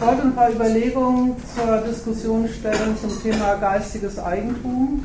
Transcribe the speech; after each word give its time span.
Wollte 0.00 0.22
ein 0.22 0.34
paar 0.34 0.50
Überlegungen 0.50 1.36
zur 1.54 1.76
Diskussion 1.86 2.48
stellen 2.48 2.96
zum 2.98 3.22
Thema 3.22 3.56
geistiges 3.56 4.18
Eigentum. 4.18 5.04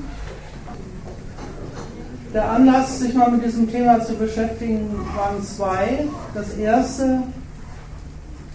Der 2.33 2.49
Anlass, 2.49 2.99
sich 2.99 3.13
mal 3.13 3.29
mit 3.29 3.43
diesem 3.43 3.69
Thema 3.69 3.99
zu 3.99 4.13
beschäftigen, 4.13 4.89
waren 5.13 5.43
zwei. 5.43 6.07
Das 6.33 6.53
erste, 6.53 7.23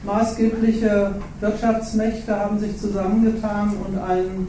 maßgebliche 0.02 1.14
Wirtschaftsmächte 1.40 2.34
haben 2.34 2.58
sich 2.58 2.78
zusammengetan 2.80 3.74
und 3.86 3.98
einen 3.98 4.48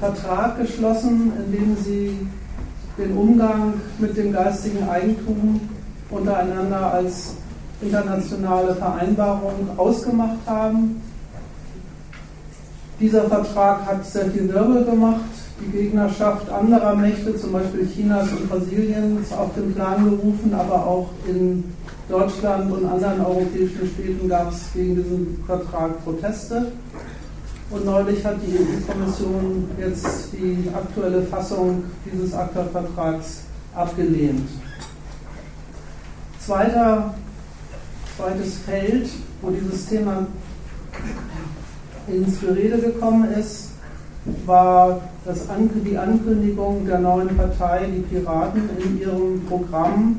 Vertrag 0.00 0.56
geschlossen, 0.58 1.30
in 1.44 1.52
dem 1.52 1.76
sie 1.84 2.26
den 2.96 3.14
Umgang 3.18 3.74
mit 3.98 4.16
dem 4.16 4.32
geistigen 4.32 4.88
Eigentum 4.88 5.60
untereinander 6.08 6.94
als 6.94 7.34
internationale 7.80 8.74
Vereinbarung 8.74 9.68
ausgemacht 9.76 10.38
haben. 10.46 11.02
Dieser 12.98 13.24
Vertrag 13.24 13.84
hat 13.86 14.06
sehr 14.06 14.30
viel 14.30 14.52
Wirbel 14.52 14.84
gemacht. 14.84 15.20
Die 15.60 15.70
Gegnerschaft 15.70 16.50
anderer 16.50 16.94
Mächte, 16.94 17.36
zum 17.36 17.52
Beispiel 17.52 17.86
Chinas 17.86 18.28
und 18.30 18.48
Brasiliens, 18.48 19.32
auf 19.32 19.54
den 19.54 19.74
Plan 19.74 20.04
gerufen, 20.04 20.54
aber 20.54 20.86
auch 20.86 21.10
in 21.26 21.64
Deutschland 22.08 22.70
und 22.70 22.86
anderen 22.86 23.20
europäischen 23.20 23.90
Städten 23.94 24.28
gab 24.28 24.50
es 24.50 24.72
gegen 24.72 24.96
diesen 24.96 25.44
Vertrag 25.46 26.02
Proteste. 26.04 26.72
Und 27.70 27.84
neulich 27.84 28.24
hat 28.24 28.36
die 28.46 28.56
EU-Kommission 28.56 29.68
jetzt 29.78 30.32
die 30.32 30.70
aktuelle 30.72 31.22
Fassung 31.22 31.84
dieses 32.04 32.32
ACTA-Vertrags 32.32 33.42
abgelehnt. 33.74 34.48
Zweiter, 36.38 37.14
zweites 38.16 38.58
Feld, 38.58 39.08
wo 39.42 39.50
dieses 39.50 39.88
Thema 39.88 40.26
ins 42.06 42.40
Gerede 42.40 42.78
gekommen 42.78 43.32
ist, 43.32 43.70
war 44.44 45.00
das, 45.24 45.46
die 45.84 45.96
Ankündigung 45.96 46.86
der 46.86 46.98
neuen 46.98 47.36
Partei, 47.36 47.86
die 47.86 48.00
Piraten, 48.00 48.68
in 48.78 49.00
ihrem 49.00 49.44
Programm. 49.46 50.18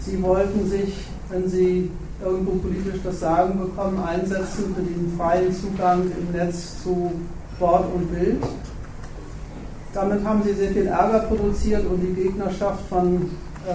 Sie 0.00 0.22
wollten 0.22 0.68
sich, 0.68 0.94
wenn 1.30 1.48
sie 1.48 1.90
irgendwo 2.22 2.52
politisch 2.52 3.00
das 3.02 3.20
Sagen 3.20 3.58
bekommen, 3.58 4.02
einsetzen 4.02 4.74
für 4.74 4.82
den 4.82 5.12
freien 5.16 5.52
Zugang 5.52 6.02
im 6.02 6.32
Netz 6.32 6.82
zu 6.82 7.12
Wort 7.58 7.86
und 7.94 8.12
Bild. 8.12 8.42
Damit 9.92 10.24
haben 10.24 10.42
sie 10.42 10.54
sehr 10.54 10.70
viel 10.70 10.86
Ärger 10.86 11.20
produziert 11.20 11.86
und 11.86 12.00
die 12.00 12.14
Gegnerschaft 12.14 12.88
von 12.88 13.30
äh, 13.66 13.72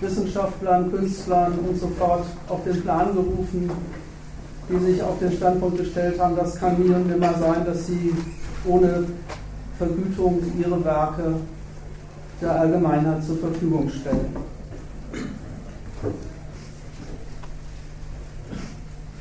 Wissenschaftlern, 0.00 0.90
Künstlern 0.90 1.54
und 1.66 1.78
so 1.78 1.88
fort 1.88 2.26
auf 2.48 2.64
den 2.64 2.82
Plan 2.82 3.14
gerufen, 3.14 3.70
die 4.68 4.92
sich 4.92 5.02
auf 5.02 5.18
den 5.18 5.32
Standpunkt 5.32 5.78
gestellt 5.78 6.20
haben, 6.20 6.36
das 6.36 6.56
kann 6.56 6.78
nie 6.80 6.92
und 6.92 7.08
nimmer 7.08 7.34
sein, 7.38 7.64
dass 7.64 7.86
sie 7.86 8.14
ohne 8.66 9.04
Vergütung 9.78 10.42
ihre 10.58 10.84
Werke 10.84 11.36
der 12.40 12.60
Allgemeinheit 12.60 13.24
zur 13.24 13.38
Verfügung 13.38 13.88
stellen. 13.88 14.36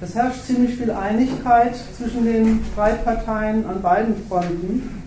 Es 0.01 0.13
herrscht 0.13 0.43
ziemlich 0.45 0.75
viel 0.75 0.91
Einigkeit 0.91 1.75
zwischen 1.97 2.25
den 2.25 2.65
Streitparteien 2.73 3.65
an 3.65 3.81
beiden 3.81 4.15
Fronten, 4.27 5.04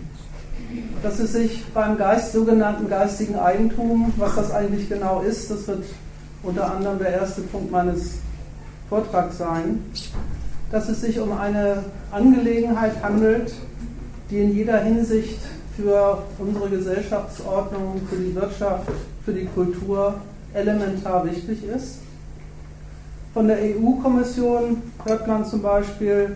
dass 1.01 1.19
es 1.19 1.33
sich 1.33 1.65
beim 1.73 1.97
Geist, 1.97 2.33
sogenannten 2.33 2.89
geistigen 2.89 3.37
Eigentum, 3.37 4.13
was 4.17 4.35
das 4.35 4.51
eigentlich 4.51 4.89
genau 4.89 5.21
ist, 5.21 5.49
das 5.49 5.67
wird 5.67 5.85
unter 6.43 6.73
anderem 6.73 6.99
der 6.99 7.09
erste 7.09 7.41
Punkt 7.41 7.71
meines 7.71 8.15
Vortrags 8.89 9.37
sein, 9.37 9.83
dass 10.71 10.89
es 10.89 11.01
sich 11.01 11.19
um 11.19 11.31
eine 11.37 11.83
Angelegenheit 12.11 13.01
handelt, 13.01 13.53
die 14.29 14.39
in 14.39 14.55
jeder 14.55 14.79
Hinsicht 14.79 15.39
für 15.75 16.23
unsere 16.37 16.69
Gesellschaftsordnung, 16.69 18.01
für 18.09 18.17
die 18.17 18.35
Wirtschaft, 18.35 18.89
für 19.23 19.33
die 19.33 19.45
Kultur 19.45 20.15
elementar 20.53 21.25
wichtig 21.25 21.63
ist. 21.63 21.99
Von 23.33 23.47
der 23.47 23.57
EU-Kommission 23.59 24.81
hört 25.05 25.27
man 25.27 25.45
zum 25.45 25.61
Beispiel, 25.61 26.35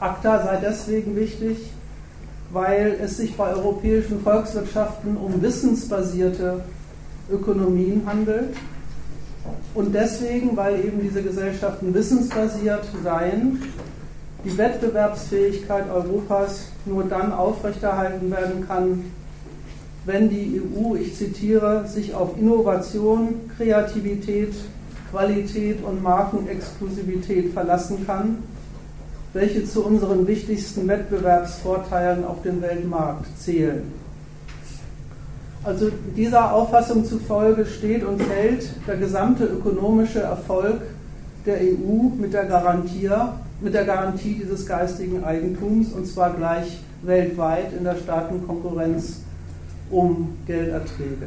ACTA 0.00 0.42
sei 0.42 0.56
deswegen 0.62 1.14
wichtig, 1.14 1.70
weil 2.52 2.96
es 3.02 3.16
sich 3.16 3.36
bei 3.36 3.54
europäischen 3.54 4.20
Volkswirtschaften 4.20 5.16
um 5.16 5.42
wissensbasierte 5.42 6.60
Ökonomien 7.30 8.02
handelt. 8.06 8.56
Und 9.74 9.94
deswegen, 9.94 10.56
weil 10.56 10.84
eben 10.84 11.00
diese 11.00 11.22
Gesellschaften 11.22 11.94
wissensbasiert 11.94 12.84
seien, 13.02 13.62
die 14.44 14.56
Wettbewerbsfähigkeit 14.56 15.90
Europas 15.90 16.68
nur 16.84 17.04
dann 17.04 17.32
aufrechterhalten 17.32 18.30
werden 18.30 18.66
kann, 18.66 19.04
wenn 20.04 20.28
die 20.30 20.60
EU, 20.60 20.94
ich 20.94 21.16
zitiere, 21.16 21.86
sich 21.86 22.14
auf 22.14 22.38
Innovation, 22.38 23.50
Kreativität, 23.56 24.54
Qualität 25.10 25.82
und 25.84 26.02
Markenexklusivität 26.02 27.52
verlassen 27.52 28.06
kann, 28.06 28.38
welche 29.36 29.64
zu 29.64 29.84
unseren 29.84 30.26
wichtigsten 30.26 30.88
Wettbewerbsvorteilen 30.88 32.24
auf 32.24 32.42
dem 32.42 32.62
Weltmarkt 32.62 33.26
zählen. 33.38 33.92
Also 35.62 35.90
dieser 36.16 36.52
Auffassung 36.52 37.04
zufolge 37.04 37.66
steht 37.66 38.04
und 38.04 38.22
fällt 38.22 38.68
der 38.86 38.96
gesamte 38.96 39.44
ökonomische 39.44 40.20
Erfolg 40.20 40.80
der 41.44 41.56
EU 41.56 42.10
mit 42.18 42.32
der 42.32 42.44
Garantie, 42.44 43.10
mit 43.60 43.74
der 43.74 43.84
Garantie 43.84 44.40
dieses 44.42 44.64
geistigen 44.64 45.22
Eigentums 45.22 45.92
und 45.92 46.06
zwar 46.06 46.32
gleich 46.34 46.80
weltweit 47.02 47.72
in 47.76 47.84
der 47.84 47.96
Staatenkonkurrenz 47.96 49.20
um 49.90 50.36
Gelderträge. 50.46 51.26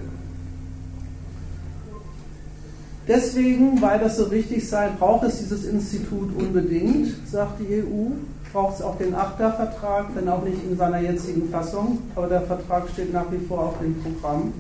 Deswegen, 3.10 3.82
weil 3.82 3.98
das 3.98 4.18
so 4.18 4.30
wichtig 4.30 4.70
sei, 4.70 4.90
braucht 5.00 5.24
es 5.24 5.40
dieses 5.40 5.66
Institut 5.66 6.30
unbedingt, 6.38 7.28
sagt 7.28 7.60
die 7.60 7.82
EU. 7.82 8.12
Braucht 8.54 8.76
es 8.76 8.82
auch 8.84 8.98
den 9.00 9.16
ACTA-Vertrag, 9.16 10.10
wenn 10.14 10.30
auch 10.30 10.44
nicht 10.44 10.64
in 10.64 10.78
seiner 10.78 11.00
jetzigen 11.00 11.50
Fassung, 11.50 12.00
aber 12.16 12.28
der 12.28 12.42
Vertrag 12.42 12.88
steht 12.94 13.12
nach 13.12 13.32
wie 13.32 13.44
vor 13.48 13.60
auf 13.60 13.80
dem 13.80 13.96
Programm. 14.02 14.54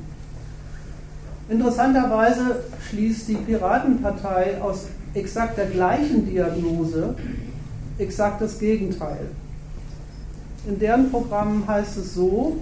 Interessanterweise 1.47 2.63
schließt 2.89 3.27
die 3.27 3.35
Piratenpartei 3.35 4.59
aus 4.61 4.85
exakt 5.13 5.57
der 5.57 5.67
gleichen 5.67 6.25
Diagnose 6.27 7.15
exakt 7.99 8.41
das 8.41 8.57
Gegenteil. 8.59 9.29
In 10.67 10.79
deren 10.79 11.11
Programm 11.11 11.63
heißt 11.67 11.97
es 11.97 12.15
so, 12.15 12.57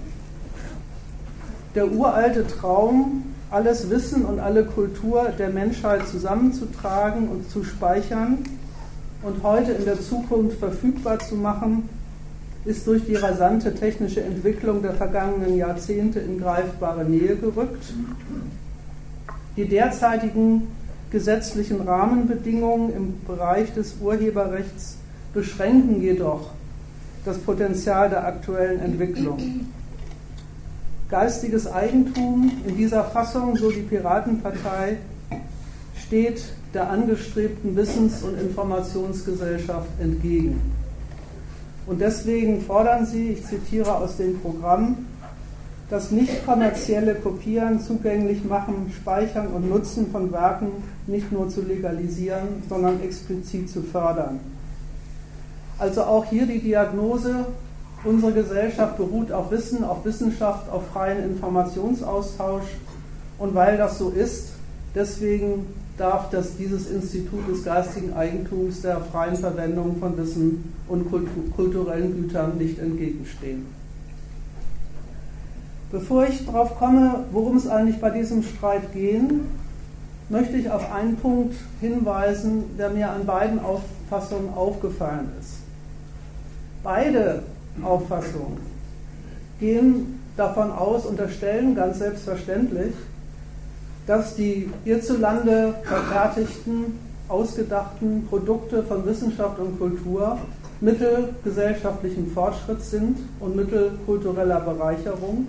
der 1.76 1.92
uralte 1.92 2.46
Traum 2.46 3.24
alles 3.50 3.90
Wissen 3.90 4.26
und 4.26 4.40
alle 4.40 4.66
Kultur 4.66 5.30
der 5.38 5.50
Menschheit 5.50 6.08
zusammenzutragen 6.08 7.30
und 7.30 7.50
zu 7.50 7.64
speichern 7.64 8.40
und 9.24 9.44
heute 9.44 9.72
in 9.72 9.86
der 9.86 10.00
Zukunft 10.00 10.60
verfügbar 10.60 11.20
zu 11.20 11.36
machen, 11.36 11.90
ist 12.66 12.86
durch 12.86 13.06
die 13.06 13.16
rasante 13.16 13.74
technische 13.74 14.22
Entwicklung 14.22 14.82
der 14.82 14.94
vergangenen 14.94 15.58
Jahrzehnte 15.58 16.20
in 16.20 16.40
greifbare 16.40 17.06
Nähe 17.06 17.38
gerückt. 17.38 17.94
Die 19.56 19.68
derzeitigen 19.68 20.68
gesetzlichen 21.10 21.82
Rahmenbedingungen 21.82 22.94
im 22.94 23.14
Bereich 23.26 23.74
des 23.74 23.96
Urheberrechts 24.02 24.98
beschränken 25.34 26.02
jedoch 26.02 26.52
das 27.24 27.38
Potenzial 27.38 28.10
der 28.10 28.26
aktuellen 28.26 28.82
Entwicklung. 28.82 29.38
Geistiges 31.10 31.72
Eigentum 31.72 32.52
in 32.68 32.76
dieser 32.76 33.06
Fassung, 33.06 33.56
so 33.56 33.72
die 33.72 33.82
Piratenpartei, 33.82 34.98
steht 35.96 36.44
der 36.74 36.90
angestrebten 36.90 37.76
Wissens- 37.78 38.24
und 38.24 38.38
Informationsgesellschaft 38.38 39.88
entgegen. 40.02 40.60
Und 41.86 42.02
deswegen 42.02 42.62
fordern 42.62 43.06
sie, 43.06 43.30
ich 43.30 43.46
zitiere 43.46 43.96
aus 43.96 44.18
dem 44.18 44.38
Programm, 44.40 44.98
das 45.90 46.12
nicht 46.12 46.46
kommerzielle 46.46 47.16
Kopieren, 47.16 47.80
zugänglich 47.80 48.44
machen, 48.44 48.92
Speichern 48.94 49.48
und 49.48 49.70
Nutzen 49.70 50.12
von 50.12 50.34
Werken 50.34 50.68
nicht 51.08 51.32
nur 51.32 51.48
zu 51.48 51.62
legalisieren, 51.62 52.62
sondern 52.68 53.02
explizit 53.02 53.70
zu 53.70 53.82
fördern. 53.82 54.42
Also 55.80 56.04
auch 56.04 56.26
hier 56.26 56.46
die 56.46 56.60
Diagnose, 56.60 57.46
Unsere 58.08 58.32
Gesellschaft 58.32 58.96
beruht 58.96 59.34
auf 59.34 59.52
Wissen, 59.52 59.84
auf 59.84 60.06
Wissenschaft, 60.06 60.70
auf 60.70 60.88
freien 60.94 61.26
Informationsaustausch. 61.26 62.64
Und 63.38 63.54
weil 63.54 63.76
das 63.76 63.98
so 63.98 64.12
ist, 64.12 64.54
deswegen 64.96 65.66
darf 65.98 66.30
das, 66.30 66.56
dieses 66.56 66.90
Institut 66.90 67.46
des 67.50 67.66
geistigen 67.66 68.14
Eigentums 68.14 68.82
der 68.82 69.02
freien 69.02 69.36
Verwendung 69.36 69.98
von 70.00 70.18
Wissen 70.18 70.74
und 70.88 71.12
kulturellen 71.54 72.16
Gütern 72.16 72.58
nicht 72.58 72.80
entgegenstehen. 72.80 73.66
Bevor 75.92 76.28
ich 76.28 76.46
darauf 76.46 76.78
komme, 76.78 77.26
worum 77.34 77.58
es 77.58 77.68
eigentlich 77.68 78.00
bei 78.00 78.12
diesem 78.12 78.42
Streit 78.42 78.94
gehen, 78.94 79.42
möchte 80.30 80.56
ich 80.56 80.72
auf 80.72 80.94
einen 80.94 81.18
Punkt 81.18 81.56
hinweisen, 81.82 82.78
der 82.78 82.90
mir 82.90 83.10
an 83.10 83.26
beiden 83.26 83.60
Auffassungen 83.60 84.54
aufgefallen 84.54 85.30
ist. 85.42 85.56
Beide 86.84 87.44
Auffassungen 87.84 88.58
gehen 89.60 90.20
davon 90.36 90.72
aus, 90.72 91.06
unterstellen 91.06 91.76
ganz 91.76 92.00
selbstverständlich, 92.00 92.94
dass 94.06 94.36
die 94.36 94.70
hierzulande 94.84 95.76
verfertigten, 95.84 97.00
ausgedachten 97.28 98.26
Produkte 98.28 98.84
von 98.84 99.06
Wissenschaft 99.06 99.60
und 99.60 99.78
Kultur 99.78 100.38
Mittel 100.80 101.30
gesellschaftlichen 101.44 102.32
Fortschritts 102.32 102.92
sind 102.92 103.18
und 103.40 103.56
Mittel 103.56 103.92
kultureller 104.06 104.60
Bereicherung 104.60 105.48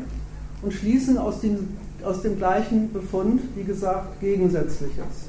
und 0.62 0.72
schließen 0.72 1.18
aus 1.18 1.40
dem, 1.40 1.76
aus 2.02 2.22
dem 2.22 2.38
gleichen 2.38 2.92
Befund, 2.92 3.42
wie 3.54 3.64
gesagt, 3.64 4.20
Gegensätzliches. 4.20 5.28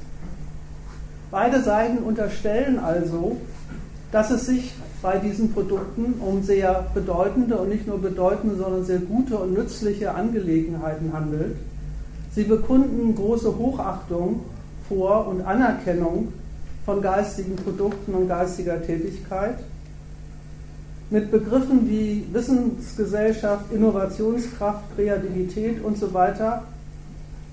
Beide 1.32 1.62
Seiten 1.62 2.00
unterstellen 2.00 2.80
also, 2.80 3.38
dass 4.12 4.32
es 4.32 4.46
sich 4.46 4.74
bei 5.02 5.18
diesen 5.18 5.54
Produkten 5.54 6.16
um 6.20 6.44
sehr 6.44 6.88
bedeutende 6.94 7.58
und 7.58 7.70
nicht 7.70 7.88
nur 7.88 8.00
bedeutende, 8.00 8.56
sondern 8.58 8.84
sehr 8.84 9.00
gute 9.00 9.38
und 9.38 9.54
nützliche 9.54 10.14
Angelegenheiten 10.14 11.14
handelt. 11.14 11.56
Sie 12.36 12.44
bekunden 12.44 13.16
große 13.16 13.58
Hochachtung 13.58 14.42
vor 14.88 15.28
und 15.28 15.42
Anerkennung 15.42 16.34
von 16.86 17.02
geistigen 17.02 17.56
Produkten 17.56 18.14
und 18.14 18.28
geistiger 18.28 18.82
Tätigkeit. 18.82 19.60
Mit 21.10 21.32
Begriffen 21.32 21.90
wie 21.90 22.26
Wissensgesellschaft, 22.32 23.72
Innovationskraft, 23.72 24.84
Kreativität 24.96 25.84
und 25.84 25.98
so 25.98 26.14
weiter 26.14 26.64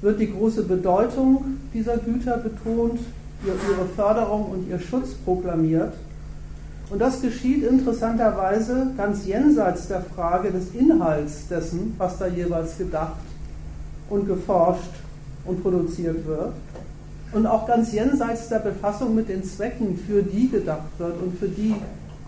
wird 0.03 0.21
die 0.21 0.31
große 0.31 0.63
Bedeutung 0.65 1.59
dieser 1.73 1.97
Güter 1.97 2.37
betont, 2.39 3.01
ihre 3.45 3.87
Förderung 3.95 4.51
und 4.51 4.69
ihr 4.69 4.79
Schutz 4.79 5.15
proklamiert. 5.15 5.95
Und 6.89 7.01
das 7.01 7.21
geschieht 7.21 7.65
interessanterweise 7.65 8.93
ganz 8.97 9.27
jenseits 9.27 9.89
der 9.89 10.03
Frage 10.03 10.53
des 10.53 10.73
Inhalts 10.73 11.49
dessen, 11.49 11.95
was 11.99 12.19
da 12.19 12.29
jeweils 12.29 12.79
gedacht 12.79 13.17
und 14.09 14.27
geforscht 14.27 14.93
und 15.45 15.63
produziert 15.63 16.27
wird. 16.27 16.53
Und 17.33 17.47
auch 17.47 17.67
ganz 17.67 17.93
jenseits 17.93 18.49
der 18.49 18.61
Befassung 18.61 19.17
mit 19.17 19.29
den 19.29 19.43
Zwecken, 19.43 19.99
für 20.07 20.23
die 20.23 20.49
gedacht 20.49 20.99
wird 20.99 21.21
und 21.21 21.37
für 21.39 21.49
die 21.49 21.75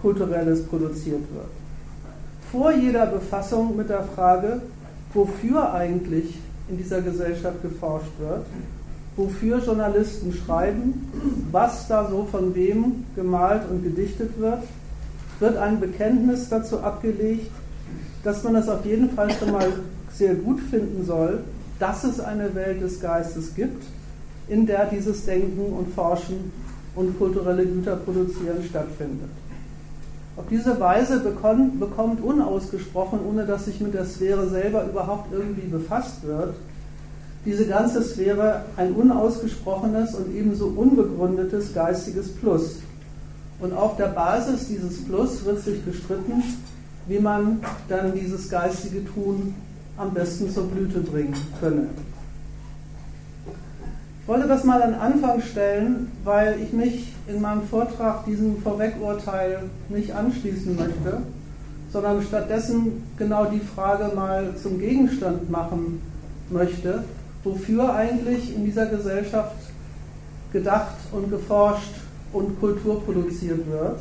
Kulturelles 0.03 0.65
produziert 0.65 1.23
wird. 1.33 1.47
Vor 2.51 2.73
jeder 2.73 3.07
Befassung 3.07 3.77
mit 3.77 3.89
der 3.89 4.03
Frage, 4.03 4.61
wofür 5.15 5.73
eigentlich 5.73 6.37
in 6.69 6.79
dieser 6.79 7.01
Gesellschaft 7.01 7.63
geforscht 7.63 8.13
wird, 8.19 8.45
wofür 9.19 9.59
Journalisten 9.59 10.33
schreiben, 10.33 11.11
was 11.51 11.89
da 11.89 12.09
so 12.09 12.27
von 12.31 12.55
wem 12.55 13.05
gemalt 13.17 13.63
und 13.69 13.83
gedichtet 13.83 14.39
wird, 14.39 14.63
wird 15.41 15.57
ein 15.57 15.81
Bekenntnis 15.81 16.49
dazu 16.49 16.81
abgelegt, 16.81 17.51
dass 18.25 18.45
man 18.45 18.57
es 18.57 18.69
auf 18.69 18.85
jeden 18.87 19.11
Fall 19.11 19.31
schon 19.33 19.53
mal 19.53 19.73
sehr 20.13 20.35
gut 20.35 20.61
finden 20.61 21.05
soll, 21.05 21.41
dass 21.79 22.05
es 22.05 22.21
eine 22.21 22.55
Welt 22.55 22.81
des 22.81 23.01
Geistes 23.01 23.55
gibt, 23.55 23.85
in 24.49 24.67
der 24.67 24.87
dieses 24.87 25.25
Denken 25.25 25.73
und 25.73 25.93
Forschen 25.95 26.53
und 26.95 27.19
kulturelle 27.19 27.67
Güter 27.67 27.97
produzieren 27.97 28.63
stattfindet. 28.69 29.29
Auf 30.37 30.45
diese 30.49 30.79
Weise 30.79 31.21
bekommt, 31.21 31.81
bekommt 31.81 32.23
unausgesprochen, 32.23 33.19
ohne 33.29 33.45
dass 33.45 33.65
sich 33.65 33.81
mit 33.81 33.95
der 33.95 34.05
Sphäre 34.05 34.49
selber 34.49 34.85
überhaupt 34.85 35.33
irgendwie 35.33 35.67
befasst 35.67 36.25
wird, 36.25 36.55
diese 37.49 37.65
ganze 37.65 38.03
Sphäre 38.03 38.67
ein 38.77 38.93
unausgesprochenes 38.93 40.15
und 40.15 40.37
ebenso 40.37 40.67
unbegründetes 40.67 41.73
geistiges 41.73 42.29
Plus. 42.29 42.81
Und 43.59 43.73
auf 43.73 43.97
der 43.97 44.09
Basis 44.09 44.69
dieses 44.69 45.03
Plus 45.07 45.47
wird 45.47 45.65
sich 45.65 45.83
gestritten, 45.83 46.43
wie 47.07 47.19
man 47.19 47.61
dann 47.89 48.13
dieses 48.15 48.51
geistige 48.51 49.03
Tun 49.07 49.55
am 49.97 50.13
besten 50.13 50.51
zur 50.51 50.65
Blüte 50.65 51.01
bringen 51.01 51.35
könne. 51.59 51.87
Ich 54.21 54.29
wollte 54.29 54.47
das 54.47 54.65
mal 54.65 54.83
an 54.83 54.93
Anfang 54.93 55.41
stellen, 55.41 56.13
weil 56.25 56.61
ich 56.63 56.75
mich 56.75 57.15
in 57.29 57.41
meinem 57.41 57.63
Vortrag 57.63 58.27
diesem 58.27 58.61
Vorwegurteil 58.61 59.61
nicht 59.89 60.15
anschließen 60.15 60.77
möchte, 60.77 61.23
sondern 61.91 62.23
stattdessen 62.23 63.05
genau 63.17 63.47
die 63.47 63.61
Frage 63.61 64.15
mal 64.15 64.55
zum 64.63 64.79
Gegenstand 64.79 65.49
machen 65.51 66.03
möchte, 66.51 67.05
wofür 67.45 67.95
eigentlich 67.95 68.55
in 68.55 68.65
dieser 68.65 68.87
Gesellschaft 68.87 69.57
gedacht 70.53 70.97
und 71.13 71.31
geforscht 71.31 71.95
und 72.33 72.59
Kultur 72.61 73.03
produziert 73.05 73.67
wird 73.71 74.01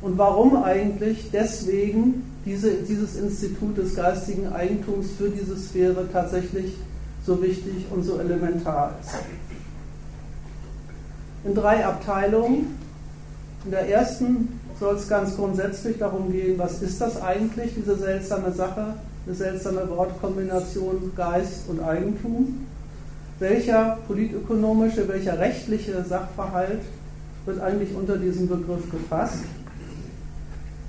und 0.00 0.18
warum 0.18 0.62
eigentlich 0.62 1.30
deswegen 1.32 2.24
diese, 2.44 2.74
dieses 2.74 3.16
Institut 3.16 3.76
des 3.76 3.94
geistigen 3.94 4.52
Eigentums 4.52 5.08
für 5.18 5.28
diese 5.28 5.56
Sphäre 5.56 6.08
tatsächlich 6.12 6.74
so 7.24 7.42
wichtig 7.42 7.86
und 7.90 8.04
so 8.04 8.18
elementar 8.18 8.94
ist. 9.02 9.14
In 11.44 11.54
drei 11.54 11.84
Abteilungen. 11.84 12.78
In 13.64 13.72
der 13.72 13.88
ersten 13.88 14.60
soll 14.78 14.94
es 14.94 15.08
ganz 15.08 15.36
grundsätzlich 15.36 15.98
darum 15.98 16.30
gehen, 16.30 16.56
was 16.56 16.82
ist 16.82 17.00
das 17.00 17.20
eigentlich, 17.20 17.74
diese 17.74 17.96
seltsame 17.96 18.52
Sache, 18.52 18.94
eine 19.26 19.34
seltsame 19.34 19.88
Wortkombination 19.88 21.12
Geist 21.16 21.68
und 21.68 21.82
Eigentum. 21.82 22.66
Welcher 23.40 23.98
politökonomische, 24.06 25.08
welcher 25.08 25.38
rechtliche 25.38 26.02
Sachverhalt 26.04 26.82
wird 27.44 27.60
eigentlich 27.60 27.94
unter 27.94 28.16
diesem 28.16 28.48
Begriff 28.48 28.88
gefasst? 28.90 29.40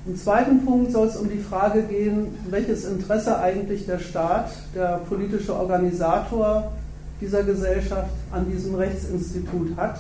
Im 0.05 0.15
zweiten 0.15 0.63
Punkt 0.63 0.91
soll 0.91 1.07
es 1.07 1.17
um 1.17 1.29
die 1.29 1.39
Frage 1.39 1.83
gehen, 1.83 2.27
welches 2.49 2.85
Interesse 2.85 3.39
eigentlich 3.39 3.85
der 3.85 3.99
Staat, 3.99 4.51
der 4.73 5.01
politische 5.09 5.53
Organisator 5.53 6.71
dieser 7.19 7.43
Gesellschaft 7.43 8.13
an 8.31 8.49
diesem 8.49 8.75
Rechtsinstitut 8.75 9.75
hat, 9.75 9.99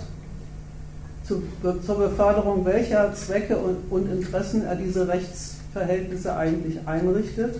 zur 1.25 1.41
Beförderung 1.97 2.63
welcher 2.63 3.13
Zwecke 3.13 3.57
und 3.57 4.09
Interessen 4.09 4.63
er 4.63 4.75
diese 4.75 5.07
Rechtsverhältnisse 5.07 6.37
eigentlich 6.37 6.77
einrichtet 6.85 7.55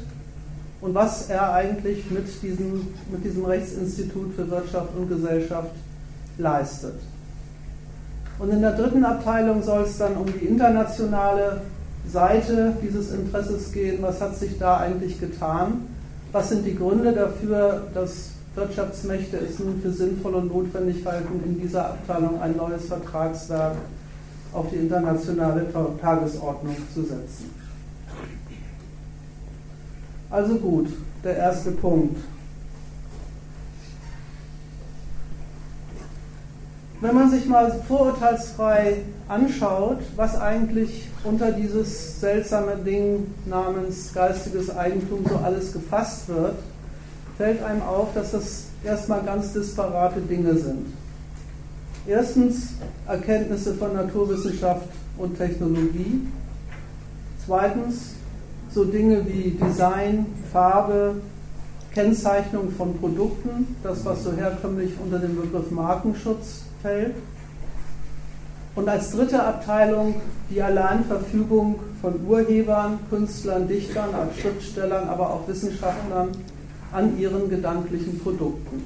und 0.81 0.93
was 0.93 1.29
er 1.29 1.53
eigentlich 1.53 2.09
mit 2.11 2.27
diesem, 2.41 2.87
mit 3.11 3.23
diesem 3.23 3.45
Rechtsinstitut 3.45 4.33
für 4.35 4.49
Wirtschaft 4.49 4.89
und 4.95 5.09
Gesellschaft 5.09 5.71
leistet. 6.37 6.95
Und 8.39 8.51
in 8.51 8.61
der 8.61 8.73
dritten 8.73 9.03
Abteilung 9.03 9.63
soll 9.63 9.83
es 9.83 9.97
dann 9.97 10.15
um 10.15 10.27
die 10.27 10.45
internationale 10.45 11.61
Seite 12.07 12.73
dieses 12.81 13.11
Interesses 13.11 13.71
gehen. 13.71 13.97
Was 14.01 14.21
hat 14.21 14.35
sich 14.35 14.59
da 14.59 14.77
eigentlich 14.77 15.19
getan? 15.19 15.87
Was 16.31 16.49
sind 16.49 16.65
die 16.65 16.75
Gründe 16.75 17.13
dafür, 17.13 17.87
dass 17.93 18.29
Wirtschaftsmächte 18.53 19.37
es 19.37 19.59
nun 19.59 19.81
für 19.81 19.91
sinnvoll 19.91 20.35
und 20.35 20.47
notwendig 20.47 21.05
halten, 21.05 21.41
in 21.45 21.59
dieser 21.59 21.87
Abteilung 21.87 22.39
ein 22.41 22.55
neues 22.55 22.85
Vertragswerk 22.85 23.75
auf 24.53 24.69
die 24.69 24.77
internationale 24.77 25.65
Tagesordnung 25.99 26.75
zu 26.93 27.01
setzen? 27.01 27.56
Also 30.29 30.55
gut, 30.55 30.89
der 31.23 31.37
erste 31.37 31.71
Punkt. 31.71 32.17
Wenn 36.99 37.13
man 37.13 37.29
sich 37.29 37.45
mal 37.45 37.71
vorurteilsfrei 37.87 39.03
anschaut, 39.27 39.99
was 40.15 40.35
eigentlich 40.39 41.07
unter 41.23 41.51
dieses 41.51 42.19
seltsame 42.19 42.75
Ding 42.77 43.27
namens 43.45 44.13
geistiges 44.13 44.75
Eigentum 44.75 45.23
so 45.29 45.37
alles 45.37 45.71
gefasst 45.73 46.27
wird, 46.27 46.55
fällt 47.37 47.61
einem 47.63 47.83
auf, 47.83 48.13
dass 48.15 48.31
das 48.31 48.63
erstmal 48.83 49.21
ganz 49.21 49.53
disparate 49.53 50.21
Dinge 50.21 50.55
sind. 50.55 50.87
Erstens 52.07 52.69
Erkenntnisse 53.07 53.75
von 53.75 53.93
Naturwissenschaft 53.93 54.87
und 55.17 55.37
Technologie. 55.37 56.21
Zweitens 57.45 58.16
so 58.77 58.83
Dinge 58.83 59.25
wie 59.25 59.57
Design, 59.59 60.27
Farbe, 60.53 61.15
Kennzeichnung 61.95 62.69
von 62.69 62.95
Produkten, 62.99 63.75
das 63.81 64.05
was 64.05 64.23
so 64.23 64.33
herkömmlich 64.33 64.91
unter 65.03 65.17
den 65.17 65.35
Begriff 65.35 65.71
Markenschutz 65.71 66.61
fällt. 66.83 67.15
Und 68.75 68.87
als 68.87 69.09
dritte 69.09 69.41
Abteilung 69.41 70.21
die 70.51 70.61
Alleinverfügung 70.61 71.79
von 72.03 72.23
Urhebern, 72.27 72.99
Künstlern, 73.09 73.67
Dichtern, 73.67 74.13
als 74.13 74.37
Schriftstellern, 74.37 75.09
aber 75.09 75.31
auch 75.31 75.47
Wissenschaftlern 75.47 76.29
an 76.91 77.17
ihren 77.17 77.49
gedanklichen 77.49 78.19
Produkten. 78.19 78.83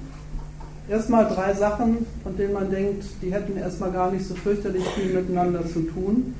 Erstmal 0.88 1.28
drei 1.28 1.54
Sachen, 1.54 2.06
von 2.24 2.38
denen 2.38 2.54
man 2.54 2.72
denkt, 2.72 3.04
die 3.22 3.34
hätten 3.34 3.58
erstmal 3.58 3.92
gar 3.92 4.10
nicht 4.10 4.26
so 4.26 4.36
fürchterlich 4.36 4.88
viel 4.96 5.16
miteinander 5.16 5.68
zu 5.68 5.82
tun. 5.82 6.34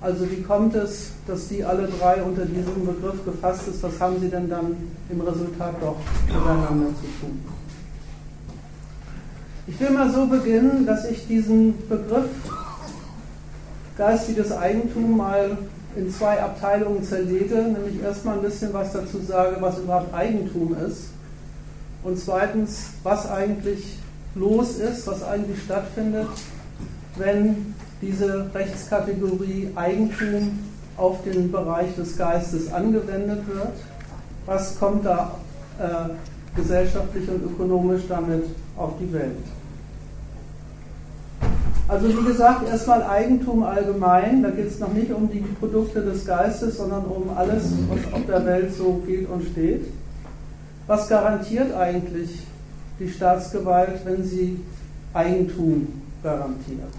Also 0.00 0.30
wie 0.30 0.42
kommt 0.42 0.74
es, 0.74 1.10
dass 1.26 1.48
die 1.48 1.62
alle 1.62 1.86
drei 1.86 2.22
unter 2.22 2.46
diesem 2.46 2.86
Begriff 2.86 3.22
gefasst 3.24 3.68
ist? 3.68 3.82
Was 3.82 4.00
haben 4.00 4.18
sie 4.18 4.28
denn 4.28 4.48
dann 4.48 4.76
im 5.10 5.20
Resultat 5.20 5.74
doch 5.80 5.96
miteinander 6.26 6.88
zu 6.88 7.06
tun? 7.20 7.44
Ich 9.66 9.78
will 9.78 9.90
mal 9.90 10.10
so 10.10 10.26
beginnen, 10.26 10.86
dass 10.86 11.04
ich 11.04 11.26
diesen 11.26 11.74
Begriff 11.86 12.30
geistiges 13.98 14.52
Eigentum 14.52 15.18
mal 15.18 15.58
in 15.94 16.10
zwei 16.10 16.42
Abteilungen 16.42 17.02
zerlege, 17.02 17.56
nämlich 17.56 18.02
erstmal 18.02 18.36
ein 18.36 18.42
bisschen 18.42 18.72
was 18.72 18.92
dazu 18.92 19.20
sage, 19.20 19.56
was 19.60 19.78
überhaupt 19.78 20.14
Eigentum 20.14 20.74
ist 20.86 21.10
und 22.02 22.18
zweitens, 22.18 22.90
was 23.02 23.30
eigentlich 23.30 23.98
los 24.34 24.78
ist, 24.78 25.06
was 25.06 25.22
eigentlich 25.22 25.62
stattfindet, 25.62 26.28
wenn 27.16 27.74
diese 28.02 28.50
Rechtskategorie 28.54 29.70
Eigentum 29.74 30.58
auf 30.96 31.22
den 31.24 31.50
Bereich 31.50 31.94
des 31.96 32.16
Geistes 32.16 32.72
angewendet 32.72 33.46
wird. 33.46 33.72
Was 34.46 34.78
kommt 34.78 35.04
da 35.04 35.36
äh, 35.78 36.56
gesellschaftlich 36.56 37.28
und 37.28 37.44
ökonomisch 37.44 38.02
damit 38.08 38.44
auf 38.76 38.92
die 39.00 39.12
Welt? 39.12 39.36
Also 41.88 42.08
wie 42.08 42.24
gesagt, 42.24 42.68
erstmal 42.68 43.02
Eigentum 43.02 43.64
allgemein. 43.64 44.42
Da 44.42 44.50
geht 44.50 44.68
es 44.68 44.78
noch 44.78 44.92
nicht 44.92 45.12
um 45.12 45.28
die 45.28 45.40
Produkte 45.40 46.02
des 46.02 46.24
Geistes, 46.24 46.76
sondern 46.76 47.04
um 47.04 47.30
alles, 47.36 47.72
was 47.88 48.12
auf 48.12 48.26
der 48.26 48.46
Welt 48.46 48.72
so 48.72 49.02
geht 49.06 49.28
und 49.28 49.42
steht. 49.44 49.86
Was 50.86 51.08
garantiert 51.08 51.74
eigentlich 51.74 52.46
die 53.00 53.08
Staatsgewalt, 53.08 54.04
wenn 54.04 54.22
sie 54.22 54.60
Eigentum 55.14 55.88
garantiert? 56.22 56.92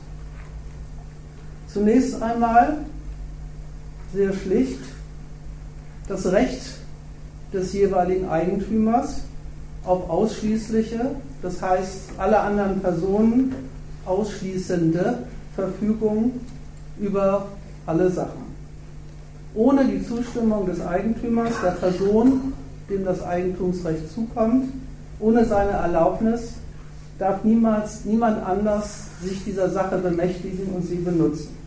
Zunächst 1.74 2.22
einmal 2.22 2.80
sehr 4.14 4.34
schlicht 4.34 4.80
das 6.08 6.30
Recht 6.32 6.62
des 7.54 7.72
jeweiligen 7.72 8.28
Eigentümers 8.28 9.22
auf 9.86 10.10
ausschließliche, 10.10 11.12
das 11.42 11.62
heißt 11.62 12.12
alle 12.18 12.40
anderen 12.40 12.82
Personen 12.82 13.56
ausschließende 14.06 15.20
Verfügung 15.56 16.42
über 17.00 17.48
alle 17.86 18.10
Sachen. 18.10 18.52
Ohne 19.56 19.86
die 19.86 20.06
Zustimmung 20.06 20.66
des 20.66 20.86
Eigentümers, 20.86 21.54
der 21.64 21.72
Person, 21.72 22.54
dem 22.90 23.06
das 23.06 23.24
Eigentumsrecht 23.24 24.12
zukommt, 24.14 24.70
ohne 25.20 25.46
seine 25.46 25.72
Erlaubnis 25.72 26.54
darf 27.18 27.44
niemals 27.44 28.04
niemand 28.06 28.44
anders 28.46 29.06
sich 29.22 29.44
dieser 29.44 29.70
Sache 29.70 29.98
bemächtigen 29.98 30.74
und 30.74 30.86
sie 30.86 30.96
benutzen. 30.96 31.61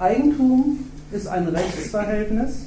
Eigentum 0.00 0.78
ist 1.10 1.26
ein 1.26 1.48
Rechtsverhältnis, 1.48 2.66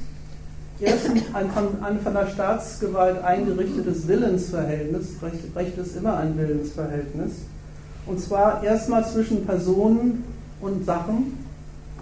erstens 0.80 1.22
ein 1.32 1.50
von, 1.50 1.82
ein 1.82 2.00
von 2.00 2.12
der 2.12 2.26
Staatsgewalt 2.26 3.24
eingerichtetes 3.24 4.06
Willensverhältnis, 4.06 5.14
Recht, 5.22 5.56
Recht 5.56 5.78
ist 5.78 5.96
immer 5.96 6.18
ein 6.18 6.36
Willensverhältnis, 6.36 7.32
und 8.06 8.20
zwar 8.20 8.62
erstmal 8.62 9.06
zwischen 9.06 9.46
Personen 9.46 10.24
und 10.60 10.84
Sachen 10.84 11.38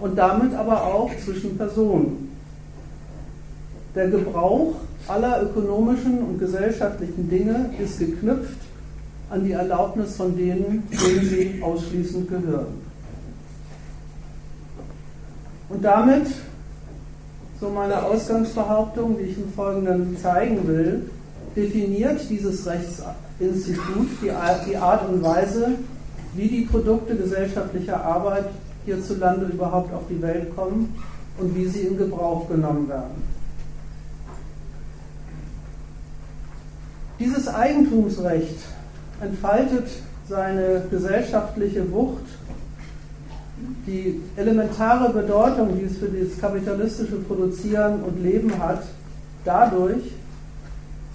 und 0.00 0.16
damit 0.16 0.52
aber 0.54 0.82
auch 0.82 1.10
zwischen 1.24 1.56
Personen. 1.56 2.36
Der 3.94 4.08
Gebrauch 4.08 4.74
aller 5.06 5.42
ökonomischen 5.42 6.18
und 6.20 6.38
gesellschaftlichen 6.40 7.28
Dinge 7.28 7.70
ist 7.78 7.98
geknüpft 7.98 8.58
an 9.28 9.44
die 9.44 9.52
Erlaubnis 9.52 10.16
von 10.16 10.36
denen, 10.36 10.88
denen 10.90 11.28
sie 11.28 11.62
ausschließend 11.62 12.28
gehören. 12.28 12.89
Und 15.70 15.84
damit, 15.84 16.26
so 17.60 17.70
meine 17.70 18.02
Ausgangsbehauptung, 18.02 19.16
die 19.16 19.24
ich 19.24 19.38
im 19.38 19.52
Folgenden 19.52 20.18
zeigen 20.18 20.66
will, 20.66 21.08
definiert 21.54 22.28
dieses 22.28 22.66
Rechtsinstitut 22.66 24.08
die 24.22 24.76
Art 24.76 25.08
und 25.08 25.22
Weise, 25.22 25.74
wie 26.34 26.48
die 26.48 26.62
Produkte 26.62 27.16
gesellschaftlicher 27.16 28.04
Arbeit 28.04 28.46
hierzulande 28.84 29.46
überhaupt 29.46 29.94
auf 29.94 30.02
die 30.10 30.20
Welt 30.20 30.54
kommen 30.56 30.94
und 31.38 31.56
wie 31.56 31.66
sie 31.66 31.82
in 31.82 31.96
Gebrauch 31.96 32.48
genommen 32.48 32.88
werden. 32.88 33.22
Dieses 37.18 37.46
Eigentumsrecht 37.48 38.58
entfaltet 39.20 39.88
seine 40.28 40.82
gesellschaftliche 40.90 41.92
Wucht 41.92 42.24
die 43.86 44.20
elementare 44.36 45.12
Bedeutung, 45.12 45.78
die 45.78 45.86
es 45.86 45.98
für 45.98 46.06
das 46.06 46.38
kapitalistische 46.40 47.16
Produzieren 47.16 48.00
und 48.02 48.22
Leben 48.22 48.58
hat, 48.58 48.82
dadurch, 49.44 50.12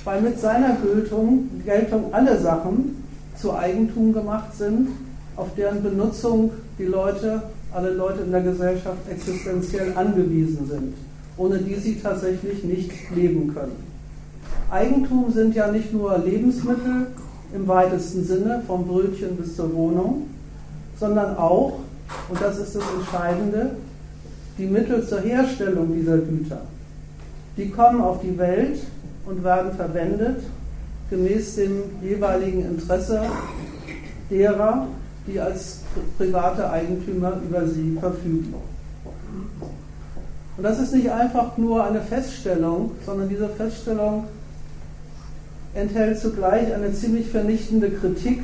weil 0.03 0.21
mit 0.21 0.39
seiner 0.39 0.75
Geltung, 0.75 1.49
Geltung 1.65 2.13
alle 2.13 2.39
Sachen 2.39 3.03
zu 3.37 3.55
Eigentum 3.55 4.13
gemacht 4.13 4.55
sind, 4.55 4.89
auf 5.35 5.47
deren 5.55 5.83
Benutzung 5.83 6.51
die 6.77 6.85
Leute, 6.85 7.41
alle 7.73 7.91
Leute 7.91 8.21
in 8.21 8.31
der 8.31 8.41
Gesellschaft 8.41 9.09
existenziell 9.09 9.93
angewiesen 9.95 10.67
sind, 10.67 10.93
ohne 11.37 11.57
die 11.57 11.75
sie 11.75 11.99
tatsächlich 11.99 12.63
nicht 12.63 12.91
leben 13.15 13.53
können. 13.53 13.75
Eigentum 14.69 15.31
sind 15.31 15.55
ja 15.55 15.71
nicht 15.71 15.93
nur 15.93 16.17
Lebensmittel 16.17 17.07
im 17.53 17.67
weitesten 17.67 18.23
Sinne, 18.23 18.61
vom 18.65 18.87
Brötchen 18.87 19.35
bis 19.35 19.55
zur 19.55 19.73
Wohnung, 19.73 20.27
sondern 20.99 21.37
auch 21.37 21.79
und 22.29 22.41
das 22.41 22.57
ist 22.57 22.75
das 22.75 22.83
Entscheidende, 22.97 23.71
die 24.57 24.65
Mittel 24.65 25.05
zur 25.05 25.19
Herstellung 25.19 25.93
dieser 25.93 26.17
Güter. 26.17 26.61
Die 27.57 27.69
kommen 27.69 28.01
auf 28.01 28.21
die 28.21 28.37
Welt 28.37 28.79
und 29.25 29.43
werden 29.43 29.73
verwendet 29.73 30.41
gemäß 31.09 31.55
dem 31.55 31.83
jeweiligen 32.01 32.65
Interesse 32.65 33.21
derer, 34.29 34.87
die 35.27 35.39
als 35.39 35.79
private 36.17 36.69
Eigentümer 36.69 37.33
über 37.47 37.67
sie 37.67 37.97
verfügen. 37.99 38.53
Und 40.57 40.63
das 40.63 40.79
ist 40.79 40.93
nicht 40.93 41.11
einfach 41.11 41.57
nur 41.57 41.83
eine 41.83 42.01
Feststellung, 42.01 42.91
sondern 43.05 43.29
diese 43.29 43.49
Feststellung 43.49 44.25
enthält 45.73 46.19
zugleich 46.19 46.73
eine 46.73 46.93
ziemlich 46.93 47.29
vernichtende 47.29 47.91
Kritik 47.91 48.41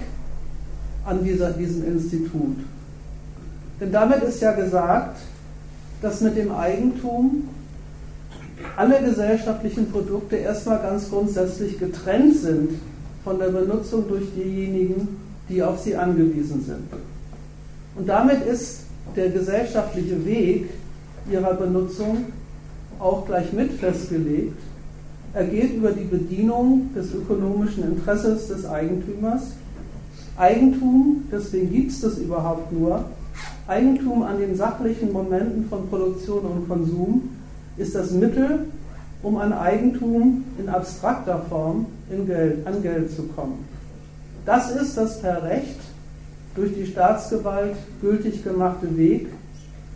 an 1.06 1.24
dieser, 1.24 1.52
diesem 1.52 1.86
Institut. 1.88 2.58
Denn 3.82 3.92
damit 3.92 4.22
ist 4.22 4.42
ja 4.42 4.52
gesagt, 4.52 5.18
dass 6.04 6.22
mit 6.22 6.38
dem 6.38 6.52
Eigentum 6.52 7.50
alle 8.78 9.02
gesellschaftlichen 9.02 9.92
Produkte 9.92 10.36
erstmal 10.36 10.80
ganz 10.80 11.10
grundsätzlich 11.10 11.80
getrennt 11.80 12.38
sind 12.38 12.80
von 13.24 13.40
der 13.40 13.48
Benutzung 13.48 14.08
durch 14.08 14.26
diejenigen, 14.36 15.18
die 15.50 15.64
auf 15.64 15.80
sie 15.80 15.96
angewiesen 15.96 16.64
sind. 16.64 16.88
Und 17.96 18.08
damit 18.08 18.46
ist 18.46 18.82
der 19.16 19.30
gesellschaftliche 19.30 20.24
Weg 20.26 20.70
ihrer 21.30 21.56
Benutzung 21.56 22.26
auch 23.00 23.26
gleich 23.26 23.52
mit 23.52 23.74
festgelegt. 23.74 24.58
Er 25.34 25.46
geht 25.46 25.74
über 25.74 25.92
die 25.92 26.04
Bedienung 26.04 26.92
des 26.96 27.14
ökonomischen 27.16 27.84
Interesses 27.84 28.48
des 28.48 28.66
Eigentümers. 28.66 29.54
Eigentum, 30.38 31.24
deswegen 31.32 31.72
gibt 31.72 31.92
es 31.92 32.02
das 32.02 32.18
überhaupt 32.20 32.72
nur, 32.72 33.06
Eigentum 33.72 34.24
an 34.24 34.38
den 34.38 34.54
sachlichen 34.58 35.14
Momenten 35.14 35.66
von 35.70 35.88
Produktion 35.88 36.44
und 36.44 36.68
Konsum 36.68 37.30
ist 37.78 37.96
das 37.96 38.12
Mittel, 38.12 38.66
um 39.24 39.38
an 39.38 39.54
Eigentum 39.54 40.44
in 40.60 40.68
abstrakter 40.68 41.40
Form 41.48 41.86
in 42.10 42.28
Geld, 42.28 42.68
an 42.68 42.82
Geld 42.82 43.10
zu 43.16 43.24
kommen. 43.28 43.66
Das 44.46 44.72
ist 44.72 44.98
das 44.98 45.22
per 45.22 45.44
Recht 45.44 45.80
durch 46.54 46.74
die 46.74 46.86
Staatsgewalt 46.86 47.78
gültig 48.02 48.44
gemachte 48.44 48.98
Weg, 48.98 49.30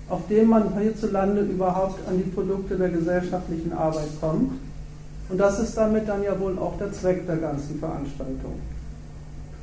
auf 0.07 0.25
dem 0.29 0.47
man 0.51 0.79
hierzulande 0.79 1.41
überhaupt 1.41 1.99
an 2.07 2.17
die 2.17 2.29
Produkte 2.29 2.77
der 2.77 2.89
gesellschaftlichen 2.89 3.73
Arbeit 3.73 4.07
kommt. 4.21 4.53
Und 5.27 5.37
das 5.37 5.59
ist 5.59 5.75
damit 5.75 6.07
dann 6.07 6.23
ja 6.23 6.39
wohl 6.39 6.57
auch 6.59 6.77
der 6.77 6.93
Zweck 6.93 7.27
der 7.27 7.37
ganzen 7.37 7.77
Veranstaltung. 7.79 8.53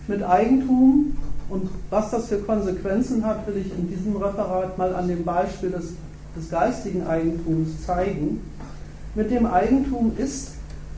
Mit 0.07 0.23
Eigentum 0.23 1.17
und 1.53 1.69
was 1.91 2.11
das 2.11 2.29
für 2.29 2.39
Konsequenzen 2.39 3.27
hat, 3.27 3.47
will 3.47 3.59
ich 3.59 3.71
in 3.79 3.87
diesem 3.87 4.17
Referat 4.17 4.79
mal 4.79 4.95
an 4.95 5.07
dem 5.07 5.23
Beispiel 5.23 5.69
des, 5.69 5.93
des 6.35 6.49
geistigen 6.49 7.07
Eigentums 7.07 7.85
zeigen. 7.85 8.41
Mit 9.15 9.31
dem 9.31 9.45
Eigentum 9.45 10.13
ist 10.17 10.53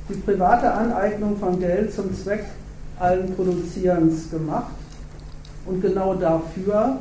die 0.09 0.15
private 0.15 0.73
Aneignung 0.73 1.37
von 1.39 1.59
Geld 1.59 1.93
zum 1.93 2.15
Zweck 2.15 2.45
allen 3.01 3.35
Produzierens 3.35 4.31
gemacht. 4.31 4.75
Und 5.67 5.83
genau 5.83 6.15
dafür 6.15 6.99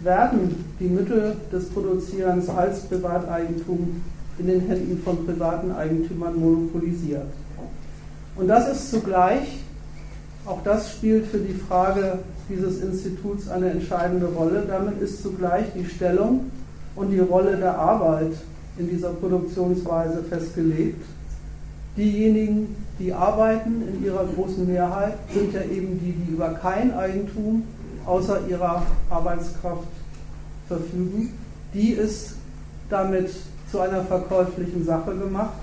werden 0.00 0.62
die 0.78 0.88
Mittel 0.88 1.36
des 1.50 1.70
Produzierens 1.70 2.50
als 2.50 2.80
Privateigentum 2.80 4.02
in 4.38 4.46
den 4.46 4.60
Händen 4.68 5.00
von 5.02 5.24
privaten 5.24 5.72
Eigentümern 5.72 6.38
monopolisiert. 6.38 7.28
Und 8.36 8.48
das 8.48 8.70
ist 8.70 8.90
zugleich, 8.90 9.60
auch 10.44 10.62
das 10.62 10.92
spielt 10.92 11.26
für 11.28 11.38
die 11.38 11.54
Frage 11.54 12.18
dieses 12.52 12.82
Instituts 12.82 13.48
eine 13.48 13.70
entscheidende 13.70 14.26
Rolle. 14.26 14.64
Damit 14.68 15.00
ist 15.00 15.22
zugleich 15.22 15.66
die 15.74 15.84
Stellung 15.84 16.50
und 16.94 17.10
die 17.10 17.20
Rolle 17.20 17.56
der 17.56 17.78
Arbeit 17.78 18.32
in 18.78 18.88
dieser 18.88 19.10
Produktionsweise 19.10 20.22
festgelegt. 20.24 21.02
Diejenigen, 21.96 22.74
die 22.98 23.12
arbeiten 23.12 23.82
in 23.86 24.04
ihrer 24.04 24.24
großen 24.24 24.66
Mehrheit, 24.66 25.14
sind 25.32 25.52
ja 25.52 25.62
eben 25.62 26.00
die, 26.00 26.12
die 26.12 26.32
über 26.32 26.50
kein 26.54 26.94
Eigentum 26.94 27.64
außer 28.06 28.40
ihrer 28.48 28.82
Arbeitskraft 29.10 29.88
verfügen. 30.68 31.34
Die 31.74 31.90
ist 31.90 32.34
damit 32.88 33.30
zu 33.70 33.80
einer 33.80 34.04
verkäuflichen 34.04 34.84
Sache 34.84 35.14
gemacht 35.14 35.54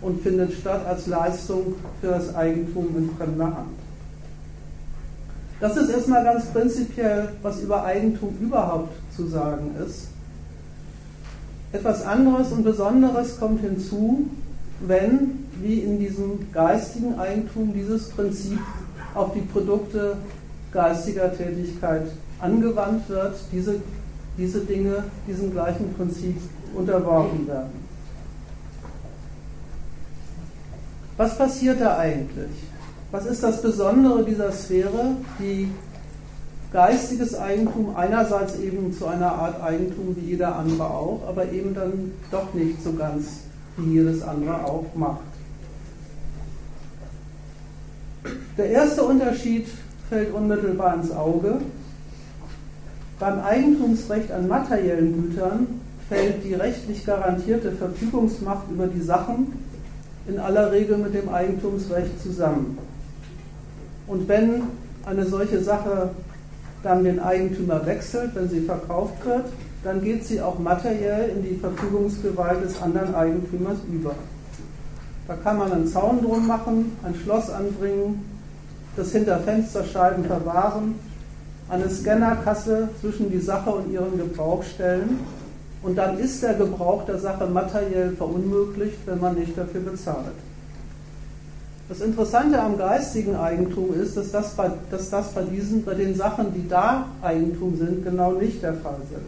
und 0.00 0.22
findet 0.22 0.52
statt 0.52 0.86
als 0.86 1.06
Leistung 1.06 1.74
für 2.00 2.08
das 2.08 2.34
Eigentum 2.34 2.88
in 2.96 3.10
fremder 3.16 3.46
Hand. 3.46 3.83
Das 5.60 5.76
ist 5.76 5.88
erstmal 5.88 6.24
ganz 6.24 6.46
prinzipiell, 6.46 7.28
was 7.42 7.60
über 7.60 7.84
Eigentum 7.84 8.36
überhaupt 8.40 8.92
zu 9.14 9.26
sagen 9.26 9.74
ist. 9.86 10.08
Etwas 11.72 12.02
anderes 12.02 12.52
und 12.52 12.64
Besonderes 12.64 13.38
kommt 13.38 13.60
hinzu, 13.60 14.28
wenn, 14.80 15.46
wie 15.60 15.80
in 15.80 15.98
diesem 15.98 16.52
geistigen 16.52 17.18
Eigentum, 17.18 17.72
dieses 17.72 18.10
Prinzip 18.10 18.58
auf 19.14 19.32
die 19.32 19.40
Produkte 19.40 20.16
geistiger 20.72 21.36
Tätigkeit 21.36 22.06
angewandt 22.40 23.08
wird, 23.08 23.36
diese, 23.52 23.76
diese 24.36 24.60
Dinge 24.60 25.04
diesem 25.26 25.52
gleichen 25.52 25.94
Prinzip 25.94 26.36
unterworfen 26.74 27.46
werden. 27.46 27.84
Was 31.16 31.38
passiert 31.38 31.80
da 31.80 31.98
eigentlich? 31.98 32.50
Was 33.14 33.26
ist 33.26 33.44
das 33.44 33.62
Besondere 33.62 34.24
dieser 34.24 34.50
Sphäre, 34.50 35.14
die 35.38 35.70
geistiges 36.72 37.36
Eigentum 37.38 37.94
einerseits 37.94 38.58
eben 38.58 38.92
zu 38.92 39.06
einer 39.06 39.30
Art 39.30 39.62
Eigentum 39.62 40.16
wie 40.16 40.30
jeder 40.30 40.56
andere 40.56 40.82
auch, 40.82 41.20
aber 41.28 41.52
eben 41.52 41.74
dann 41.74 42.10
doch 42.32 42.52
nicht 42.54 42.82
so 42.82 42.92
ganz 42.94 43.42
wie 43.76 43.98
jedes 43.98 44.20
andere 44.20 44.64
auch 44.64 44.86
macht. 44.96 45.20
Der 48.58 48.70
erste 48.70 49.04
Unterschied 49.04 49.68
fällt 50.08 50.34
unmittelbar 50.34 50.96
ins 50.96 51.12
Auge. 51.12 51.60
Beim 53.20 53.38
Eigentumsrecht 53.38 54.32
an 54.32 54.48
materiellen 54.48 55.22
Gütern 55.22 55.68
fällt 56.08 56.42
die 56.42 56.54
rechtlich 56.54 57.06
garantierte 57.06 57.70
Verfügungsmacht 57.70 58.68
über 58.72 58.88
die 58.88 59.02
Sachen 59.02 59.52
in 60.26 60.40
aller 60.40 60.72
Regel 60.72 60.96
mit 60.98 61.14
dem 61.14 61.28
Eigentumsrecht 61.28 62.20
zusammen. 62.20 62.76
Und 64.06 64.28
wenn 64.28 64.62
eine 65.06 65.26
solche 65.26 65.62
Sache 65.62 66.10
dann 66.82 67.04
den 67.04 67.20
Eigentümer 67.20 67.84
wechselt, 67.86 68.34
wenn 68.34 68.48
sie 68.48 68.60
verkauft 68.60 69.24
wird, 69.24 69.46
dann 69.82 70.02
geht 70.02 70.24
sie 70.24 70.40
auch 70.40 70.58
materiell 70.58 71.30
in 71.30 71.42
die 71.42 71.56
Verfügungsgewalt 71.56 72.62
des 72.62 72.80
anderen 72.80 73.14
Eigentümers 73.14 73.78
über. 73.90 74.14
Da 75.26 75.36
kann 75.36 75.58
man 75.58 75.72
einen 75.72 75.86
Zaun 75.86 76.22
drum 76.22 76.46
machen, 76.46 76.96
ein 77.02 77.14
Schloss 77.14 77.50
anbringen, 77.50 78.24
das 78.96 79.12
hinter 79.12 79.38
Fensterscheiben 79.40 80.24
verwahren, 80.24 80.94
eine 81.68 81.88
Scannerkasse 81.88 82.90
zwischen 83.00 83.30
die 83.30 83.40
Sache 83.40 83.70
und 83.70 83.90
ihren 83.90 84.18
Gebrauch 84.18 84.62
stellen 84.62 85.18
und 85.82 85.96
dann 85.96 86.18
ist 86.18 86.42
der 86.42 86.54
Gebrauch 86.54 87.04
der 87.04 87.18
Sache 87.18 87.46
materiell 87.46 88.12
verunmöglicht, 88.12 88.98
wenn 89.06 89.20
man 89.20 89.34
nicht 89.34 89.56
dafür 89.56 89.82
bezahlt. 89.82 90.34
Das 91.88 92.00
Interessante 92.00 92.60
am 92.60 92.78
geistigen 92.78 93.36
Eigentum 93.36 93.92
ist, 93.94 94.16
dass 94.16 94.30
das 94.32 94.54
bei, 94.54 94.70
dass 94.90 95.10
das 95.10 95.32
bei, 95.32 95.42
diesen, 95.42 95.84
bei 95.84 95.94
den 95.94 96.14
Sachen, 96.14 96.54
die 96.54 96.66
da 96.66 97.06
Eigentum 97.20 97.76
sind, 97.76 98.04
genau 98.04 98.32
nicht 98.32 98.62
der 98.62 98.74
Fall 98.74 98.96
sind. 99.10 99.26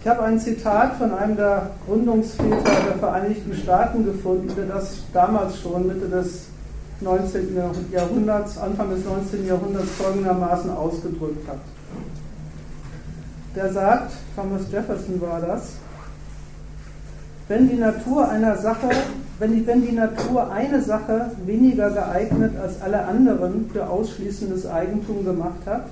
Ich 0.00 0.08
habe 0.08 0.22
ein 0.22 0.38
Zitat 0.38 0.96
von 0.98 1.12
einem 1.12 1.36
der 1.36 1.70
Gründungsväter 1.84 2.62
der 2.62 2.98
Vereinigten 2.98 3.54
Staaten 3.54 4.04
gefunden, 4.04 4.52
der 4.56 4.66
das 4.66 4.98
damals 5.12 5.58
schon 5.58 5.88
Mitte 5.88 6.08
des 6.08 6.44
19. 7.00 7.56
Jahrhunderts, 7.92 8.56
Anfang 8.56 8.90
des 8.90 9.04
19. 9.04 9.46
Jahrhunderts 9.46 9.90
folgendermaßen 9.98 10.70
ausgedrückt 10.70 11.48
hat 11.48 11.58
der 13.56 13.72
sagt, 13.72 14.12
Thomas 14.36 14.62
Jefferson 14.70 15.20
war 15.20 15.40
das, 15.40 15.72
wenn 17.48 17.68
die 17.68 17.76
Natur 17.76 18.28
einer 18.28 18.56
Sache, 18.56 18.88
wenn 19.38 19.54
die, 19.54 19.66
wenn 19.66 19.82
die 19.82 19.92
Natur 19.92 20.50
eine 20.50 20.82
Sache 20.82 21.30
weniger 21.44 21.90
geeignet 21.90 22.52
als 22.60 22.80
alle 22.82 23.04
anderen 23.04 23.70
für 23.72 23.88
ausschließendes 23.88 24.66
Eigentum 24.66 25.24
gemacht 25.24 25.60
hat, 25.64 25.86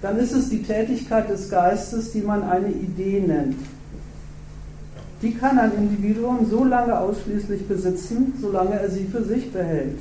dann 0.00 0.18
ist 0.18 0.32
es 0.32 0.48
die 0.48 0.62
Tätigkeit 0.62 1.30
des 1.30 1.48
Geistes, 1.48 2.10
die 2.10 2.22
man 2.22 2.42
eine 2.42 2.70
Idee 2.70 3.20
nennt. 3.20 3.56
Die 5.22 5.32
kann 5.32 5.58
ein 5.58 5.72
Individuum 5.76 6.44
so 6.50 6.64
lange 6.64 6.98
ausschließlich 6.98 7.68
besitzen, 7.68 8.34
solange 8.40 8.80
er 8.80 8.90
sie 8.90 9.04
für 9.04 9.22
sich 9.22 9.52
behält. 9.52 9.98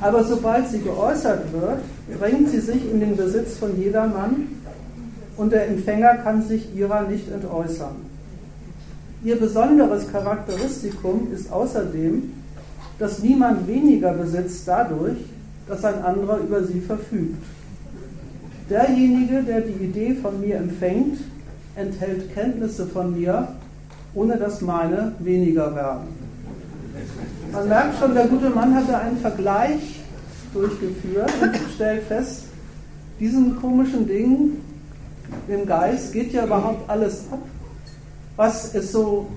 Aber 0.00 0.24
sobald 0.24 0.68
sie 0.68 0.80
geäußert 0.80 1.52
wird, 1.52 1.80
bringt 2.18 2.48
sie 2.48 2.60
sich 2.60 2.90
in 2.90 3.00
den 3.00 3.14
Besitz 3.14 3.58
von 3.58 3.78
jedermann 3.78 4.48
und 5.36 5.52
der 5.52 5.68
Empfänger 5.68 6.16
kann 6.16 6.42
sich 6.42 6.74
ihrer 6.74 7.02
nicht 7.02 7.30
entäußern. 7.30 8.11
Ihr 9.24 9.36
besonderes 9.36 10.10
Charakteristikum 10.10 11.28
ist 11.32 11.52
außerdem, 11.52 12.32
dass 12.98 13.20
niemand 13.20 13.68
weniger 13.68 14.12
besitzt 14.12 14.66
dadurch, 14.66 15.18
dass 15.68 15.84
ein 15.84 16.02
anderer 16.02 16.38
über 16.38 16.64
sie 16.64 16.80
verfügt. 16.80 17.42
Derjenige, 18.68 19.42
der 19.42 19.60
die 19.60 19.84
Idee 19.84 20.14
von 20.14 20.40
mir 20.40 20.56
empfängt, 20.56 21.18
enthält 21.76 22.34
Kenntnisse 22.34 22.86
von 22.86 23.14
mir, 23.14 23.48
ohne 24.14 24.36
dass 24.36 24.60
meine 24.60 25.12
weniger 25.20 25.74
werden. 25.74 26.08
Man 27.52 27.68
merkt 27.68 27.98
schon, 27.98 28.14
der 28.14 28.26
gute 28.26 28.50
Mann 28.50 28.74
hatte 28.74 28.98
einen 28.98 29.18
Vergleich 29.18 30.00
durchgeführt 30.52 31.32
und 31.40 31.56
stellt 31.74 32.02
fest, 32.04 32.44
diesen 33.20 33.56
komischen 33.60 34.06
Ding 34.06 34.56
dem 35.48 35.66
Geist 35.66 36.12
geht 36.12 36.32
ja 36.32 36.44
überhaupt 36.44 36.88
alles 36.90 37.24
ab, 37.30 37.40
was 38.36 38.74
es 38.74 38.92
so 38.92 39.28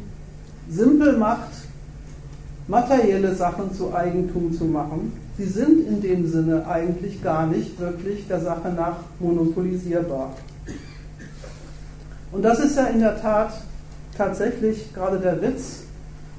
simpel 0.70 1.18
macht, 1.18 1.52
materielle 2.68 3.36
Sachen 3.36 3.74
zu 3.74 3.94
Eigentum 3.94 4.54
zu 4.54 4.66
machen. 4.66 5.14
Sie 5.38 5.46
sind 5.46 5.88
in 5.88 6.02
dem 6.02 6.28
Sinne 6.28 6.66
eigentlich 6.68 7.22
gar 7.22 7.46
nicht 7.46 7.80
wirklich 7.80 8.28
der 8.28 8.40
Sache 8.40 8.70
nach 8.70 8.98
monopolisierbar. 9.20 10.34
Und 12.32 12.42
das 12.42 12.60
ist 12.60 12.78
ja 12.78 12.86
in 12.86 13.00
der 13.00 13.22
Tat 13.22 13.54
tatsächlich 14.18 14.94
gerade 14.94 15.20
der 15.20 15.42
Witz 15.42 15.84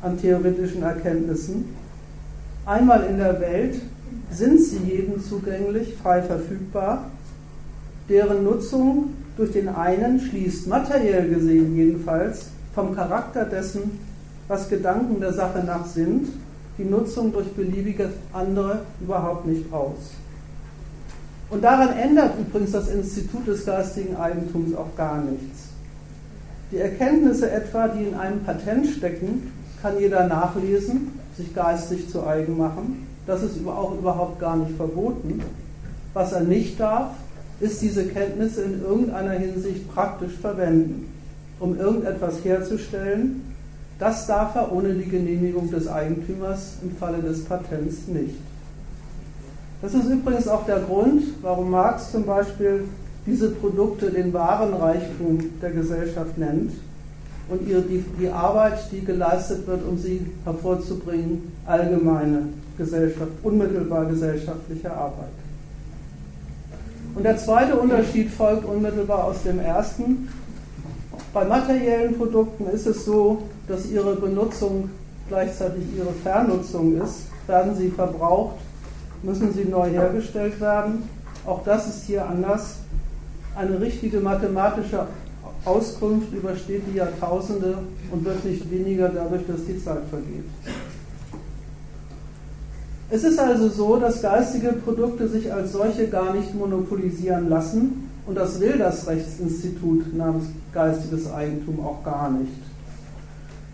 an 0.03 0.19
theoretischen 0.19 0.83
Erkenntnissen. 0.83 1.77
Einmal 2.65 3.05
in 3.05 3.19
der 3.19 3.41
Welt 3.41 3.81
sind 4.31 4.61
sie 4.61 4.79
jedem 4.79 5.23
zugänglich, 5.23 5.95
frei 6.03 6.23
verfügbar, 6.23 7.11
deren 8.09 8.45
Nutzung 8.45 9.11
durch 9.37 9.53
den 9.53 9.69
einen 9.69 10.21
schließt, 10.21 10.67
materiell 10.67 11.29
gesehen 11.29 11.77
jedenfalls, 11.77 12.47
vom 12.75 12.95
Charakter 12.95 13.45
dessen, 13.45 13.99
was 14.49 14.69
Gedanken 14.69 15.21
der 15.21 15.33
Sache 15.33 15.63
nach 15.65 15.87
sind, 15.87 16.29
die 16.79 16.85
Nutzung 16.85 17.33
durch 17.33 17.53
beliebige 17.53 18.11
andere 18.33 18.81
überhaupt 19.01 19.47
nicht 19.47 19.73
aus. 19.73 20.13
Und 21.49 21.63
daran 21.63 21.97
ändert 21.97 22.39
übrigens 22.39 22.73
das 22.73 22.89
Institut 22.89 23.47
des 23.47 23.65
geistigen 23.65 24.17
Eigentums 24.17 24.75
auch 24.75 24.95
gar 24.97 25.23
nichts. 25.23 25.69
Die 26.73 26.79
Erkenntnisse 26.79 27.51
etwa, 27.51 27.89
die 27.89 28.05
in 28.05 28.15
einem 28.15 28.41
Patent 28.41 28.87
stecken, 28.89 29.53
kann 29.81 29.99
jeder 30.01 30.27
nachlesen, 30.27 31.13
sich 31.37 31.55
geistig 31.55 32.09
zu 32.09 32.27
eigen 32.27 32.57
machen. 32.57 33.07
Das 33.27 33.43
ist 33.43 33.57
auch 33.67 33.97
überhaupt 33.97 34.41
gar 34.41 34.57
nicht 34.57 34.77
verboten. 34.77 35.43
Was 36.13 36.33
er 36.33 36.41
nicht 36.41 36.81
darf, 36.81 37.11
ist 37.61 37.81
diese 37.81 38.07
Kenntnisse 38.07 38.63
in 38.63 38.83
irgendeiner 38.83 39.33
Hinsicht 39.33 39.93
praktisch 39.93 40.33
verwenden, 40.35 41.13
um 41.59 41.79
irgendetwas 41.79 42.45
herzustellen. 42.45 43.43
Das 43.99 44.27
darf 44.27 44.55
er 44.55 44.73
ohne 44.73 44.93
die 44.93 45.09
Genehmigung 45.09 45.71
des 45.71 45.89
Eigentümers 45.89 46.77
im 46.83 46.95
Falle 46.97 47.19
des 47.19 47.45
Patents 47.45 48.09
nicht. 48.09 48.37
Das 49.81 49.95
ist 49.95 50.07
übrigens 50.11 50.49
auch 50.49 50.67
der 50.67 50.81
Grund, 50.81 51.23
warum 51.43 51.71
Marx 51.71 52.13
zum 52.13 52.25
Beispiel 52.25 52.85
diese 53.27 53.51
Produkte 53.51 54.11
den 54.11 54.33
wahren 54.33 54.75
Reichtum 54.75 55.39
der 55.61 55.71
Gesellschaft 55.71 56.39
nennt 56.39 56.73
und 57.49 57.67
ihre, 57.69 57.83
die, 57.83 58.05
die 58.19 58.29
Arbeit, 58.29 58.91
die 58.93 59.05
geleistet 59.05 59.67
wird, 59.67 59.87
um 59.87 59.99
sie 59.99 60.27
hervorzubringen, 60.45 61.53
allgemeine 61.67 62.49
Gesellschaft, 62.79 63.31
unmittelbar 63.43 64.07
gesellschaftliche 64.07 64.93
Arbeit. 64.93 65.29
Und 67.17 67.23
der 67.23 67.39
zweite 67.39 67.75
Unterschied 67.77 68.31
folgt 68.31 68.67
unmittelbar 68.67 69.25
aus 69.25 69.43
dem 69.43 69.59
ersten. 69.59 70.29
Bei 71.33 71.47
materiellen 71.47 72.15
Produkten 72.15 72.67
ist 72.67 72.87
es 72.87 73.07
so, 73.07 73.43
dass 73.67 73.87
ihre 73.87 74.17
Benutzung 74.17 74.91
gleichzeitig 75.27 75.83
ihre 75.97 76.13
Vernutzung 76.13 77.01
ist. 77.01 77.23
Werden 77.47 77.75
sie 77.75 77.89
verbraucht, 77.89 78.57
müssen 79.23 79.51
sie 79.55 79.65
neu 79.65 79.89
hergestellt 79.89 80.61
werden. 80.61 81.09
Auch 81.47 81.65
das 81.65 81.89
ist 81.89 82.05
hier 82.05 82.27
anders. 82.29 82.81
Eine 83.57 83.81
richtige 83.81 84.21
mathematische 84.21 85.07
Auskunft 85.65 86.35
übersteht 86.35 86.83
die 86.93 86.99
Jahrtausende 86.99 87.79
und 88.13 88.27
wird 88.27 88.45
nicht 88.45 88.71
weniger 88.71 89.09
dadurch, 89.09 89.47
dass 89.47 89.65
die 89.65 89.83
Zeit 89.83 90.03
vergeht. 90.11 90.45
Es 93.09 93.23
ist 93.23 93.39
also 93.39 93.69
so, 93.69 93.97
dass 93.97 94.21
geistige 94.21 94.73
Produkte 94.73 95.29
sich 95.29 95.53
als 95.53 95.73
solche 95.73 96.09
gar 96.09 96.35
nicht 96.35 96.55
monopolisieren 96.55 97.49
lassen 97.49 98.09
und 98.27 98.35
das 98.35 98.59
will 98.59 98.79
das 98.79 99.07
Rechtsinstitut 99.07 100.13
namens 100.17 100.47
geistiges 100.73 101.33
Eigentum 101.33 101.79
auch 101.87 102.03
gar 102.03 102.31
nicht. 102.33 102.53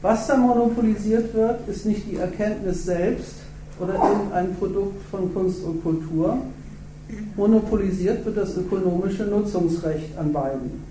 Was 0.03 0.27
da 0.27 0.37
monopolisiert 0.37 1.33
wird, 1.33 1.67
ist 1.67 1.87
nicht 1.87 2.11
die 2.11 2.17
Erkenntnis 2.17 2.85
selbst 2.85 3.37
oder 3.81 3.95
irgendein 3.95 4.55
Produkt 4.57 5.03
von 5.11 5.33
Kunst 5.33 5.65
und 5.65 5.83
Kultur. 5.83 6.37
Monopolisiert 7.35 8.25
wird 8.27 8.37
das 8.37 8.57
ökonomische 8.57 9.25
Nutzungsrecht 9.25 10.19
an 10.19 10.33
beiden. 10.33 10.83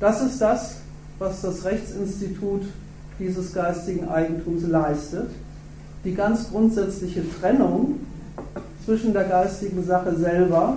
Das 0.00 0.20
ist 0.20 0.40
das, 0.40 0.78
was 1.20 1.42
das 1.42 1.64
Rechtsinstitut 1.64 2.62
dieses 3.20 3.54
geistigen 3.54 4.08
Eigentums 4.08 4.66
leistet 4.66 5.28
die 6.04 6.14
ganz 6.14 6.50
grundsätzliche 6.50 7.22
Trennung 7.38 8.00
zwischen 8.84 9.12
der 9.12 9.24
geistigen 9.24 9.84
Sache 9.84 10.16
selber 10.16 10.76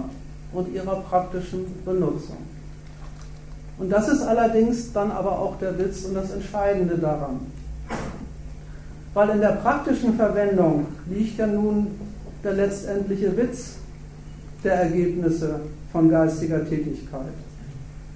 und 0.54 0.74
ihrer 0.74 0.98
praktischen 0.98 1.66
Benutzung. 1.84 2.38
Und 3.78 3.90
das 3.90 4.08
ist 4.08 4.22
allerdings 4.22 4.94
dann 4.94 5.12
aber 5.12 5.40
auch 5.40 5.58
der 5.58 5.78
Witz 5.78 6.06
und 6.06 6.16
das 6.16 6.32
Entscheidende 6.32 6.98
daran. 6.98 7.42
Weil 9.14 9.30
in 9.30 9.42
der 9.42 9.54
praktischen 9.54 10.16
Verwendung 10.16 10.88
liegt 11.10 11.38
ja 11.38 11.48
nun 11.48 11.88
der 12.44 12.54
letztendliche 12.54 13.36
Witz 13.36 13.78
der 14.64 14.76
Ergebnisse 14.76 15.62
von 15.92 16.10
geistiger 16.10 16.68
Tätigkeit. 16.68 17.34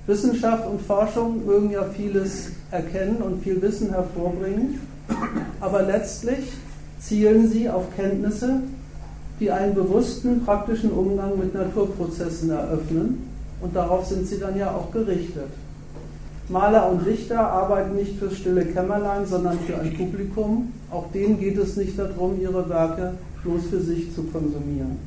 Wissenschaft 0.08 0.66
und 0.66 0.82
Forschung 0.82 1.46
mögen 1.46 1.72
ja 1.72 1.84
vieles 1.84 2.52
erkennen 2.72 3.18
und 3.18 3.44
viel 3.44 3.62
Wissen 3.62 3.92
hervorbringen, 3.92 4.80
aber 5.60 5.84
letztlich 5.84 6.54
zielen 7.00 7.50
sie 7.50 7.70
auf 7.70 7.96
Kenntnisse, 7.96 8.62
die 9.40 9.52
einen 9.52 9.74
bewussten 9.74 10.44
praktischen 10.44 10.92
Umgang 10.92 11.38
mit 11.40 11.54
Naturprozessen 11.54 12.50
eröffnen 12.50 13.28
und 13.62 13.76
darauf 13.76 14.06
sind 14.06 14.28
sie 14.28 14.40
dann 14.40 14.58
ja 14.58 14.72
auch 14.72 14.92
gerichtet. 14.92 15.50
Maler 16.50 16.90
und 16.90 17.06
Dichter 17.06 17.40
arbeiten 17.40 17.96
nicht 17.96 18.18
fürs 18.18 18.38
stille 18.38 18.66
Kämmerlein, 18.66 19.26
sondern 19.26 19.60
für 19.60 19.80
ein 19.80 19.94
Publikum. 19.96 20.74
Auch 20.90 21.12
denen 21.12 21.40
geht 21.40 21.58
es 21.58 21.78
nicht 21.78 21.98
darum, 21.98 22.42
ihre 22.42 22.68
Werke 22.68 23.14
bloß 23.44 23.68
für 23.70 23.80
sich 23.80 24.14
zu 24.16 24.24
konsumieren. 24.24 24.98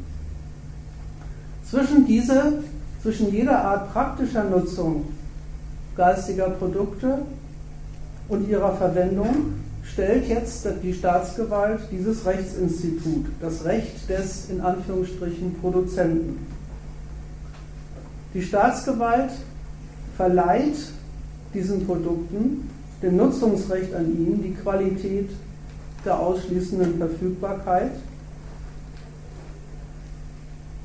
Zwischen, 1.68 2.07
diese, 2.07 2.61
zwischen 3.02 3.33
jeder 3.33 3.64
Art 3.64 3.92
praktischer 3.92 4.44
Nutzung 4.44 5.07
geistiger 5.96 6.50
Produkte 6.50 7.18
und 8.28 8.48
ihrer 8.48 8.74
Verwendung 8.76 9.55
stellt 9.84 10.28
jetzt 10.28 10.66
die 10.82 10.94
Staatsgewalt 10.94 11.80
dieses 11.90 12.24
Rechtsinstitut, 12.24 13.26
das 13.40 13.64
Recht 13.64 14.08
des 14.08 14.50
in 14.50 14.60
Anführungsstrichen 14.60 15.54
Produzenten. 15.60 16.46
Die 18.34 18.42
Staatsgewalt 18.42 19.32
verleiht 20.16 20.76
diesen 21.52 21.86
Produkten 21.86 22.68
dem 23.02 23.16
Nutzungsrecht 23.16 23.94
an 23.94 24.06
ihnen 24.06 24.42
die 24.42 24.54
Qualität 24.54 25.28
der 26.04 26.18
ausschließenden 26.18 26.98
Verfügbarkeit. 26.98 27.92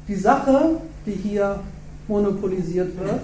Die 0.08 0.16
Sache, 0.16 0.82
die 1.06 1.12
hier 1.12 1.60
monopolisiert 2.08 2.98
wird, 3.00 3.22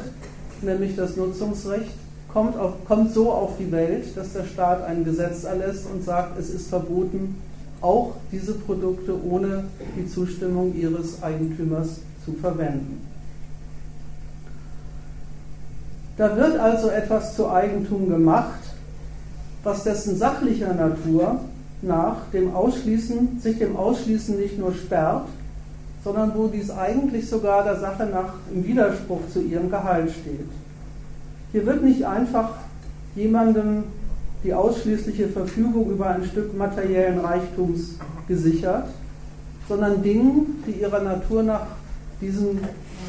nämlich 0.62 0.96
das 0.96 1.16
Nutzungsrecht, 1.18 1.92
kommt, 2.34 2.58
auf, 2.58 2.74
kommt 2.88 3.14
so 3.14 3.32
auf 3.32 3.58
die 3.58 3.72
Welt, 3.72 4.18
dass 4.18 4.34
der 4.34 4.46
Staat 4.46 4.84
ein 4.84 5.06
Gesetz 5.06 5.44
erlässt 5.44 5.86
und 5.92 6.04
sagt, 6.04 6.38
es 6.40 6.50
ist 6.50 6.68
verboten, 6.68 7.36
auch 7.80 8.14
diese 8.32 8.54
Produkte 8.54 9.14
ohne 9.24 9.66
die 9.98 10.08
Zustimmung 10.08 10.74
ihres 10.76 11.22
Eigentümers 11.22 12.00
zu 12.26 12.34
verwenden. 12.34 13.06
Da 16.18 16.36
wird 16.38 16.58
also 16.60 16.90
etwas 16.90 17.36
zu 17.36 17.50
Eigentum 17.50 18.10
gemacht, 18.10 18.60
was 19.64 19.84
dessen 19.84 20.18
sachlicher 20.18 20.74
Natur 20.74 21.40
nach 21.82 22.30
dem 22.32 22.56
Ausschließen, 22.56 23.40
sich 23.42 23.58
dem 23.58 23.76
Ausschließen 23.76 24.38
nicht 24.40 24.58
nur 24.58 24.74
sperrt, 24.74 25.28
sondern 26.04 26.34
wo 26.36 26.48
dies 26.48 26.70
eigentlich 26.70 27.30
sogar 27.30 27.64
der 27.64 27.80
Sache 27.80 28.06
nach 28.06 28.34
im 28.54 28.66
Widerspruch 28.66 29.22
zu 29.32 29.42
ihrem 29.42 29.70
Gehalt 29.70 30.12
steht. 30.12 30.50
Hier 31.54 31.68
wird 31.68 31.84
nicht 31.84 32.04
einfach 32.04 32.50
jemandem 33.16 33.84
die 34.44 34.56
ausschließliche 34.56 35.30
Verfügung 35.30 35.92
über 35.92 36.08
ein 36.08 36.26
Stück 36.26 36.58
materiellen 36.58 37.20
Reichtums 37.20 38.00
gesichert, 38.28 38.88
sondern 39.70 40.02
Dingen, 40.02 40.64
die 40.66 40.82
ihrer 40.82 41.02
Natur 41.02 41.44
nach 41.44 41.68
diesen, 42.20 42.60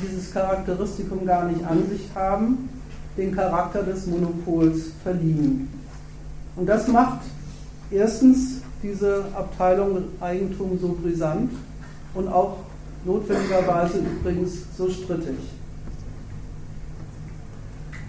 dieses 0.02 0.30
Charakteristikum 0.30 1.24
gar 1.24 1.46
nicht 1.46 1.64
an 1.64 1.88
sich 1.88 2.06
haben, 2.14 2.68
den 3.16 3.34
Charakter 3.34 3.82
des 3.82 4.06
Monopols 4.06 4.90
verliehen. 5.02 5.70
Und 6.54 6.68
das 6.68 6.86
macht 6.86 7.20
erstens 7.90 8.60
diese 8.82 9.24
Abteilung 9.34 10.04
Eigentum 10.20 10.78
so 10.78 10.98
brisant 11.02 11.50
und 12.12 12.28
auch 12.28 12.58
notwendigerweise 13.06 14.00
übrigens 14.00 14.64
so 14.76 14.90
strittig. 14.90 15.38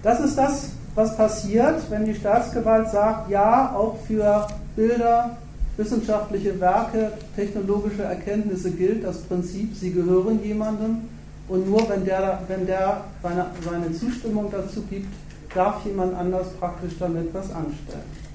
Das 0.05 0.19
ist 0.19 0.37
das, 0.37 0.69
was 0.93 1.17
passiert, 1.17 1.89
wenn 1.89 2.05
die 2.05 2.13
Staatsgewalt 2.13 2.91
sagt, 2.91 3.27
ja, 3.31 3.73
auch 3.75 3.97
für 4.05 4.45
Bilder, 4.75 5.35
wissenschaftliche 5.77 6.59
Werke, 6.59 7.13
technologische 7.35 8.03
Erkenntnisse 8.03 8.69
gilt 8.69 9.03
das 9.03 9.23
Prinzip, 9.23 9.75
sie 9.75 9.91
gehören 9.91 10.43
jemandem 10.43 11.09
und 11.47 11.67
nur 11.67 11.89
wenn 11.89 12.05
der, 12.05 12.39
wenn 12.47 12.67
der 12.67 13.01
seine, 13.23 13.47
seine 13.67 13.91
Zustimmung 13.93 14.51
dazu 14.51 14.83
gibt, 14.83 15.11
darf 15.55 15.83
jemand 15.83 16.13
anders 16.13 16.49
praktisch 16.59 16.93
damit 16.99 17.33
was 17.33 17.49
anstellen. 17.49 18.25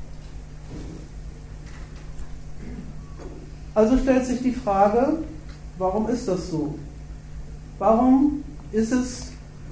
Also 3.77 3.97
stellt 3.97 4.27
sich 4.27 4.43
die 4.43 4.55
Frage, 4.55 5.19
warum 5.79 6.09
ist 6.09 6.27
das 6.27 6.51
so? 6.51 6.75
Warum 7.79 8.43
ist 8.73 8.91
es 8.91 9.30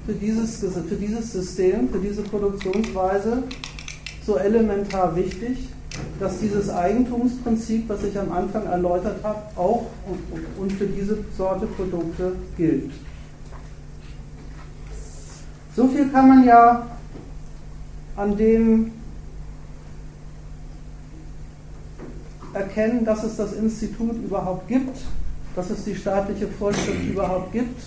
für 0.09 0.15
dieses, 0.15 0.57
für 0.57 0.95
dieses 0.95 1.31
System, 1.33 1.87
für 1.87 1.99
diese 1.99 2.23
Produktionsweise 2.23 3.43
so 4.25 4.37
elementar 4.37 5.15
wichtig, 5.15 5.69
dass 6.19 6.39
dieses 6.39 6.67
Eigentumsprinzip, 6.67 7.87
was 7.87 8.03
ich 8.03 8.17
am 8.17 8.31
Anfang 8.31 8.65
erläutert 8.65 9.23
habe, 9.23 9.39
auch 9.55 9.85
und 10.57 10.71
für 10.71 10.87
diese 10.87 11.19
Sorte 11.37 11.67
Produkte 11.67 12.31
gilt. 12.57 12.91
So 15.75 15.87
viel 15.87 16.09
kann 16.09 16.27
man 16.27 16.43
ja 16.43 16.87
an 18.15 18.35
dem 18.35 18.91
erkennen, 22.53 23.05
dass 23.05 23.23
es 23.23 23.37
das 23.37 23.53
Institut 23.53 24.15
überhaupt 24.23 24.67
gibt, 24.67 24.97
dass 25.55 25.69
es 25.69 25.83
die 25.83 25.93
staatliche 25.93 26.47
Vorschrift 26.47 27.05
überhaupt 27.07 27.51
gibt, 27.51 27.79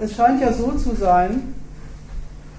es 0.00 0.14
scheint 0.14 0.40
ja 0.40 0.52
so 0.52 0.72
zu 0.72 0.94
sein, 0.96 1.54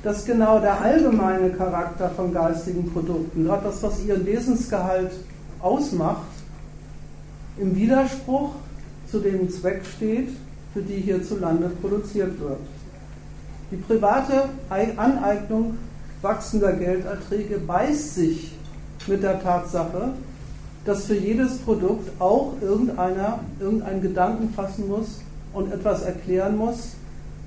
dass 0.04 0.26
genau 0.26 0.60
der 0.60 0.80
allgemeine 0.82 1.50
Charakter 1.50 2.10
von 2.10 2.34
geistigen 2.34 2.92
Produkten, 2.92 3.46
gerade 3.46 3.66
das, 3.66 3.82
was 3.82 4.04
ihren 4.06 4.26
Wesensgehalt 4.26 5.12
ausmacht, 5.60 6.28
im 7.58 7.76
Widerspruch 7.76 8.52
zu 9.10 9.20
dem 9.20 9.50
Zweck 9.50 9.82
steht, 9.86 10.30
für 10.74 10.82
die 10.82 11.02
hierzulande 11.02 11.70
produziert 11.82 12.40
wird. 12.40 12.60
Die 13.72 13.78
private 13.78 14.50
Aneignung 14.70 15.78
wachsender 16.22 16.74
Gelderträge 16.74 17.58
beißt 17.60 18.16
sich 18.16 18.52
mit 19.08 19.24
der 19.24 19.42
Tatsache, 19.42 20.10
dass 20.86 21.06
für 21.06 21.16
jedes 21.16 21.58
Produkt 21.60 22.10
auch 22.20 22.54
irgendeiner 22.62 23.40
irgendeinen 23.60 24.02
Gedanken 24.02 24.54
fassen 24.54 24.88
muss 24.88 25.22
und 25.54 25.72
etwas 25.72 26.04
erklären 26.04 26.58
muss, 26.58 26.96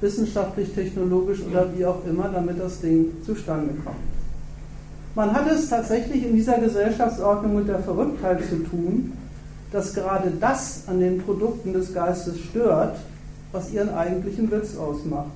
wissenschaftlich, 0.00 0.72
technologisch 0.74 1.40
oder 1.42 1.66
wie 1.76 1.84
auch 1.84 2.04
immer, 2.06 2.28
damit 2.28 2.60
das 2.60 2.80
Ding 2.80 3.06
zustande 3.24 3.74
kommt. 3.84 3.96
Man 5.14 5.32
hat 5.32 5.50
es 5.50 5.68
tatsächlich 5.68 6.24
in 6.24 6.34
dieser 6.34 6.58
Gesellschaftsordnung 6.58 7.56
mit 7.56 7.68
der 7.68 7.80
Verrücktheit 7.80 8.44
zu 8.48 8.62
tun, 8.62 9.12
dass 9.72 9.92
gerade 9.92 10.32
das 10.40 10.84
an 10.86 11.00
den 11.00 11.18
Produkten 11.18 11.72
des 11.72 11.92
Geistes 11.92 12.38
stört, 12.38 12.96
was 13.52 13.72
ihren 13.72 13.90
eigentlichen 13.90 14.50
Witz 14.50 14.76
ausmacht. 14.76 15.32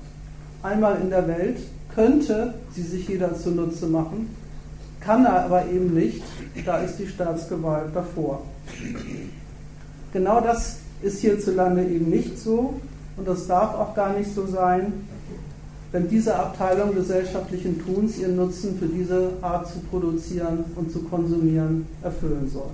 Einmal 0.61 1.01
in 1.01 1.09
der 1.09 1.27
Welt 1.27 1.57
könnte 1.93 2.53
sie 2.73 2.83
sich 2.83 3.07
jeder 3.07 3.35
zunutze 3.35 3.87
machen, 3.87 4.29
kann 5.01 5.25
er 5.25 5.43
aber 5.43 5.65
eben 5.69 5.93
nicht, 5.93 6.23
da 6.65 6.77
ist 6.77 6.97
die 6.97 7.07
Staatsgewalt 7.07 7.93
davor. 7.93 8.43
Genau 10.13 10.39
das 10.39 10.77
ist 11.01 11.19
hierzulande 11.19 11.83
eben 11.83 12.09
nicht 12.09 12.39
so 12.39 12.75
und 13.17 13.27
das 13.27 13.47
darf 13.47 13.75
auch 13.75 13.95
gar 13.95 14.13
nicht 14.13 14.33
so 14.33 14.45
sein. 14.45 14.93
wenn 15.93 16.09
diese 16.09 16.35
Abteilung 16.35 16.95
gesellschaftlichen 16.95 17.79
Tuns 17.85 18.17
ihren 18.17 18.35
Nutzen 18.35 18.77
für 18.79 18.87
diese 18.87 19.33
Art 19.43 19.67
zu 19.67 19.77
produzieren 19.79 20.65
und 20.75 20.91
zu 20.91 21.03
konsumieren 21.03 21.85
erfüllen 22.01 22.49
soll. 22.51 22.71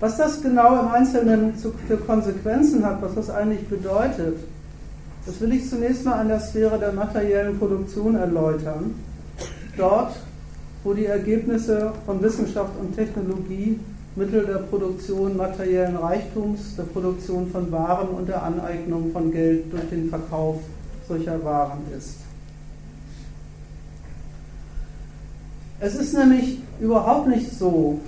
Was 0.00 0.16
das 0.16 0.40
genau 0.40 0.80
im 0.80 0.88
Einzelnen 0.88 1.52
für 1.86 1.96
Konsequenzen 1.98 2.84
hat, 2.84 3.02
was 3.02 3.14
das 3.14 3.28
eigentlich 3.28 3.68
bedeutet, 3.68 4.38
das 5.26 5.38
will 5.40 5.52
ich 5.52 5.68
zunächst 5.68 6.04
mal 6.04 6.14
an 6.14 6.28
der 6.28 6.40
Sphäre 6.40 6.78
der 6.78 6.92
materiellen 6.92 7.58
Produktion 7.58 8.16
erläutern. 8.16 8.94
Dort, 9.76 10.16
wo 10.82 10.94
die 10.94 11.06
Ergebnisse 11.06 11.92
von 12.06 12.22
Wissenschaft 12.22 12.72
und 12.80 12.96
Technologie 12.96 13.78
Mittel 14.14 14.44
der 14.44 14.58
Produktion 14.58 15.38
materiellen 15.38 15.96
Reichtums, 15.96 16.76
der 16.76 16.82
Produktion 16.82 17.50
von 17.50 17.72
Waren 17.72 18.08
und 18.08 18.28
der 18.28 18.42
Aneignung 18.42 19.10
von 19.10 19.32
Geld 19.32 19.72
durch 19.72 19.88
den 19.88 20.10
Verkauf 20.10 20.58
solcher 21.08 21.42
Waren 21.42 21.80
ist. 21.96 22.18
Es 25.80 25.94
ist 25.94 26.12
nämlich 26.14 26.58
überhaupt 26.78 27.28
nicht 27.28 27.50
so, 27.58 28.00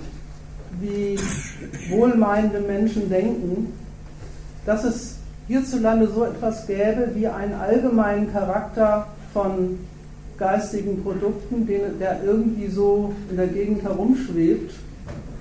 wie 0.79 1.17
wohlmeinende 1.89 2.59
Menschen 2.59 3.09
denken, 3.09 3.73
dass 4.65 4.83
es 4.83 5.17
hierzulande 5.47 6.07
so 6.07 6.23
etwas 6.23 6.67
gäbe 6.67 7.11
wie 7.15 7.27
einen 7.27 7.53
allgemeinen 7.53 8.31
Charakter 8.31 9.07
von 9.33 9.79
geistigen 10.37 11.03
Produkten, 11.03 11.65
der 11.99 12.23
irgendwie 12.23 12.67
so 12.67 13.13
in 13.31 13.37
der 13.37 13.47
Gegend 13.47 13.81
herumschwebt 13.81 14.71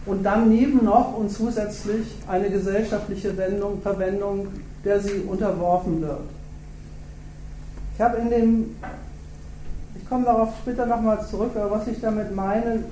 und 0.07 0.23
dann 0.23 0.49
neben 0.49 0.85
noch 0.85 1.17
und 1.17 1.31
zusätzlich 1.31 2.07
eine 2.29 2.51
gesellschaftliche 2.51 3.37
Wendung, 3.37 3.81
Verwendung, 3.81 4.49
der 4.85 5.01
sie 5.01 5.21
unterworfen 5.21 6.03
wird. 6.03 6.21
Ich 7.95 8.01
habe 8.01 8.19
in 8.19 8.31
dem, 8.31 8.77
ich 9.97 10.09
komme 10.09 10.25
darauf 10.25 10.51
später 10.61 10.85
nochmal 10.85 11.25
zurück, 11.27 11.53
aber 11.55 11.71
was 11.71 11.87
ich 11.87 12.01
damit 12.01 12.35
meine, 12.35 12.85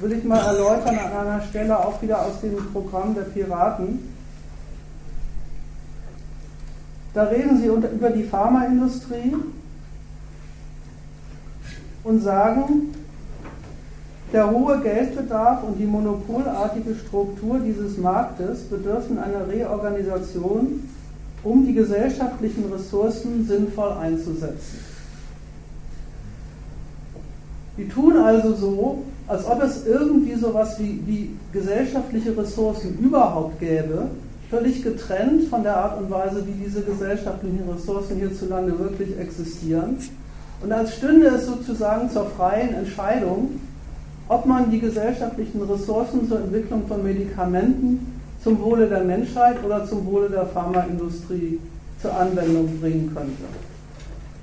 will 0.00 0.12
ich 0.12 0.24
mal 0.24 0.38
erläutern 0.38 0.96
an 0.96 1.26
einer 1.26 1.42
Stelle 1.42 1.78
auch 1.78 2.00
wieder 2.00 2.24
aus 2.24 2.40
dem 2.40 2.56
Programm 2.72 3.14
der 3.14 3.22
Piraten. 3.22 4.14
Da 7.14 7.24
reden 7.24 7.58
sie 7.58 7.66
über 7.66 8.10
die 8.10 8.22
Pharmaindustrie 8.22 9.34
und 12.04 12.20
sagen, 12.20 12.94
der 14.32 14.50
hohe 14.50 14.80
Geldbedarf 14.80 15.62
und 15.62 15.78
die 15.78 15.86
monopolartige 15.86 16.94
Struktur 16.94 17.58
dieses 17.60 17.96
Marktes 17.96 18.60
bedürfen 18.62 19.18
einer 19.18 19.48
Reorganisation 19.48 20.88
um 21.42 21.64
die 21.64 21.72
gesellschaftlichen 21.72 22.70
Ressourcen 22.70 23.46
sinnvoll 23.46 23.92
einzusetzen. 23.92 24.78
Die 27.78 27.88
tun 27.88 28.16
also 28.16 28.54
so, 28.54 29.02
als 29.28 29.46
ob 29.46 29.62
es 29.62 29.86
irgendwie 29.86 30.34
sowas 30.34 30.78
wie, 30.78 31.00
wie 31.06 31.36
gesellschaftliche 31.52 32.36
Ressourcen 32.36 32.98
überhaupt 32.98 33.60
gäbe, 33.60 34.08
völlig 34.50 34.82
getrennt 34.82 35.44
von 35.44 35.62
der 35.62 35.76
Art 35.76 36.00
und 36.00 36.10
Weise, 36.10 36.44
wie 36.46 36.64
diese 36.64 36.82
gesellschaftlichen 36.82 37.68
Ressourcen 37.70 38.16
hierzulande 38.16 38.78
wirklich 38.78 39.16
existieren. 39.18 39.98
Und 40.60 40.72
als 40.72 40.96
stünde 40.96 41.28
es 41.28 41.46
sozusagen 41.46 42.10
zur 42.10 42.26
freien 42.26 42.74
Entscheidung, 42.74 43.60
ob 44.28 44.46
man 44.46 44.70
die 44.70 44.80
gesellschaftlichen 44.80 45.62
Ressourcen 45.62 46.28
zur 46.28 46.40
Entwicklung 46.40 46.86
von 46.86 47.02
Medikamenten 47.02 48.20
zum 48.42 48.60
Wohle 48.60 48.86
der 48.86 49.04
Menschheit 49.04 49.56
oder 49.64 49.84
zum 49.86 50.06
Wohle 50.06 50.28
der 50.28 50.46
Pharmaindustrie 50.46 51.58
zur 52.00 52.16
Anwendung 52.16 52.78
bringen 52.80 53.10
könnte. 53.14 53.44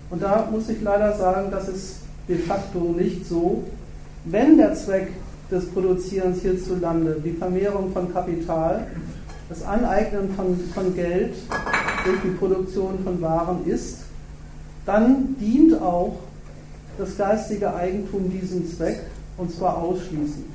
Und 0.10 0.22
da 0.22 0.48
muss 0.52 0.70
ich 0.70 0.82
leider 0.82 1.16
sagen, 1.16 1.50
das 1.52 1.68
ist 1.70 1.98
de 2.28 2.38
facto 2.38 2.80
nicht 2.98 3.26
so. 3.26 3.64
Wenn 4.26 4.58
der 4.58 4.74
Zweck 4.74 5.10
des 5.52 5.70
Produzierens 5.70 6.42
hierzulande 6.42 7.22
die 7.24 7.32
Vermehrung 7.32 7.92
von 7.92 8.12
Kapital, 8.12 8.88
das 9.50 9.64
Aneignen 9.64 10.32
von, 10.36 10.60
von 10.74 10.96
Geld 10.96 11.36
durch 12.04 12.22
die 12.24 12.36
Produktion 12.38 13.00
von 13.04 13.22
Waren 13.22 13.66
ist, 13.66 14.00
dann 14.86 15.36
dient 15.40 15.80
auch 15.80 16.18
das 16.98 17.18
geistige 17.18 17.74
Eigentum 17.74 18.32
diesem 18.32 18.68
Zweck, 18.68 19.02
und 19.38 19.52
zwar 19.52 19.78
ausschließend. 19.78 20.46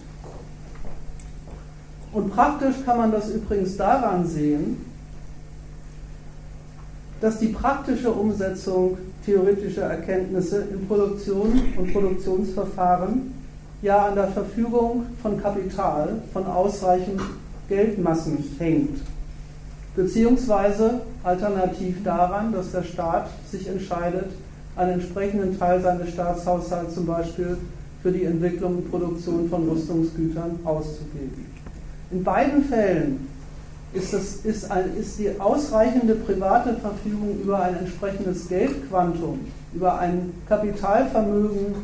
Und 2.12 2.34
praktisch 2.34 2.76
kann 2.84 2.98
man 2.98 3.12
das 3.12 3.30
übrigens 3.30 3.76
daran 3.76 4.26
sehen, 4.26 4.84
dass 7.20 7.38
die 7.38 7.48
praktische 7.48 8.10
Umsetzung 8.10 8.98
theoretischer 9.24 9.82
Erkenntnisse 9.82 10.62
in 10.72 10.88
Produktion 10.88 11.60
und 11.76 11.92
Produktionsverfahren 11.92 13.34
ja 13.82 14.06
an 14.06 14.14
der 14.14 14.28
Verfügung 14.28 15.06
von 15.22 15.40
Kapital, 15.40 16.22
von 16.32 16.46
ausreichend 16.46 17.20
Geldmassen 17.68 18.42
hängt. 18.58 19.00
Beziehungsweise 19.94 21.02
alternativ 21.22 22.02
daran, 22.02 22.52
dass 22.52 22.72
der 22.72 22.82
Staat 22.82 23.28
sich 23.50 23.68
entscheidet, 23.68 24.30
einen 24.76 24.92
entsprechenden 24.92 25.58
Teil 25.58 25.80
seines 25.82 26.10
Staatshaushalts 26.10 26.94
zum 26.94 27.06
Beispiel 27.06 27.58
für 28.02 28.12
die 28.12 28.24
Entwicklung 28.24 28.76
und 28.76 28.90
Produktion 28.90 29.48
von 29.48 29.68
Rüstungsgütern 29.68 30.58
auszugeben. 30.64 31.46
In 32.10 32.24
beiden 32.24 32.64
Fällen 32.64 33.28
ist, 33.92 34.12
das, 34.12 34.36
ist, 34.44 34.70
ein, 34.70 34.96
ist 34.98 35.18
die 35.18 35.38
ausreichende 35.38 36.14
private 36.14 36.74
Verfügung 36.74 37.38
über 37.42 37.60
ein 37.62 37.76
entsprechendes 37.76 38.48
Geldquantum, 38.48 39.40
über 39.74 39.98
ein 39.98 40.32
Kapitalvermögen, 40.48 41.74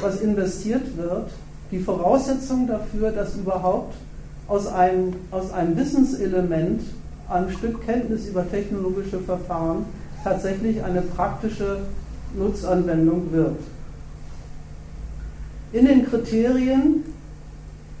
was 0.00 0.20
investiert 0.20 0.96
wird, 0.96 1.30
die 1.70 1.80
Voraussetzung 1.80 2.66
dafür, 2.66 3.10
dass 3.10 3.36
überhaupt 3.36 3.94
aus 4.46 4.66
einem, 4.66 5.14
aus 5.30 5.52
einem 5.52 5.76
Wissenselement, 5.76 6.82
einem 7.28 7.50
Stück 7.50 7.84
Kenntnis 7.84 8.26
über 8.26 8.48
technologische 8.48 9.18
Verfahren 9.18 9.84
tatsächlich 10.24 10.82
eine 10.82 11.02
praktische 11.02 11.80
Nutzanwendung 12.36 13.32
wird. 13.32 13.58
In 15.72 15.84
den 15.84 16.06
Kriterien, 16.06 17.04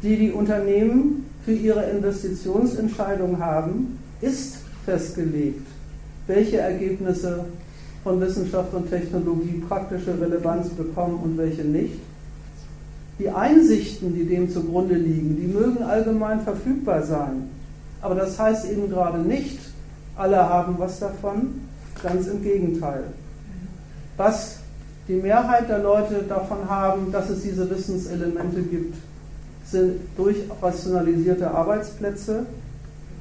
die 0.02 0.16
die 0.16 0.32
Unternehmen 0.32 1.26
für 1.44 1.52
ihre 1.52 1.84
Investitionsentscheidung 1.90 3.38
haben, 3.38 3.98
ist 4.20 4.58
festgelegt, 4.84 5.66
welche 6.26 6.58
Ergebnisse 6.58 7.44
von 8.02 8.20
Wissenschaft 8.20 8.72
und 8.72 8.88
Technologie 8.88 9.62
praktische 9.68 10.18
Relevanz 10.18 10.70
bekommen 10.70 11.18
und 11.22 11.36
welche 11.36 11.62
nicht. 11.62 11.98
Die 13.18 13.28
Einsichten, 13.28 14.14
die 14.14 14.24
dem 14.24 14.48
zugrunde 14.48 14.94
liegen, 14.94 15.36
die 15.36 15.48
mögen 15.48 15.82
allgemein 15.82 16.40
verfügbar 16.40 17.02
sein, 17.02 17.50
aber 18.00 18.14
das 18.14 18.38
heißt 18.38 18.70
eben 18.70 18.88
gerade 18.88 19.18
nicht, 19.18 19.58
alle 20.16 20.38
haben 20.38 20.76
was 20.78 21.00
davon, 21.00 21.60
ganz 22.02 22.28
im 22.28 22.42
Gegenteil. 22.42 23.04
Was 24.16 24.60
die 25.08 25.14
Mehrheit 25.14 25.68
der 25.68 25.78
Leute 25.78 26.22
davon 26.28 26.68
haben, 26.68 27.10
dass 27.10 27.30
es 27.30 27.42
diese 27.42 27.68
Wissenselemente 27.70 28.62
gibt, 28.62 28.94
sind 29.64 30.00
durchrationalisierte 30.16 31.50
Arbeitsplätze. 31.50 32.46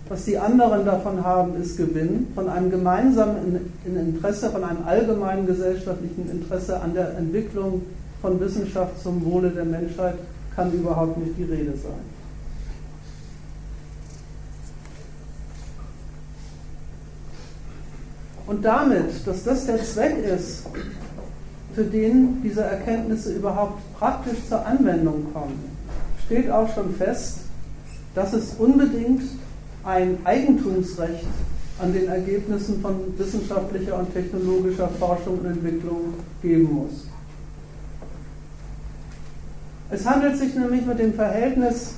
Was 0.10 0.26
die 0.26 0.38
anderen 0.38 0.86
davon 0.86 1.24
haben, 1.24 1.62
ist 1.62 1.78
Gewinn 1.78 2.28
von 2.36 2.50
einem 2.50 2.70
gemeinsamen 2.70 3.72
Interesse, 3.86 4.50
von 4.50 4.64
einem 4.64 4.86
allgemeinen 4.86 5.46
gesellschaftlichen 5.48 6.30
Interesse 6.30 6.80
an 6.80 6.94
der 6.94 7.18
Entwicklung 7.18 7.82
von 8.22 8.40
Wissenschaft 8.40 9.02
zum 9.02 9.24
Wohle 9.26 9.50
der 9.50 9.66
Menschheit 9.66 10.16
kann 10.56 10.72
überhaupt 10.72 11.18
nicht 11.18 11.38
die 11.38 11.44
Rede 11.44 11.74
sein. 11.78 12.18
Und 18.48 18.64
damit, 18.64 19.28
dass 19.28 19.44
das 19.44 19.66
der 19.66 19.84
Zweck 19.84 20.18
ist, 20.24 20.64
für 21.78 21.84
den 21.84 22.42
diese 22.42 22.64
Erkenntnisse 22.64 23.34
überhaupt 23.34 23.80
praktisch 24.00 24.40
zur 24.50 24.66
Anwendung 24.66 25.32
kommen, 25.32 25.60
steht 26.26 26.50
auch 26.50 26.68
schon 26.74 26.96
fest, 26.96 27.42
dass 28.16 28.34
es 28.34 28.56
unbedingt 28.58 29.22
ein 29.84 30.18
Eigentumsrecht 30.24 31.28
an 31.78 31.94
den 31.94 32.08
Ergebnissen 32.08 32.82
von 32.82 32.96
wissenschaftlicher 33.20 34.00
und 34.00 34.12
technologischer 34.12 34.90
Forschung 34.90 35.38
und 35.38 35.46
Entwicklung 35.46 36.16
geben 36.42 36.74
muss. 36.74 37.06
Es 39.92 40.04
handelt 40.04 40.36
sich 40.36 40.56
nämlich 40.56 40.84
mit 40.84 40.98
dem 40.98 41.14
Verhältnis 41.14 41.94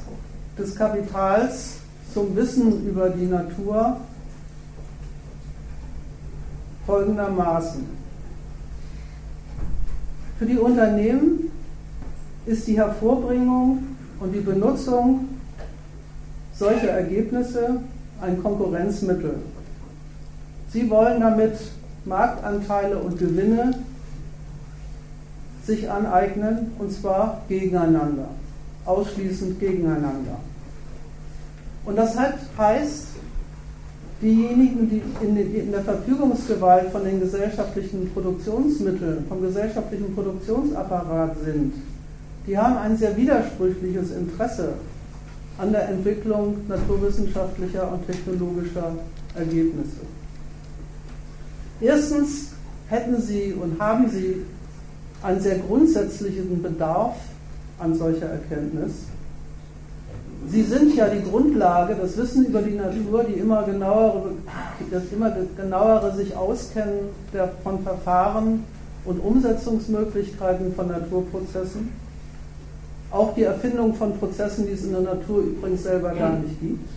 des 0.57 0.75
Kapitals 0.75 1.77
zum 2.13 2.35
Wissen 2.35 2.85
über 2.85 3.09
die 3.11 3.27
Natur 3.27 3.95
folgendermaßen. 6.85 7.98
Für 10.39 10.45
die 10.45 10.57
Unternehmen 10.57 11.51
ist 12.45 12.65
die 12.65 12.77
Hervorbringung 12.77 13.83
und 14.21 14.31
die 14.31 14.39
Benutzung 14.39 15.27
solcher 16.53 16.91
Ergebnisse 16.91 17.81
ein 18.21 18.41
Konkurrenzmittel. 18.41 19.35
Sie 20.69 20.89
wollen 20.89 21.19
damit 21.19 21.57
Marktanteile 22.05 22.99
und 22.99 23.19
Gewinne 23.19 23.79
sich 25.65 25.91
aneignen, 25.91 26.71
und 26.79 26.89
zwar 26.93 27.41
gegeneinander, 27.49 28.29
ausschließend 28.85 29.59
gegeneinander. 29.59 30.39
Und 31.83 31.97
das 31.97 32.15
heißt, 32.57 33.07
diejenigen, 34.21 34.89
die 34.89 35.01
in 35.25 35.71
der 35.71 35.81
Verfügungsgewalt 35.81 36.91
von 36.91 37.03
den 37.03 37.19
gesellschaftlichen 37.19 38.11
Produktionsmitteln, 38.13 39.25
vom 39.27 39.41
gesellschaftlichen 39.41 40.13
Produktionsapparat 40.13 41.37
sind, 41.43 41.73
die 42.45 42.57
haben 42.57 42.77
ein 42.77 42.97
sehr 42.97 43.15
widersprüchliches 43.15 44.11
Interesse 44.11 44.73
an 45.57 45.71
der 45.71 45.89
Entwicklung 45.89 46.57
naturwissenschaftlicher 46.67 47.91
und 47.91 48.05
technologischer 48.07 48.93
Ergebnisse. 49.35 50.01
Erstens 51.81 52.51
hätten 52.87 53.21
sie 53.21 53.53
und 53.53 53.79
haben 53.79 54.09
sie 54.09 54.45
einen 55.21 55.39
sehr 55.39 55.59
grundsätzlichen 55.59 56.61
Bedarf 56.61 57.15
an 57.77 57.95
solcher 57.95 58.27
Erkenntnis. 58.27 59.03
Sie 60.47 60.63
sind 60.63 60.95
ja 60.95 61.07
die 61.09 61.29
Grundlage, 61.29 61.95
das 62.01 62.17
Wissen 62.17 62.45
über 62.45 62.61
die 62.61 62.75
Natur, 62.75 63.23
die 63.23 63.33
immer 63.33 63.63
genauere, 63.63 64.31
das 64.89 65.03
immer 65.11 65.35
genauere 65.57 66.15
sich 66.15 66.35
auskennen 66.35 67.09
der, 67.33 67.49
von 67.63 67.83
Verfahren 67.83 68.63
und 69.05 69.19
Umsetzungsmöglichkeiten 69.19 70.73
von 70.73 70.87
Naturprozessen. 70.87 71.91
Auch 73.11 73.33
die 73.33 73.43
Erfindung 73.43 73.93
von 73.95 74.17
Prozessen, 74.17 74.65
die 74.65 74.73
es 74.73 74.83
in 74.83 74.91
der 74.91 75.01
Natur 75.01 75.39
übrigens 75.41 75.83
selber 75.83 76.13
gar 76.13 76.33
nicht 76.33 76.59
gibt. 76.59 76.87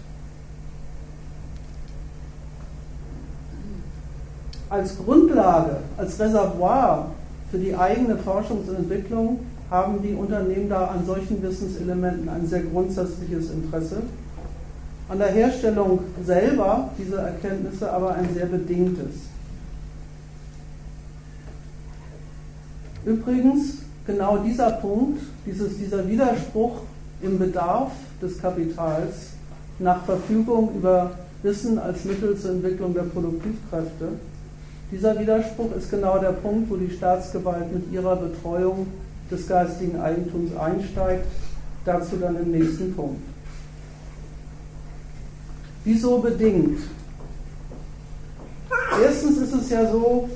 Als 4.68 4.96
Grundlage, 4.96 5.78
als 5.96 6.18
Reservoir 6.18 7.10
für 7.50 7.58
die 7.58 7.74
eigene 7.74 8.16
Forschungs- 8.16 8.68
und 8.68 8.76
Entwicklung 8.76 9.40
haben 9.72 10.02
die 10.02 10.12
Unternehmen 10.12 10.68
da 10.68 10.84
an 10.84 11.06
solchen 11.06 11.42
Wissenselementen 11.42 12.28
ein 12.28 12.46
sehr 12.46 12.60
grundsätzliches 12.60 13.50
Interesse. 13.50 14.02
An 15.08 15.18
der 15.18 15.28
Herstellung 15.28 16.00
selber 16.22 16.90
dieser 16.98 17.22
Erkenntnisse 17.22 17.90
aber 17.90 18.14
ein 18.14 18.28
sehr 18.34 18.46
bedingtes. 18.46 19.14
Übrigens, 23.06 23.78
genau 24.06 24.36
dieser 24.38 24.72
Punkt, 24.72 25.22
dieses, 25.46 25.78
dieser 25.78 26.06
Widerspruch 26.06 26.82
im 27.22 27.38
Bedarf 27.38 27.92
des 28.20 28.38
Kapitals 28.38 29.30
nach 29.78 30.04
Verfügung 30.04 30.74
über 30.76 31.12
Wissen 31.42 31.78
als 31.78 32.04
Mittel 32.04 32.36
zur 32.36 32.50
Entwicklung 32.52 32.92
der 32.92 33.02
Produktivkräfte, 33.04 34.08
dieser 34.90 35.18
Widerspruch 35.18 35.74
ist 35.74 35.90
genau 35.90 36.18
der 36.18 36.32
Punkt, 36.32 36.70
wo 36.70 36.76
die 36.76 36.90
Staatsgewalt 36.90 37.72
mit 37.72 37.90
ihrer 37.90 38.16
Betreuung 38.16 38.86
des 39.30 39.46
geistigen 39.48 40.00
Eigentums 40.00 40.54
einsteigt. 40.56 41.26
Dazu 41.84 42.16
dann 42.16 42.36
im 42.36 42.52
nächsten 42.52 42.94
Punkt. 42.94 43.20
Wieso 45.84 46.18
bedingt? 46.18 46.78
Erstens 49.02 49.38
ist 49.38 49.52
es 49.52 49.70
ja 49.70 49.90
so, 49.90 50.28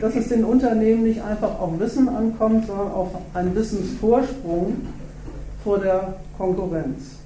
dass 0.00 0.14
es 0.16 0.28
den 0.28 0.44
Unternehmen 0.44 1.04
nicht 1.04 1.22
einfach 1.22 1.60
auf 1.60 1.78
Wissen 1.78 2.08
ankommt, 2.08 2.66
sondern 2.66 2.90
auf 2.90 3.10
einen 3.34 3.54
Wissensvorsprung 3.54 4.76
vor 5.62 5.78
der 5.78 6.16
Konkurrenz. 6.36 7.18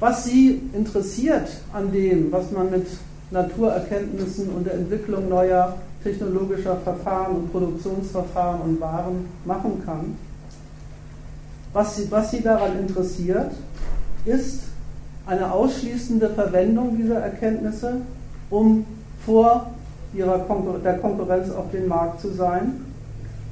Was 0.00 0.24
Sie 0.24 0.60
interessiert 0.72 1.48
an 1.72 1.92
dem, 1.92 2.32
was 2.32 2.50
man 2.50 2.70
mit 2.70 2.86
Naturerkenntnissen 3.30 4.48
und 4.50 4.66
der 4.66 4.74
Entwicklung 4.74 5.28
neuer 5.28 5.76
technologischer 6.02 6.76
Verfahren 6.78 7.36
und 7.36 7.52
Produktionsverfahren 7.52 8.60
und 8.62 8.80
Waren 8.80 9.26
machen 9.44 9.82
kann, 9.84 10.16
was 11.72 11.96
Sie, 11.96 12.10
was 12.10 12.30
Sie 12.30 12.42
daran 12.42 12.78
interessiert, 12.78 13.52
ist 14.24 14.62
eine 15.26 15.52
ausschließende 15.52 16.30
Verwendung 16.30 16.96
dieser 16.96 17.20
Erkenntnisse, 17.20 18.00
um 18.50 18.84
vor 19.24 19.70
ihrer 20.12 20.40
Konkur 20.40 20.78
der 20.78 20.98
Konkurrenz 20.98 21.50
auf 21.50 21.70
dem 21.70 21.86
Markt 21.86 22.20
zu 22.20 22.32
sein, 22.32 22.84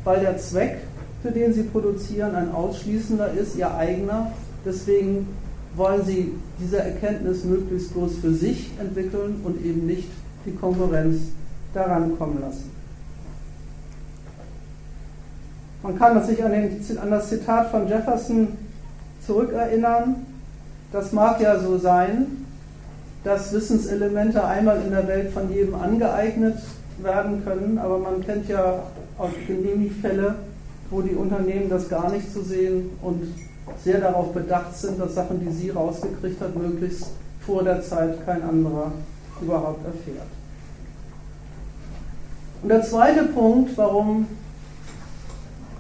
weil 0.03 0.21
der 0.21 0.39
Zweck, 0.39 0.79
für 1.23 1.31
den 1.31 1.53
sie 1.53 1.63
produzieren, 1.63 2.35
ein 2.35 2.53
ausschließender 2.53 3.33
ist, 3.33 3.57
ihr 3.57 3.73
eigener. 3.73 4.33
Deswegen 4.65 5.29
wollen 5.77 6.05
sie 6.05 6.33
diese 6.61 6.79
Erkenntnis 6.79 7.45
möglichst 7.45 7.95
bloß 7.95 8.17
für 8.17 8.33
sich 8.33 8.73
entwickeln 8.81 9.41
und 9.45 9.65
eben 9.65 9.87
nicht 9.87 10.09
die 10.45 10.53
Konkurrenz 10.53 11.19
daran 11.75 12.17
kommen 12.19 12.41
lassen. 12.41 12.71
Man 15.83 15.99
kann 15.99 16.23
sich 16.25 16.43
an, 16.43 16.53
den, 16.53 16.99
an 16.99 17.11
das 17.11 17.29
Zitat 17.29 17.71
von 17.71 17.87
Jefferson 17.89 18.49
zurückerinnern. 19.25 20.17
Das 20.93 21.13
mag 21.13 21.41
ja 21.41 21.59
so 21.59 21.79
sein, 21.79 22.27
dass 23.25 23.53
Wissenselemente 23.53 24.45
einmal 24.45 24.83
in 24.83 24.91
der 24.91 25.07
Welt 25.07 25.31
von 25.31 25.53
jedem 25.53 25.75
angeeignet 25.75 26.59
werden 27.03 27.45
können, 27.45 27.79
aber 27.79 27.99
man 27.99 28.25
kennt 28.25 28.49
ja 28.49 28.83
auch 29.19 29.31
genehmig 29.47 29.93
Fälle, 30.01 30.37
wo 30.91 31.03
die 31.03 31.15
Unternehmen 31.15 31.69
das 31.69 31.89
gar 31.89 32.11
nicht 32.11 32.33
zu 32.33 32.43
sehen 32.43 32.91
und 33.03 33.23
sehr 33.85 34.01
darauf 34.01 34.33
bedacht 34.33 34.77
sind, 34.77 34.99
dass 34.99 35.15
Sachen, 35.15 35.41
die 35.41 35.53
sie 35.53 35.71
rausgekriegt 35.71 36.41
hat, 36.41 36.57
möglichst 36.57 37.09
vor 37.41 37.63
der 37.63 37.83
Zeit 37.83 38.25
kein 38.27 38.43
anderer 38.43 38.93
überhaupt 39.41 39.85
erfährt. 39.85 40.38
Und 42.63 42.69
der 42.69 42.83
zweite 42.83 43.25
Punkt, 43.25 43.77
warum 43.77 44.27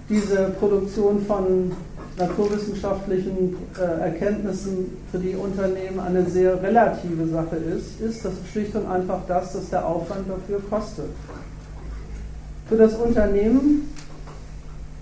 diese 0.08 0.50
Produktion 0.58 1.24
von 1.26 1.72
naturwissenschaftlichen 2.16 3.56
äh, 3.78 4.00
Erkenntnissen 4.02 4.96
für 5.10 5.18
die 5.18 5.34
Unternehmen 5.34 6.00
eine 6.00 6.28
sehr 6.28 6.60
relative 6.62 7.26
Sache 7.28 7.56
ist, 7.56 8.00
ist 8.00 8.24
das 8.24 8.32
schlicht 8.50 8.74
und 8.74 8.86
einfach 8.86 9.20
das, 9.28 9.52
dass 9.52 9.70
der 9.70 9.86
Aufwand 9.86 10.28
dafür 10.28 10.60
kostet. 10.68 11.10
Für 12.68 12.76
das 12.76 12.94
Unternehmen 12.94 13.92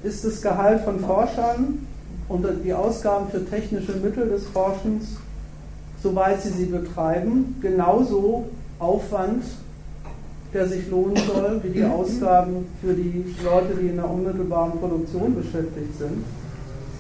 ist 0.03 0.25
das 0.25 0.43
Gehalt 0.43 0.83
von 0.83 1.01
Forschern 1.01 1.87
und 2.29 2.47
die 2.65 2.75
Ausgaben 2.75 3.29
für 3.31 3.45
technische 3.45 3.93
Mittel 3.93 4.29
des 4.29 4.47
Forschens, 4.47 5.17
soweit 6.03 6.43
sie 6.43 6.51
sie 6.51 6.67
betreiben, 6.67 7.57
genauso 7.61 8.47
Aufwand, 8.79 9.45
der 10.57 10.67
sich 10.67 10.89
lohnen 10.91 11.17
soll, 11.17 11.61
wie 11.63 11.69
die 11.69 11.85
Ausgaben 11.85 12.67
für 12.81 12.95
die 12.95 13.25
Leute, 13.45 13.75
die 13.79 13.89
in 13.89 13.97
der 13.97 14.11
unmittelbaren 14.11 14.73
Produktion 14.81 15.35
beschäftigt 15.35 15.99
sind. 15.99 16.25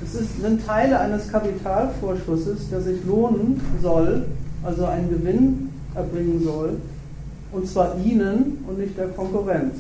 Es 0.05 0.14
ist, 0.14 0.42
sind 0.42 0.66
Teile 0.66 1.01
eines 1.01 1.33
Kapitalvorschusses, 1.33 2.69
der 2.69 2.83
sich 2.83 3.03
lohnen 3.07 3.59
soll, 3.81 4.27
also 4.62 4.85
einen 4.85 5.09
Gewinn 5.09 5.71
erbringen 5.95 6.42
soll, 6.45 6.77
und 7.51 7.66
zwar 7.66 7.97
Ihnen 8.05 8.62
und 8.69 8.79
nicht 8.79 8.99
der 8.99 9.09
Konkurrenz. 9.09 9.77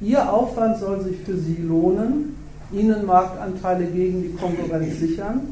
Ihr 0.00 0.32
Aufwand 0.32 0.78
soll 0.78 1.02
sich 1.02 1.18
für 1.18 1.36
Sie 1.36 1.58
lohnen, 1.62 2.34
Ihnen 2.72 3.06
Marktanteile 3.06 3.84
gegen 3.84 4.22
die 4.22 4.34
Konkurrenz 4.34 4.98
sichern 4.98 5.42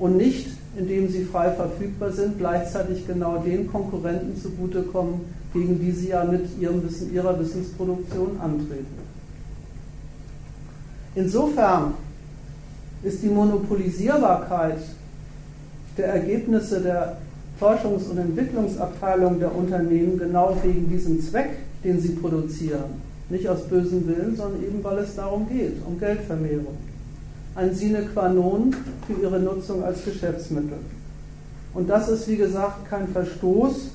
und 0.00 0.16
nicht, 0.16 0.48
indem 0.76 1.08
sie 1.08 1.24
frei 1.24 1.50
verfügbar 1.50 2.12
sind, 2.12 2.38
gleichzeitig 2.38 3.06
genau 3.06 3.38
den 3.38 3.70
Konkurrenten 3.70 4.40
zugutekommen, 4.40 5.20
gegen 5.52 5.78
die 5.78 5.92
Sie 5.92 6.08
ja 6.08 6.24
mit 6.24 6.58
ihrem 6.58 6.82
Wissen, 6.82 7.12
Ihrer 7.12 7.38
Wissensproduktion 7.38 8.40
antreten. 8.40 8.86
Insofern 11.14 11.94
ist 13.02 13.22
die 13.22 13.28
Monopolisierbarkeit 13.28 14.78
der 15.98 16.06
Ergebnisse 16.06 16.80
der 16.80 17.18
Forschungs- 17.60 18.08
und 18.08 18.16
Entwicklungsabteilung 18.16 19.38
der 19.38 19.54
Unternehmen 19.54 20.18
genau 20.18 20.56
wegen 20.62 20.88
diesem 20.88 21.20
Zweck, 21.20 21.50
den 21.84 22.00
sie 22.00 22.12
produzieren, 22.12 23.02
nicht 23.28 23.46
aus 23.46 23.68
bösem 23.68 24.06
Willen, 24.06 24.34
sondern 24.36 24.62
eben 24.62 24.82
weil 24.82 24.98
es 24.98 25.14
darum 25.14 25.46
geht, 25.48 25.84
um 25.86 25.98
Geldvermehrung. 25.98 26.76
Ein 27.54 27.74
sine 27.74 28.02
qua 28.02 28.28
non 28.28 28.74
für 29.06 29.20
ihre 29.20 29.38
Nutzung 29.38 29.84
als 29.84 30.04
Geschäftsmittel. 30.04 30.78
Und 31.74 31.88
das 31.88 32.08
ist, 32.08 32.28
wie 32.28 32.36
gesagt, 32.36 32.88
kein 32.88 33.08
Verstoß 33.08 33.90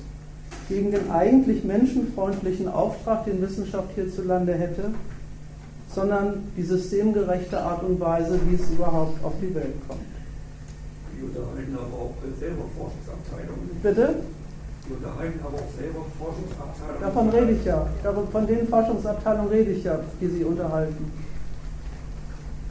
gegen 0.68 0.90
den 0.90 1.10
eigentlich 1.10 1.64
menschenfreundlichen 1.64 2.68
Auftrag, 2.68 3.24
den 3.24 3.40
Wissenschaft 3.42 3.88
hierzulande 3.94 4.54
hätte, 4.54 4.90
sondern 5.94 6.42
die 6.56 6.62
systemgerechte 6.62 7.60
Art 7.60 7.82
und 7.82 7.98
Weise, 7.98 8.38
wie 8.48 8.56
es 8.56 8.70
überhaupt 8.70 9.24
auf 9.24 9.32
die 9.40 9.54
Welt 9.54 9.74
kommt. 9.88 10.00
Die 11.16 11.24
unterhalten 11.24 11.74
aber 11.74 12.02
auch 12.04 12.14
selber 12.38 12.64
Forschungsabteilungen. 12.76 13.70
Bitte? 13.82 14.14
Die 14.86 14.92
unterhalten 14.92 15.40
aber 15.40 15.56
auch 15.56 15.72
selber 15.76 16.06
Forschungsabteilungen. 16.18 17.00
Davon 17.00 17.28
rede 17.30 17.52
ich 17.52 17.64
ja. 17.64 17.86
Von 18.30 18.46
den 18.46 18.68
Forschungsabteilungen 18.68 19.50
rede 19.50 19.70
ich 19.72 19.84
ja, 19.84 19.98
die 20.20 20.28
sie 20.28 20.44
unterhalten. 20.44 21.10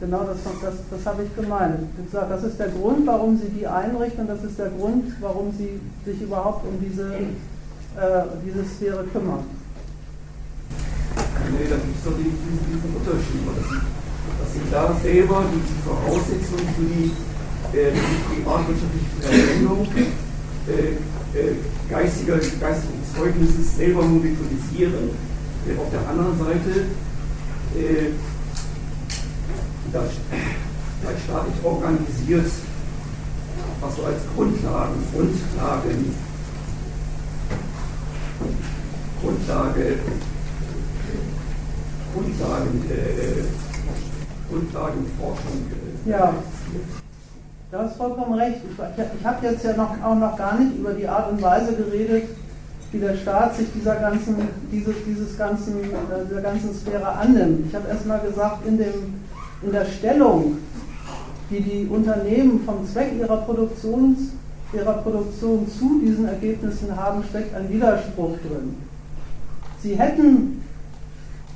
Genau 0.00 0.22
das, 0.22 0.38
das, 0.62 0.74
das 0.90 1.06
habe 1.06 1.24
ich 1.24 1.34
gemeint. 1.34 1.80
Das 2.12 2.44
ist 2.44 2.58
der 2.60 2.68
Grund, 2.68 3.04
warum 3.04 3.36
sie 3.36 3.48
die 3.48 3.66
einrichten 3.66 4.28
das 4.28 4.44
ist 4.44 4.56
der 4.58 4.68
Grund, 4.70 5.12
warum 5.20 5.50
sie 5.50 5.80
sich 6.04 6.22
überhaupt 6.22 6.64
um 6.66 6.78
diese, 6.80 7.14
äh, 7.14 8.22
diese 8.46 8.64
Sphäre 8.64 9.04
kümmern. 9.12 9.42
Nee, 11.50 11.66
da 11.68 11.76
gibt 11.76 11.96
es 11.98 12.04
doch 12.04 12.16
diesen, 12.16 12.58
diesen 12.70 12.94
Unterschied. 12.94 13.42
Dass, 14.38 14.52
sie 14.52 14.60
da 14.70 14.94
selber 15.02 15.44
die 15.50 15.62
Voraussetzungen 15.82 16.68
für 16.76 16.86
die, 16.86 17.10
äh, 17.76 17.90
privatwirtschaftliche 18.30 19.06
Verwendung 19.20 19.86
äh, 20.68 21.38
äh, 21.38 21.54
geistiger, 21.90 22.36
geistigen 22.36 23.02
Zeugnisses 23.16 23.76
selber 23.76 24.02
monetarisieren. 24.02 25.10
Äh, 25.66 25.78
auf 25.80 25.90
der 25.90 26.08
anderen 26.08 26.38
Seite 26.38 26.86
das, 29.92 30.10
das 31.02 31.22
staatlich 31.24 31.64
organisiert, 31.64 32.50
was 33.80 33.96
so 33.96 34.04
als 34.04 34.20
Grundlagen, 34.34 34.94
Grundlagen, 35.12 36.14
Grundlage, 39.20 39.98
Grundlagen, 42.14 42.84
äh, 42.90 43.44
Grundlagenforschung. 44.50 45.66
Äh, 46.06 46.10
ja. 46.10 46.34
Du 47.70 47.76
hast 47.78 47.96
vollkommen 47.96 48.34
recht. 48.34 48.60
Ich, 48.64 49.04
ich 49.20 49.26
habe 49.26 49.46
jetzt 49.46 49.64
ja 49.64 49.76
noch, 49.76 49.94
auch 50.02 50.14
noch 50.14 50.36
gar 50.36 50.58
nicht 50.58 50.78
über 50.78 50.92
die 50.92 51.06
Art 51.06 51.30
und 51.30 51.42
Weise 51.42 51.74
geredet, 51.74 52.24
wie 52.92 52.98
der 52.98 53.14
Staat 53.16 53.56
sich 53.56 53.66
dieser 53.74 53.96
ganzen, 53.96 54.36
dieses, 54.72 54.94
dieses 55.06 55.36
ganzen, 55.36 55.78
äh, 55.84 56.24
dieser 56.28 56.40
ganzen 56.40 56.74
Sphäre 56.74 57.08
annimmt. 57.08 57.66
Ich 57.68 57.74
habe 57.74 57.88
erstmal 57.88 58.20
gesagt, 58.20 58.66
in, 58.66 58.78
dem, 58.78 59.20
in 59.62 59.72
der 59.72 59.84
Stellung, 59.86 60.58
die 61.50 61.60
die 61.60 61.86
Unternehmen 61.86 62.60
vom 62.64 62.86
Zweck 62.86 63.12
ihrer, 63.18 63.38
Produktions, 63.38 64.18
ihrer 64.72 64.94
Produktion 64.94 65.66
zu 65.68 66.00
diesen 66.00 66.26
Ergebnissen 66.26 66.94
haben, 66.94 67.24
steckt 67.28 67.54
ein 67.54 67.68
Widerspruch 67.72 68.36
drin. 68.38 68.76
Sie 69.82 69.96
hätten, 69.96 70.62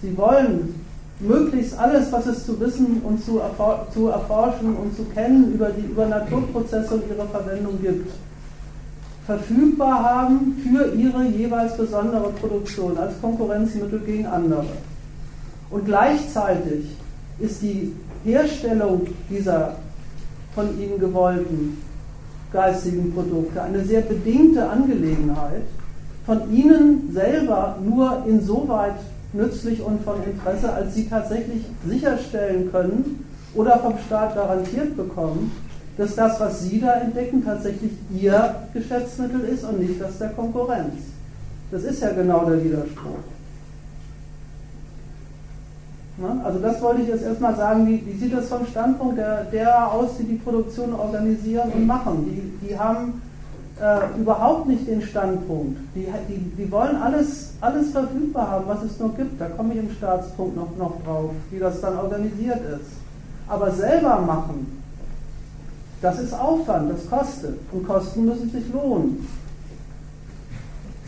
sie 0.01 0.17
wollen 0.17 0.75
möglichst 1.21 1.79
alles, 1.79 2.11
was 2.11 2.27
es 2.27 2.47
zu 2.47 2.59
wissen 2.59 3.03
und 3.05 3.25
zu, 3.25 3.39
erfor 3.39 3.87
zu 3.93 4.09
erforschen 4.09 4.77
und 4.77 4.97
zu 4.97 5.05
kennen 5.05 5.53
über 5.53 5.71
die 5.71 5.87
über 5.87 6.07
Naturprozesse 6.07 6.95
und 6.95 7.05
ihre 7.09 7.29
Verwendung 7.29 7.81
gibt, 7.81 8.11
verfügbar 9.27 10.03
haben 10.03 10.57
für 10.63 10.95
ihre 10.95 11.25
jeweils 11.25 11.77
besondere 11.77 12.31
Produktion 12.31 12.99
als 12.99 13.21
Konkurrenzmittel 13.21 14.01
gegen 14.01 14.27
andere. 14.27 14.67
Und 15.71 15.85
gleichzeitig 15.85 16.97
ist 17.39 17.63
die 17.63 17.95
Herstellung 18.25 19.07
dieser 19.31 19.77
von 20.55 20.79
ihnen 20.81 20.99
gewollten 20.99 21.79
geistigen 22.53 23.13
Produkte 23.15 23.63
eine 23.63 23.85
sehr 23.85 24.03
bedingte 24.03 24.69
Angelegenheit, 24.69 25.63
von 26.27 26.53
ihnen 26.53 27.11
selber 27.13 27.79
nur 27.83 28.25
insoweit 28.27 28.97
nützlich 29.33 29.81
und 29.83 30.03
von 30.03 30.17
Interesse, 30.23 30.73
als 30.73 30.95
sie 30.95 31.09
tatsächlich 31.09 31.63
sicherstellen 31.87 32.71
können 32.71 33.25
oder 33.55 33.79
vom 33.79 33.95
Staat 34.07 34.35
garantiert 34.35 34.97
bekommen, 34.97 35.53
dass 35.97 36.15
das, 36.15 36.39
was 36.41 36.63
sie 36.63 36.81
da 36.81 36.95
entdecken, 36.95 37.45
tatsächlich 37.45 37.93
ihr 38.15 38.55
Geschäftsmittel 38.73 39.41
ist 39.41 39.65
und 39.65 39.81
nicht 39.81 40.01
das 40.01 40.19
der 40.19 40.31
Konkurrenz. 40.31 40.95
Das 41.71 41.83
ist 41.85 42.03
ja 42.03 42.13
genau 42.13 42.45
der 42.45 42.63
Widerspruch. 42.63 43.19
Also 46.45 46.59
das 46.59 46.81
wollte 46.83 47.03
ich 47.03 47.09
jetzt 47.09 47.25
erstmal 47.25 47.57
sagen, 47.57 47.87
wie, 47.87 48.05
wie 48.05 48.19
sieht 48.19 48.35
das 48.35 48.49
vom 48.49 48.67
Standpunkt 48.67 49.17
der, 49.17 49.45
der 49.45 49.91
aus, 49.91 50.19
die 50.19 50.25
die 50.25 50.35
Produktion 50.35 50.93
organisieren 50.93 51.71
und 51.73 51.87
machen? 51.87 52.27
Die, 52.27 52.67
die 52.67 52.79
haben 52.79 53.23
äh, 53.81 54.21
überhaupt 54.21 54.69
nicht 54.69 54.87
den 54.87 55.01
Standpunkt. 55.01 55.79
Die, 55.95 56.07
die, 56.29 56.39
die 56.39 56.71
wollen 56.71 56.97
alles, 56.97 57.55
alles 57.61 57.91
verfügbar 57.91 58.51
haben, 58.51 58.67
was 58.69 58.83
es 58.83 58.99
nur 59.01 59.15
gibt. 59.15 59.41
Da 59.41 59.49
komme 59.49 59.73
ich 59.73 59.81
im 59.81 59.91
Staatspunkt 59.91 60.55
noch, 60.55 60.77
noch 60.77 61.03
drauf, 61.03 61.31
wie 61.51 61.59
das 61.59 61.81
dann 61.81 61.97
organisiert 61.97 62.61
ist. 62.79 62.91
Aber 63.49 63.71
selber 63.71 64.21
machen, 64.21 64.83
das 66.03 66.19
ist 66.19 66.35
Aufwand, 66.35 66.93
das 66.93 67.09
kostet. 67.09 67.59
Und 67.73 67.87
Kosten 67.87 68.27
müssen 68.27 68.51
sich 68.51 68.71
lohnen. 68.73 69.27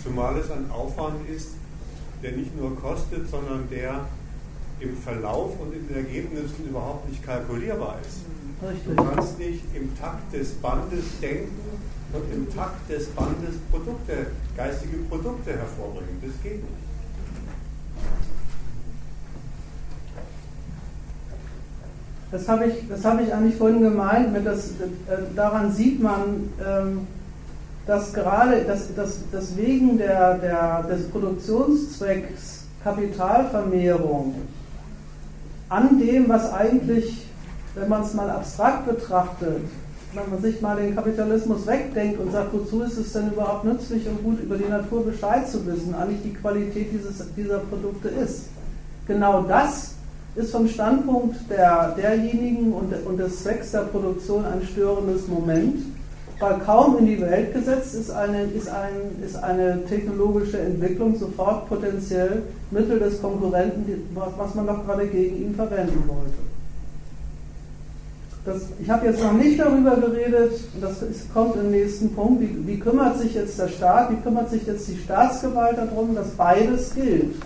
Zumal 0.03 0.37
es 0.39 0.51
ein 0.51 0.71
Aufwand 0.71 1.29
ist, 1.29 1.51
der 2.23 2.33
nicht 2.33 2.59
nur 2.59 2.75
kostet, 2.77 3.29
sondern 3.29 3.69
der 3.71 4.01
im 4.81 4.97
Verlauf 4.97 5.59
und 5.61 5.75
in 5.75 5.87
den 5.89 5.97
Ergebnissen 5.97 6.69
überhaupt 6.69 7.09
nicht 7.09 7.25
kalkulierbar 7.25 7.99
ist. 8.01 8.21
Du 8.87 8.95
kannst 8.95 9.39
nicht 9.39 9.65
im 9.75 9.97
Takt 9.99 10.33
des 10.33 10.53
Bandes 10.55 11.05
denken 11.21 11.61
und 12.13 12.33
im 12.33 12.55
Takt 12.55 12.89
des 12.89 13.09
Bandes 13.09 13.57
Produkte, 13.71 14.27
geistige 14.57 14.99
Produkte 15.09 15.53
hervorbringen. 15.53 16.21
Das 16.23 16.43
geht 16.43 16.63
nicht. 16.63 16.85
Das 22.31 22.49
habe 22.49 22.67
ich, 22.67 23.05
hab 23.05 23.21
ich 23.21 23.33
eigentlich 23.33 23.57
vorhin 23.57 23.81
gemeint, 23.81 24.33
mit 24.33 24.45
das, 24.45 24.71
äh, 24.71 25.35
daran 25.37 25.73
sieht 25.73 26.03
man, 26.03 26.53
ähm, 26.65 27.07
dass 27.87 28.13
gerade 28.13 28.65
das, 28.65 28.95
das, 28.95 29.21
das 29.31 29.57
wegen 29.57 29.99
der, 29.99 30.39
der, 30.39 30.83
des 30.85 31.09
Produktionszwecks 31.11 32.65
Kapitalvermehrung 32.83 34.35
an 35.75 35.99
dem, 35.99 36.29
was 36.29 36.53
eigentlich, 36.53 37.27
wenn 37.75 37.89
man 37.89 38.03
es 38.03 38.15
mal 38.15 38.31
abstrakt 38.31 38.87
betrachtet, 38.87 39.63
wenn 40.13 40.31
man 40.31 40.41
sich 40.41 40.61
mal 40.61 40.77
den 40.77 40.95
Kapitalismus 40.95 41.67
wegdenkt 41.67 42.21
und 42.21 42.31
sagt, 42.31 42.53
wozu 42.53 42.83
ist 42.83 42.97
es 42.97 43.13
denn 43.13 43.33
überhaupt 43.33 43.65
nützlich 43.65 44.07
und 44.07 44.23
gut, 44.23 44.41
über 44.41 44.57
die 44.57 44.69
Natur 44.69 45.05
Bescheid 45.05 45.49
zu 45.49 45.67
wissen, 45.67 45.93
eigentlich 45.95 46.23
die 46.23 46.35
Qualität 46.35 46.93
dieses, 46.93 47.25
dieser 47.37 47.59
Produkte 47.59 48.09
ist. 48.09 48.45
Genau 49.09 49.43
das 49.43 49.95
ist 50.37 50.53
vom 50.53 50.69
Standpunkt 50.69 51.37
der, 51.51 51.95
derjenigen 51.97 52.73
und, 52.73 52.93
und 53.05 53.17
des 53.17 53.43
Zwecks 53.43 53.73
der 53.73 53.81
Produktion 53.81 54.45
ein 54.45 54.63
störendes 54.65 55.27
Moment, 55.27 55.79
weil 56.41 56.59
kaum 56.59 56.99
in 56.99 57.07
die 57.07 57.21
Welt 57.21 57.55
gesetzt 57.55 57.95
ist 57.95 58.11
eine, 58.11 58.43
ist, 58.45 58.69
ein, 58.69 59.23
ist 59.25 59.37
eine 59.37 59.85
technologische 59.85 60.59
Entwicklung 60.59 61.17
sofort 61.17 61.69
potenziell 61.69 62.43
Mittel 62.71 62.99
des 62.99 63.23
Konkurrenten, 63.23 64.09
was, 64.15 64.55
man 64.55 64.67
doch 64.67 64.85
gerade 64.85 65.07
gegen 65.07 65.37
ihn 65.37 65.55
verwenden 65.55 66.03
wollte. 66.07 66.33
Das, 68.45 68.63
ich 68.79 68.91
habe 68.91 69.07
jetzt 69.07 69.23
noch 69.23 69.33
nicht 69.33 69.59
darüber 69.59 69.97
geredet, 69.97 70.53
das 70.81 71.01
ist, 71.03 71.33
kommt 71.33 71.57
im 71.57 71.71
nächsten 71.71 72.15
Punkt, 72.15 72.43
wie, 72.43 72.67
wie, 72.67 72.79
kümmert 72.79 73.19
sich 73.19 73.35
jetzt 73.35 73.59
der 73.59 73.69
Staat, 73.69 74.11
wie 74.11 74.17
kümmert 74.17 74.51
sich 74.51 74.67
jetzt 74.67 74.87
die 74.89 74.99
Staatsgewalt 74.99 75.79
darum, 75.79 76.15
dass 76.15 76.31
beides 76.31 76.95
gilt. 76.95 77.37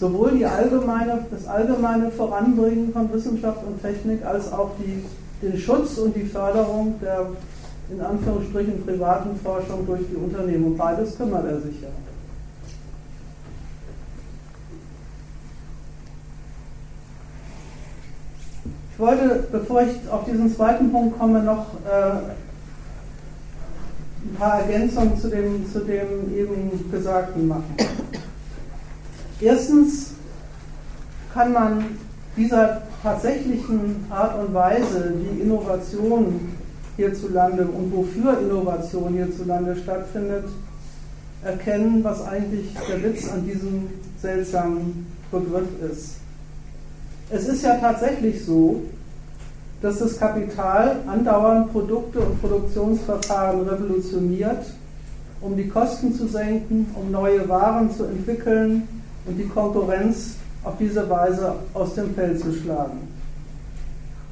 Sowohl 0.00 0.42
allgemeine, 0.44 1.26
das 1.30 1.46
allgemeine 1.46 2.10
Voranbringen 2.12 2.92
von 2.92 3.12
Wissenschaft 3.12 3.58
und 3.66 3.82
Technik 3.82 4.24
als 4.24 4.50
auch 4.50 4.70
die, 4.78 5.04
den 5.46 5.58
Schutz 5.58 5.98
und 5.98 6.16
die 6.16 6.24
Förderung 6.24 6.94
der 7.02 7.26
in 7.90 8.00
Anführungsstrichen 8.00 8.84
privaten 8.84 9.38
Forschung 9.42 9.86
durch 9.86 10.02
die 10.10 10.16
Unternehmen. 10.16 10.76
Beides 10.76 11.16
kümmert 11.16 11.46
er 11.46 11.60
sich 11.60 11.80
ja. 11.80 11.88
Ich 18.92 18.98
wollte, 18.98 19.46
bevor 19.52 19.82
ich 19.82 20.10
auf 20.10 20.24
diesen 20.24 20.52
zweiten 20.52 20.90
Punkt 20.90 21.18
komme, 21.18 21.40
noch 21.42 21.66
äh, 21.88 22.32
ein 24.24 24.36
paar 24.36 24.60
Ergänzungen 24.60 25.16
zu 25.16 25.28
dem, 25.28 25.70
zu 25.72 25.84
dem 25.84 26.36
eben 26.36 26.90
Gesagten 26.90 27.46
machen. 27.46 27.76
Erstens 29.40 30.14
kann 31.32 31.52
man 31.52 31.84
dieser 32.36 32.82
tatsächlichen 33.02 34.04
Art 34.10 34.36
und 34.40 34.52
Weise, 34.52 35.14
wie 35.16 35.42
Innovation 35.42 36.57
hierzulande 36.98 37.62
und 37.62 37.94
wofür 37.94 38.40
Innovation 38.40 39.14
hierzulande 39.14 39.76
stattfindet, 39.76 40.46
erkennen, 41.44 42.02
was 42.02 42.26
eigentlich 42.26 42.74
der 42.88 43.02
Witz 43.02 43.30
an 43.30 43.46
diesem 43.46 43.88
seltsamen 44.20 45.06
Begriff 45.30 45.68
ist. 45.90 46.16
Es 47.30 47.46
ist 47.46 47.62
ja 47.62 47.76
tatsächlich 47.76 48.44
so, 48.44 48.82
dass 49.80 50.00
das 50.00 50.18
Kapital 50.18 50.96
andauernd 51.06 51.72
Produkte 51.72 52.18
und 52.18 52.40
Produktionsverfahren 52.40 53.68
revolutioniert, 53.68 54.66
um 55.40 55.56
die 55.56 55.68
Kosten 55.68 56.12
zu 56.12 56.26
senken, 56.26 56.86
um 56.94 57.12
neue 57.12 57.48
Waren 57.48 57.92
zu 57.92 58.04
entwickeln 58.04 58.88
und 59.24 59.36
die 59.36 59.46
Konkurrenz 59.46 60.34
auf 60.64 60.74
diese 60.80 61.08
Weise 61.08 61.54
aus 61.74 61.94
dem 61.94 62.12
Feld 62.14 62.40
zu 62.40 62.52
schlagen. 62.52 63.07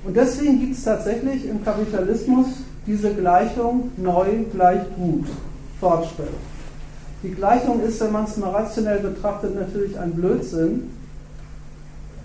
Und 0.07 0.17
deswegen 0.17 0.61
gibt 0.61 0.75
es 0.75 0.85
tatsächlich 0.85 1.49
im 1.49 1.65
Kapitalismus 1.65 2.47
diese 2.87 3.13
Gleichung 3.13 3.91
neu 3.97 4.45
gleich 4.53 4.83
gut, 4.95 5.27
Fortschritt. 5.81 6.29
Die 7.23 7.31
Gleichung 7.31 7.83
ist, 7.83 8.01
wenn 8.01 8.13
man 8.13 8.25
es 8.25 8.37
mal 8.37 8.51
rationell 8.51 9.01
betrachtet, 9.01 9.55
natürlich 9.57 9.99
ein 9.99 10.13
Blödsinn, 10.13 10.91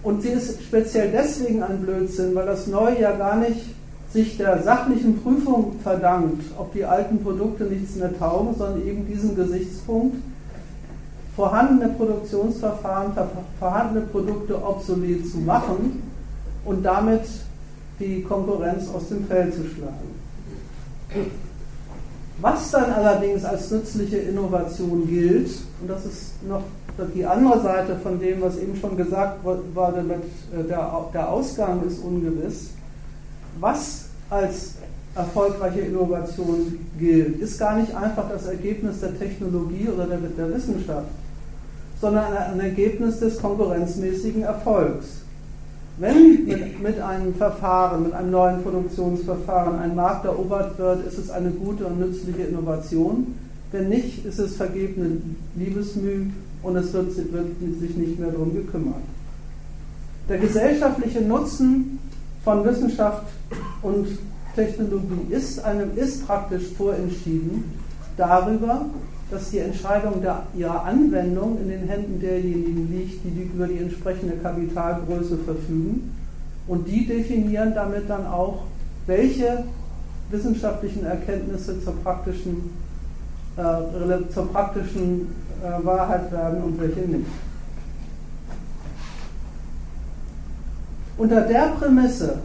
und 0.03 0.23
sie 0.23 0.29
ist 0.29 0.63
speziell 0.63 1.11
deswegen 1.11 1.61
ein 1.61 1.81
Blödsinn, 1.81 2.33
weil 2.33 2.47
das 2.47 2.67
Neue 2.67 2.99
ja 2.99 3.11
gar 3.11 3.37
nicht 3.37 3.75
sich 4.11 4.35
der 4.37 4.61
sachlichen 4.63 5.21
Prüfung 5.21 5.75
verdankt, 5.83 6.43
ob 6.57 6.73
die 6.73 6.85
alten 6.85 7.19
Produkte 7.23 7.65
nichts 7.65 7.95
mehr 7.95 8.17
taugen, 8.17 8.55
sondern 8.57 8.85
eben 8.85 9.07
diesen 9.07 9.35
Gesichtspunkt. 9.35 10.17
vorhandene 11.35 11.89
Produktionsverfahren, 11.93 13.13
vorhandene 13.59 14.01
Produkte 14.07 14.61
obsolet 14.61 15.25
zu 15.29 15.37
machen 15.37 16.03
und 16.65 16.83
damit 16.83 17.21
die 18.01 18.23
Konkurrenz 18.23 18.89
aus 18.89 19.09
dem 19.09 19.25
Feld 19.27 19.53
zu 19.53 19.61
schlagen. 19.65 20.09
Was 22.41 22.71
dann 22.71 22.91
allerdings 22.91 23.45
als 23.45 23.69
nützliche 23.69 24.17
Innovation 24.17 25.07
gilt, 25.07 25.51
und 25.79 25.87
das 25.87 26.05
ist 26.05 26.43
noch 26.47 26.63
die 27.13 27.25
andere 27.25 27.61
Seite 27.61 27.95
von 27.97 28.19
dem, 28.19 28.41
was 28.41 28.57
eben 28.57 28.75
schon 28.75 28.97
gesagt 28.97 29.43
wurde, 29.43 30.01
mit 30.01 30.23
äh, 30.53 30.67
der, 30.67 31.29
Ausgang 31.29 31.83
ist 31.87 31.99
ungewiss, 31.99 32.71
was 33.59 34.05
als 34.29 34.75
erfolgreiche 35.15 35.81
Innovation 35.81 36.79
gilt, 36.97 37.39
ist 37.39 37.59
gar 37.59 37.77
nicht 37.77 37.93
einfach 37.95 38.29
das 38.29 38.47
Ergebnis 38.47 39.01
der 39.01 39.17
Technologie 39.17 39.89
oder 39.89 40.05
der, 40.05 40.17
der 40.17 40.53
Wissenschaft, 40.53 41.07
sondern 41.99 42.33
ein 42.35 42.59
Ergebnis 42.59 43.19
des 43.19 43.39
konkurrenzmäßigen 43.39 44.43
Erfolgs. 44.43 45.20
Wenn 45.97 46.45
mit, 46.45 46.81
mit, 46.81 46.99
einem 46.99 47.35
Verfahren, 47.35 48.03
mit 48.03 48.13
einem 48.13 48.31
neuen 48.31 48.63
Produktionsverfahren 48.63 49.77
ein 49.79 49.95
Markt 49.95 50.25
erobert 50.25 50.77
wird, 50.79 51.05
ist 51.05 51.17
es 51.17 51.29
eine 51.29 51.51
gute 51.51 51.85
und 51.85 51.99
nützliche 51.99 52.43
Innovation. 52.43 53.35
Wenn 53.71 53.89
nicht, 53.89 54.25
ist 54.25 54.39
es 54.39 54.55
vergebene 54.55 55.17
Liebesmüh 55.55 56.27
und 56.63 56.75
es 56.75 56.93
wird, 56.93 57.15
wird 57.31 57.79
sich 57.79 57.95
nicht 57.95 58.19
mehr 58.19 58.31
darum 58.31 58.53
gekümmert. 58.53 59.03
Der 60.27 60.37
gesellschaftliche 60.37 61.21
Nutzen 61.21 61.99
von 62.43 62.65
Wissenschaft 62.65 63.27
und 63.81 64.07
Technologie 64.55 65.27
ist, 65.29 65.63
einem, 65.63 65.95
ist 65.95 66.25
praktisch 66.25 66.69
vorentschieden 66.77 67.63
darüber, 68.17 68.85
dass 69.31 69.49
die 69.49 69.59
Entscheidung 69.59 70.21
der, 70.21 70.43
ihrer 70.55 70.83
Anwendung 70.83 71.57
in 71.61 71.69
den 71.69 71.87
Händen 71.87 72.19
derjenigen 72.19 72.91
liegt, 72.91 73.23
die 73.23 73.43
über 73.43 73.65
die 73.65 73.77
entsprechende 73.77 74.35
Kapitalgröße 74.35 75.37
verfügen. 75.37 76.13
Und 76.67 76.87
die 76.87 77.07
definieren 77.07 77.73
damit 77.73 78.09
dann 78.09 78.27
auch, 78.27 78.63
welche 79.07 79.63
wissenschaftlichen 80.29 81.05
Erkenntnisse 81.05 81.81
zur 81.81 81.95
praktischen, 82.03 82.71
äh, 83.55 84.29
zur 84.33 84.51
praktischen 84.51 85.27
äh, 85.63 85.85
Wahrheit 85.85 86.29
werden 86.31 86.63
und 86.63 86.79
welche 86.79 86.99
nicht. 86.99 87.25
Unter 91.17 91.41
der 91.41 91.67
Prämisse 91.79 92.39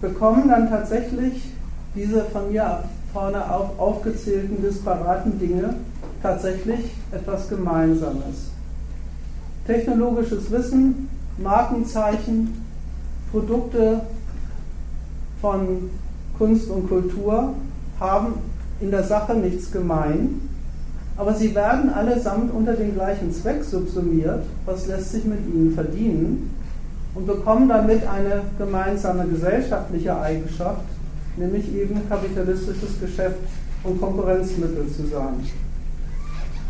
bekommen 0.00 0.48
dann 0.48 0.68
tatsächlich 0.68 1.52
diese 1.94 2.24
von 2.24 2.50
mir 2.50 2.84
vorne 3.14 3.48
auf, 3.50 3.78
aufgezählten 3.78 4.60
disparaten 4.60 5.38
Dinge 5.38 5.76
tatsächlich 6.22 6.90
etwas 7.12 7.48
Gemeinsames. 7.48 8.50
Technologisches 9.66 10.50
Wissen, 10.50 11.08
Markenzeichen, 11.38 12.66
Produkte 13.30 14.00
von 15.40 15.90
Kunst 16.36 16.68
und 16.68 16.88
Kultur 16.88 17.54
haben 18.00 18.34
in 18.80 18.90
der 18.90 19.04
Sache 19.04 19.34
nichts 19.34 19.70
gemein, 19.70 20.40
aber 21.16 21.34
sie 21.34 21.54
werden 21.54 21.90
allesamt 21.90 22.52
unter 22.52 22.72
den 22.72 22.94
gleichen 22.94 23.32
Zweck 23.32 23.62
subsumiert, 23.62 24.42
was 24.66 24.88
lässt 24.88 25.12
sich 25.12 25.24
mit 25.24 25.38
ihnen 25.46 25.72
verdienen, 25.72 26.50
und 27.14 27.28
bekommen 27.28 27.68
damit 27.68 28.04
eine 28.08 28.42
gemeinsame 28.58 29.26
gesellschaftliche 29.28 30.20
Eigenschaft, 30.20 30.82
nämlich 31.36 31.74
eben 31.74 32.08
kapitalistisches 32.08 33.00
Geschäft 33.00 33.38
und 33.82 34.00
Konkurrenzmittel 34.00 34.86
zu 34.88 35.06
sein. 35.06 35.34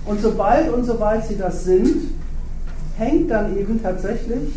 Und 0.07 0.21
sobald 0.21 0.73
und 0.73 0.85
soweit 0.85 1.27
sie 1.27 1.37
das 1.37 1.65
sind, 1.65 2.11
hängt 2.99 3.31
dann 3.31 3.57
eben 3.57 3.83
tatsächlich 3.83 4.53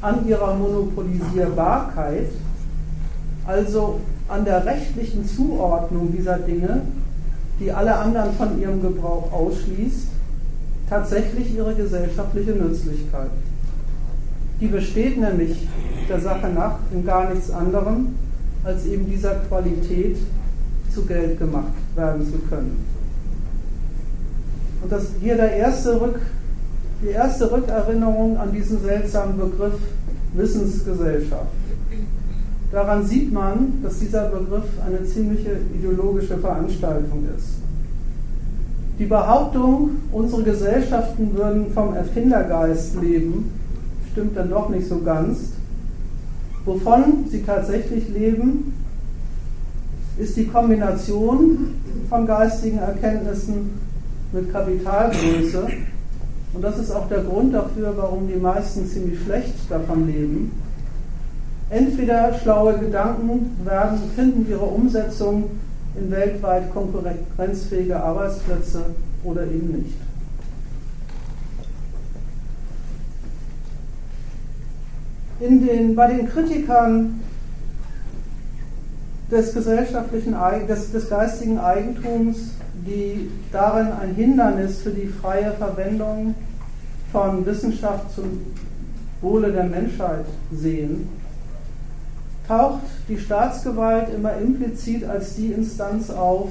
an 0.00 0.26
ihrer 0.26 0.54
Monopolisierbarkeit, 0.54 2.30
also 3.46 4.00
an 4.28 4.44
der 4.44 4.64
rechtlichen 4.64 5.26
Zuordnung 5.26 6.12
dieser 6.12 6.38
Dinge, 6.38 6.82
die 7.60 7.72
alle 7.72 7.96
anderen 7.96 8.32
von 8.34 8.60
ihrem 8.60 8.80
Gebrauch 8.80 9.32
ausschließt, 9.32 10.08
tatsächlich 10.88 11.54
ihre 11.54 11.74
gesellschaftliche 11.74 12.52
Nützlichkeit. 12.52 13.30
Die 14.60 14.68
besteht 14.68 15.18
nämlich 15.18 15.68
der 16.08 16.20
Sache 16.20 16.48
nach 16.48 16.78
in 16.92 17.04
gar 17.04 17.32
nichts 17.32 17.50
anderem, 17.50 18.14
als 18.64 18.86
eben 18.86 19.06
dieser 19.08 19.34
Qualität 19.48 20.16
zu 20.92 21.04
Geld 21.04 21.38
gemacht 21.38 21.72
werden 21.94 22.24
zu 22.24 22.38
können. 22.48 22.84
Und 24.82 24.92
das 24.92 25.08
hier 25.20 25.36
der 25.36 25.52
erste 25.52 26.00
Rück, 26.00 26.20
die 27.02 27.08
erste 27.08 27.50
Rückerinnerung 27.50 28.36
an 28.36 28.52
diesen 28.52 28.80
seltsamen 28.80 29.36
Begriff 29.36 29.74
Wissensgesellschaft. 30.34 31.46
Daran 32.70 33.06
sieht 33.06 33.32
man, 33.32 33.82
dass 33.82 33.98
dieser 33.98 34.28
Begriff 34.28 34.64
eine 34.86 35.04
ziemliche 35.04 35.56
ideologische 35.74 36.36
Veranstaltung 36.36 37.24
ist. 37.36 37.58
Die 38.98 39.06
Behauptung, 39.06 39.90
unsere 40.12 40.42
Gesellschaften 40.42 41.34
würden 41.34 41.70
vom 41.72 41.94
Erfindergeist 41.94 43.00
leben, 43.00 43.52
stimmt 44.12 44.36
dann 44.36 44.50
doch 44.50 44.68
nicht 44.68 44.88
so 44.88 45.00
ganz. 45.00 45.52
Wovon 46.68 47.24
sie 47.30 47.42
tatsächlich 47.44 48.10
leben, 48.10 48.74
ist 50.18 50.36
die 50.36 50.46
Kombination 50.46 51.76
von 52.10 52.26
geistigen 52.26 52.76
Erkenntnissen 52.76 53.70
mit 54.32 54.52
Kapitalgröße. 54.52 55.66
Und 56.52 56.62
das 56.62 56.78
ist 56.78 56.90
auch 56.90 57.08
der 57.08 57.22
Grund 57.22 57.54
dafür, 57.54 57.94
warum 57.96 58.28
die 58.28 58.38
meisten 58.38 58.86
ziemlich 58.86 59.18
schlecht 59.22 59.54
davon 59.70 60.06
leben. 60.08 60.52
Entweder 61.70 62.34
schlaue 62.34 62.76
Gedanken 62.76 63.56
werden, 63.64 64.00
finden 64.14 64.46
ihre 64.50 64.66
Umsetzung 64.66 65.44
in 65.98 66.10
weltweit 66.10 66.70
konkurrenzfähige 66.74 67.98
Arbeitsplätze 67.98 68.84
oder 69.24 69.44
eben 69.44 69.68
nicht. 69.68 70.07
In 75.40 75.64
den, 75.64 75.94
bei 75.94 76.12
den 76.12 76.28
Kritikern 76.28 77.20
des 79.30 79.54
gesellschaftlichen, 79.54 80.34
des, 80.66 80.90
des 80.90 81.08
geistigen 81.08 81.58
Eigentums, 81.58 82.50
die 82.84 83.30
darin 83.52 83.92
ein 83.92 84.14
Hindernis 84.14 84.82
für 84.82 84.90
die 84.90 85.06
freie 85.06 85.52
Verwendung 85.52 86.34
von 87.12 87.46
Wissenschaft 87.46 88.12
zum 88.14 88.40
Wohle 89.20 89.52
der 89.52 89.64
Menschheit 89.64 90.24
sehen, 90.52 91.08
taucht 92.48 92.82
die 93.08 93.18
Staatsgewalt 93.18 94.08
immer 94.14 94.36
implizit 94.38 95.04
als 95.04 95.36
die 95.36 95.52
Instanz 95.52 96.10
auf, 96.10 96.50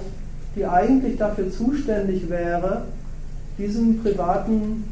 die 0.56 0.66
eigentlich 0.66 1.18
dafür 1.18 1.52
zuständig 1.52 2.30
wäre, 2.30 2.84
diesem 3.58 4.02
privaten 4.02 4.86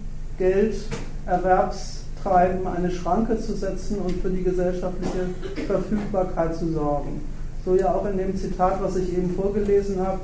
Gelderwerbstreiben 2.25 2.67
eine 2.67 2.91
Schranke 2.91 3.39
zu 3.39 3.53
setzen 3.55 3.99
und 3.99 4.21
für 4.21 4.29
die 4.29 4.43
gesellschaftliche 4.43 5.29
Verfügbarkeit 5.67 6.55
zu 6.55 6.71
sorgen. 6.71 7.21
So 7.63 7.75
ja 7.75 7.93
auch 7.93 8.05
in 8.05 8.17
dem 8.17 8.35
Zitat, 8.35 8.81
was 8.81 8.95
ich 8.95 9.17
eben 9.17 9.33
vorgelesen 9.35 9.99
habe. 10.05 10.19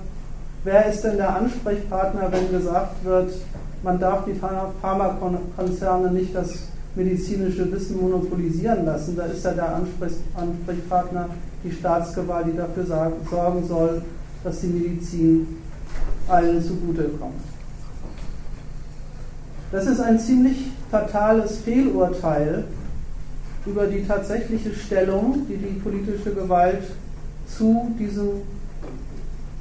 Wer 0.63 0.87
ist 0.87 1.03
denn 1.03 1.17
der 1.17 1.35
Ansprechpartner, 1.35 2.31
wenn 2.31 2.51
gesagt 2.51 3.03
wird, 3.03 3.31
man 3.83 3.99
darf 3.99 4.25
die 4.25 4.33
Pharmakonzerne 4.33 6.11
nicht 6.11 6.35
das 6.35 6.53
medizinische 6.93 7.71
Wissen 7.71 7.99
monopolisieren 7.99 8.85
lassen. 8.85 9.15
Da 9.15 9.25
ist 9.25 9.43
ja 9.43 9.53
der 9.53 9.75
Ansprechpartner 9.75 11.29
die 11.63 11.71
Staatsgewalt, 11.71 12.47
die 12.47 12.57
dafür 12.57 12.85
sorgen 13.29 13.67
soll, 13.67 14.01
dass 14.43 14.59
die 14.61 14.67
Medizin 14.67 15.47
allen 16.27 16.61
zugutekommt. 16.61 17.41
Das 19.71 19.87
ist 19.87 20.01
ein 20.01 20.19
ziemlich 20.19 20.71
fatales 20.91 21.59
Fehlurteil 21.59 22.65
über 23.65 23.87
die 23.87 24.05
tatsächliche 24.05 24.73
Stellung, 24.75 25.47
die 25.47 25.57
die 25.57 25.79
politische 25.79 26.33
Gewalt 26.33 26.83
zu 27.47 27.95
diesem 27.97 28.41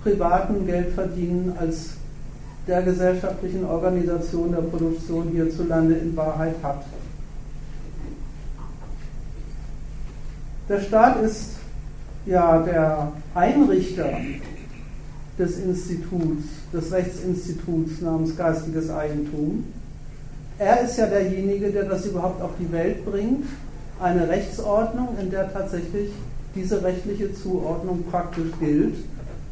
privaten 0.02 0.66
Geldverdienen 0.66 1.54
als 1.58 1.90
der 2.66 2.82
gesellschaftlichen 2.82 3.64
Organisation 3.64 4.52
der 4.52 4.62
Produktion 4.62 5.28
hierzulande 5.28 5.94
in 5.94 6.16
Wahrheit 6.16 6.56
hat. 6.62 6.84
Der 10.68 10.80
Staat 10.80 11.22
ist 11.22 11.54
ja 12.26 12.62
der 12.62 13.12
Einrichter 13.34 14.10
des 15.38 15.58
Instituts, 15.58 16.44
des 16.72 16.92
Rechtsinstituts 16.92 18.00
namens 18.00 18.36
geistiges 18.36 18.90
Eigentum. 18.90 19.64
Er 20.60 20.82
ist 20.82 20.98
ja 20.98 21.06
derjenige, 21.06 21.70
der 21.70 21.84
das 21.84 22.04
überhaupt 22.04 22.42
auf 22.42 22.50
die 22.60 22.70
Welt 22.70 23.06
bringt, 23.06 23.46
eine 23.98 24.28
Rechtsordnung, 24.28 25.16
in 25.18 25.30
der 25.30 25.50
tatsächlich 25.50 26.10
diese 26.54 26.84
rechtliche 26.84 27.32
Zuordnung 27.32 28.04
praktisch 28.10 28.50
gilt 28.60 28.96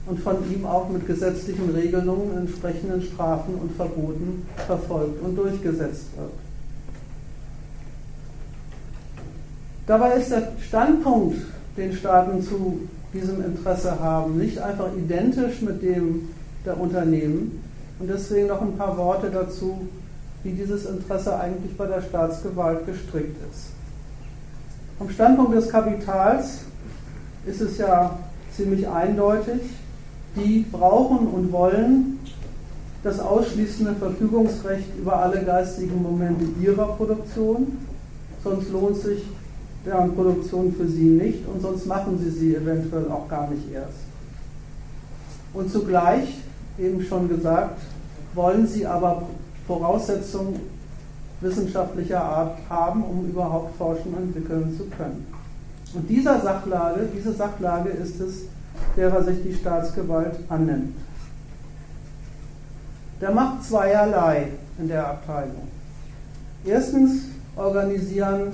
und 0.05 0.21
von 0.21 0.37
ihm 0.53 0.67
auch 0.67 0.91
mit 0.91 1.07
gesetzlichen 1.07 1.71
Regelungen, 1.71 2.37
entsprechenden 2.37 3.01
Strafen 3.01 3.55
und 3.55 3.73
Verboten 3.73 4.47
verfolgt 4.67 5.23
und 5.23 5.35
durchgesetzt 5.35 6.09
wird. 6.15 6.33
Dabei 9.87 10.13
ist 10.17 10.31
der 10.31 10.53
Standpunkt, 10.61 11.39
den 11.79 11.95
Staaten 11.95 12.43
zu 12.43 12.81
diesem 13.15 13.43
Interesse 13.43 13.99
haben, 13.99 14.37
nicht 14.37 14.59
einfach 14.59 14.91
identisch 14.95 15.63
mit 15.63 15.81
dem 15.81 16.29
der 16.67 16.79
Unternehmen. 16.79 17.65
Und 17.99 18.11
deswegen 18.11 18.49
noch 18.49 18.61
ein 18.61 18.77
paar 18.77 18.99
Worte 18.99 19.31
dazu, 19.31 19.89
wie 20.49 20.53
dieses 20.55 20.87
Interesse 20.87 21.39
eigentlich 21.39 21.77
bei 21.77 21.87
der 21.87 22.01
Staatsgewalt 22.01 22.87
gestrickt 22.87 23.37
ist. 23.53 23.67
Vom 24.97 25.11
Standpunkt 25.11 25.55
des 25.55 25.69
Kapitals 25.69 26.61
ist 27.47 27.61
es 27.61 27.77
ja 27.79 28.19
ziemlich 28.57 28.89
eindeutig, 28.89 29.61
die 30.37 30.65
brauchen 30.73 31.29
und 31.29 31.53
wollen 31.53 32.19
das 33.03 33.21
ausschließende 33.21 33.95
Verfügungsrecht 33.95 34.89
über 34.99 35.17
alle 35.17 35.45
geistigen 35.45 36.03
Momente 36.03 36.47
ihrer 36.61 36.97
Produktion, 36.97 37.79
sonst 38.43 38.71
lohnt 38.71 38.97
sich 38.97 39.23
deren 39.85 40.15
Produktion 40.15 40.75
für 40.75 40.89
sie 40.89 41.11
nicht 41.11 41.47
und 41.47 41.61
sonst 41.61 41.87
machen 41.87 42.19
sie 42.19 42.31
sie 42.31 42.57
eventuell 42.57 43.11
auch 43.11 43.29
gar 43.29 43.49
nicht 43.51 43.71
erst. 43.73 43.99
Und 45.53 45.71
zugleich, 45.71 46.39
eben 46.79 47.03
schon 47.03 47.29
gesagt, 47.29 47.81
wollen 48.35 48.67
sie 48.67 48.87
aber 48.87 49.23
Voraussetzungen 49.69 50.59
wissenschaftlicher 51.41 52.21
Art 52.21 52.59
haben, 52.69 53.05
um 53.05 53.29
überhaupt 53.29 53.77
forschen 53.77 54.15
und 54.15 54.35
entwickeln 54.35 54.75
zu 54.77 54.87
können. 54.87 55.27
Und 55.95 56.09
dieser 56.09 56.41
Sachlage, 56.41 57.09
diese 57.15 57.33
Sachlage 57.33 57.91
ist 57.91 58.19
es, 58.21 58.47
derer 58.97 59.23
sich 59.23 59.43
die 59.43 59.55
Staatsgewalt 59.55 60.37
annimmt. 60.49 60.97
Der 63.21 63.31
macht 63.31 63.65
zweierlei 63.65 64.49
in 64.79 64.89
der 64.89 65.07
Abteilung. 65.07 65.69
Erstens 66.65 67.25
organisieren 67.57 68.53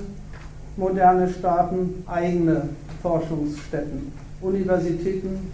moderne 0.75 1.29
Staaten 1.29 2.03
eigene 2.07 2.69
Forschungsstätten, 3.01 4.11
Universitäten, 4.41 5.51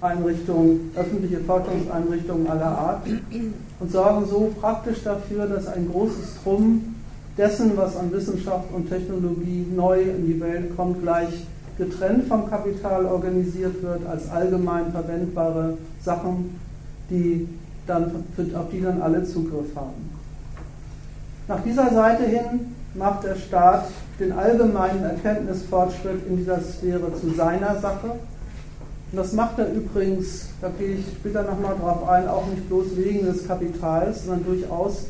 Forschungseinrichtungen, 0.00 0.92
öffentliche 0.96 1.38
Forschungseinrichtungen 1.38 2.46
aller 2.48 2.66
Art 2.66 3.06
und 3.80 3.90
sorgen 3.90 4.26
so 4.26 4.52
praktisch 4.60 5.02
dafür, 5.02 5.46
dass 5.46 5.66
ein 5.66 5.88
großes 5.90 6.42
Drum 6.42 6.94
dessen, 7.36 7.76
was 7.76 7.96
an 7.96 8.12
Wissenschaft 8.12 8.72
und 8.72 8.88
Technologie 8.88 9.66
neu 9.74 10.00
in 10.02 10.26
die 10.26 10.40
Welt 10.40 10.76
kommt, 10.76 11.02
gleich 11.02 11.46
getrennt 11.78 12.26
vom 12.28 12.48
Kapital 12.48 13.04
organisiert 13.06 13.82
wird, 13.82 14.06
als 14.06 14.30
allgemein 14.30 14.92
verwendbare 14.92 15.76
Sachen, 16.02 16.58
die 17.10 17.48
dann, 17.86 18.24
auf 18.54 18.70
die 18.72 18.80
dann 18.80 19.02
alle 19.02 19.24
Zugriff 19.24 19.74
haben. 19.76 20.10
Nach 21.48 21.62
dieser 21.62 21.92
Seite 21.92 22.24
hin 22.24 22.74
macht 22.94 23.24
der 23.24 23.36
Staat 23.36 23.84
den 24.18 24.32
allgemeinen 24.32 25.04
Erkenntnisfortschritt 25.04 26.26
in 26.28 26.38
dieser 26.38 26.60
Sphäre 26.60 27.12
zu 27.20 27.30
seiner 27.34 27.78
Sache. 27.78 28.12
Und 29.12 29.18
das 29.18 29.32
macht 29.32 29.58
er 29.58 29.72
übrigens, 29.72 30.48
da 30.60 30.68
gehe 30.68 30.96
ich 30.96 31.06
später 31.06 31.42
nochmal 31.44 31.76
drauf 31.80 32.08
ein, 32.08 32.26
auch 32.26 32.46
nicht 32.48 32.68
bloß 32.68 32.96
wegen 32.96 33.26
des 33.26 33.46
Kapitals, 33.46 34.24
sondern 34.24 34.44
durchaus 34.46 35.06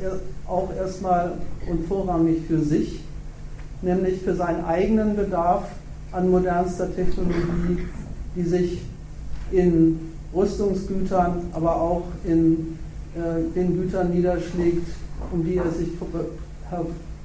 auch 0.46 0.70
erstmal 0.76 1.32
und 1.68 1.86
vorrangig 1.88 2.42
für 2.46 2.60
sich, 2.60 3.00
nämlich 3.80 4.20
für 4.20 4.34
seinen 4.34 4.64
eigenen 4.64 5.16
Bedarf 5.16 5.64
an 6.12 6.30
modernster 6.30 6.94
Technologie, 6.94 7.86
die 8.36 8.42
sich 8.42 8.82
in 9.50 9.98
Rüstungsgütern, 10.34 11.46
aber 11.52 11.80
auch 11.80 12.04
in 12.24 12.78
äh, 13.14 13.50
den 13.54 13.80
Gütern 13.80 14.10
niederschlägt, 14.10 14.88
um 15.32 15.42
die 15.44 15.56
er 15.56 15.70
sich 15.70 15.88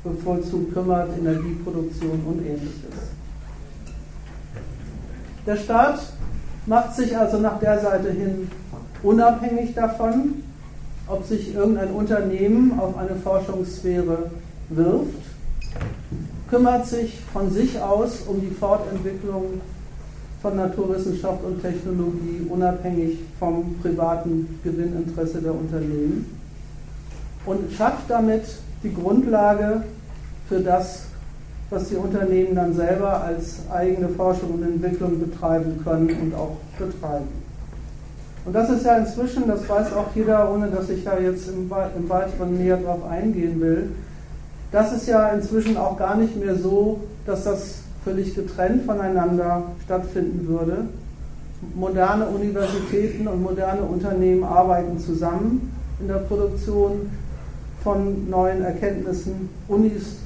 bevorzugt 0.03 0.73
kümmert, 0.73 1.09
Energieproduktion 1.17 2.21
und 2.25 2.45
ähnliches. 2.45 3.11
Der 5.45 5.57
Staat 5.57 6.13
macht 6.71 6.95
sich 6.95 7.17
also 7.17 7.37
nach 7.37 7.59
der 7.59 7.81
Seite 7.81 8.11
hin 8.11 8.49
unabhängig 9.03 9.75
davon, 9.75 10.35
ob 11.05 11.25
sich 11.25 11.53
irgendein 11.53 11.91
Unternehmen 11.91 12.79
auf 12.79 12.97
eine 12.97 13.17
Forschungssphäre 13.17 14.31
wirft, 14.69 15.19
kümmert 16.49 16.87
sich 16.87 17.19
von 17.33 17.51
sich 17.51 17.77
aus 17.81 18.21
um 18.25 18.39
die 18.39 18.55
Fortentwicklung 18.55 19.59
von 20.41 20.55
Naturwissenschaft 20.55 21.43
und 21.43 21.61
Technologie, 21.61 22.47
unabhängig 22.47 23.19
vom 23.37 23.75
privaten 23.81 24.57
Gewinninteresse 24.63 25.41
der 25.41 25.53
Unternehmen 25.53 26.25
und 27.45 27.69
schafft 27.73 28.09
damit 28.09 28.43
die 28.81 28.93
Grundlage 28.93 29.83
für 30.47 30.61
das, 30.61 31.07
was 31.71 31.87
die 31.87 31.95
Unternehmen 31.95 32.53
dann 32.53 32.73
selber 32.73 33.23
als 33.23 33.59
eigene 33.71 34.09
Forschung 34.09 34.55
und 34.55 34.63
Entwicklung 34.63 35.19
betreiben 35.19 35.79
können 35.83 36.09
und 36.21 36.35
auch 36.35 36.57
betreiben. 36.77 37.29
Und 38.45 38.53
das 38.53 38.69
ist 38.69 38.85
ja 38.85 38.97
inzwischen, 38.97 39.47
das 39.47 39.67
weiß 39.69 39.93
auch 39.93 40.07
jeder, 40.13 40.51
ohne 40.51 40.67
dass 40.67 40.89
ich 40.89 41.03
da 41.03 41.17
jetzt 41.17 41.47
im, 41.47 41.71
im 41.97 42.09
Weiteren 42.09 42.57
näher 42.57 42.77
drauf 42.77 43.05
eingehen 43.09 43.61
will, 43.61 43.91
das 44.71 44.91
ist 44.93 45.07
ja 45.07 45.29
inzwischen 45.29 45.77
auch 45.77 45.97
gar 45.97 46.17
nicht 46.17 46.35
mehr 46.37 46.55
so, 46.55 47.01
dass 47.25 47.45
das 47.45 47.75
völlig 48.03 48.35
getrennt 48.35 48.85
voneinander 48.85 49.63
stattfinden 49.85 50.47
würde. 50.47 50.85
Moderne 51.75 52.25
Universitäten 52.27 53.27
und 53.27 53.43
moderne 53.43 53.83
Unternehmen 53.83 54.43
arbeiten 54.43 54.99
zusammen 54.99 55.71
in 55.99 56.07
der 56.07 56.15
Produktion 56.15 57.11
von 57.83 58.29
neuen 58.29 58.63
Erkenntnissen. 58.63 59.49
Unis 59.67 60.17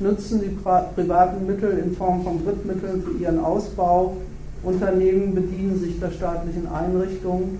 nutzen 0.00 0.40
die 0.40 0.56
privaten 0.94 1.46
Mittel 1.46 1.78
in 1.78 1.94
Form 1.94 2.22
von 2.22 2.44
Drittmitteln 2.44 3.02
für 3.02 3.22
ihren 3.22 3.40
Ausbau. 3.40 4.16
Unternehmen 4.62 5.34
bedienen 5.34 5.78
sich 5.78 5.98
der 6.00 6.10
staatlichen 6.10 6.68
Einrichtungen 6.68 7.58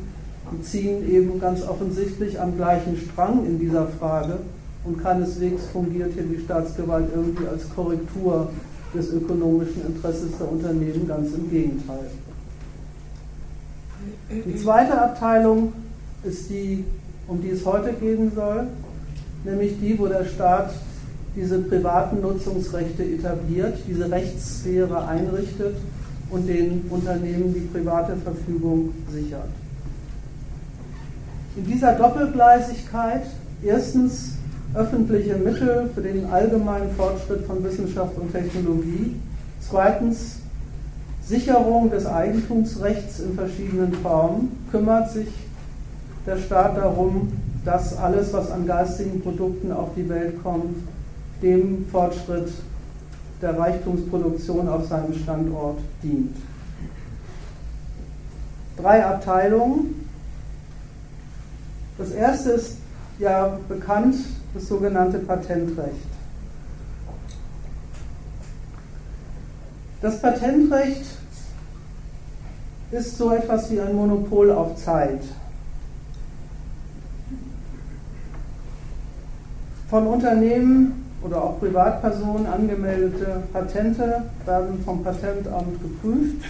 und 0.51 0.64
ziehen 0.64 1.09
eben 1.09 1.41
ganz 1.41 1.62
offensichtlich 1.62 2.41
am 2.41 2.57
gleichen 2.57 2.97
Strang 2.97 3.45
in 3.47 3.59
dieser 3.59 3.86
Frage. 3.86 4.39
Und 4.84 5.03
keineswegs 5.03 5.64
fungiert 5.72 6.12
hier 6.14 6.24
die 6.24 6.43
Staatsgewalt 6.43 7.09
irgendwie 7.14 7.47
als 7.47 7.68
Korrektur 7.74 8.51
des 8.95 9.12
ökonomischen 9.12 9.86
Interesses 9.86 10.39
der 10.39 10.51
Unternehmen, 10.51 11.07
ganz 11.07 11.34
im 11.34 11.51
Gegenteil. 11.51 12.07
Die 14.30 14.57
zweite 14.57 15.01
Abteilung 15.01 15.72
ist 16.24 16.49
die, 16.49 16.84
um 17.26 17.43
die 17.43 17.51
es 17.51 17.66
heute 17.66 17.93
gehen 17.93 18.32
soll 18.34 18.66
nämlich 19.45 19.78
die, 19.80 19.99
wo 19.99 20.07
der 20.07 20.24
Staat 20.24 20.72
diese 21.39 21.61
privaten 21.61 22.20
Nutzungsrechte 22.20 23.05
etabliert, 23.05 23.78
diese 23.86 24.11
Rechtssphäre 24.11 25.07
einrichtet 25.07 25.76
und 26.30 26.49
den 26.49 26.84
Unternehmen 26.91 27.55
die 27.55 27.61
private 27.61 28.16
Verfügung 28.16 28.93
sichert. 29.11 29.49
In 31.57 31.64
dieser 31.64 31.95
Doppelgleisigkeit 31.95 33.22
erstens 33.62 34.32
öffentliche 34.74 35.36
Mittel 35.36 35.89
für 35.95 36.03
den 36.03 36.26
allgemeinen 36.26 36.91
Fortschritt 36.97 37.47
von 37.47 37.62
Wissenschaft 37.62 38.18
und 38.18 38.32
Technologie, 38.32 39.14
zweitens 39.61 40.41
Sicherung 41.24 41.91
des 41.91 42.07
Eigentumsrechts 42.07 43.20
in 43.20 43.34
verschiedenen 43.34 43.93
Formen, 43.93 44.66
kümmert 44.72 45.11
sich 45.12 45.28
der 46.26 46.39
Staat 46.39 46.76
darum, 46.76 47.32
dass 47.64 47.97
alles, 47.97 48.32
was 48.32 48.51
an 48.51 48.66
geistigen 48.66 49.20
Produkten 49.20 49.72
auf 49.72 49.91
die 49.97 50.09
Welt 50.09 50.43
kommt, 50.43 50.76
dem 51.43 51.86
Fortschritt 51.91 52.53
der 53.41 53.59
Reichtumsproduktion 53.59 54.68
auf 54.68 54.86
seinem 54.86 55.14
Standort 55.14 55.78
dient. 56.03 56.36
Drei 58.76 59.05
Abteilungen. 59.05 60.09
Das 61.97 62.11
erste 62.11 62.51
ist 62.51 62.78
ja 63.18 63.59
bekannt, 63.68 64.16
das 64.55 64.68
sogenannte 64.68 65.18
Patentrecht. 65.18 66.07
Das 70.01 70.20
Patentrecht 70.20 71.05
ist 72.93 73.18
so 73.18 73.32
etwas 73.32 73.70
wie 73.70 73.80
ein 73.80 73.95
Monopol 73.95 74.53
auf 74.53 74.76
Zeit. 74.76 75.22
Von 79.91 80.07
Unternehmen 80.07 81.08
oder 81.23 81.43
auch 81.43 81.59
Privatpersonen 81.59 82.47
angemeldete 82.47 83.43
Patente 83.53 84.23
werden 84.47 84.83
vom 84.85 85.03
Patentamt 85.03 85.83
geprüft 85.83 86.45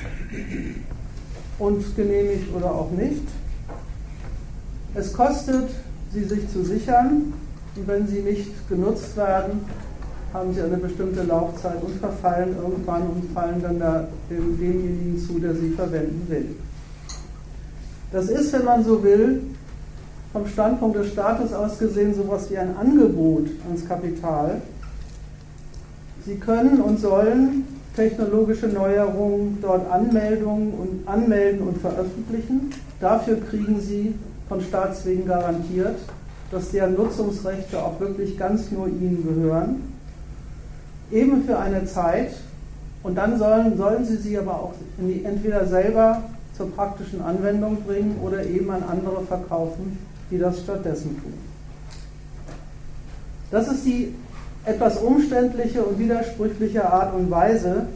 und 1.58 1.96
genehmigt 1.96 2.54
oder 2.54 2.70
auch 2.70 2.90
nicht. 2.90 3.22
Es 4.94 5.12
kostet, 5.12 5.70
sie 6.12 6.24
sich 6.24 6.50
zu 6.50 6.64
sichern 6.64 7.32
und 7.76 7.88
wenn 7.88 8.06
sie 8.06 8.20
nicht 8.20 8.68
genutzt 8.68 9.16
werden, 9.16 9.60
haben 10.32 10.52
sie 10.52 10.60
eine 10.60 10.76
bestimmte 10.76 11.22
Laufzeit 11.22 11.82
und 11.82 11.98
verfallen 12.00 12.54
irgendwann 12.60 13.02
und 13.02 13.32
fallen 13.32 13.62
dann 13.62 13.78
da 13.78 14.08
dem, 14.28 14.58
demjenigen 14.58 15.18
zu, 15.18 15.38
der 15.38 15.54
sie 15.54 15.70
verwenden 15.70 16.26
will. 16.28 16.56
Das 18.12 18.28
ist, 18.28 18.52
wenn 18.52 18.64
man 18.64 18.84
so 18.84 19.02
will, 19.02 19.42
vom 20.32 20.46
Standpunkt 20.46 20.96
des 20.98 21.12
Staates 21.12 21.52
aus 21.52 21.78
gesehen 21.78 22.14
sowas 22.14 22.50
wie 22.50 22.58
ein 22.58 22.76
Angebot 22.76 23.46
ans 23.66 23.86
Kapital. 23.86 24.60
Sie 26.26 26.36
können 26.36 26.80
und 26.80 27.00
sollen 27.00 27.64
technologische 27.96 28.68
Neuerungen 28.68 29.58
dort 29.60 29.90
Anmeldungen 29.90 30.74
und 30.74 31.08
anmelden 31.08 31.66
und 31.66 31.78
veröffentlichen. 31.78 32.70
Dafür 33.00 33.40
kriegen 33.40 33.80
sie 33.80 34.14
von 34.48 34.60
Staatswegen 34.60 35.26
garantiert, 35.26 35.96
dass 36.50 36.70
deren 36.70 36.94
Nutzungsrechte 36.94 37.82
auch 37.82 37.98
wirklich 37.98 38.38
ganz 38.38 38.70
nur 38.70 38.88
ihnen 38.88 39.24
gehören. 39.26 39.82
Eben 41.10 41.44
für 41.44 41.58
eine 41.58 41.86
Zeit. 41.86 42.32
Und 43.02 43.16
dann 43.16 43.38
sollen, 43.38 43.76
sollen 43.76 44.04
sie 44.04 44.16
sie 44.16 44.36
aber 44.36 44.54
auch 44.54 44.74
die, 44.98 45.24
entweder 45.24 45.66
selber 45.66 46.22
zur 46.56 46.70
praktischen 46.72 47.22
Anwendung 47.22 47.78
bringen 47.86 48.18
oder 48.22 48.44
eben 48.44 48.70
an 48.70 48.82
andere 48.82 49.22
verkaufen, 49.22 49.96
die 50.30 50.38
das 50.38 50.60
stattdessen 50.60 51.20
tun. 51.20 51.34
Das 53.50 53.68
ist 53.68 53.84
die 53.84 54.14
etwas 54.64 54.98
umständliche 54.98 55.82
und 55.82 55.98
widersprüchliche 55.98 56.90
Art 56.90 57.14
und 57.14 57.30
Weise, 57.30 57.86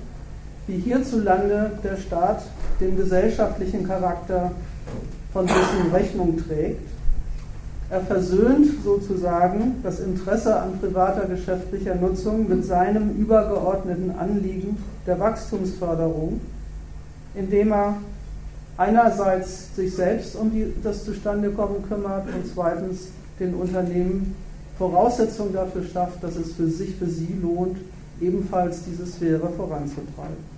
wie 0.67 0.79
hierzulande 0.79 1.73
der 1.85 1.97
Staat 1.97 2.43
den 2.81 2.97
gesellschaftlichen 2.97 3.87
Charakter 3.87 4.53
von 5.33 5.47
Wissen 5.47 5.93
Rechnung 5.93 6.39
trägt. 6.39 6.89
Er 7.91 8.01
versöhnt 8.01 8.69
sozusagen 8.83 9.83
das 9.83 10.01
Interesse 10.01 10.59
an 10.59 10.79
privater 10.81 11.27
geschäftlicher 11.27 11.95
Nutzung 11.95 12.49
mit 12.49 12.65
seinem 12.65 13.11
übergeordneten 13.17 14.17
Anliegen 14.19 14.79
der 15.07 15.21
Wachstumsförderung, 15.21 16.41
indem 17.35 17.73
er 17.73 17.97
einerseits 18.77 19.75
sich 19.77 19.95
selbst 19.95 20.37
um 20.37 20.51
die, 20.51 20.73
das 20.83 21.05
Zustandekommen 21.05 21.87
kümmert 21.89 22.27
und 22.27 22.47
zweitens 22.53 23.09
den 23.39 23.55
Unternehmen 23.55 24.35
Voraussetzungen 24.79 25.53
dafür 25.53 25.85
schafft, 25.85 26.23
dass 26.25 26.37
es 26.37 26.53
für 26.53 26.67
sich, 26.67 26.97
für 26.97 27.07
sie 27.07 27.37
lohnt, 27.41 27.79
ebenfalls 28.21 28.85
diese 28.85 29.07
Sphäre 29.07 29.49
voranzutreiben. 29.57 30.53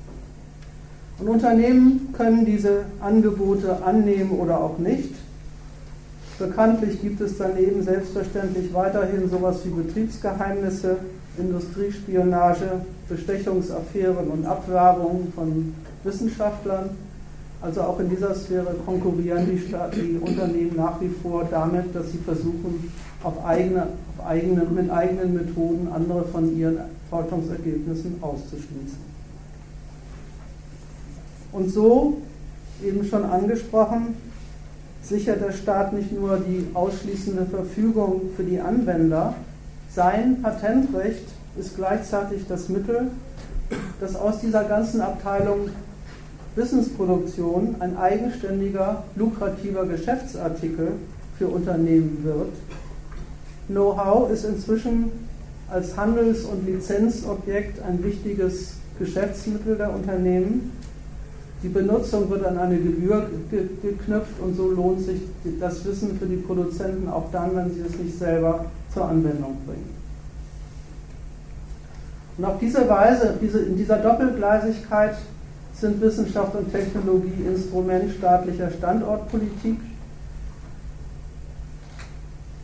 Und 1.19 1.29
Unternehmen 1.29 2.09
können 2.13 2.45
diese 2.45 2.85
Angebote 3.01 3.83
annehmen 3.85 4.33
oder 4.33 4.61
auch 4.61 4.79
nicht. 4.79 5.15
Bekanntlich 6.39 7.01
gibt 7.01 7.21
es 7.21 7.39
daneben 7.39 7.83
selbstverständlich 7.83 8.75
weiterhin 8.75 9.29
sowas 9.31 9.59
wie 9.65 9.71
Betriebsgeheimnisse, 9.71 10.97
Industriespionage, 11.39 12.81
Bestechungsaffären 13.09 14.29
und 14.29 14.45
Abwerbungen 14.45 15.33
von 15.35 15.75
Wissenschaftlern. 16.03 16.91
Also 17.65 17.81
auch 17.81 17.99
in 17.99 18.11
dieser 18.11 18.35
Sphäre 18.35 18.75
konkurrieren 18.85 19.47
die, 19.47 19.59
die 19.99 20.19
Unternehmen 20.19 20.77
nach 20.77 21.01
wie 21.01 21.09
vor 21.09 21.49
damit, 21.51 21.95
dass 21.95 22.13
sie 22.13 22.19
versuchen, 22.19 22.93
auf 23.23 23.43
eigene, 23.43 23.87
auf 24.19 24.27
eigene, 24.27 24.65
mit 24.67 24.91
eigenen 24.91 25.33
Methoden 25.33 25.89
andere 25.91 26.27
von 26.27 26.55
ihren 26.55 26.81
Forschungsergebnissen 27.09 28.17
auszuschließen. 28.21 28.99
Und 31.53 31.71
so, 31.71 32.19
eben 32.85 33.03
schon 33.03 33.25
angesprochen, 33.25 34.15
sichert 35.01 35.41
der 35.41 35.53
Staat 35.53 35.95
nicht 35.95 36.13
nur 36.13 36.37
die 36.37 36.67
ausschließende 36.75 37.47
Verfügung 37.47 38.29
für 38.37 38.45
die 38.45 38.61
Anwender, 38.61 39.33
sein 39.89 40.43
Patentrecht 40.43 41.29
ist 41.59 41.77
gleichzeitig 41.77 42.47
das 42.47 42.69
Mittel, 42.69 43.07
dass 44.01 44.17
aus 44.17 44.41
dieser 44.41 44.65
ganzen 44.65 45.01
Abteilung 45.01 45.71
Wissensproduktion 46.57 47.77
ein 47.81 47.97
eigenständiger, 47.97 49.05
lukrativer 49.17 49.87
Geschäftsartikel 49.87 50.93
für 51.37 51.49
Unternehmen 51.49 52.21
wird. 52.23 52.53
Know-how 53.69 54.31
ist 54.31 54.45
inzwischen 54.45 55.11
als 55.69 55.97
Handels- 55.97 56.45
und 56.45 56.67
Lizenzobjekt 56.67 57.83
ein 57.83 58.05
wichtiges 58.05 58.75
Geschäftsmittel 58.99 59.77
der 59.77 59.93
Unternehmen 59.93 60.71
die 61.65 61.71
Benutzung 61.71 62.29
wird 62.29 62.45
an 62.45 62.59
eine 62.59 62.77
Gebühr 62.77 63.27
geknüpft 63.51 64.39
und 64.39 64.55
so 64.55 64.71
lohnt 64.71 65.01
sich 65.01 65.23
das 65.59 65.83
Wissen 65.87 66.19
für 66.19 66.27
die 66.27 66.37
Produzenten 66.37 67.09
auch 67.09 67.31
dann, 67.33 67.57
wenn 67.57 67.73
sie 67.73 67.81
es 67.81 67.99
nicht 67.99 68.19
selber 68.19 68.67
zur 68.93 69.07
Anwendung 69.07 69.57
bringen. 69.65 69.89
Und 72.37 72.45
auf 72.45 72.59
diese 72.59 72.87
Weise, 72.87 73.39
in 73.41 73.79
dieser 73.79 73.97
Doppelgleisigkeit 73.97 75.17
sind 75.85 76.01
Wissenschaft 76.01 76.55
und 76.55 76.73
Technologie 76.73 77.45
Instrument 77.47 78.11
staatlicher 78.17 78.71
Standortpolitik, 78.71 79.77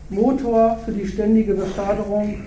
Motor 0.09 0.79
für 0.83 0.91
die 0.91 1.07
ständige 1.07 1.53
Beförderung 1.53 2.45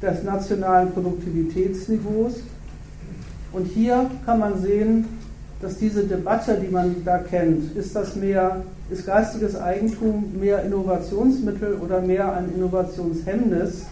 des 0.00 0.22
nationalen 0.22 0.90
Produktivitätsniveaus. 0.92 2.36
Und 3.52 3.66
hier 3.66 4.10
kann 4.24 4.38
man 4.38 4.58
sehen, 4.58 5.04
dass 5.60 5.76
diese 5.76 6.04
Debatte, 6.04 6.58
die 6.58 6.72
man 6.72 7.04
da 7.04 7.18
kennt, 7.18 7.76
ist 7.76 7.94
das 7.94 8.16
mehr, 8.16 8.62
ist 8.88 9.04
geistiges 9.04 9.54
Eigentum 9.54 10.32
mehr 10.40 10.64
Innovationsmittel 10.64 11.74
oder 11.74 12.00
mehr 12.00 12.32
ein 12.32 12.54
Innovationshemmnis, 12.54 13.84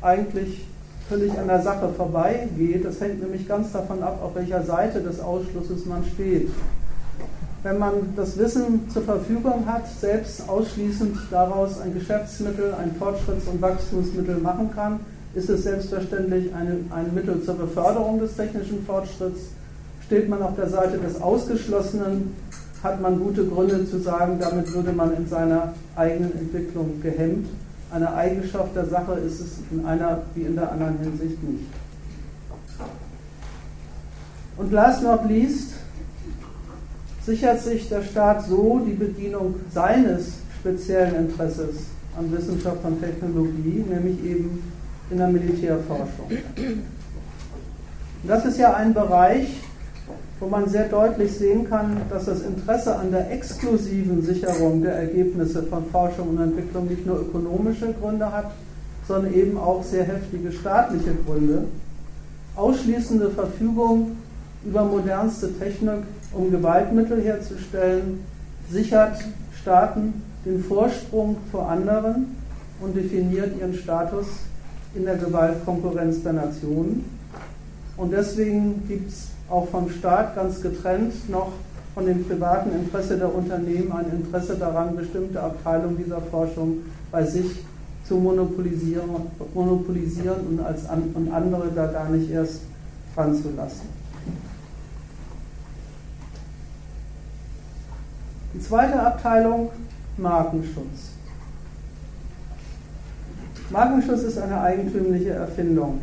eigentlich 0.00 0.66
völlig 1.12 1.38
an 1.38 1.46
der 1.46 1.60
Sache 1.60 1.90
vorbeigeht. 1.94 2.84
Das 2.84 3.00
hängt 3.00 3.20
nämlich 3.22 3.46
ganz 3.46 3.70
davon 3.72 4.02
ab, 4.02 4.20
auf 4.22 4.34
welcher 4.34 4.62
Seite 4.62 5.00
des 5.00 5.20
Ausschlusses 5.20 5.84
man 5.84 6.02
steht. 6.14 6.48
Wenn 7.62 7.78
man 7.78 7.92
das 8.16 8.38
Wissen 8.38 8.88
zur 8.88 9.02
Verfügung 9.02 9.66
hat, 9.66 9.86
selbst 10.00 10.48
ausschließend 10.48 11.16
daraus 11.30 11.80
ein 11.80 11.92
Geschäftsmittel, 11.92 12.74
ein 12.74 12.96
Fortschritts- 12.98 13.48
und 13.50 13.60
Wachstumsmittel 13.60 14.38
machen 14.38 14.70
kann, 14.74 15.00
ist 15.34 15.50
es 15.50 15.64
selbstverständlich 15.64 16.52
eine, 16.54 16.78
ein 16.90 17.14
Mittel 17.14 17.42
zur 17.42 17.54
Beförderung 17.54 18.18
des 18.18 18.34
technischen 18.34 18.84
Fortschritts 18.84 19.50
Steht 20.06 20.28
man 20.28 20.42
auf 20.42 20.56
der 20.56 20.68
Seite 20.68 20.98
des 20.98 21.22
Ausgeschlossenen, 21.22 22.34
hat 22.82 23.00
man 23.00 23.18
gute 23.18 23.46
Gründe 23.46 23.88
zu 23.88 23.98
sagen, 23.98 24.38
damit 24.40 24.72
würde 24.74 24.92
man 24.92 25.16
in 25.16 25.26
seiner 25.26 25.72
eigenen 25.96 26.36
Entwicklung 26.36 27.00
gehemmt. 27.00 27.46
Eine 27.92 28.14
Eigenschaft 28.14 28.74
der 28.74 28.86
Sache 28.86 29.12
ist 29.14 29.40
es 29.40 29.58
in 29.70 29.84
einer 29.84 30.22
wie 30.34 30.42
in 30.42 30.54
der 30.56 30.72
anderen 30.72 30.98
Hinsicht 30.98 31.42
nicht. 31.42 31.66
Und 34.56 34.72
last 34.72 35.02
not 35.02 35.26
least 35.28 35.74
sichert 37.24 37.60
sich 37.60 37.88
der 37.88 38.02
Staat 38.02 38.46
so 38.46 38.80
die 38.86 38.94
Bedienung 38.94 39.56
seines 39.70 40.34
speziellen 40.58 41.16
Interesses 41.16 41.86
an 42.16 42.32
Wissenschaft 42.32 42.84
und 42.84 43.00
Technologie, 43.00 43.84
nämlich 43.88 44.24
eben 44.24 44.62
in 45.10 45.18
der 45.18 45.28
Militärforschung. 45.28 46.30
Und 48.22 48.28
das 48.28 48.44
ist 48.46 48.58
ja 48.58 48.74
ein 48.74 48.94
Bereich, 48.94 49.60
wo 50.42 50.48
man 50.48 50.68
sehr 50.68 50.88
deutlich 50.88 51.32
sehen 51.32 51.68
kann, 51.70 51.98
dass 52.10 52.24
das 52.24 52.42
Interesse 52.42 52.96
an 52.96 53.12
der 53.12 53.30
exklusiven 53.30 54.22
Sicherung 54.22 54.82
der 54.82 54.94
Ergebnisse 54.94 55.62
von 55.62 55.86
Forschung 55.86 56.30
und 56.30 56.42
Entwicklung 56.42 56.88
nicht 56.88 57.06
nur 57.06 57.20
ökonomische 57.20 57.94
Gründe 57.94 58.32
hat, 58.32 58.50
sondern 59.06 59.32
eben 59.34 59.56
auch 59.56 59.84
sehr 59.84 60.02
heftige 60.02 60.50
staatliche 60.50 61.14
Gründe. 61.24 61.66
Ausschließende 62.56 63.30
Verfügung 63.30 64.16
über 64.64 64.84
modernste 64.84 65.56
Technik, 65.56 66.02
um 66.32 66.50
Gewaltmittel 66.50 67.22
herzustellen, 67.22 68.24
sichert 68.68 69.18
Staaten 69.60 70.24
den 70.44 70.64
Vorsprung 70.64 71.36
vor 71.52 71.68
anderen 71.68 72.34
und 72.80 72.96
definiert 72.96 73.52
ihren 73.60 73.74
Status 73.74 74.26
in 74.96 75.04
der 75.04 75.18
Gewaltkonkurrenz 75.18 76.24
der 76.24 76.32
Nationen. 76.32 77.04
Und 77.96 78.12
deswegen 78.12 78.82
gibt 78.88 79.08
es 79.08 79.31
auch 79.52 79.68
vom 79.68 79.90
Staat 79.90 80.34
ganz 80.34 80.62
getrennt 80.62 81.28
noch 81.28 81.52
von 81.94 82.06
dem 82.06 82.24
privaten 82.24 82.72
Interesse 82.72 83.18
der 83.18 83.32
Unternehmen 83.34 83.92
ein 83.92 84.10
Interesse 84.10 84.56
daran, 84.56 84.96
bestimmte 84.96 85.42
Abteilungen 85.42 85.98
dieser 85.98 86.22
Forschung 86.22 86.78
bei 87.10 87.24
sich 87.24 87.62
zu 88.08 88.16
monopolisieren, 88.16 89.10
monopolisieren 89.52 90.40
und, 90.46 90.60
als 90.60 90.84
und 91.14 91.30
andere 91.30 91.70
da 91.74 91.86
gar 91.86 92.08
nicht 92.08 92.30
erst 92.30 92.62
ranzulassen. 93.14 94.02
Die 98.54 98.60
zweite 98.60 99.00
Abteilung 99.00 99.70
Markenschutz. 100.16 101.12
Markenschutz 103.70 104.22
ist 104.22 104.38
eine 104.38 104.60
eigentümliche 104.60 105.30
Erfindung. 105.30 106.00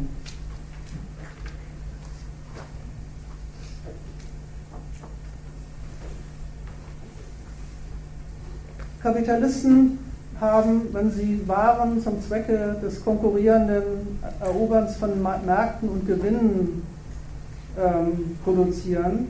Kapitalisten 9.02 9.97
haben, 10.39 10.82
wenn 10.93 11.12
sie 11.12 11.41
Waren 11.47 12.02
zum 12.02 12.22
Zwecke 12.22 12.76
des 12.82 13.04
konkurrierenden 13.04 13.84
Eroberns 14.39 14.95
von 14.97 15.22
Märkten 15.22 15.89
und 15.89 16.08
Gewinnen 16.08 16.84
ähm, 17.78 18.38
produzieren, 18.43 19.28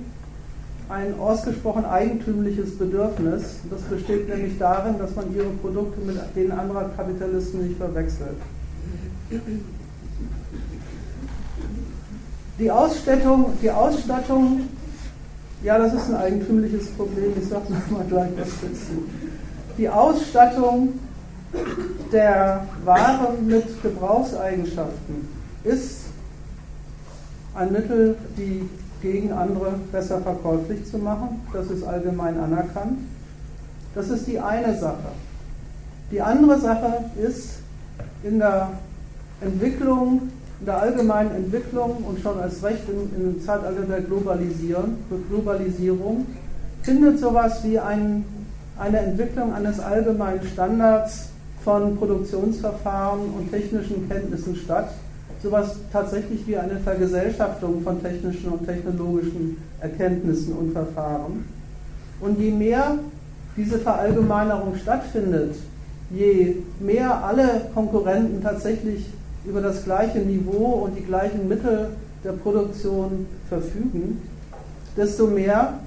ein 0.89 1.20
ausgesprochen 1.20 1.86
eigentümliches 1.86 2.78
Bedürfnis. 2.78 3.57
Das 3.70 3.82
besteht 3.82 4.28
nämlich 4.28 4.57
darin, 4.57 4.97
dass 4.97 5.15
man 5.15 5.34
ihre 5.36 5.49
Produkte 5.61 6.01
mit 6.01 6.17
denen 6.36 6.51
anderer 6.51 6.89
Kapitalisten 6.95 7.67
nicht 7.67 7.78
verwechselt. 7.78 8.38
Die 12.57 12.72
Ausstattung, 12.72 13.53
die 13.61 13.70
Ausstattung, 13.70 14.61
ja, 15.63 15.78
das 15.78 15.93
ist 15.93 16.09
ein 16.09 16.15
eigentümliches 16.15 16.88
Problem, 16.91 17.34
ich 17.39 17.47
sage 17.47 17.65
mal 17.91 18.05
gleich 18.07 18.32
was 18.38 18.49
dazu. 18.61 19.03
Die 19.80 19.88
Ausstattung 19.88 20.99
der 22.11 22.67
Ware 22.84 23.34
mit 23.41 23.82
Gebrauchseigenschaften 23.82 25.30
ist 25.63 26.01
ein 27.55 27.71
Mittel, 27.71 28.17
die 28.38 28.69
gegen 29.01 29.32
andere 29.32 29.75
besser 29.89 30.19
verkäuflich 30.19 30.86
zu 30.86 30.97
machen. 30.97 31.39
Das 31.53 31.71
ist 31.71 31.86
allgemein 31.86 32.38
anerkannt. 32.38 32.99
Das 33.95 34.09
ist 34.09 34.27
die 34.27 34.38
eine 34.38 34.77
Sache. 34.77 35.13
Die 36.11 36.21
andere 36.21 36.59
Sache 36.59 37.05
ist 37.17 37.59
in 38.21 38.39
der 38.39 38.71
Entwicklung, 39.39 40.23
in 40.59 40.65
der 40.65 40.82
allgemeinen 40.82 41.32
Entwicklung 41.32 42.03
und 42.03 42.19
schon 42.19 42.38
als 42.38 42.61
Recht 42.63 42.84
im, 42.89 43.27
im 43.27 43.41
Zeitalter 43.41 43.84
der 43.84 44.01
Globalisierung, 44.01 44.97
Globalisierung 45.30 46.25
findet 46.82 47.19
sowas 47.19 47.63
wie 47.63 47.80
ein, 47.80 48.25
eine 48.80 48.99
Entwicklung 48.99 49.53
eines 49.53 49.80
allgemeinen 49.80 50.43
Standards 50.43 51.30
von 51.63 51.97
Produktionsverfahren 51.97 53.21
und 53.38 53.51
technischen 53.51 54.07
Kenntnissen 54.09 54.55
statt, 54.55 54.91
sowas 55.43 55.75
tatsächlich 55.91 56.47
wie 56.47 56.57
eine 56.57 56.77
Vergesellschaftung 56.80 57.82
von 57.82 58.01
technischen 58.01 58.49
und 58.49 58.65
technologischen 58.65 59.57
Erkenntnissen 59.82 60.53
und 60.53 60.71
Verfahren. 60.71 61.45
Und 62.21 62.39
je 62.39 62.51
mehr 62.51 62.95
diese 63.55 63.80
Verallgemeinerung 63.80 64.75
stattfindet, 64.75 65.55
je 66.09 66.55
mehr 66.80 67.23
alle 67.23 67.67
Konkurrenten 67.73 68.41
tatsächlich 68.41 69.05
über 69.45 69.61
das 69.61 69.84
gleiche 69.84 70.19
Niveau 70.19 70.86
und 70.86 70.97
die 70.97 71.03
gleichen 71.03 71.47
Mittel 71.47 71.89
der 72.23 72.32
Produktion 72.34 73.27
verfügen, 73.47 74.21
desto 74.97 75.27
mehr 75.27 75.80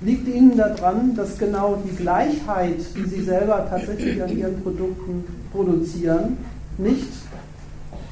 liegt 0.00 0.28
ihnen 0.28 0.56
daran, 0.56 1.14
dass 1.14 1.38
genau 1.38 1.82
die 1.84 1.96
Gleichheit, 1.96 2.78
die 2.96 3.08
sie 3.08 3.22
selber 3.22 3.66
tatsächlich 3.68 4.22
an 4.22 4.36
ihren 4.36 4.62
Produkten 4.62 5.24
produzieren, 5.52 6.36
nicht 6.78 7.08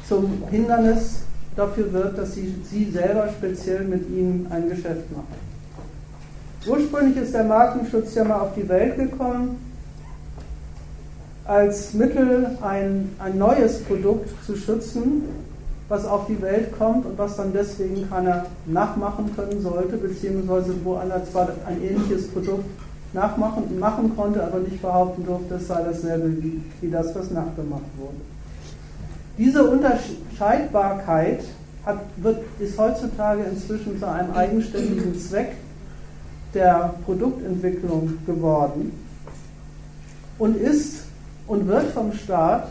zum 0.08 0.42
Hindernis 0.50 1.20
dafür 1.56 1.92
wird, 1.92 2.18
dass 2.18 2.34
sie, 2.34 2.54
sie 2.70 2.90
selber 2.90 3.28
speziell 3.28 3.84
mit 3.84 4.08
ihnen 4.08 4.46
ein 4.50 4.68
Geschäft 4.68 5.10
machen. 5.12 5.54
Ursprünglich 6.66 7.18
ist 7.18 7.34
der 7.34 7.44
Markenschutz 7.44 8.14
ja 8.14 8.24
mal 8.24 8.40
auf 8.40 8.54
die 8.54 8.68
Welt 8.68 8.96
gekommen, 8.96 9.58
als 11.44 11.92
Mittel 11.92 12.56
ein, 12.62 13.10
ein 13.18 13.36
neues 13.36 13.82
Produkt 13.82 14.30
zu 14.46 14.56
schützen, 14.56 15.24
was 15.88 16.06
auf 16.06 16.26
die 16.26 16.40
Welt 16.40 16.76
kommt 16.78 17.04
und 17.04 17.18
was 17.18 17.36
dann 17.36 17.52
deswegen 17.52 18.08
keiner 18.08 18.46
nachmachen 18.66 19.30
können 19.36 19.60
sollte, 19.60 19.96
beziehungsweise 19.96 20.74
wo 20.82 20.94
einer 20.94 21.24
zwar 21.24 21.48
ein 21.66 21.82
ähnliches 21.82 22.28
Produkt 22.28 22.64
nachmachen 23.12 23.78
machen 23.78 24.14
konnte, 24.16 24.42
aber 24.42 24.58
nicht 24.60 24.82
behaupten 24.82 25.24
durfte, 25.24 25.54
es 25.54 25.68
sei 25.68 25.82
dasselbe 25.84 26.42
wie, 26.42 26.62
wie 26.80 26.90
das, 26.90 27.14
was 27.14 27.30
nachgemacht 27.30 27.82
wurde. 27.96 28.16
Diese 29.38 29.64
Unterscheidbarkeit 29.64 31.44
hat, 31.84 32.00
wird, 32.16 32.38
ist 32.58 32.78
heutzutage 32.78 33.44
inzwischen 33.44 33.98
zu 33.98 34.08
einem 34.08 34.32
eigenständigen 34.32 35.18
Zweck 35.18 35.52
der 36.54 36.94
Produktentwicklung 37.04 38.18
geworden 38.26 38.92
und 40.38 40.56
ist 40.56 41.04
und 41.46 41.66
wird 41.66 41.90
vom 41.92 42.12
Staat 42.12 42.68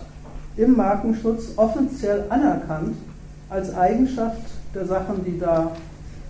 im 0.58 0.76
Markenschutz 0.76 1.54
offiziell 1.56 2.26
anerkannt 2.30 2.96
als 3.50 3.74
Eigenschaft 3.76 4.42
der 4.74 4.86
Sachen, 4.86 5.24
die 5.26 5.40
da 5.40 5.72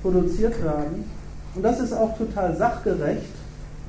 produziert 0.01 0.61
werden. 0.63 1.05
Und 1.55 1.63
das 1.63 1.79
ist 1.79 1.93
auch 1.93 2.17
total 2.17 2.55
sachgerecht, 2.55 3.33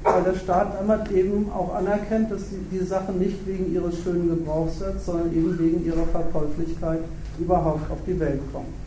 weil 0.02 0.22
der 0.22 0.34
Staat 0.34 0.74
damit 0.78 1.10
eben 1.12 1.50
auch 1.52 1.74
anerkennt, 1.74 2.30
dass 2.30 2.42
die, 2.50 2.76
die 2.76 2.84
Sachen 2.84 3.18
nicht 3.18 3.46
wegen 3.46 3.72
ihres 3.72 4.02
schönen 4.02 4.28
Gebrauchs 4.28 4.82
sondern 5.04 5.32
eben 5.32 5.58
wegen 5.58 5.84
ihrer 5.84 6.04
Verkäuflichkeit 6.06 7.00
überhaupt 7.38 7.90
auf 7.90 7.98
die 8.06 8.18
Welt 8.20 8.40
kommen. 8.52 8.84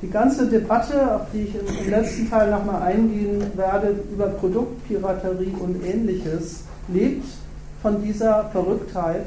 Die 0.00 0.10
ganze 0.10 0.46
Debatte, 0.46 1.16
auf 1.16 1.22
die 1.32 1.42
ich 1.42 1.54
im 1.56 1.90
letzten 1.90 2.30
Teil 2.30 2.50
nochmal 2.50 2.82
eingehen 2.82 3.42
werde, 3.56 3.96
über 4.12 4.26
Produktpiraterie 4.26 5.54
und 5.58 5.84
ähnliches, 5.84 6.62
lebt 6.86 7.26
von 7.82 8.00
dieser 8.00 8.44
Verrücktheit 8.50 9.26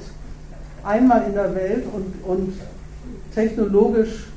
einmal 0.83 1.25
in 1.27 1.33
der 1.33 1.53
Welt 1.55 1.85
und, 1.93 2.23
und 2.25 2.53
technologisch 3.33 4.27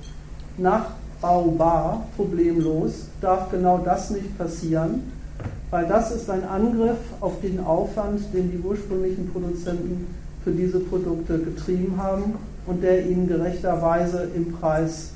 nachbaubar, 0.56 2.06
problemlos, 2.16 3.08
darf 3.20 3.50
genau 3.50 3.78
das 3.78 4.10
nicht 4.10 4.36
passieren 4.38 5.12
weil 5.74 5.86
das 5.88 6.12
ist 6.12 6.30
ein 6.30 6.44
Angriff 6.44 6.98
auf 7.18 7.40
den 7.40 7.58
Aufwand, 7.58 8.20
den 8.32 8.52
die 8.52 8.58
ursprünglichen 8.64 9.28
Produzenten 9.32 10.06
für 10.44 10.52
diese 10.52 10.78
Produkte 10.78 11.36
getrieben 11.36 11.94
haben 11.96 12.34
und 12.68 12.80
der 12.80 13.04
ihnen 13.04 13.26
gerechterweise 13.26 14.28
im 14.36 14.52
Preis 14.52 15.10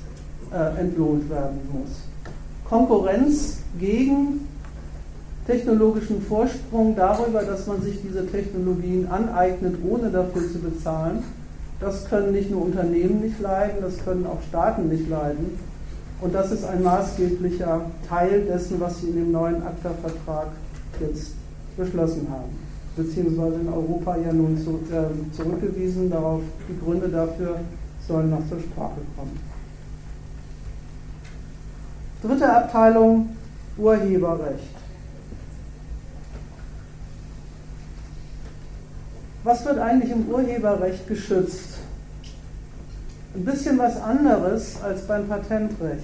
äh, 0.51 0.81
entlohnt 0.81 1.29
werden 1.29 1.59
muss. 1.71 2.01
Konkurrenz 2.67 3.59
gegen 3.79 4.48
technologischen 5.45 6.21
Vorsprung 6.21 6.95
darüber, 6.95 7.41
dass 7.41 7.67
man 7.67 7.81
sich 7.81 7.99
diese 8.01 8.27
Technologien 8.27 9.07
aneignet, 9.07 9.75
ohne 9.87 10.09
dafür 10.09 10.43
zu 10.51 10.59
bezahlen, 10.59 11.23
das 11.79 12.09
können 12.09 12.33
nicht 12.33 12.51
nur 12.51 12.63
Unternehmen 12.63 13.21
nicht 13.21 13.39
leiden, 13.39 13.81
das 13.81 14.03
können 14.03 14.25
auch 14.25 14.41
Staaten 14.49 14.89
nicht 14.89 15.09
leiden. 15.09 15.57
Und 16.21 16.35
das 16.35 16.51
ist 16.51 16.65
ein 16.65 16.83
maßgeblicher 16.83 17.81
Teil 18.07 18.41
dessen, 18.41 18.79
was 18.79 18.99
Sie 18.99 19.07
in 19.07 19.15
dem 19.15 19.31
neuen 19.31 19.63
ACTA-Vertrag 19.63 20.47
jetzt 20.99 21.33
beschlossen 21.77 22.27
haben. 22.29 22.49
Beziehungsweise 22.97 23.55
in 23.61 23.69
Europa 23.69 24.17
ja 24.17 24.33
nun 24.33 24.57
zu, 24.57 24.81
äh, 24.93 25.33
zurückgewiesen. 25.33 26.09
Darauf 26.11 26.41
die 26.67 26.77
Gründe 26.83 27.07
dafür 27.07 27.61
sollen 28.05 28.29
noch 28.29 28.45
zur 28.49 28.59
Sprache 28.59 28.99
kommen. 29.15 29.39
Dritte 32.21 32.51
Abteilung 32.51 33.29
Urheberrecht. 33.77 34.78
Was 39.43 39.65
wird 39.65 39.79
eigentlich 39.79 40.11
im 40.11 40.27
Urheberrecht 40.27 41.07
geschützt? 41.07 41.79
ein 43.35 43.45
bisschen 43.45 43.77
was 43.77 44.01
anderes 44.01 44.81
als 44.81 45.01
beim 45.03 45.27
Patentrecht. 45.27 46.03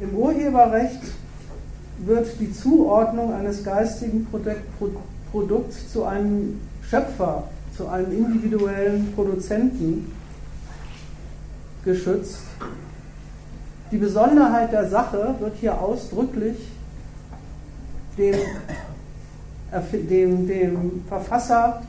Im 0.00 0.14
Urheberrecht 0.14 1.00
wird 1.98 2.28
die 2.40 2.52
Zuordnung 2.52 3.32
eines 3.32 3.64
geistigen 3.64 4.26
Produkts 5.30 5.92
zu 5.92 6.04
einem 6.04 6.60
Schöpfer, 6.82 7.44
zu 7.76 7.88
einem 7.88 8.12
individuellen 8.12 9.12
Produzenten 9.14 10.12
geschützt. 11.84 12.40
Die 13.92 13.98
Besonderheit 13.98 14.72
der 14.72 14.88
Sache 14.88 15.36
wird 15.38 15.56
hier 15.60 15.80
ausdrücklich 15.80 16.56
dem, 18.18 18.34
dem, 19.92 20.46
dem 20.46 21.02
Verfasser 21.08 21.82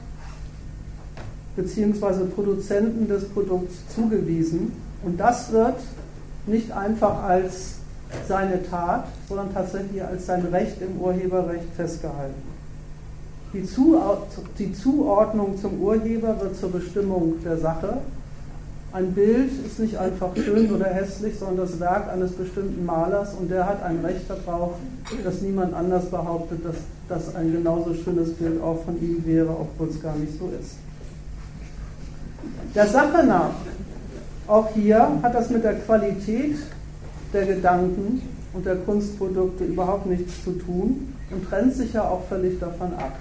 bzw. 1.55 2.25
Produzenten 2.33 3.07
des 3.07 3.27
Produkts 3.29 3.75
zugewiesen. 3.93 4.71
Und 5.03 5.19
das 5.19 5.51
wird 5.51 5.75
nicht 6.45 6.71
einfach 6.71 7.23
als 7.23 7.75
seine 8.27 8.63
Tat, 8.63 9.05
sondern 9.27 9.53
tatsächlich 9.53 10.03
als 10.03 10.25
sein 10.25 10.45
Recht 10.45 10.81
im 10.81 10.99
Urheberrecht 10.99 11.73
festgehalten. 11.75 12.57
Die, 13.53 13.63
Zuordnung 14.73 15.57
zum 15.57 15.81
Urheber 15.81 16.39
wird 16.41 16.57
zur 16.57 16.71
Bestimmung 16.71 17.35
der 17.43 17.57
Sache. 17.57 17.97
Ein 18.91 19.13
Bild 19.13 19.51
ist 19.65 19.79
nicht 19.79 19.97
einfach 19.97 20.35
schön 20.35 20.71
oder 20.71 20.85
hässlich, 20.85 21.37
sondern 21.39 21.67
das 21.67 21.79
Werk 21.79 22.09
eines 22.09 22.31
bestimmten 22.33 22.85
Malers 22.85 23.33
und 23.33 23.49
der 23.49 23.65
hat 23.65 23.83
ein 23.83 24.03
Recht 24.03 24.29
darauf, 24.29 24.73
dass 25.23 25.41
niemand 25.41 25.73
anders 25.73 26.09
behauptet, 26.09 26.65
dass 26.65 26.75
das 27.07 27.35
ein 27.35 27.51
genauso 27.51 27.93
schönes 27.93 28.33
Bild 28.33 28.61
auch 28.61 28.83
von 28.83 29.01
ihm 29.01 29.23
wäre, 29.25 29.49
obwohl 29.49 29.89
es 29.89 30.01
gar 30.01 30.15
nicht 30.15 30.37
so 30.37 30.49
ist. 30.59 30.75
Der 32.75 32.87
Sache 32.87 33.25
nach, 33.25 33.51
auch 34.47 34.69
hier 34.73 35.19
hat 35.21 35.33
das 35.33 35.49
mit 35.49 35.63
der 35.63 35.75
Qualität 35.75 36.57
der 37.33 37.45
Gedanken 37.45 38.21
und 38.53 38.65
der 38.65 38.77
Kunstprodukte 38.77 39.65
überhaupt 39.65 40.05
nichts 40.05 40.43
zu 40.43 40.51
tun 40.51 41.13
und 41.31 41.49
trennt 41.49 41.73
sich 41.73 41.93
ja 41.93 42.07
auch 42.07 42.23
völlig 42.27 42.59
davon 42.59 42.93
ab. 42.93 43.17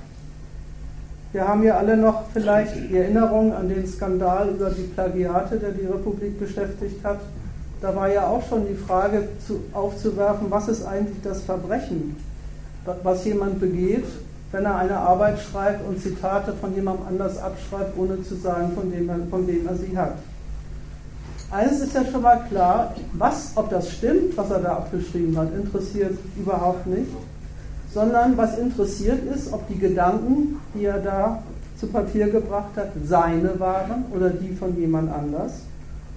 Wir 1.33 1.47
haben 1.47 1.63
ja 1.65 1.77
alle 1.77 1.97
noch 1.97 2.25
vielleicht 2.33 2.75
die 2.77 2.97
Erinnerung 2.97 3.53
an 3.53 3.69
den 3.69 3.87
Skandal 3.87 4.51
über 4.51 4.71
die 4.71 4.83
Plagiate, 4.83 5.57
der 5.59 5.73
die 5.73 5.87
Republik 5.87 6.39
beschäftigt 6.39 7.05
hat, 7.05 7.21
da 7.81 7.95
war 7.95 8.13
ja 8.13 8.27
auch 8.27 8.43
schon 8.49 8.67
die 8.67 8.75
Frage 8.75 9.29
zu, 9.47 9.61
aufzuwerfen, 9.73 10.47
was 10.51 10.69
ist 10.69 10.85
eigentlich 10.87 11.19
das 11.23 11.43
Verbrechen, 11.43 12.17
was 13.03 13.25
jemand 13.25 13.61
begeht, 13.61 14.05
wenn 14.53 14.65
er 14.65 14.77
eine 14.77 14.97
Arbeit 14.97 15.41
schreibt 15.41 15.87
und 15.87 16.01
Zitate 16.01 16.53
von 16.53 16.75
jemandem 16.75 17.07
anders 17.09 17.39
abschreibt, 17.39 17.99
ohne 17.99 18.23
zu 18.23 18.37
sagen, 18.37 18.73
von 18.75 18.91
dem 18.91 19.09
er, 19.09 19.19
von 19.29 19.47
dem 19.47 19.67
er 19.67 19.77
sie 19.77 19.97
hat. 19.97 20.15
Eines 21.51 21.81
ist 21.81 21.95
ja 21.95 22.05
schon 22.05 22.23
mal 22.23 22.45
klar, 22.49 22.95
was, 23.13 23.53
ob 23.55 23.71
das 23.71 23.91
stimmt, 23.91 24.37
was 24.37 24.51
er 24.51 24.61
da 24.61 24.73
abgeschrieben 24.77 25.37
hat, 25.37 25.55
interessiert 25.55 26.19
überhaupt 26.37 26.87
nicht, 26.87 27.11
sondern 27.93 28.37
was 28.37 28.59
interessiert 28.59 29.21
ist, 29.33 29.53
ob 29.53 29.67
die 29.69 29.79
Gedanken, 29.79 30.61
die 30.75 30.87
er 30.87 30.99
da 30.99 31.43
zu 31.79 31.87
Papier 31.87 32.29
gebracht 32.29 32.77
hat, 32.77 32.91
seine 33.05 33.61
waren 33.61 34.07
oder 34.15 34.31
die 34.31 34.55
von 34.55 34.77
jemand 34.77 35.13
anders. 35.13 35.61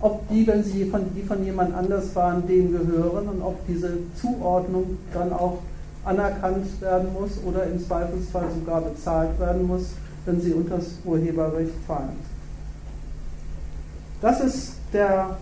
Ob 0.02 0.28
die, 0.30 0.48
wenn 0.48 0.64
sie 0.64 0.86
von, 0.86 1.02
die 1.14 1.24
von 1.24 1.44
jemand 1.44 1.76
anders 1.76 2.16
waren, 2.16 2.48
dem 2.48 2.72
gehören 2.72 3.28
und 3.28 3.42
ob 3.42 3.68
diese 3.68 3.98
Zuordnung 4.20 4.98
dann 5.14 5.34
auch 5.34 5.60
anerkannt 6.06 6.82
werden 6.82 7.14
muss 7.14 7.32
oder 7.46 7.64
im 7.66 7.84
Zweifelsfall 7.86 8.48
sogar 8.58 8.82
bezahlt 8.82 9.40
werden 9.40 9.68
muss, 9.68 9.92
wenn 10.26 10.42
sie 10.42 10.54
unter 10.54 10.78
das 10.78 10.88
Urheberrecht 11.06 11.74
fallen. 11.86 12.18
Das 14.22 14.42
ist 14.42 14.74
der 14.94 15.38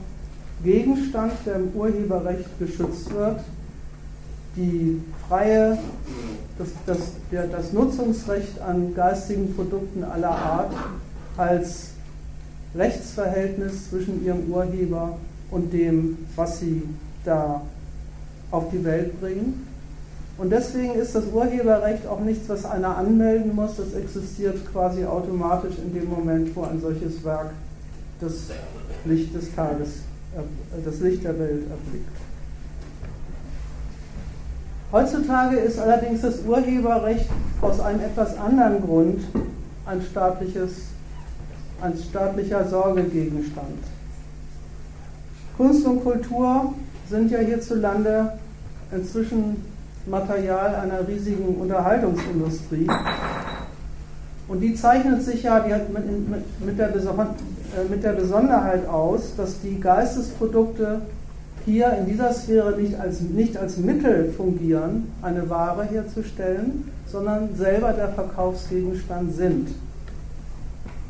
Gegenstand, 0.63 1.33
der 1.45 1.55
im 1.55 1.69
Urheberrecht 1.73 2.59
geschützt 2.59 3.13
wird, 3.13 3.41
die 4.55 5.01
freie, 5.27 5.77
das, 6.57 6.69
das, 6.85 6.97
der, 7.31 7.47
das 7.47 7.73
Nutzungsrecht 7.73 8.59
an 8.61 8.93
geistigen 8.95 9.55
Produkten 9.55 10.03
aller 10.03 10.31
Art 10.31 10.73
als 11.37 11.91
Rechtsverhältnis 12.75 13.89
zwischen 13.89 14.25
ihrem 14.25 14.51
Urheber 14.51 15.17
und 15.51 15.71
dem, 15.71 16.17
was 16.35 16.59
sie 16.59 16.83
da 17.23 17.61
auf 18.51 18.69
die 18.71 18.83
Welt 18.83 19.19
bringen. 19.21 19.66
Und 20.37 20.51
deswegen 20.51 20.93
ist 20.93 21.15
das 21.15 21.25
Urheberrecht 21.33 22.05
auch 22.05 22.19
nichts, 22.19 22.47
was 22.47 22.63
einer 22.65 22.95
anmelden 22.95 23.55
muss. 23.55 23.77
Das 23.77 23.93
existiert 23.93 24.71
quasi 24.71 25.03
automatisch 25.03 25.75
in 25.83 25.93
dem 25.93 26.09
Moment, 26.09 26.55
wo 26.55 26.63
ein 26.63 26.79
solches 26.79 27.23
Werk 27.23 27.51
das 28.21 28.33
Licht 29.05 29.33
des 29.33 29.53
Tages, 29.55 29.89
äh, 30.35 30.41
das 30.85 30.99
Licht 30.99 31.23
der 31.23 31.37
Welt 31.39 31.63
erblickt. 31.69 32.17
Heutzutage 34.91 35.57
ist 35.57 35.79
allerdings 35.79 36.21
das 36.21 36.41
Urheberrecht 36.47 37.29
aus 37.61 37.79
einem 37.79 38.01
etwas 38.01 38.37
anderen 38.37 38.81
Grund 38.81 39.21
ein 39.85 40.01
staatliches 40.01 40.87
als 41.81 42.05
staatlicher 42.05 42.67
Sorgegegenstand. 42.67 43.77
Kunst 45.57 45.85
und 45.85 46.03
Kultur 46.03 46.73
sind 47.09 47.31
ja 47.31 47.39
hierzulande 47.39 48.33
inzwischen 48.91 49.63
Material 50.07 50.75
einer 50.75 51.07
riesigen 51.07 51.55
Unterhaltungsindustrie. 51.55 52.87
Und 54.47 54.61
die 54.61 54.75
zeichnet 54.75 55.23
sich 55.23 55.43
ja 55.43 55.59
die 55.59 55.73
hat 55.73 55.91
mit, 55.91 56.03
mit, 56.65 56.79
der 56.79 56.89
äh, 56.89 57.89
mit 57.89 58.03
der 58.03 58.13
Besonderheit 58.13 58.87
aus, 58.87 59.35
dass 59.35 59.59
die 59.61 59.79
Geistesprodukte 59.79 61.01
hier 61.65 61.91
in 61.99 62.05
dieser 62.05 62.31
Sphäre 62.31 62.79
nicht 62.79 62.97
als, 62.97 63.19
nicht 63.19 63.57
als 63.57 63.77
Mittel 63.77 64.31
fungieren, 64.31 65.11
eine 65.21 65.49
Ware 65.49 65.83
herzustellen, 65.83 66.89
sondern 67.07 67.55
selber 67.57 67.91
der 67.91 68.09
Verkaufsgegenstand 68.09 69.35
sind. 69.35 69.67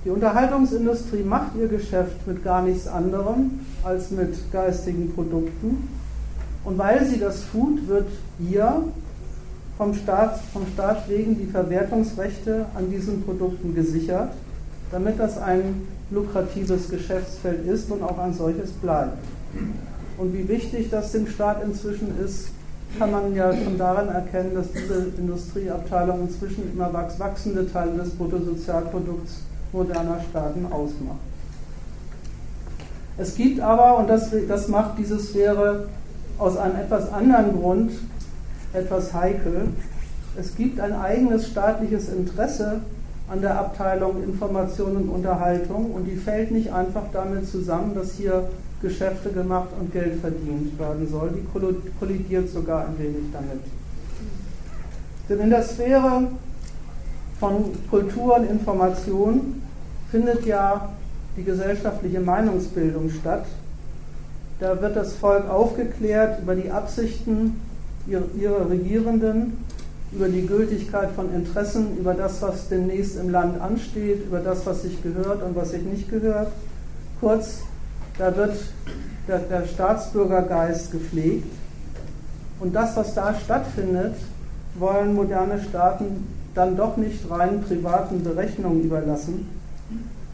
Die 0.04 0.10
Unterhaltungsindustrie 0.10 1.24
macht 1.24 1.56
ihr 1.60 1.68
Geschäft 1.68 2.26
mit 2.26 2.43
gar 2.43 2.64
nichts 2.64 2.88
anderem 2.88 3.60
als 3.84 4.10
mit 4.10 4.52
geistigen 4.52 5.14
Produkten. 5.14 5.88
Und 6.64 6.78
weil 6.78 7.06
sie 7.06 7.20
das 7.20 7.43
tut, 7.52 7.88
wird 7.88 8.08
ihr 8.40 8.84
vom 9.78 9.94
Staat, 9.94 10.40
vom 10.54 10.66
Staat 10.74 11.08
wegen 11.08 11.38
die 11.38 11.46
Verwertungsrechte 11.46 12.66
an 12.74 12.90
diesen 12.90 13.24
Produkten 13.24 13.76
gesichert, 13.76 14.32
damit 14.92 15.20
das 15.20 15.38
ein 15.38 15.88
lukratives 16.10 16.90
Geschäftsfeld 16.90 17.68
ist 17.68 17.92
und 17.92 18.02
auch 18.02 18.18
ein 18.18 18.34
solches 18.34 18.72
bleibt. 18.72 19.18
Und 20.18 20.34
wie 20.34 20.48
wichtig 20.48 20.90
das 20.90 21.12
dem 21.12 21.28
Staat 21.28 21.64
inzwischen 21.64 22.18
ist, 22.24 22.50
kann 22.98 23.12
man 23.12 23.36
ja 23.36 23.54
schon 23.54 23.78
daran 23.78 24.08
erkennen, 24.08 24.56
dass 24.56 24.72
diese 24.72 25.10
Industrieabteilung 25.18 26.22
inzwischen 26.22 26.72
immer 26.74 26.92
wachsende 26.94 27.72
Teile 27.72 27.98
des 27.98 28.10
Bruttosozialprodukts 28.12 29.42
moderner 29.74 30.20
Staaten 30.30 30.66
ausmacht. 30.66 31.20
Es 33.18 33.36
gibt 33.36 33.60
aber, 33.60 33.98
und 33.98 34.10
das, 34.10 34.32
das 34.48 34.68
macht 34.68 34.98
diese 34.98 35.20
Sphäre 35.20 35.88
aus 36.38 36.56
einem 36.56 36.78
etwas 36.78 37.12
anderen 37.12 37.60
Grund 37.60 37.92
etwas 38.74 39.13
heikel, 39.13 39.70
es 40.39 40.55
gibt 40.55 40.80
ein 40.80 40.93
eigenes 40.93 41.47
staatliches 41.47 42.09
Interesse 42.09 42.82
an 43.28 43.41
der 43.41 43.59
Abteilung 43.59 44.24
Information 44.24 44.95
und 44.95 45.09
Unterhaltung 45.09 45.91
und 45.91 46.05
die 46.05 46.15
fällt 46.15 46.51
nicht 46.51 46.72
einfach 46.72 47.03
damit 47.11 47.47
zusammen, 47.47 47.95
dass 47.95 48.13
hier 48.13 48.47
Geschäfte 48.82 49.32
gemacht 49.32 49.70
und 49.80 49.91
Geld 49.91 50.22
verdient 50.22 50.80
werden 50.80 51.07
soll. 51.09 51.32
Die 51.32 51.89
kollidiert 51.99 52.49
sogar 52.49 52.86
ein 52.86 52.99
wenig 52.99 53.32
damit. 53.34 53.61
Denn 55.28 55.39
in 55.39 55.49
der 55.49 55.63
Sphäre 55.63 56.28
von 57.39 57.65
Kultur 57.89 58.38
und 58.38 58.49
Information 58.49 59.61
findet 60.11 60.45
ja 60.45 60.89
die 61.36 61.43
gesellschaftliche 61.43 62.20
Meinungsbildung 62.20 63.09
statt. 63.09 63.45
Da 64.59 64.80
wird 64.82 64.95
das 64.95 65.13
Volk 65.13 65.49
aufgeklärt 65.49 66.41
über 66.41 66.55
die 66.55 66.72
Absichten 66.72 67.59
ihrer 68.08 68.70
Regierenden, 68.70 69.58
über 70.12 70.30
die 70.30 70.47
Gültigkeit 70.47 71.12
von 71.12 71.34
Interessen, 71.34 71.97
über 71.97 72.14
das, 72.14 72.41
was 72.41 72.70
demnächst 72.70 73.18
im 73.18 73.30
Land 73.30 73.60
ansteht, 73.62 74.26
über 74.26 74.39
das, 74.39 74.66
was 74.66 74.84
sich 74.84 75.03
gehört 75.03 75.43
und 75.43 75.55
was 75.55 75.72
sich 75.72 75.84
nicht 75.84 76.10
gehört. 76.10 76.47
Kurz, 77.20 77.60
da 78.18 78.36
wird 78.36 78.55
der, 79.28 79.39
der 79.39 79.66
Staatsbürgergeist 79.66 80.91
gepflegt. 80.91 81.51
Und 82.60 82.74
das, 82.74 82.95
was 82.95 83.14
da 83.14 83.36
stattfindet, 83.36 84.16
wollen 84.80 85.14
moderne 85.14 85.62
Staaten 85.62 86.26
dann 86.55 86.76
doch 86.78 86.97
nicht 86.97 87.30
rein 87.30 87.62
privaten 87.62 88.24
Berechnungen 88.24 88.84
überlassen. 88.84 89.47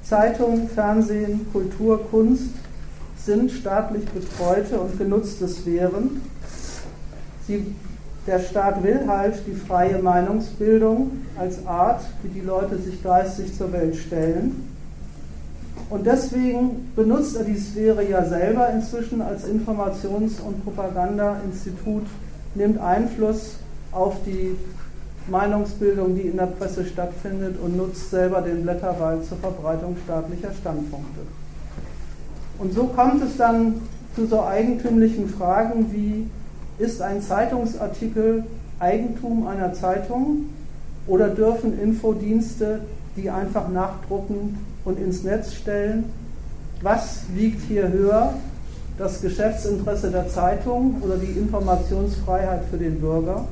Zeitung, 0.04 0.70
Fernsehen, 0.70 1.48
Kultur, 1.52 2.06
Kunst 2.10 2.50
sind 3.18 3.52
staatlich 3.52 4.06
betreute 4.06 4.80
und 4.80 4.98
genutzte 4.98 5.48
Sphären. 5.48 6.22
Sie, 7.48 7.76
der 8.26 8.40
Staat 8.40 8.84
will 8.84 9.02
halt 9.08 9.36
die 9.46 9.56
freie 9.56 10.02
Meinungsbildung 10.02 11.12
als 11.38 11.66
Art, 11.68 12.02
wie 12.22 12.30
die 12.30 12.46
Leute 12.46 12.78
sich 12.78 13.04
geistig 13.04 13.56
zur 13.56 13.74
Welt 13.74 13.96
stellen. 13.96 14.70
Und 15.90 16.06
deswegen 16.06 16.92
benutzt 16.96 17.36
er 17.36 17.44
die 17.44 17.58
Sphäre 17.58 18.08
ja 18.08 18.26
selber 18.26 18.70
inzwischen 18.70 19.22
als 19.22 19.46
Informations- 19.48 20.40
und 20.42 20.64
Propagandainstitut, 20.64 22.06
nimmt 22.56 22.80
Einfluss 22.80 23.58
auf 23.92 24.16
die 24.26 24.56
Meinungsbildung, 25.28 26.16
die 26.16 26.24
in 26.24 26.38
der 26.38 26.48
Presse 26.48 26.86
stattfindet 26.86 27.58
und 27.62 27.78
nutzt 27.78 28.10
selber 28.10 28.42
den 28.42 28.64
Blätterwald 28.64 29.26
zur 29.26 29.38
Verbreitung 29.38 29.96
staatlicher 30.04 30.52
Standpunkte. 30.54 31.22
Und 32.60 32.74
so 32.74 32.86
kommt 32.86 33.24
es 33.24 33.38
dann 33.38 33.76
zu 34.16 34.26
so 34.26 34.44
eigentümlichen 34.44 35.30
Fragen 35.30 35.92
wie, 35.92 36.28
ist 36.78 37.02
ein 37.02 37.22
Zeitungsartikel 37.22 38.44
Eigentum 38.80 39.48
einer 39.48 39.74
Zeitung 39.74 40.50
oder 41.08 41.30
dürfen 41.30 41.80
Infodienste 41.80 42.82
die 43.16 43.30
einfach 43.30 43.70
nachdrucken 43.70 44.58
und 44.86 45.00
ins 45.00 45.24
Netz 45.24 45.54
stellen? 45.54 46.06
Was 46.82 47.24
wiegt 47.34 47.62
hier 47.68 47.90
höher? 47.90 48.34
Das 48.98 49.22
Geschäftsinteresse 49.22 50.12
der 50.12 50.28
Zeitung 50.30 51.02
oder 51.02 51.18
die 51.18 51.32
Informationsfreiheit 51.38 52.64
für 52.70 52.78
den 52.78 53.00
Bürger? 53.00 53.46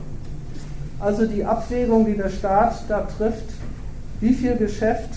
Also 1.00 1.26
die 1.26 1.44
Abwägung, 1.44 2.06
die 2.06 2.16
der 2.16 2.30
Staat 2.30 2.84
da 2.88 3.02
trifft, 3.18 3.50
wie 4.20 4.34
viel 4.34 4.56
Geschäft 4.56 5.10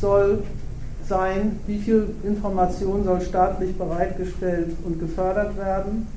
soll 0.00 0.42
sein, 1.08 1.60
wie 1.66 1.78
viel 1.78 2.08
Information 2.24 3.04
soll 3.04 3.20
staatlich 3.20 3.76
bereitgestellt 3.76 4.74
und 4.84 4.98
gefördert 4.98 5.56
werden, 5.56 6.08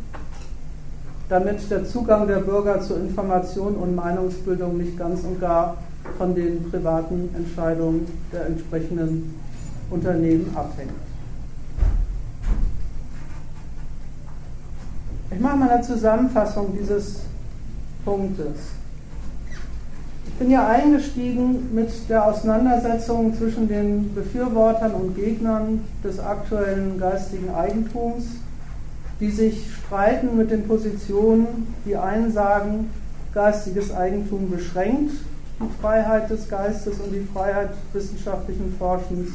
damit 1.30 1.70
der 1.70 1.86
Zugang 1.86 2.28
der 2.28 2.40
Bürger 2.40 2.82
zur 2.82 2.98
Information 2.98 3.76
und 3.76 3.96
Meinungsbildung 3.96 4.78
nicht 4.78 4.98
ganz 4.98 5.24
und 5.24 5.40
gar 5.40 5.78
von 6.18 6.34
den 6.36 6.70
privaten 6.70 7.30
Entscheidungen 7.36 8.08
der 8.34 8.48
entsprechenden 8.48 9.36
Unternehmen 9.90 10.52
abhängt. 10.56 10.92
Ich 15.32 15.40
mache 15.40 15.58
mal 15.58 15.70
eine 15.70 15.84
Zusammenfassung 15.84 16.76
dieses 16.78 17.22
Punktes 18.04 18.80
bin 20.40 20.50
ja 20.52 20.66
eingestiegen 20.70 21.70
mit 21.74 21.90
der 22.10 22.26
Auseinandersetzung 22.26 23.36
zwischen 23.36 23.68
den 23.68 24.16
Befürwortern 24.16 24.94
und 24.94 25.16
Gegnern 25.16 25.82
des 26.02 26.18
aktuellen 26.18 26.98
geistigen 26.98 27.54
Eigentums 27.54 28.24
die 29.20 29.32
sich 29.32 29.66
streiten 29.86 30.38
mit 30.38 30.52
den 30.52 30.68
Positionen, 30.68 31.74
die 31.86 31.98
einen 31.98 32.32
sagen, 32.32 32.90
geistiges 33.34 33.94
Eigentum 33.94 34.50
beschränkt 34.50 35.12
die 35.60 35.82
Freiheit 35.82 36.30
des 36.30 36.48
Geistes 36.48 37.00
und 37.00 37.12
die 37.12 37.28
Freiheit 37.34 37.72
wissenschaftlichen 37.92 38.74
Forschens 38.78 39.32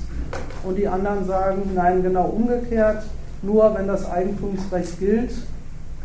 und 0.65 0.77
die 0.77 0.89
anderen 0.89 1.27
sagen, 1.27 1.71
nein, 1.75 2.03
genau 2.03 2.29
umgekehrt, 2.29 3.05
nur 3.43 3.75
wenn 3.75 3.87
das 3.87 4.11
Eigentumsrecht 4.11 4.99
gilt, 4.99 5.33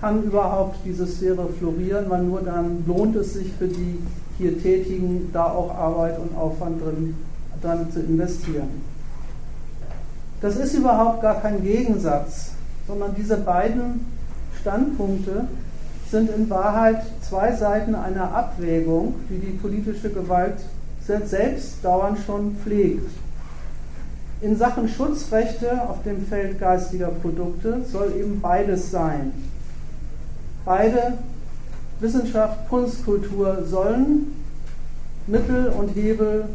kann 0.02 0.24
überhaupt 0.24 0.78
diese 0.86 1.08
Sphäre 1.08 1.48
florieren, 1.58 2.06
weil 2.10 2.24
nur 2.24 2.42
dann 2.42 2.84
lohnt 2.86 3.16
es 3.16 3.34
sich 3.34 3.52
für 3.58 3.68
die 3.68 4.00
hier 4.38 4.62
Tätigen, 4.62 5.30
da 5.34 5.46
auch 5.46 5.74
Arbeit 5.74 6.18
und 6.20 6.38
Aufwand 6.38 6.82
drin, 6.82 7.16
dran 7.62 7.92
zu 7.92 8.00
investieren. 8.00 8.70
Das 10.42 10.56
ist 10.56 10.74
überhaupt 10.74 11.22
gar 11.22 11.42
kein 11.42 11.62
Gegensatz, 11.62 12.52
sondern 12.90 13.14
diese 13.16 13.38
beiden 13.38 14.04
Standpunkte 14.60 15.48
sind 16.10 16.32
in 16.32 16.50
Wahrheit 16.50 17.04
zwei 17.22 17.56
Seiten 17.56 17.94
einer 17.94 18.34
Abwägung, 18.34 19.14
die 19.30 19.38
die 19.38 19.58
politische 19.58 20.10
Gewalt 20.10 20.58
selbst 21.06 21.78
dauernd 21.84 22.18
schon 22.26 22.56
pflegt. 22.56 23.10
In 24.42 24.58
Sachen 24.58 24.88
Schutzrechte 24.88 25.88
auf 25.88 26.02
dem 26.04 26.26
Feld 26.26 26.60
geistiger 26.60 27.10
Produkte 27.10 27.82
soll 27.92 28.14
eben 28.18 28.42
beides 28.42 28.90
sein. 28.90 29.34
Beide 30.66 31.14
Wissenschaft, 32.00 32.70
Kunst, 32.70 33.06
Kultur 33.06 33.66
sollen 33.66 34.34
Mittel 35.28 35.68
und 35.68 35.90
Hebel 35.90 36.46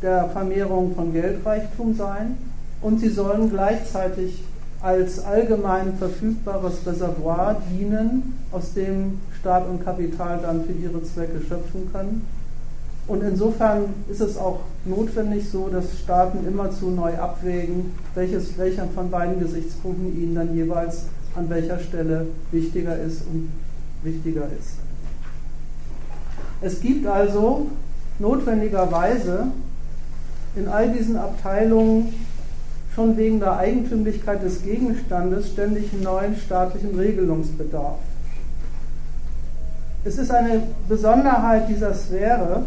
der 0.00 0.30
Vermehrung 0.30 0.94
von 0.94 1.12
Geldreichtum 1.12 1.94
sein 1.94 2.38
und 2.80 3.00
sie 3.00 3.10
sollen 3.10 3.50
gleichzeitig 3.50 4.44
als 4.80 5.24
allgemein 5.24 5.94
verfügbares 5.98 6.86
Reservoir 6.86 7.60
dienen, 7.72 8.38
aus 8.52 8.74
dem 8.74 9.18
Staat 9.40 9.68
und 9.68 9.84
Kapital 9.84 10.40
dann 10.42 10.64
für 10.64 10.72
ihre 10.72 11.02
Zwecke 11.02 11.40
schöpfen 11.40 11.90
können. 11.92 12.26
Und 13.08 13.22
insofern 13.22 13.86
ist 14.10 14.20
es 14.20 14.36
auch 14.36 14.60
notwendig 14.84 15.48
so, 15.48 15.68
dass 15.68 15.98
Staaten 15.98 16.46
immerzu 16.46 16.90
neu 16.90 17.16
abwägen, 17.16 17.94
welches, 18.14 18.56
welcher 18.58 18.86
von 18.94 19.10
beiden 19.10 19.40
Gesichtspunkten 19.40 20.14
ihnen 20.20 20.34
dann 20.34 20.54
jeweils 20.54 21.06
an 21.34 21.48
welcher 21.48 21.78
Stelle 21.78 22.26
wichtiger 22.52 22.98
ist 22.98 23.22
und 23.32 23.50
wichtiger 24.02 24.46
ist. 24.58 24.74
Es 26.60 26.80
gibt 26.80 27.06
also 27.06 27.68
notwendigerweise 28.18 29.46
in 30.56 30.68
all 30.68 30.92
diesen 30.92 31.16
Abteilungen 31.16 32.12
schon 32.98 33.16
wegen 33.16 33.38
der 33.38 33.56
Eigentümlichkeit 33.56 34.42
des 34.42 34.64
Gegenstandes 34.64 35.50
ständig 35.50 35.92
neuen 36.02 36.34
staatlichen 36.34 36.98
Regelungsbedarf. 36.98 37.94
Es 40.04 40.18
ist 40.18 40.32
eine 40.32 40.64
Besonderheit 40.88 41.68
dieser 41.68 41.94
Sphäre, 41.94 42.64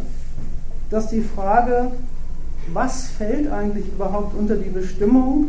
dass 0.89 1.09
die 1.09 1.19
Frage, 1.19 1.91
was 2.71 3.07
fällt 3.07 3.51
eigentlich 3.51 3.89
überhaupt 3.89 4.33
unter 4.33 4.55
die 4.55 4.69
Bestimmung 4.69 5.47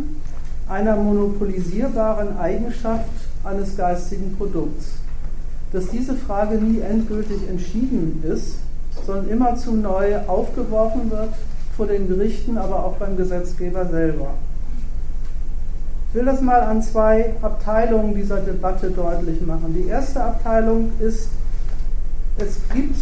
einer 0.68 0.96
monopolisierbaren 0.96 2.36
Eigenschaft 2.36 3.08
eines 3.44 3.76
geistigen 3.76 4.34
Produkts, 4.36 4.94
dass 5.72 5.90
diese 5.90 6.14
Frage 6.14 6.56
nie 6.56 6.80
endgültig 6.80 7.48
entschieden 7.48 8.24
ist, 8.24 8.56
sondern 9.06 9.28
immer 9.28 9.54
zu 9.54 9.76
neu 9.76 10.16
aufgeworfen 10.26 11.08
wird 11.08 11.34
vor 11.76 11.86
den 11.86 12.08
Gerichten, 12.08 12.58
aber 12.58 12.84
auch 12.84 12.96
beim 12.96 13.16
Gesetzgeber 13.16 13.86
selber. 13.86 14.34
Ich 16.12 16.18
will 16.18 16.26
das 16.26 16.42
mal 16.42 16.60
an 16.60 16.82
zwei 16.82 17.32
Abteilungen 17.40 18.14
dieser 18.14 18.40
Debatte 18.40 18.90
deutlich 18.90 19.40
machen. 19.40 19.72
Die 19.74 19.88
erste 19.88 20.22
Abteilung 20.22 20.90
ist, 21.00 21.28
es 22.36 22.58
gibt 22.70 22.96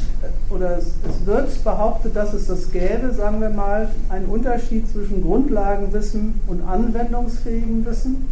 oder 0.49 0.79
es, 0.79 0.93
es 1.09 1.27
wird 1.27 1.65
behauptet, 1.65 2.15
dass 2.15 2.33
es 2.35 2.47
das 2.47 2.71
gäbe, 2.71 3.13
sagen 3.13 3.41
wir 3.41 3.51
mal, 3.51 3.89
einen 4.11 4.27
Unterschied 4.27 4.89
zwischen 4.89 5.25
Grundlagenwissen 5.25 6.41
und 6.47 6.63
anwendungsfähigem 6.63 7.85
Wissen. 7.85 8.29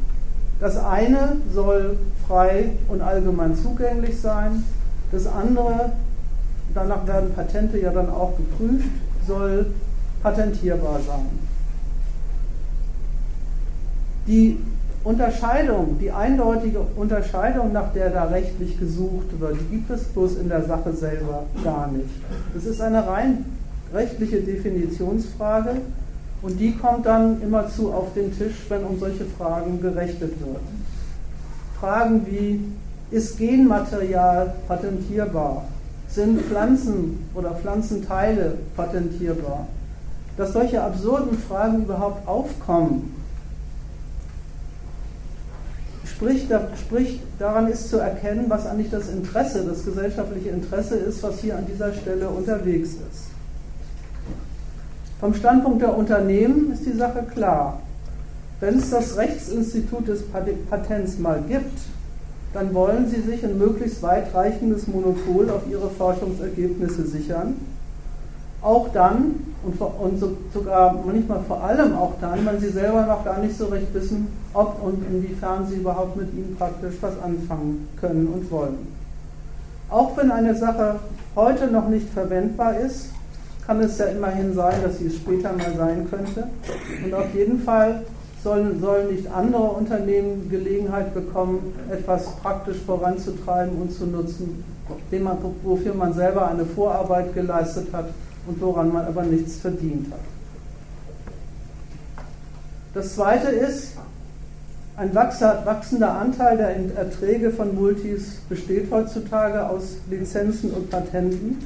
Das 0.60 0.76
eine 0.76 1.38
soll 1.52 1.96
frei 2.28 2.70
und 2.86 3.00
allgemein 3.00 3.56
zugänglich 3.56 4.20
sein, 4.20 4.62
das 5.10 5.26
andere, 5.26 5.90
danach 6.72 7.04
werden 7.04 7.34
Patente 7.34 7.80
ja 7.80 7.90
dann 7.90 8.10
auch 8.10 8.36
geprüft, 8.36 8.90
soll 9.26 9.66
patentierbar 10.22 11.00
sein. 11.04 11.47
Die 14.28 14.58
Unterscheidung, 15.04 15.96
die 15.98 16.10
eindeutige 16.10 16.80
Unterscheidung, 16.96 17.72
nach 17.72 17.94
der 17.94 18.10
da 18.10 18.24
rechtlich 18.24 18.78
gesucht 18.78 19.40
wird, 19.40 19.56
die 19.58 19.76
gibt 19.76 19.90
es 19.90 20.04
bloß 20.04 20.36
in 20.36 20.50
der 20.50 20.64
Sache 20.64 20.92
selber 20.92 21.44
gar 21.64 21.90
nicht. 21.90 22.10
Das 22.52 22.66
ist 22.66 22.80
eine 22.82 23.06
rein 23.06 23.46
rechtliche 23.94 24.40
Definitionsfrage 24.40 25.76
und 26.42 26.60
die 26.60 26.76
kommt 26.76 27.06
dann 27.06 27.40
immerzu 27.40 27.90
auf 27.90 28.12
den 28.12 28.36
Tisch, 28.36 28.66
wenn 28.68 28.84
um 28.84 28.98
solche 28.98 29.24
Fragen 29.24 29.80
gerechnet 29.80 30.32
wird. 30.40 30.60
Fragen 31.80 32.26
wie, 32.26 32.60
ist 33.10 33.38
Genmaterial 33.38 34.52
patentierbar? 34.66 35.64
Sind 36.08 36.42
Pflanzen 36.42 37.30
oder 37.34 37.52
Pflanzenteile 37.52 38.58
patentierbar? 38.76 39.66
Dass 40.36 40.52
solche 40.52 40.82
absurden 40.82 41.38
Fragen 41.38 41.84
überhaupt 41.84 42.28
aufkommen, 42.28 43.17
Sprich, 46.18 46.48
da, 46.48 46.66
sprich, 46.76 47.20
daran 47.38 47.68
ist 47.68 47.90
zu 47.90 47.98
erkennen, 47.98 48.46
was 48.48 48.66
eigentlich 48.66 48.90
das 48.90 49.08
Interesse, 49.08 49.64
das 49.64 49.84
gesellschaftliche 49.84 50.48
Interesse 50.48 50.96
ist, 50.96 51.22
was 51.22 51.38
hier 51.38 51.56
an 51.56 51.64
dieser 51.64 51.92
Stelle 51.92 52.28
unterwegs 52.28 52.94
ist. 52.94 53.28
Vom 55.20 55.32
Standpunkt 55.32 55.80
der 55.80 55.96
Unternehmen 55.96 56.72
ist 56.72 56.84
die 56.84 56.96
Sache 56.96 57.22
klar. 57.22 57.80
Wenn 58.58 58.78
es 58.78 58.90
das 58.90 59.16
Rechtsinstitut 59.16 60.08
des 60.08 60.24
Patents 60.68 61.18
mal 61.20 61.40
gibt, 61.46 61.78
dann 62.52 62.74
wollen 62.74 63.08
sie 63.08 63.20
sich 63.20 63.44
ein 63.44 63.56
möglichst 63.56 64.02
weitreichendes 64.02 64.88
Monopol 64.88 65.48
auf 65.50 65.62
ihre 65.70 65.88
Forschungsergebnisse 65.88 67.06
sichern 67.06 67.54
auch 68.62 68.88
dann 68.92 69.34
und, 69.62 69.80
und 69.80 70.18
so, 70.18 70.36
sogar 70.52 70.94
manchmal 71.04 71.40
vor 71.46 71.62
allem 71.62 71.94
auch 71.94 72.14
dann, 72.20 72.44
wenn 72.46 72.60
sie 72.60 72.70
selber 72.70 73.06
noch 73.06 73.24
gar 73.24 73.38
nicht 73.38 73.56
so 73.56 73.66
recht 73.66 73.92
wissen, 73.92 74.28
ob 74.54 74.82
und 74.82 75.04
inwiefern 75.10 75.66
sie 75.66 75.76
überhaupt 75.76 76.16
mit 76.16 76.32
ihnen 76.32 76.56
praktisch 76.56 76.94
was 77.00 77.20
anfangen 77.22 77.88
können 78.00 78.26
und 78.28 78.50
wollen. 78.50 78.98
Auch 79.90 80.16
wenn 80.16 80.30
eine 80.30 80.54
Sache 80.54 80.96
heute 81.34 81.68
noch 81.68 81.88
nicht 81.88 82.08
verwendbar 82.10 82.78
ist, 82.78 83.10
kann 83.66 83.80
es 83.80 83.98
ja 83.98 84.06
immerhin 84.06 84.54
sein, 84.54 84.82
dass 84.82 84.98
sie 84.98 85.06
es 85.06 85.16
später 85.16 85.52
mal 85.52 85.74
sein 85.76 86.06
könnte. 86.08 86.44
Und 87.04 87.14
auf 87.14 87.34
jeden 87.34 87.60
Fall 87.60 88.02
sollen, 88.42 88.80
sollen 88.80 89.12
nicht 89.14 89.30
andere 89.30 89.62
Unternehmen 89.62 90.48
Gelegenheit 90.48 91.12
bekommen, 91.14 91.74
etwas 91.90 92.26
praktisch 92.36 92.78
voranzutreiben 92.86 93.80
und 93.80 93.92
zu 93.92 94.06
nutzen, 94.06 94.64
man, 95.22 95.36
wofür 95.62 95.94
man 95.94 96.14
selber 96.14 96.48
eine 96.48 96.64
Vorarbeit 96.64 97.34
geleistet 97.34 97.88
hat 97.92 98.06
und 98.48 98.60
woran 98.60 98.92
man 98.92 99.04
aber 99.04 99.22
nichts 99.22 99.56
verdient 99.56 100.10
hat. 100.10 100.20
Das 102.94 103.14
zweite 103.14 103.48
ist, 103.48 103.92
ein 104.96 105.14
wachsender 105.14 106.14
Anteil 106.14 106.56
der 106.56 106.96
Erträge 106.96 107.50
von 107.52 107.74
Multis 107.76 108.38
besteht 108.48 108.90
heutzutage 108.90 109.68
aus 109.68 109.98
Lizenzen 110.10 110.72
und 110.72 110.90
Patenten. 110.90 111.58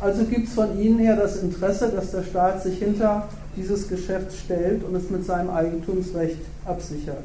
Also 0.00 0.24
gibt 0.24 0.48
es 0.48 0.54
von 0.54 0.78
Ihnen 0.78 0.98
her 0.98 1.16
das 1.16 1.38
Interesse, 1.38 1.88
dass 1.88 2.10
der 2.10 2.24
Staat 2.24 2.62
sich 2.62 2.78
hinter 2.78 3.28
dieses 3.56 3.88
Geschäft 3.88 4.36
stellt 4.36 4.84
und 4.84 4.94
es 4.94 5.08
mit 5.08 5.24
seinem 5.24 5.48
Eigentumsrecht 5.50 6.40
absichert. 6.66 7.22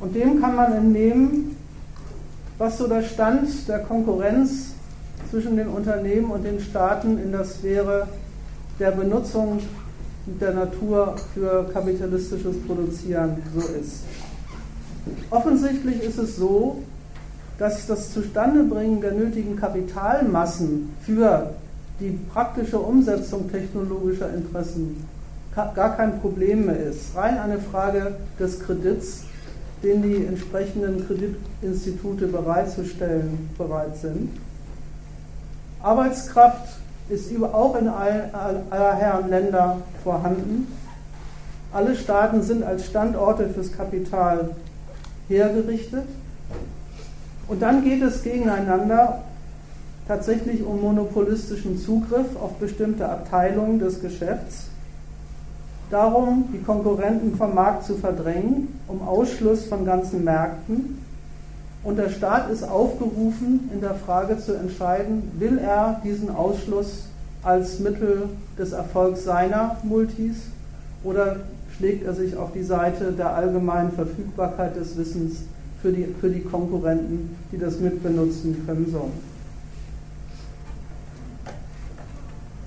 Und 0.00 0.14
dem 0.14 0.40
kann 0.40 0.54
man 0.54 0.72
entnehmen, 0.74 1.56
was 2.58 2.76
so 2.76 2.86
der 2.86 3.02
Stand 3.02 3.48
der 3.68 3.78
Konkurrenz 3.78 4.74
zwischen 5.30 5.56
den 5.56 5.68
Unternehmen 5.68 6.30
und 6.30 6.44
den 6.44 6.60
Staaten 6.60 7.18
in 7.18 7.32
der 7.32 7.44
Sphäre 7.44 8.08
der 8.78 8.90
Benutzung 8.92 9.60
der 10.26 10.52
Natur 10.52 11.16
für 11.34 11.70
kapitalistisches 11.72 12.56
Produzieren 12.66 13.36
so 13.54 13.60
ist. 13.60 14.02
Offensichtlich 15.30 16.02
ist 16.02 16.18
es 16.18 16.36
so, 16.36 16.82
dass 17.58 17.86
das 17.86 18.12
Zustandebringen 18.12 19.00
der 19.00 19.12
nötigen 19.12 19.56
Kapitalmassen 19.56 20.90
für 21.02 21.54
die 22.00 22.18
praktische 22.32 22.78
Umsetzung 22.78 23.50
technologischer 23.50 24.32
Interessen 24.34 25.06
gar 25.54 25.96
kein 25.96 26.20
Problem 26.20 26.66
mehr 26.66 26.78
ist. 26.78 27.16
Rein 27.16 27.38
eine 27.38 27.58
Frage 27.58 28.16
des 28.38 28.60
Kredits, 28.60 29.22
den 29.82 30.02
die 30.02 30.26
entsprechenden 30.26 31.06
Kreditinstitute 31.06 32.26
bereitzustellen 32.26 33.48
bereit 33.56 33.96
sind. 33.96 34.30
Arbeitskraft 35.86 36.80
ist 37.08 37.30
auch 37.40 37.76
in 37.76 37.86
aller 37.86 38.94
Herren 38.96 39.30
Länder 39.30 39.76
vorhanden. 40.02 40.66
Alle 41.72 41.94
Staaten 41.94 42.42
sind 42.42 42.64
als 42.64 42.86
Standorte 42.86 43.48
fürs 43.50 43.70
Kapital 43.70 44.50
hergerichtet. 45.28 46.02
Und 47.46 47.62
dann 47.62 47.84
geht 47.84 48.02
es 48.02 48.24
gegeneinander 48.24 49.22
tatsächlich 50.08 50.64
um 50.64 50.80
monopolistischen 50.80 51.78
Zugriff 51.78 52.34
auf 52.42 52.54
bestimmte 52.54 53.08
Abteilungen 53.08 53.78
des 53.78 54.00
Geschäfts, 54.00 54.64
darum, 55.90 56.48
die 56.52 56.62
Konkurrenten 56.64 57.36
vom 57.36 57.54
Markt 57.54 57.84
zu 57.84 57.94
verdrängen, 57.94 58.80
um 58.88 59.06
Ausschluss 59.06 59.66
von 59.66 59.84
ganzen 59.84 60.24
Märkten. 60.24 61.00
Und 61.86 61.98
der 61.98 62.10
Staat 62.10 62.50
ist 62.50 62.64
aufgerufen, 62.64 63.70
in 63.72 63.80
der 63.80 63.94
Frage 63.94 64.38
zu 64.38 64.54
entscheiden, 64.54 65.30
will 65.38 65.56
er 65.58 66.00
diesen 66.02 66.34
Ausschluss 66.34 67.04
als 67.44 67.78
Mittel 67.78 68.24
des 68.58 68.72
Erfolgs 68.72 69.22
seiner 69.22 69.76
Multis 69.84 70.34
oder 71.04 71.36
schlägt 71.76 72.04
er 72.04 72.12
sich 72.12 72.36
auf 72.36 72.50
die 72.52 72.64
Seite 72.64 73.12
der 73.12 73.36
allgemeinen 73.36 73.92
Verfügbarkeit 73.92 74.74
des 74.74 74.96
Wissens 74.96 75.44
für 75.80 75.92
die, 75.92 76.12
für 76.20 76.28
die 76.28 76.40
Konkurrenten, 76.40 77.36
die 77.52 77.58
das 77.58 77.78
mitbenutzen 77.78 78.66
können 78.66 78.90
sollen. 78.90 79.12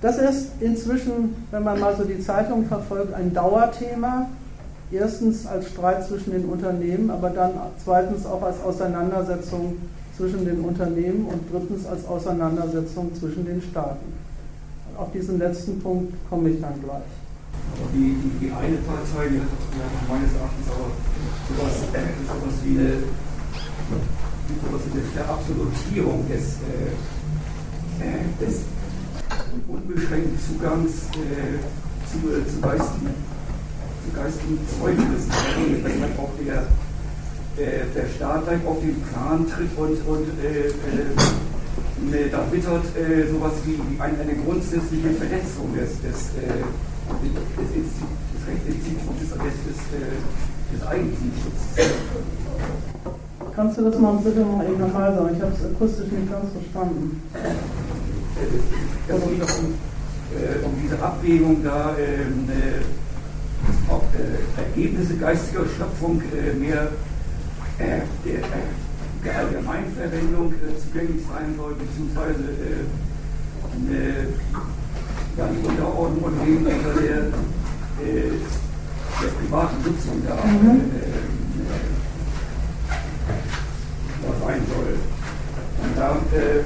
Das 0.02 0.18
ist 0.18 0.52
inzwischen, 0.62 1.36
wenn 1.52 1.64
man 1.64 1.78
mal 1.78 1.94
so 1.98 2.06
die 2.06 2.22
Zeitung 2.22 2.68
verfolgt, 2.68 3.14
ein 3.14 3.34
Dauerthema. 3.34 4.30
Erstens 4.92 5.46
als 5.46 5.68
Streit 5.70 6.08
zwischen 6.08 6.32
den 6.32 6.46
Unternehmen, 6.46 7.12
aber 7.12 7.30
dann 7.30 7.52
zweitens 7.84 8.26
auch 8.26 8.42
als 8.42 8.60
Auseinandersetzung 8.62 9.78
zwischen 10.18 10.46
den 10.46 10.62
Unternehmen 10.62 11.28
und 11.28 11.42
drittens 11.52 11.86
als 11.86 12.06
Auseinandersetzung 12.06 13.14
zwischen 13.16 13.46
den 13.46 13.62
Staaten. 13.62 14.06
Auf 14.98 15.12
diesen 15.14 15.38
letzten 15.38 15.80
Punkt 15.80 16.14
komme 16.30 16.50
ich 16.50 16.60
dann 16.60 16.74
gleich. 16.84 17.08
Die, 17.94 18.18
die, 18.20 18.46
die 18.46 18.52
eine 18.52 18.78
Partei, 18.78 19.30
die 19.30 19.40
hat 19.40 20.10
meines 20.10 20.34
Erachtens 20.34 20.68
auch 20.74 20.92
sowas, 21.48 21.88
äh, 21.94 22.12
sowas 22.28 22.56
wie 22.66 22.80
eine, 22.80 22.94
sowas 24.60 24.82
wie 24.92 25.00
eine 25.00 25.08
Verabsolutierung 25.16 26.28
des, 26.28 26.58
äh, 26.68 28.04
äh 28.04 28.26
des 28.42 28.64
unbeschränkten 29.68 30.38
Zugangs 30.40 31.08
äh, 31.16 31.62
zu, 32.10 32.28
äh, 32.28 32.46
zu, 32.46 32.60
geistigen, 32.60 33.16
zu 34.04 34.10
geistigen 34.16 34.60
Zeugnissen. 34.80 35.32
Dass 35.84 36.20
auch 36.20 36.34
der, 36.40 36.68
äh, 37.58 37.86
der 37.96 38.08
Staat 38.16 38.46
gleich 38.46 38.66
auf 38.66 38.80
den 38.82 39.02
Plan 39.02 39.46
tritt 39.48 39.72
und, 39.78 39.98
und 40.08 40.28
äh, 40.44 40.70
äh, 40.70 42.30
da 42.32 42.46
wittert 42.52 42.86
äh, 42.96 43.28
sowas 43.32 43.54
wie 43.66 43.80
eine, 44.00 44.20
eine 44.20 44.36
grundsätzliche 44.44 45.10
Verletzung 45.12 45.74
des, 45.76 46.00
des, 46.02 46.32
äh, 46.40 46.64
des, 47.22 47.34
des, 47.76 47.92
des 47.92 48.42
Rechtsinstituts 48.48 49.20
des, 49.20 49.30
des, 49.36 49.80
des 50.72 50.88
Eigentümschutzes. 50.88 51.94
Kannst 53.56 53.78
du 53.78 53.82
das 53.84 54.00
mal 54.00 54.14
bitte 54.24 54.40
noch 54.40 54.64
eben 54.64 54.80
nochmal 54.80 55.14
sagen? 55.14 55.36
Ich 55.36 55.42
habe 55.42 55.54
es 55.54 55.66
akustisch 55.66 56.12
nicht 56.12 56.32
ganz 56.32 56.46
verstanden. 56.54 57.22
Es 58.40 58.48
geht 59.08 59.22
um, 59.22 59.74
äh, 60.32 60.66
um 60.66 60.72
diese 60.82 61.02
Abwägung 61.04 61.62
da, 61.62 61.94
ähm, 62.00 62.48
äh, 62.50 62.80
ob 63.88 64.04
äh, 64.16 64.62
Ergebnisse 64.62 65.16
geistiger 65.18 65.66
Schöpfung 65.78 66.22
äh, 66.22 66.54
mehr 66.54 66.90
äh, 67.78 68.02
der, 68.26 68.40
äh, 68.40 69.24
der 69.24 69.38
Allgemeinverwendung 69.38 70.54
zugänglich 70.82 71.26
sein 71.28 71.54
soll, 71.58 71.76
beziehungsweise 71.76 72.40
ja, 75.38 75.48
die 75.48 75.68
Unterordnung 75.68 76.24
und 76.24 76.46
Leben 76.46 76.66
unter 76.66 77.02
der, 77.02 77.22
der 79.22 79.28
privaten 79.40 79.78
Nutzung 79.84 80.22
da. 80.28 80.36
Mhm 80.46 80.82
sein 84.50 84.62
soll. 84.68 84.98
Und 85.84 85.98
da 85.98 86.16
äh, 86.36 86.64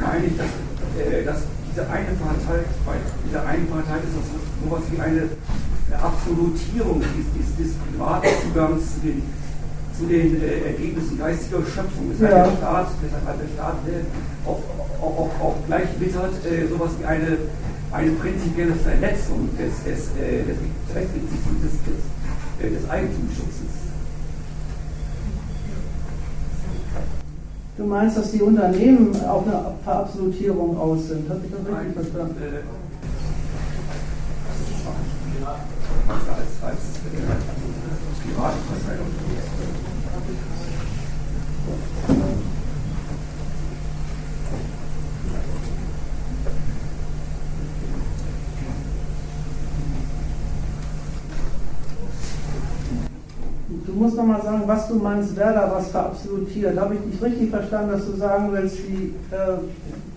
meine 0.00 0.26
ich, 0.26 0.36
dass, 0.36 0.52
äh, 1.00 1.24
dass 1.24 1.42
diese 1.70 1.88
eine 1.88 2.12
Partei, 2.16 2.64
bei 2.84 2.96
dieser 3.26 3.46
einen 3.46 3.66
Partei 3.68 3.98
ist 3.98 4.14
das 4.16 4.26
so 4.28 4.76
etwas 4.76 4.92
wie 4.92 5.00
eine 5.00 5.28
Absolutierung 6.00 7.00
des, 7.00 7.26
des, 7.34 7.56
des 7.56 7.74
privaten 7.76 8.28
Zugangs 8.42 8.94
zu 8.94 9.00
den, 9.00 9.22
zu 9.98 10.06
den 10.06 10.40
äh, 10.40 10.72
Ergebnissen 10.72 11.18
geistiger 11.18 11.58
Schöpfung. 11.58 12.10
Das 12.10 12.20
ja. 12.20 12.44
der 12.44 12.56
Staat, 12.56 12.88
deshalb 13.02 13.26
hat 13.26 13.36
der 13.40 13.48
Staat 13.54 13.76
äh, 13.86 14.48
auch, 14.48 14.62
auch, 15.00 15.18
auch, 15.18 15.40
auch, 15.44 15.56
gleich 15.66 15.88
wittert 15.98 16.34
äh, 16.46 16.66
sowas 16.68 16.90
wie 16.98 17.04
eine, 17.04 17.38
eine 17.92 18.10
prinzipielle 18.12 18.74
Verletzung 18.74 19.48
des, 19.58 19.84
des, 19.84 20.08
äh, 20.16 20.44
des 20.44 20.56
des, 20.56 21.72
des, 21.84 22.80
des 22.80 22.90
Eigentumsschutzes. 22.90 23.82
Du 27.76 27.84
meinst, 27.86 28.16
dass 28.16 28.30
die 28.30 28.42
Unternehmen 28.42 29.16
auf 29.24 29.46
eine 29.46 29.74
Verabsolutierung 29.82 30.78
aus 30.78 31.08
sind? 31.08 31.28
Habe 31.28 31.40
ich 31.44 31.50
das 31.50 31.60
richtig 31.60 31.94
verstanden? 31.94 32.36
Als, 36.08 36.62
als 36.62 36.78
äh, 37.06 37.20
Privatpartei 38.22 38.98
Du 53.86 53.92
musst 53.92 54.16
noch 54.16 54.24
mal 54.24 54.42
sagen, 54.42 54.62
was 54.66 54.88
du 54.88 54.94
meinst, 54.96 55.36
wer 55.36 55.52
da 55.52 55.72
was 55.74 55.88
verabsolutiert. 55.88 56.78
Habe 56.78 56.94
ich 56.94 57.12
dich 57.12 57.22
richtig 57.22 57.50
verstanden, 57.50 57.92
dass 57.92 58.06
du 58.06 58.16
sagen 58.16 58.48
willst, 58.52 58.78
die, 58.78 59.14
äh, 59.30 59.58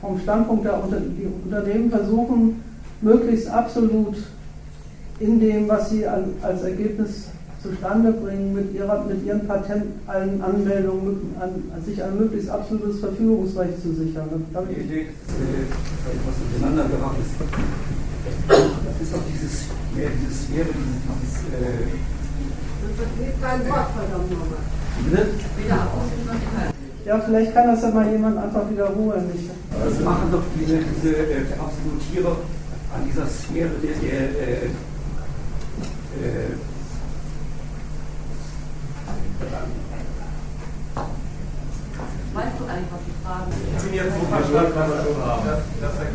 vom 0.01 0.19
Standpunkt 0.19 0.65
der 0.65 0.83
Unter 0.83 0.99
die 0.99 1.27
Unternehmen 1.43 1.91
versuchen, 1.91 2.63
möglichst 3.01 3.49
absolut 3.49 4.15
in 5.19 5.39
dem, 5.39 5.67
was 5.67 5.89
sie 5.89 6.07
an, 6.07 6.33
als 6.41 6.63
Ergebnis 6.63 7.29
zustande 7.61 8.11
bringen, 8.11 8.53
mit, 8.53 8.73
ihrer, 8.73 9.03
mit 9.05 9.25
ihren 9.25 9.47
Patentanmeldungen 9.47 11.35
an, 11.39 11.49
an 11.73 11.83
sich 11.83 12.01
ein 12.03 12.17
möglichst 12.17 12.49
absolutes 12.49 12.99
Verfügungsrecht 12.99 13.81
zu 13.81 13.93
sichern. 13.93 14.29
Die 14.69 14.81
Idee 14.81 15.01
ist, 15.01 15.31
äh, 15.33 15.65
was 16.25 16.35
durcheinander 16.37 16.85
geraten 16.85 17.21
ist. 17.21 17.33
Das 18.47 19.01
ist 19.01 19.13
doch 19.13 19.23
dieses, 19.33 19.65
mehr 19.95 20.09
dieses 20.21 20.43
Sphäre, 20.43 20.69
dieses, 20.69 21.35
äh, 21.53 21.89
kein 23.41 23.59
Wort, 23.67 23.89
verdammt 23.97 24.31
nochmal. 24.31 24.63
Ja, 27.05 27.19
vielleicht 27.19 27.53
kann 27.53 27.67
das 27.67 27.81
ja 27.81 27.89
mal 27.89 28.11
jemand 28.11 28.37
einfach 28.37 28.69
wiederholen. 28.69 29.25
Das 29.71 29.99
machen 30.01 30.31
doch 30.31 30.43
diese, 30.59 30.79
diese 30.79 31.15
äh, 31.15 31.45
Absolutierer 31.59 32.37
an 32.95 33.05
dieser 33.07 33.27
Sphäre 33.27 33.71
der, 33.83 33.93
der 34.01 34.19
äh, 34.21 34.65
äh, 34.65 34.69
Weißt 42.35 42.55
du 42.55 42.63
eigentlich, 42.71 42.91
was 42.91 43.03
die 43.03 43.15
Fragen 43.19 43.51
sind? 43.51 43.67
Ich 43.75 43.83
bin 43.83 43.93
jetzt 43.99 44.15
so 44.15 44.23
verstanden, 44.23 44.79
dass, 44.79 45.59
dass 45.83 45.95
er 45.99 46.07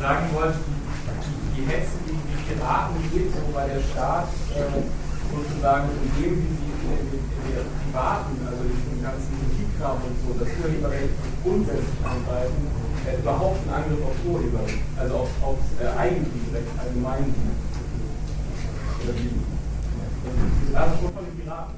sagen 0.00 0.28
wollte, 0.36 0.60
die, 0.60 1.56
die 1.56 1.64
Hetze 1.64 1.96
gegen 2.04 2.20
die 2.20 2.36
Piraten 2.44 3.00
geht 3.12 3.32
so, 3.32 3.40
weil 3.56 3.68
der 3.72 3.80
Staat 3.80 4.28
äh, 4.52 4.84
sozusagen 5.32 5.88
in 5.88 6.08
dem, 6.20 6.44
wie 6.44 6.52
sie 6.60 6.68
in, 6.84 7.08
der 7.48 7.64
privaten, 7.64 8.36
also 8.44 8.60
in 8.60 9.00
ganzen 9.00 9.32
Musikkram 9.40 10.04
und 10.04 10.16
so, 10.20 10.36
das 10.36 10.52
Urheberrecht 10.60 11.16
grundsätzlich 11.40 12.00
angreifen, 12.04 12.60
äh, 13.08 13.16
überhaupt 13.24 13.64
ein 13.64 13.72
Angriff 13.72 14.04
auf 14.04 14.16
Urheberrecht, 14.28 14.84
also 15.00 15.24
auf, 15.24 15.32
aufs 15.40 15.68
äh, 15.80 15.88
Eigentumsrecht 15.96 16.68
allgemein 16.76 17.32
Das 19.06 19.14
ist 19.16 21.00
schon 21.00 21.12
von 21.12 21.24
den 21.26 21.36
Piraten. 21.38 21.74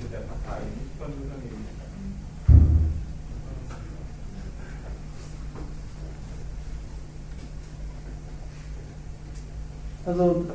Mit 0.00 0.12
der 0.12 0.18
Partei, 0.20 0.60
nicht 0.80 0.96
von 0.98 1.12
den 1.12 1.22
Unternehmen. 1.22 1.66
Also 10.06 10.46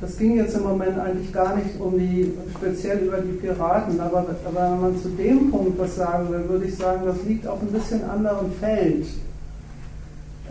das 0.00 0.18
ging 0.18 0.36
jetzt 0.36 0.54
im 0.54 0.64
Moment 0.64 0.98
eigentlich 0.98 1.32
gar 1.32 1.56
nicht 1.56 1.80
um 1.80 1.98
die, 1.98 2.34
speziell 2.54 2.98
über 2.98 3.18
die 3.18 3.32
Piraten, 3.32 3.98
aber, 3.98 4.26
aber 4.44 4.72
wenn 4.72 4.80
man 4.80 5.00
zu 5.00 5.08
dem 5.08 5.50
Punkt 5.50 5.78
was 5.78 5.96
sagen 5.96 6.30
will, 6.30 6.46
würde 6.50 6.66
ich 6.66 6.76
sagen, 6.76 7.06
das 7.06 7.22
liegt 7.24 7.46
auf 7.46 7.62
ein 7.62 7.72
bisschen 7.72 8.04
anderen 8.04 8.52
Feld. 8.52 9.06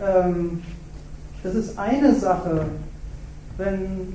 Ähm, 0.04 0.62
das 1.44 1.54
ist 1.54 1.78
eine 1.78 2.14
Sache, 2.14 2.64
wenn 3.58 4.14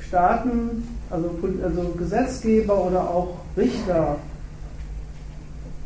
Staaten, 0.00 0.88
also, 1.10 1.30
also 1.62 1.94
Gesetzgeber 1.98 2.86
oder 2.86 3.02
auch 3.02 3.36
Richter 3.56 4.16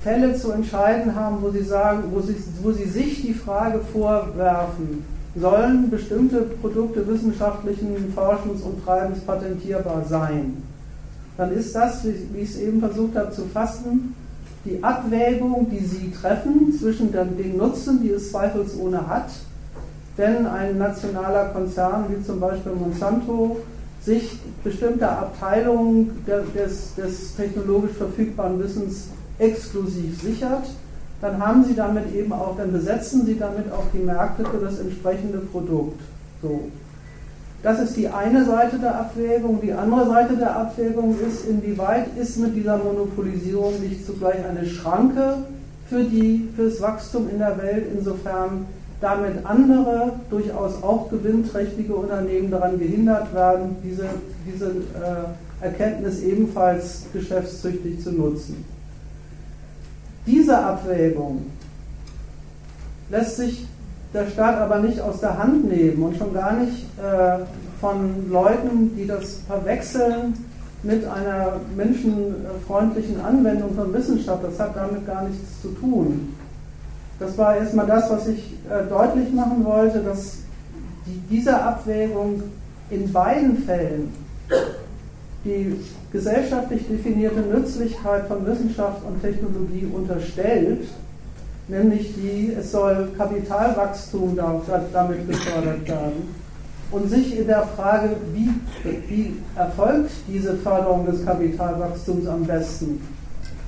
Fälle 0.00 0.34
zu 0.34 0.52
entscheiden 0.52 1.14
haben, 1.14 1.38
wo 1.42 1.50
sie 1.50 1.64
sagen, 1.64 2.04
wo 2.12 2.20
sie, 2.20 2.36
wo 2.62 2.72
sie 2.72 2.88
sich 2.88 3.20
die 3.20 3.34
Frage 3.34 3.80
vorwerfen, 3.92 5.04
sollen 5.34 5.90
bestimmte 5.90 6.42
Produkte 6.42 7.06
wissenschaftlichen 7.06 8.12
Forschens 8.14 8.62
und 8.62 8.84
Treibens 8.84 9.20
patentierbar 9.20 10.04
sein. 10.08 10.62
Dann 11.36 11.52
ist 11.52 11.74
das, 11.74 12.04
wie 12.04 12.40
ich 12.40 12.50
es 12.50 12.58
eben 12.60 12.80
versucht 12.80 13.16
habe 13.16 13.30
zu 13.32 13.44
fassen, 13.46 14.14
die 14.64 14.82
Abwägung, 14.82 15.68
die 15.70 15.84
Sie 15.84 16.12
treffen 16.12 16.72
zwischen 16.78 17.12
den 17.12 17.56
Nutzen, 17.56 18.02
die 18.02 18.10
es 18.10 18.30
zweifelsohne 18.30 19.06
hat, 19.06 19.30
wenn 20.20 20.46
ein 20.46 20.76
nationaler 20.76 21.46
Konzern 21.46 22.04
wie 22.10 22.22
zum 22.22 22.38
Beispiel 22.38 22.72
Monsanto 22.72 23.56
sich 24.02 24.38
bestimmte 24.62 25.08
Abteilungen 25.08 26.24
des, 26.26 26.94
des 26.94 27.34
technologisch 27.36 27.92
verfügbaren 27.92 28.62
Wissens 28.62 29.08
exklusiv 29.38 30.20
sichert, 30.20 30.64
dann 31.22 31.38
haben 31.38 31.64
Sie 31.64 31.74
damit 31.74 32.14
eben 32.14 32.32
auch, 32.32 32.56
dann 32.56 32.70
besetzen 32.72 33.24
Sie 33.24 33.38
damit 33.38 33.72
auch 33.72 33.84
die 33.94 33.98
Märkte 33.98 34.44
für 34.44 34.58
das 34.58 34.78
entsprechende 34.78 35.38
Produkt. 35.38 36.00
So. 36.42 36.68
Das 37.62 37.78
ist 37.80 37.96
die 37.96 38.08
eine 38.08 38.44
Seite 38.44 38.78
der 38.78 39.00
Abwägung. 39.00 39.60
Die 39.62 39.72
andere 39.72 40.06
Seite 40.06 40.36
der 40.36 40.56
Abwägung 40.56 41.16
ist, 41.26 41.46
inwieweit 41.46 42.16
ist 42.16 42.38
mit 42.38 42.54
dieser 42.54 42.78
Monopolisierung 42.78 43.80
nicht 43.82 44.06
zugleich 44.06 44.44
eine 44.46 44.66
Schranke 44.66 45.38
für, 45.88 46.04
die, 46.04 46.48
für 46.56 46.70
das 46.70 46.80
Wachstum 46.80 47.28
in 47.30 47.38
der 47.38 47.58
Welt, 47.58 47.86
insofern 47.94 48.66
damit 49.00 49.44
andere, 49.44 50.12
durchaus 50.28 50.82
auch 50.82 51.08
gewinnträchtige 51.08 51.94
Unternehmen 51.94 52.50
daran 52.50 52.78
gehindert 52.78 53.34
werden, 53.34 53.76
diese, 53.82 54.06
diese 54.46 54.66
äh, 54.66 55.64
Erkenntnis 55.64 56.22
ebenfalls 56.22 57.04
geschäftstüchtig 57.12 58.02
zu 58.02 58.12
nutzen. 58.12 58.64
Diese 60.26 60.58
Abwägung 60.58 61.46
lässt 63.10 63.36
sich 63.36 63.66
der 64.12 64.26
Staat 64.26 64.58
aber 64.58 64.80
nicht 64.80 65.00
aus 65.00 65.20
der 65.20 65.38
Hand 65.38 65.70
nehmen 65.70 66.02
und 66.02 66.16
schon 66.16 66.34
gar 66.34 66.54
nicht 66.54 66.84
äh, 66.98 67.44
von 67.80 68.30
Leuten, 68.30 68.94
die 68.96 69.06
das 69.06 69.40
verwechseln 69.46 70.34
mit 70.82 71.04
einer 71.04 71.60
menschenfreundlichen 71.76 73.20
Anwendung 73.20 73.74
von 73.74 73.92
Wissenschaft. 73.92 74.42
Das 74.44 74.58
hat 74.58 74.76
damit 74.76 75.06
gar 75.06 75.22
nichts 75.28 75.62
zu 75.62 75.68
tun. 75.68 76.34
Das 77.20 77.38
war 77.38 77.56
erstmal 77.56 77.86
das, 77.86 78.10
was 78.10 78.26
ich 78.26 78.54
äh, 78.68 78.88
deutlich 78.88 79.32
machen 79.32 79.64
wollte, 79.64 80.00
dass 80.00 80.38
die, 81.06 81.20
diese 81.30 81.60
Abwägung 81.62 82.42
in 82.90 83.12
beiden 83.12 83.58
Fällen 83.58 84.12
die 85.44 85.80
gesellschaftlich 86.12 86.86
definierte 86.88 87.40
Nützlichkeit 87.40 88.26
von 88.26 88.44
Wissenschaft 88.44 89.04
und 89.06 89.22
Technologie 89.22 89.88
unterstellt 89.94 90.88
nämlich 91.70 92.14
die, 92.14 92.54
es 92.58 92.72
soll 92.72 93.08
Kapitalwachstum 93.16 94.36
damit 94.92 95.28
gefördert 95.28 95.88
werden. 95.88 96.34
Und 96.90 97.08
sich 97.08 97.38
in 97.38 97.46
der 97.46 97.62
Frage, 97.62 98.16
wie, 98.32 98.50
wie 99.08 99.36
erfolgt 99.54 100.10
diese 100.26 100.56
Förderung 100.56 101.06
des 101.06 101.24
Kapitalwachstums 101.24 102.26
am 102.26 102.44
besten? 102.44 103.00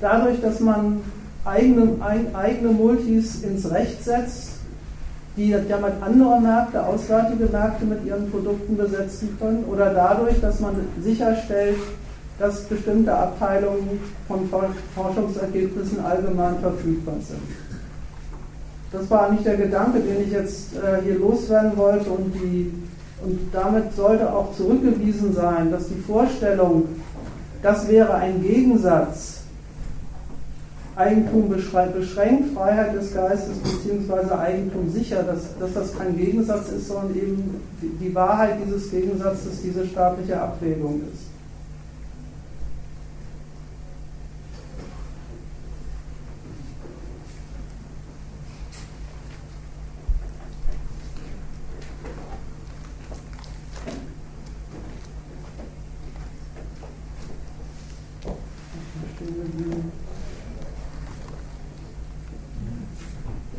Dadurch, 0.01 0.41
dass 0.41 0.59
man 0.59 1.01
eigene, 1.45 1.97
eigene 2.33 2.69
Multis 2.69 3.43
ins 3.43 3.69
Recht 3.69 4.03
setzt, 4.03 4.49
die 5.35 5.55
damit 5.67 5.93
andere 6.01 6.39
Märkte, 6.39 6.85
auswärtige 6.85 7.45
Märkte 7.45 7.85
mit 7.85 8.05
ihren 8.05 8.29
Produkten 8.29 8.77
besetzen 8.77 9.35
können, 9.39 9.63
oder 9.65 9.93
dadurch, 9.93 10.39
dass 10.41 10.59
man 10.59 10.75
sicherstellt, 11.01 11.77
dass 12.39 12.61
bestimmte 12.63 13.13
Abteilungen 13.13 13.99
von 14.27 14.49
Forschungsergebnissen 14.95 16.03
allgemein 16.03 16.59
verfügbar 16.59 17.15
sind. 17.19 17.41
Das 18.91 19.09
war 19.09 19.31
nicht 19.31 19.45
der 19.45 19.57
Gedanke, 19.57 19.99
den 19.99 20.23
ich 20.23 20.31
jetzt 20.31 20.75
äh, 20.75 21.01
hier 21.03 21.17
loswerden 21.17 21.75
wollte 21.75 22.09
und, 22.09 22.33
die, 22.35 22.71
und 23.23 23.39
damit 23.51 23.93
sollte 23.95 24.31
auch 24.31 24.53
zurückgewiesen 24.55 25.33
sein, 25.33 25.71
dass 25.71 25.87
die 25.87 25.99
Vorstellung, 25.99 26.85
das 27.63 27.87
wäre 27.87 28.13
ein 28.13 28.41
Gegensatz, 28.41 29.42
Eigentum 30.95 31.49
beschränkt, 31.49 32.53
Freiheit 32.55 32.95
des 32.95 33.13
Geistes 33.13 33.57
bzw. 33.57 34.31
Eigentum 34.33 34.89
sicher, 34.91 35.23
dass, 35.23 35.57
dass 35.57 35.73
das 35.73 35.97
kein 35.97 36.15
Gegensatz 36.15 36.69
ist, 36.69 36.87
sondern 36.87 37.15
eben 37.15 37.61
die 37.81 38.13
Wahrheit 38.13 38.57
dieses 38.63 38.91
Gegensatzes 38.91 39.61
diese 39.63 39.87
staatliche 39.87 40.39
Abwägung 40.39 41.01
ist. 41.11 41.32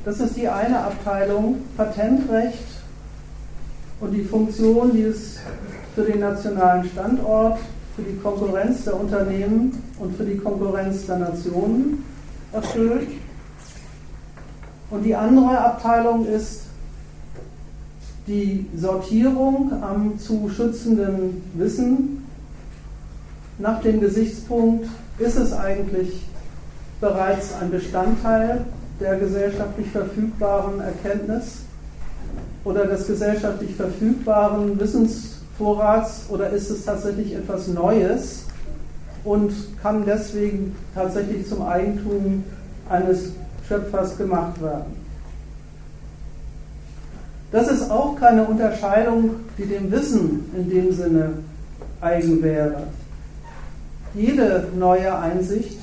Das 0.05 0.21
ist 0.21 0.37
die 0.37 0.47
eine 0.47 0.81
Abteilung, 0.81 1.63
Patentrecht 1.79 2.67
und 4.01 4.13
die 4.13 4.23
Funktion, 4.23 4.93
die 4.93 5.05
es 5.05 5.39
für 5.95 6.03
den 6.03 6.21
nationalen 6.21 6.85
Standort, 6.85 7.59
für 7.97 8.03
die 8.03 8.19
Konkurrenz 8.19 8.85
der 8.85 9.01
Unternehmen 9.01 9.83
und 9.99 10.15
für 10.17 10.25
die 10.25 10.37
Konkurrenz 10.37 11.07
der 11.07 11.19
Nationen 11.19 12.05
erfüllt. 12.53 13.09
Und 14.91 15.05
die 15.05 15.15
andere 15.15 15.59
Abteilung 15.59 16.27
ist 16.27 16.65
die 18.27 18.67
Sortierung 18.77 19.73
am 19.83 20.19
zu 20.19 20.51
schützenden 20.51 21.43
Wissen 21.55 22.27
nach 23.59 23.81
dem 23.81 24.01
Gesichtspunkt, 24.01 24.87
ist 25.19 25.37
es 25.37 25.53
eigentlich 25.55 26.27
bereits 27.01 27.55
ein 27.55 27.71
Bestandteil 27.71 28.67
der 29.01 29.17
gesellschaftlich 29.17 29.91
verfügbaren 29.91 30.81
Erkenntnis 30.81 31.63
oder 32.65 32.87
des 32.87 33.07
gesellschaftlich 33.07 33.75
verfügbaren 33.75 34.79
Wissensvorrats 34.79 36.27
oder 36.29 36.51
ist 36.51 36.71
es 36.71 36.85
tatsächlich 36.85 37.35
etwas 37.35 37.69
Neues 37.69 38.47
und 39.25 39.53
kann 39.83 40.05
deswegen 40.05 40.77
tatsächlich 40.95 41.47
zum 41.49 41.63
Eigentum 41.63 42.45
eines 42.89 43.33
Schöpfers 43.67 44.17
gemacht 44.17 44.61
werden. 44.63 45.05
Das 47.51 47.71
ist 47.71 47.91
auch 47.91 48.17
keine 48.17 48.45
Unterscheidung, 48.45 49.37
die 49.57 49.67
dem 49.67 49.91
Wissen 49.91 50.51
in 50.57 50.69
dem 50.69 50.93
Sinne 50.93 51.35
eigen 52.01 52.43
wäre. 52.43 52.85
Jede 54.15 54.69
neue 54.77 55.17
Einsicht 55.19 55.79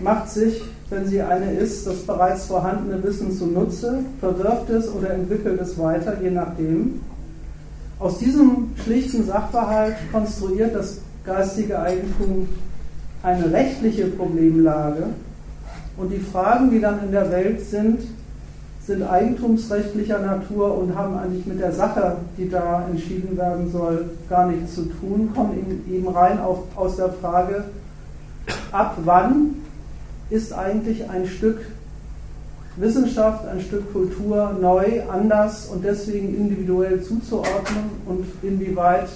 macht 0.00 0.30
sich 0.30 0.62
wenn 0.90 1.06
sie 1.06 1.22
eine 1.22 1.52
ist, 1.52 1.86
das 1.86 1.98
bereits 2.02 2.46
vorhandene 2.46 3.02
Wissen 3.02 3.32
zunutze, 3.32 4.00
verwirft 4.18 4.70
es 4.70 4.92
oder 4.92 5.10
entwickelt 5.10 5.60
es 5.60 5.78
weiter, 5.78 6.20
je 6.20 6.30
nachdem. 6.30 7.00
Aus 7.98 8.18
diesem 8.18 8.70
schlichten 8.82 9.24
Sachverhalt 9.24 9.94
konstruiert 10.10 10.74
das 10.74 10.98
geistige 11.24 11.80
Eigentum 11.80 12.48
eine 13.22 13.52
rechtliche 13.52 14.06
Problemlage 14.06 15.04
und 15.96 16.10
die 16.10 16.18
Fragen, 16.18 16.70
die 16.70 16.80
dann 16.80 17.04
in 17.04 17.12
der 17.12 17.30
Welt 17.30 17.60
sind, 17.60 18.00
sind 18.86 19.02
eigentumsrechtlicher 19.02 20.18
Natur 20.18 20.76
und 20.78 20.96
haben 20.96 21.16
eigentlich 21.18 21.46
mit 21.46 21.60
der 21.60 21.72
Sache, 21.72 22.16
die 22.38 22.48
da 22.48 22.86
entschieden 22.90 23.36
werden 23.36 23.70
soll, 23.70 24.10
gar 24.28 24.48
nichts 24.48 24.74
zu 24.74 24.86
tun, 24.86 25.30
kommen 25.34 25.84
eben 25.88 26.08
rein 26.08 26.40
auf, 26.40 26.60
aus 26.74 26.96
der 26.96 27.10
Frage, 27.10 27.64
ab 28.72 28.96
wann 29.04 29.56
ist 30.30 30.52
eigentlich 30.52 31.08
ein 31.10 31.26
Stück 31.26 31.58
Wissenschaft, 32.76 33.46
ein 33.46 33.60
Stück 33.60 33.92
Kultur 33.92 34.56
neu, 34.60 35.02
anders 35.10 35.66
und 35.66 35.84
deswegen 35.84 36.34
individuell 36.36 37.02
zuzuordnen 37.02 37.90
und 38.06 38.26
inwieweit 38.42 39.08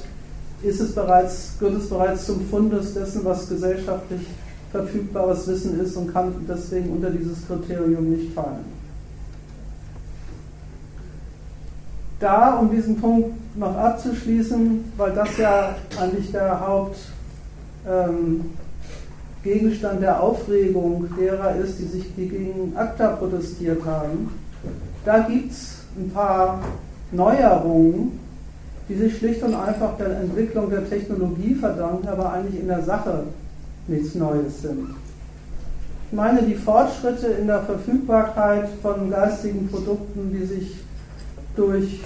ist 0.62 0.80
es 0.80 0.94
bereits, 0.94 1.54
gehört 1.58 1.80
es 1.80 1.88
bereits 1.88 2.26
zum 2.26 2.40
Fundus 2.48 2.94
dessen, 2.94 3.24
was 3.24 3.48
gesellschaftlich 3.48 4.26
verfügbares 4.72 5.46
Wissen 5.46 5.80
ist 5.80 5.96
und 5.96 6.12
kann 6.12 6.34
deswegen 6.48 6.90
unter 6.90 7.10
dieses 7.10 7.46
Kriterium 7.46 8.10
nicht 8.10 8.32
fallen. 8.34 8.64
Da, 12.18 12.54
um 12.54 12.70
diesen 12.70 13.00
Punkt 13.00 13.56
noch 13.56 13.76
abzuschließen, 13.76 14.92
weil 14.96 15.12
das 15.12 15.36
ja 15.36 15.76
eigentlich 16.00 16.32
der 16.32 16.58
Haupt 16.66 16.98
ähm, 17.86 18.50
Gegenstand 19.44 20.02
der 20.02 20.22
Aufregung 20.22 21.06
derer 21.20 21.54
ist, 21.56 21.78
die 21.78 21.84
sich 21.84 22.16
gegen 22.16 22.72
ACTA 22.74 23.16
protestiert 23.16 23.84
haben. 23.84 24.30
Da 25.04 25.18
gibt 25.20 25.52
es 25.52 25.80
ein 25.96 26.10
paar 26.10 26.62
Neuerungen, 27.12 28.18
die 28.88 28.94
sich 28.94 29.18
schlicht 29.18 29.42
und 29.42 29.54
einfach 29.54 29.98
der 29.98 30.20
Entwicklung 30.20 30.70
der 30.70 30.88
Technologie 30.88 31.54
verdanken, 31.54 32.08
aber 32.08 32.32
eigentlich 32.32 32.60
in 32.60 32.68
der 32.68 32.82
Sache 32.82 33.24
nichts 33.86 34.14
Neues 34.14 34.62
sind. 34.62 34.94
Ich 36.10 36.16
meine, 36.16 36.42
die 36.42 36.54
Fortschritte 36.54 37.26
in 37.26 37.46
der 37.46 37.62
Verfügbarkeit 37.62 38.68
von 38.80 39.10
geistigen 39.10 39.68
Produkten, 39.68 40.32
die 40.32 40.46
sich 40.46 40.76
durch 41.54 42.00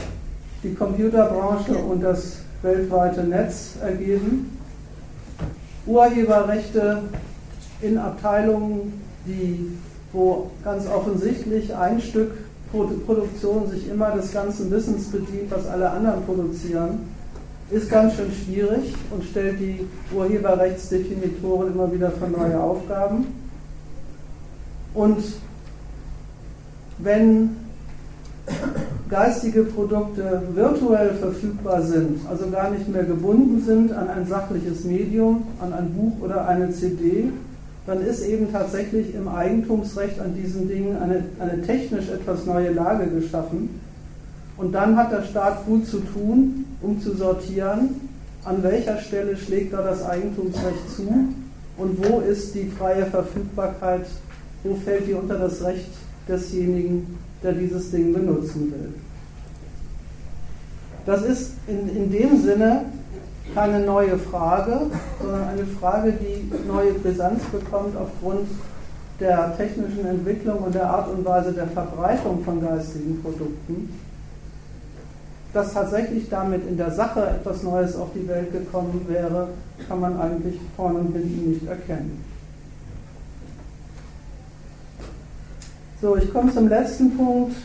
die 0.65 0.75
Computerbranche 0.75 1.77
und 1.77 2.03
das 2.03 2.39
weltweite 2.63 3.23
Netz 3.23 3.77
ergeben. 3.81 4.58
Urheberrechte 5.89 7.03
in 7.81 7.99
Abteilungen, 7.99 9.01
die, 9.27 9.79
wo 10.13 10.51
ganz 10.63 10.87
offensichtlich 10.87 11.75
ein 11.75 12.01
Stück 12.01 12.33
Produktion 12.71 13.69
sich 13.71 13.89
immer 13.89 14.11
des 14.11 14.33
ganzen 14.33 14.71
Wissens 14.71 15.07
bedient, 15.07 15.51
was 15.51 15.67
alle 15.67 15.91
anderen 15.91 16.23
produzieren, 16.25 17.01
ist 17.71 17.91
ganz 17.91 18.15
schön 18.15 18.31
schwierig 18.33 18.95
und 19.11 19.25
stellt 19.25 19.59
die 19.59 19.87
Urheberrechtsdefinitoren 20.15 21.73
immer 21.73 21.91
wieder 21.93 22.11
vor 22.11 22.29
neue 22.29 22.61
Aufgaben. 22.61 23.27
Und 24.95 25.23
wenn 26.99 27.57
geistige 29.09 29.65
Produkte 29.65 30.43
virtuell 30.55 31.15
verfügbar 31.15 31.83
sind, 31.83 32.21
also 32.29 32.51
gar 32.51 32.71
nicht 32.71 32.89
mehr 32.89 33.05
gebunden 33.05 33.63
sind 33.65 33.93
an 33.93 34.09
ein 34.09 34.27
sachliches 34.27 34.85
Medium, 34.85 35.45
an 35.61 35.73
ein 35.73 35.93
Buch 35.95 36.25
oder 36.25 36.47
eine 36.47 36.71
CD, 36.71 37.31
dann 37.87 38.05
ist 38.05 38.27
eben 38.27 38.53
tatsächlich 38.53 39.15
im 39.15 39.29
Eigentumsrecht 39.29 40.21
an 40.21 40.35
diesen 40.35 40.69
Dingen 40.69 40.97
eine, 41.01 41.25
eine 41.39 41.63
technisch 41.63 42.11
etwas 42.11 42.45
neue 42.45 42.71
Lage 42.73 43.07
geschaffen. 43.07 43.81
Und 44.59 44.73
dann 44.73 44.97
hat 44.97 45.11
der 45.11 45.23
Staat 45.23 45.65
gut 45.65 45.87
zu 45.87 46.01
tun, 46.01 46.67
um 46.83 47.01
zu 47.01 47.17
sortieren, 47.17 48.01
an 48.45 48.63
welcher 48.63 48.99
Stelle 48.99 49.37
schlägt 49.37 49.73
da 49.73 49.83
das 49.83 50.05
Eigentumsrecht 50.05 50.91
zu 50.95 51.09
und 51.79 52.09
wo 52.09 52.21
ist 52.21 52.55
die 52.55 52.67
freie 52.67 53.07
Verfügbarkeit, 53.07 54.07
wo 54.65 54.75
fällt 54.75 55.07
die 55.07 55.15
unter 55.15 55.39
das 55.39 55.63
Recht 55.65 55.91
desjenigen, 56.29 57.19
der 57.43 57.53
dieses 57.53 57.91
Ding 57.91 58.13
benutzen 58.13 58.73
will. 58.73 58.95
Das 61.07 61.23
ist 61.23 61.53
in, 61.67 61.89
in 61.89 62.11
dem 62.11 62.43
Sinne 62.43 62.87
keine 63.55 63.81
neue 63.81 64.19
Frage, 64.19 64.91
sondern 65.21 65.49
eine 65.49 65.65
Frage, 65.65 66.13
die 66.13 66.51
neue 66.67 66.93
Brisanz 66.95 67.45
bekommt 67.45 67.97
aufgrund 67.97 68.47
der 69.21 69.57
technischen 69.57 70.07
Entwicklung 70.07 70.59
und 70.59 70.75
der 70.75 70.89
Art 70.89 71.09
und 71.11 71.25
Weise 71.25 71.53
der 71.53 71.67
Verbreitung 71.69 72.45
von 72.45 72.61
geistigen 72.61 73.21
Produkten. 73.23 73.99
Dass 75.53 75.73
tatsächlich 75.73 76.29
damit 76.29 76.69
in 76.69 76.77
der 76.77 76.91
Sache 76.91 77.27
etwas 77.27 77.63
Neues 77.63 77.97
auf 77.97 78.09
die 78.15 78.29
Welt 78.29 78.53
gekommen 78.53 79.07
wäre, 79.09 79.49
kann 79.89 80.01
man 80.01 80.21
eigentlich 80.21 80.61
vorne 80.77 80.99
und 80.99 81.15
hinten 81.15 81.51
nicht 81.51 81.67
erkennen. 81.67 82.23
So, 86.01 86.17
ich 86.17 86.33
komme 86.33 86.55
zum 86.55 86.69
letzten 86.69 87.17
Punkt, 87.17 87.57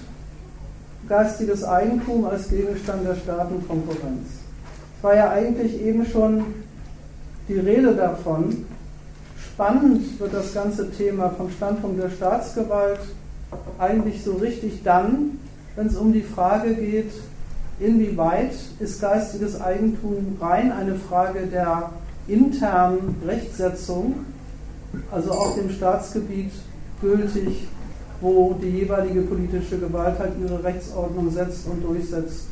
geistiges 1.07 1.63
Eigentum 1.63 2.25
als 2.25 2.49
Gegenstand 2.49 3.05
der 3.05 3.13
Staatenkonkurrenz. 3.13 4.27
Es 4.97 5.03
war 5.03 5.15
ja 5.15 5.29
eigentlich 5.29 5.79
eben 5.79 6.03
schon 6.03 6.43
die 7.47 7.59
Rede 7.59 7.93
davon. 7.93 8.65
Spannend 9.37 10.19
wird 10.19 10.33
das 10.33 10.51
ganze 10.51 10.89
Thema 10.89 11.29
vom 11.29 11.51
Standpunkt 11.51 12.01
der 12.01 12.09
Staatsgewalt 12.09 13.01
eigentlich 13.77 14.23
so 14.23 14.33
richtig 14.37 14.81
dann, 14.83 15.37
wenn 15.75 15.85
es 15.85 15.95
um 15.95 16.11
die 16.11 16.23
Frage 16.23 16.73
geht, 16.73 17.11
inwieweit 17.79 18.55
ist 18.79 18.99
geistiges 18.99 19.61
Eigentum 19.61 20.37
rein 20.41 20.71
eine 20.71 20.95
Frage 20.95 21.45
der 21.45 21.91
internen 22.27 23.15
Rechtsetzung, 23.27 24.25
also 25.11 25.29
auf 25.29 25.53
dem 25.53 25.69
Staatsgebiet 25.69 26.51
gültig 26.99 27.67
wo 28.23 28.53
die 28.53 28.69
jeweilige 28.69 29.21
politische 29.21 29.77
Gewalt 29.77 30.17
halt 30.17 30.31
ihre 30.41 30.63
Rechtsordnung 30.63 31.29
setzt 31.29 31.67
und 31.67 31.83
durchsetzt 31.83 32.45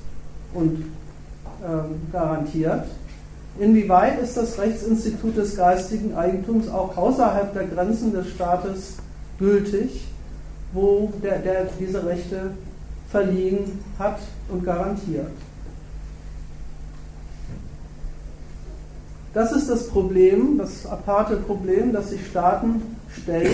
und 0.54 0.84
ähm, 1.66 2.02
garantiert. 2.12 2.84
Inwieweit 3.58 4.22
ist 4.22 4.36
das 4.36 4.58
Rechtsinstitut 4.58 5.38
des 5.38 5.56
geistigen 5.56 6.14
Eigentums 6.14 6.68
auch 6.68 6.96
außerhalb 6.98 7.54
der 7.54 7.68
Grenzen 7.68 8.12
des 8.12 8.30
Staates 8.32 8.98
gültig, 9.40 10.08
wo 10.74 11.12
der, 11.24 11.40
der 11.40 11.70
diese 11.80 12.06
Rechte 12.06 12.52
verliehen 13.10 13.80
hat 13.98 14.20
und 14.50 14.66
garantiert? 14.66 15.32
Das 19.34 19.54
ist 19.54 19.70
das 19.70 19.88
Problem, 19.88 20.58
das 20.58 20.86
aparte 20.86 21.38
Problem, 21.38 21.94
das 21.94 22.10
sich 22.10 22.28
Staaten 22.28 22.82
stellt 23.22 23.52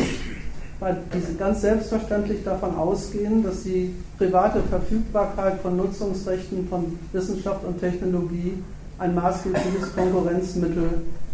weil 0.80 0.98
diese 1.14 1.34
ganz 1.34 1.62
selbstverständlich 1.62 2.44
davon 2.44 2.76
ausgehen, 2.76 3.44
dass 3.44 3.64
die 3.64 3.96
private 4.18 4.62
Verfügbarkeit 4.70 5.60
von 5.62 5.76
Nutzungsrechten 5.78 6.68
von 6.68 7.00
Wissenschaft 7.12 7.64
und 7.64 7.80
Technologie 7.80 8.64
ein 9.00 9.16
maßgebliches 9.16 9.96
Konkurrenzmittel 9.96 10.90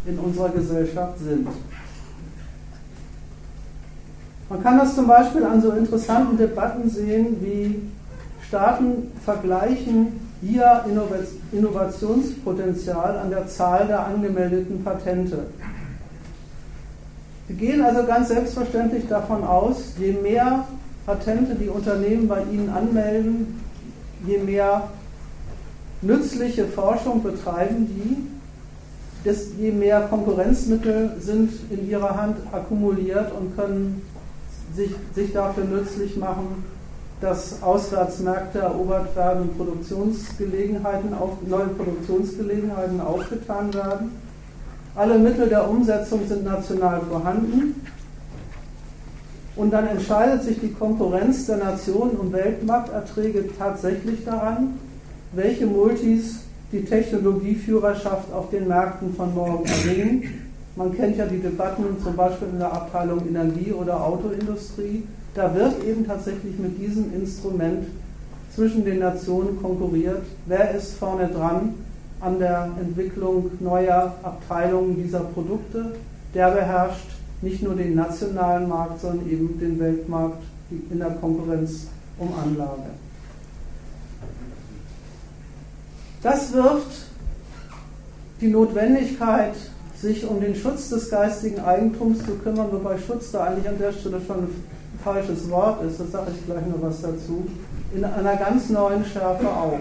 in 0.05 0.19
unserer 0.19 0.49
Gesellschaft 0.49 1.19
sind. 1.19 1.47
Man 4.49 4.61
kann 4.61 4.77
das 4.77 4.95
zum 4.95 5.07
Beispiel 5.07 5.43
an 5.43 5.61
so 5.61 5.71
interessanten 5.71 6.37
Debatten 6.37 6.89
sehen, 6.89 7.37
wie 7.41 7.81
Staaten 8.47 9.11
vergleichen 9.23 10.19
ihr 10.41 10.85
Innovationspotenzial 11.51 13.17
an 13.17 13.29
der 13.29 13.47
Zahl 13.47 13.87
der 13.87 14.05
angemeldeten 14.05 14.83
Patente. 14.83 15.47
Sie 17.47 17.53
gehen 17.55 17.83
also 17.83 18.05
ganz 18.05 18.29
selbstverständlich 18.29 19.07
davon 19.07 19.43
aus, 19.43 19.93
je 19.99 20.13
mehr 20.13 20.65
Patente 21.05 21.55
die 21.55 21.67
Unternehmen 21.67 22.27
bei 22.27 22.41
Ihnen 22.43 22.69
anmelden, 22.69 23.59
je 24.25 24.37
mehr 24.37 24.89
nützliche 26.01 26.65
Forschung 26.65 27.21
betreiben 27.21 27.87
die, 27.87 28.17
je 29.57 29.71
mehr 29.71 30.01
Konkurrenzmittel 30.01 31.11
sind 31.19 31.51
in 31.69 31.89
ihrer 31.89 32.17
Hand 32.17 32.37
akkumuliert 32.51 33.31
und 33.31 33.55
können 33.55 34.01
sich, 34.75 34.91
sich 35.15 35.31
dafür 35.31 35.63
nützlich 35.63 36.17
machen, 36.17 36.65
dass 37.21 37.63
Auswärtsmärkte 37.63 38.59
erobert 38.59 39.15
werden, 39.15 39.49
Produktionsgelegenheiten 39.55 41.13
auf, 41.13 41.37
neue 41.47 41.67
Produktionsgelegenheiten 41.67 42.99
aufgetan 42.99 43.73
werden. 43.73 44.11
Alle 44.95 45.17
Mittel 45.17 45.49
der 45.49 45.67
Umsetzung 45.67 46.21
sind 46.27 46.43
national 46.43 47.01
vorhanden. 47.09 47.75
Und 49.55 49.71
dann 49.71 49.87
entscheidet 49.87 50.43
sich 50.43 50.59
die 50.59 50.71
Konkurrenz 50.71 51.45
der 51.47 51.57
Nationen 51.57 52.17
um 52.17 52.31
Weltmarkterträge 52.31 53.45
tatsächlich 53.57 54.23
daran, 54.23 54.79
welche 55.33 55.65
Multis 55.65 56.41
die 56.71 56.85
Technologieführerschaft 56.85 58.31
auf 58.33 58.49
den 58.49 58.67
Märkten 58.67 59.15
von 59.15 59.33
morgen 59.33 59.65
erringen. 59.65 60.23
Man 60.75 60.95
kennt 60.95 61.17
ja 61.17 61.25
die 61.25 61.39
Debatten 61.39 61.83
zum 62.03 62.15
Beispiel 62.15 62.47
in 62.51 62.59
der 62.59 62.73
Abteilung 62.73 63.27
Energie 63.27 63.71
oder 63.71 64.03
Autoindustrie. 64.03 65.03
Da 65.35 65.53
wird 65.53 65.83
eben 65.83 66.05
tatsächlich 66.05 66.57
mit 66.57 66.79
diesem 66.79 67.13
Instrument 67.13 67.87
zwischen 68.55 68.85
den 68.85 68.99
Nationen 68.99 69.59
konkurriert. 69.61 70.23
Wer 70.47 70.71
ist 70.71 70.95
vorne 70.95 71.27
dran? 71.27 71.75
An 72.23 72.39
der 72.39 72.69
Entwicklung 72.79 73.51
neuer 73.59 74.15
Abteilungen 74.23 74.95
dieser 74.95 75.19
Produkte. 75.19 75.95
Der 76.33 76.51
beherrscht 76.51 77.09
nicht 77.41 77.61
nur 77.61 77.75
den 77.75 77.95
nationalen 77.95 78.69
Markt, 78.69 79.01
sondern 79.01 79.29
eben 79.29 79.59
den 79.59 79.79
Weltmarkt 79.79 80.41
in 80.71 80.99
der 80.99 81.11
Konkurrenz 81.11 81.87
um 82.17 82.29
Anlage. 82.33 82.91
Das 86.21 86.53
wirft 86.53 87.07
die 88.39 88.47
Notwendigkeit, 88.47 89.55
sich 89.95 90.25
um 90.25 90.39
den 90.39 90.55
Schutz 90.55 90.89
des 90.89 91.09
geistigen 91.09 91.59
Eigentums 91.59 92.19
zu 92.19 92.35
kümmern, 92.35 92.67
wobei 92.71 92.97
Schutz 92.97 93.31
da 93.31 93.45
eigentlich 93.45 93.67
an 93.67 93.77
der 93.77 93.91
Stelle 93.91 94.21
schon 94.25 94.37
ein 94.39 94.63
falsches 95.03 95.49
Wort 95.49 95.83
ist, 95.83 95.99
da 95.99 96.05
sage 96.05 96.31
ich 96.35 96.45
gleich 96.45 96.65
noch 96.67 96.81
was 96.81 97.01
dazu, 97.01 97.45
in 97.93 98.03
einer 98.03 98.37
ganz 98.37 98.69
neuen 98.69 99.03
Schärfe 99.05 99.49
auf. 99.49 99.79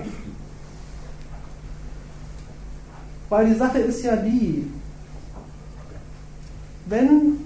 Weil 3.32 3.46
die 3.46 3.54
Sache 3.54 3.78
ist 3.78 4.04
ja 4.04 4.14
die, 4.14 4.70
wenn 6.84 7.38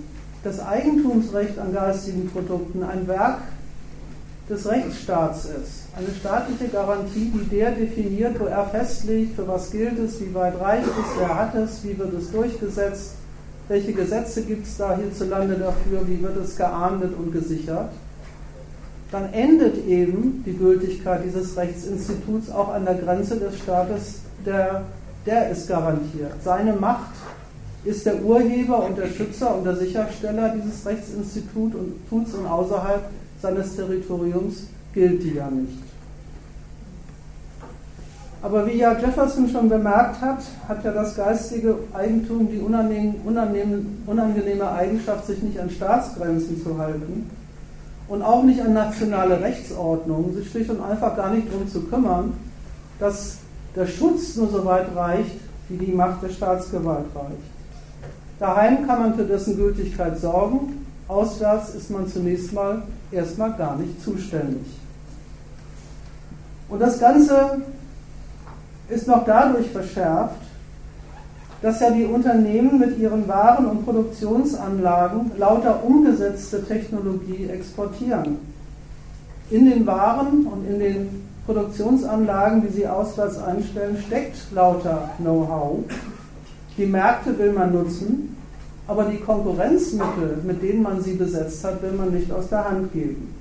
das 0.42 0.58
Eigentumsrecht 0.58 1.60
an 1.60 1.72
geistigen 1.72 2.28
Produkten 2.28 2.82
ein 2.82 3.06
Werk 3.06 3.38
des 4.50 4.68
Rechtsstaats 4.68 5.44
ist, 5.44 5.84
eine 5.96 6.08
staatliche 6.18 6.72
Garantie, 6.72 7.32
die 7.32 7.48
der 7.56 7.70
definiert, 7.70 8.40
wo 8.40 8.46
er 8.46 8.66
festlegt, 8.66 9.36
für 9.36 9.46
was 9.46 9.70
gilt 9.70 9.96
es, 10.00 10.20
wie 10.20 10.34
weit 10.34 10.60
reicht 10.60 10.88
es, 10.88 11.20
wer 11.20 11.38
hat 11.38 11.54
es, 11.54 11.84
wie 11.84 11.96
wird 11.96 12.14
es 12.14 12.32
durchgesetzt, 12.32 13.12
welche 13.68 13.92
Gesetze 13.92 14.42
gibt 14.42 14.66
es 14.66 14.76
da 14.78 14.96
hierzulande 14.96 15.54
dafür, 15.54 16.00
wie 16.08 16.20
wird 16.20 16.36
es 16.36 16.56
geahndet 16.56 17.12
und 17.16 17.30
gesichert, 17.30 17.90
dann 19.12 19.32
endet 19.32 19.86
eben 19.86 20.42
die 20.44 20.56
Gültigkeit 20.56 21.20
dieses 21.24 21.56
Rechtsinstituts 21.56 22.50
auch 22.50 22.74
an 22.74 22.84
der 22.84 22.96
Grenze 22.96 23.36
des 23.36 23.56
Staates, 23.56 24.22
der 24.44 24.82
der 25.26 25.50
ist 25.50 25.68
garantiert. 25.68 26.32
Seine 26.42 26.72
Macht 26.72 27.12
ist 27.84 28.06
der 28.06 28.22
Urheber 28.22 28.84
und 28.84 28.96
der 28.96 29.08
Schützer 29.08 29.56
und 29.56 29.64
der 29.64 29.76
Sichersteller 29.76 30.54
dieses 30.56 30.84
Rechtsinstituts 30.86 31.76
und, 31.76 31.94
und 32.10 32.46
außerhalb 32.46 33.02
seines 33.40 33.76
Territoriums 33.76 34.64
gilt 34.92 35.22
die 35.22 35.34
ja 35.34 35.50
nicht. 35.50 35.78
Aber 38.42 38.66
wie 38.66 38.78
ja 38.78 38.96
Jefferson 38.98 39.48
schon 39.48 39.68
bemerkt 39.68 40.20
hat, 40.20 40.38
hat 40.68 40.84
ja 40.84 40.92
das 40.92 41.16
geistige 41.16 41.76
Eigentum 41.92 42.48
die 42.48 42.58
unangenehme 42.58 44.70
Eigenschaft, 44.70 45.26
sich 45.26 45.42
nicht 45.42 45.58
an 45.58 45.70
Staatsgrenzen 45.70 46.62
zu 46.62 46.78
halten 46.78 47.28
und 48.08 48.22
auch 48.22 48.44
nicht 48.44 48.60
an 48.60 48.72
nationale 48.72 49.40
Rechtsordnung, 49.40 50.32
sich 50.34 50.50
schlicht 50.50 50.70
und 50.70 50.80
einfach 50.80 51.16
gar 51.16 51.34
nicht 51.34 51.50
darum 51.50 51.68
zu 51.68 51.82
kümmern, 51.82 52.34
dass 53.00 53.38
der 53.76 53.86
Schutz 53.86 54.34
nur 54.36 54.48
so 54.48 54.64
weit 54.64 54.94
reicht, 54.96 55.36
wie 55.68 55.76
die 55.76 55.92
Macht 55.92 56.22
der 56.22 56.30
Staatsgewalt 56.30 57.06
reicht. 57.14 57.56
Daheim 58.38 58.86
kann 58.86 59.00
man 59.00 59.14
für 59.14 59.24
dessen 59.24 59.56
Gültigkeit 59.56 60.18
sorgen, 60.18 60.86
auswärts 61.08 61.74
ist 61.74 61.90
man 61.90 62.08
zunächst 62.08 62.52
mal 62.52 62.82
erstmal 63.12 63.52
gar 63.52 63.76
nicht 63.76 64.02
zuständig. 64.02 64.66
Und 66.68 66.80
das 66.80 66.98
Ganze 66.98 67.62
ist 68.88 69.06
noch 69.06 69.24
dadurch 69.24 69.68
verschärft, 69.70 70.40
dass 71.62 71.80
ja 71.80 71.90
die 71.90 72.04
Unternehmen 72.04 72.78
mit 72.78 72.98
ihren 72.98 73.26
Waren 73.28 73.66
und 73.66 73.84
Produktionsanlagen 73.84 75.32
lauter 75.38 75.82
umgesetzte 75.84 76.64
Technologie 76.64 77.48
exportieren. 77.48 78.38
In 79.50 79.70
den 79.70 79.86
Waren 79.86 80.46
und 80.46 80.66
in 80.68 80.78
den 80.78 81.28
Produktionsanlagen, 81.46 82.62
die 82.62 82.72
sie 82.72 82.86
auswärts 82.86 83.38
einstellen, 83.38 83.96
steckt 84.04 84.36
lauter 84.52 85.10
Know-how. 85.18 85.78
Die 86.76 86.86
Märkte 86.86 87.38
will 87.38 87.52
man 87.52 87.72
nutzen, 87.72 88.36
aber 88.88 89.04
die 89.04 89.18
Konkurrenzmittel, 89.18 90.38
mit 90.44 90.62
denen 90.62 90.82
man 90.82 91.00
sie 91.00 91.14
besetzt 91.14 91.64
hat, 91.64 91.82
will 91.82 91.92
man 91.92 92.10
nicht 92.10 92.30
aus 92.32 92.48
der 92.48 92.68
Hand 92.68 92.92
geben. 92.92 93.32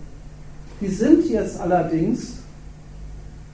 Die 0.80 0.88
sind 0.88 1.26
jetzt 1.30 1.60
allerdings 1.60 2.38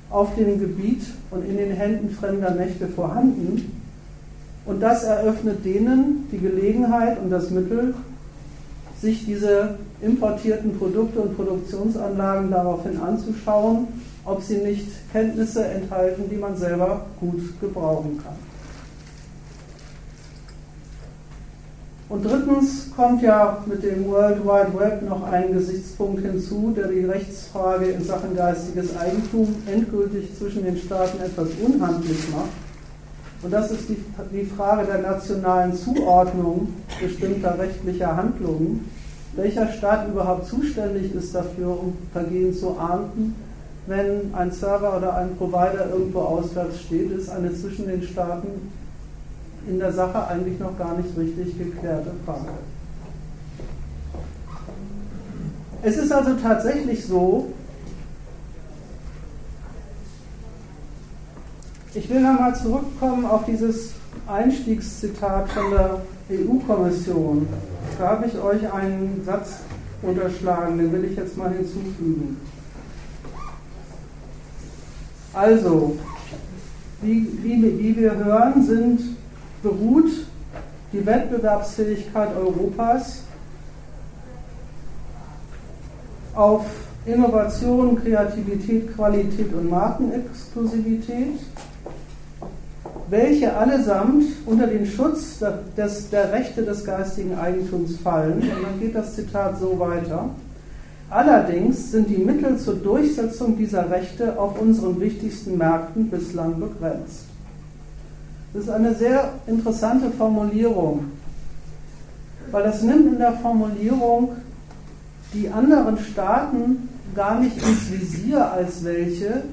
auf 0.09 0.35
dem 0.35 0.59
Gebiet 0.59 1.03
und 1.31 1.47
in 1.47 1.57
den 1.57 1.71
Händen 1.71 2.09
fremder 2.09 2.51
Mächte 2.51 2.87
vorhanden. 2.87 3.79
Und 4.65 4.81
das 4.81 5.03
eröffnet 5.03 5.63
denen 5.65 6.27
die 6.31 6.37
Gelegenheit 6.37 7.17
und 7.23 7.29
das 7.29 7.49
Mittel, 7.49 7.93
sich 9.01 9.25
diese 9.25 9.75
importierten 10.01 10.77
Produkte 10.77 11.21
und 11.21 11.35
Produktionsanlagen 11.35 12.51
daraufhin 12.51 12.99
anzuschauen, 12.99 13.87
ob 14.25 14.41
sie 14.41 14.57
nicht 14.57 14.87
Kenntnisse 15.11 15.65
enthalten, 15.65 16.29
die 16.29 16.35
man 16.35 16.55
selber 16.55 17.05
gut 17.19 17.59
gebrauchen 17.59 18.19
kann. 18.23 18.51
Und 22.11 22.25
drittens 22.25 22.91
kommt 22.93 23.21
ja 23.21 23.63
mit 23.65 23.83
dem 23.83 24.05
World 24.07 24.43
Wide 24.43 24.77
Web 24.77 25.01
noch 25.07 25.23
ein 25.31 25.53
Gesichtspunkt 25.53 26.21
hinzu, 26.21 26.73
der 26.75 26.89
die 26.89 27.05
Rechtsfrage 27.05 27.85
in 27.85 28.03
Sachen 28.03 28.35
geistiges 28.35 28.97
Eigentum 28.97 29.55
endgültig 29.65 30.37
zwischen 30.37 30.65
den 30.65 30.75
Staaten 30.75 31.21
etwas 31.21 31.47
unhandlich 31.65 32.29
macht. 32.31 32.49
Und 33.43 33.51
das 33.51 33.71
ist 33.71 33.87
die, 33.87 33.97
die 34.33 34.45
Frage 34.45 34.87
der 34.87 35.01
nationalen 35.01 35.73
Zuordnung 35.73 36.73
bestimmter 37.01 37.57
rechtlicher 37.57 38.15
Handlungen. 38.15 38.89
Welcher 39.37 39.71
Staat 39.71 40.09
überhaupt 40.09 40.47
zuständig 40.47 41.15
ist 41.15 41.33
dafür, 41.33 41.69
um 41.69 41.97
Vergehen 42.11 42.53
zu 42.53 42.77
ahnden? 42.77 43.35
Wenn 43.87 44.33
ein 44.35 44.51
Server 44.51 44.97
oder 44.97 45.15
ein 45.15 45.35
Provider 45.37 45.89
irgendwo 45.91 46.19
auswärts 46.19 46.81
steht, 46.81 47.11
ist 47.11 47.29
eine 47.29 47.53
zwischen 47.53 47.87
den 47.87 48.03
Staaten 48.03 48.71
in 49.67 49.79
der 49.79 49.91
Sache 49.91 50.27
eigentlich 50.27 50.59
noch 50.59 50.77
gar 50.77 50.97
nicht 50.97 51.17
richtig 51.17 51.57
geklärte 51.57 52.11
Frage. 52.25 52.51
Es 55.83 55.97
ist 55.97 56.11
also 56.11 56.35
tatsächlich 56.35 57.05
so, 57.05 57.53
ich 61.93 62.07
will 62.09 62.21
nochmal 62.21 62.55
zurückkommen 62.55 63.25
auf 63.25 63.45
dieses 63.45 63.93
Einstiegszitat 64.27 65.49
von 65.49 65.71
der 65.71 66.01
EU-Kommission. 66.29 67.47
Da 67.97 68.09
habe 68.09 68.27
ich 68.27 68.37
euch 68.39 68.71
einen 68.71 69.23
Satz 69.25 69.61
unterschlagen, 70.03 70.77
den 70.77 70.91
will 70.93 71.05
ich 71.05 71.17
jetzt 71.17 71.35
mal 71.35 71.51
hinzufügen. 71.51 72.37
Also, 75.33 75.97
wie, 77.01 77.25
wie, 77.41 77.79
wie 77.79 77.97
wir 77.97 78.15
hören, 78.15 78.63
sind 78.63 79.01
beruht 79.63 80.11
die 80.91 81.05
Wettbewerbsfähigkeit 81.05 82.35
Europas 82.35 83.23
auf 86.35 86.65
Innovation, 87.05 88.01
Kreativität, 88.01 88.93
Qualität 88.93 89.53
und 89.53 89.69
Markenexklusivität, 89.69 91.39
welche 93.09 93.55
allesamt 93.55 94.25
unter 94.45 94.67
den 94.67 94.85
Schutz 94.85 95.39
des, 95.75 96.09
der 96.09 96.31
Rechte 96.31 96.63
des 96.63 96.85
geistigen 96.85 97.37
Eigentums 97.37 97.97
fallen. 97.97 98.33
Und 98.33 98.63
dann 98.63 98.79
geht 98.79 98.95
das 98.95 99.15
Zitat 99.15 99.59
so 99.59 99.79
weiter. 99.79 100.29
Allerdings 101.11 101.91
sind 101.91 102.09
die 102.09 102.19
Mittel 102.19 102.57
zur 102.57 102.75
Durchsetzung 102.75 103.57
dieser 103.57 103.91
Rechte 103.91 104.39
auf 104.39 104.59
unseren 104.61 104.97
wichtigsten 105.01 105.57
Märkten 105.57 106.09
bislang 106.09 106.57
begrenzt. 106.57 107.25
Das 108.53 108.63
ist 108.63 108.69
eine 108.69 108.95
sehr 108.95 109.33
interessante 109.45 110.09
Formulierung, 110.11 111.11
weil 112.49 112.63
das 112.63 112.81
nimmt 112.81 113.11
in 113.11 113.17
der 113.17 113.33
Formulierung 113.33 114.37
die 115.33 115.49
anderen 115.49 115.97
Staaten 115.97 116.87
gar 117.13 117.41
nicht 117.41 117.57
ins 117.57 117.91
Visier 117.91 118.49
als 118.49 118.81
welche, 118.85 119.43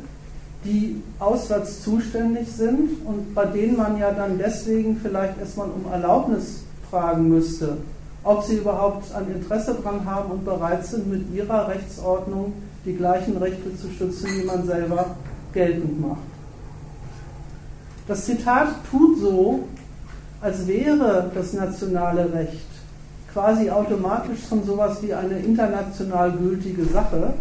die 0.64 1.02
auswärts 1.18 1.82
zuständig 1.82 2.46
sind 2.52 3.04
und 3.04 3.34
bei 3.34 3.46
denen 3.46 3.76
man 3.76 3.98
ja 3.98 4.12
dann 4.12 4.38
deswegen 4.38 4.96
vielleicht 4.96 5.40
erstmal 5.40 5.70
um 5.70 5.90
Erlaubnis 5.90 6.62
fragen 6.88 7.28
müsste, 7.28 7.78
ob 8.24 8.42
sie 8.44 8.56
überhaupt 8.56 9.14
ein 9.14 9.30
Interesse 9.30 9.76
daran 9.82 10.04
haben 10.04 10.30
und 10.30 10.44
bereit 10.44 10.84
sind, 10.84 11.10
mit 11.10 11.32
ihrer 11.34 11.68
Rechtsordnung 11.68 12.52
die 12.84 12.94
gleichen 12.94 13.36
Rechte 13.36 13.76
zu 13.76 13.88
schützen, 13.90 14.28
die 14.40 14.46
man 14.46 14.66
selber 14.66 15.16
geltend 15.52 16.00
macht. 16.00 16.20
Das 18.06 18.24
Zitat 18.24 18.68
tut 18.90 19.18
so, 19.18 19.60
als 20.40 20.66
wäre 20.66 21.30
das 21.34 21.52
nationale 21.52 22.32
Recht 22.32 22.66
quasi 23.32 23.70
automatisch 23.70 24.40
schon 24.48 24.64
sowas 24.64 25.02
wie 25.02 25.12
eine 25.12 25.38
international 25.38 26.32
gültige 26.32 26.84
Sache, 26.84 27.34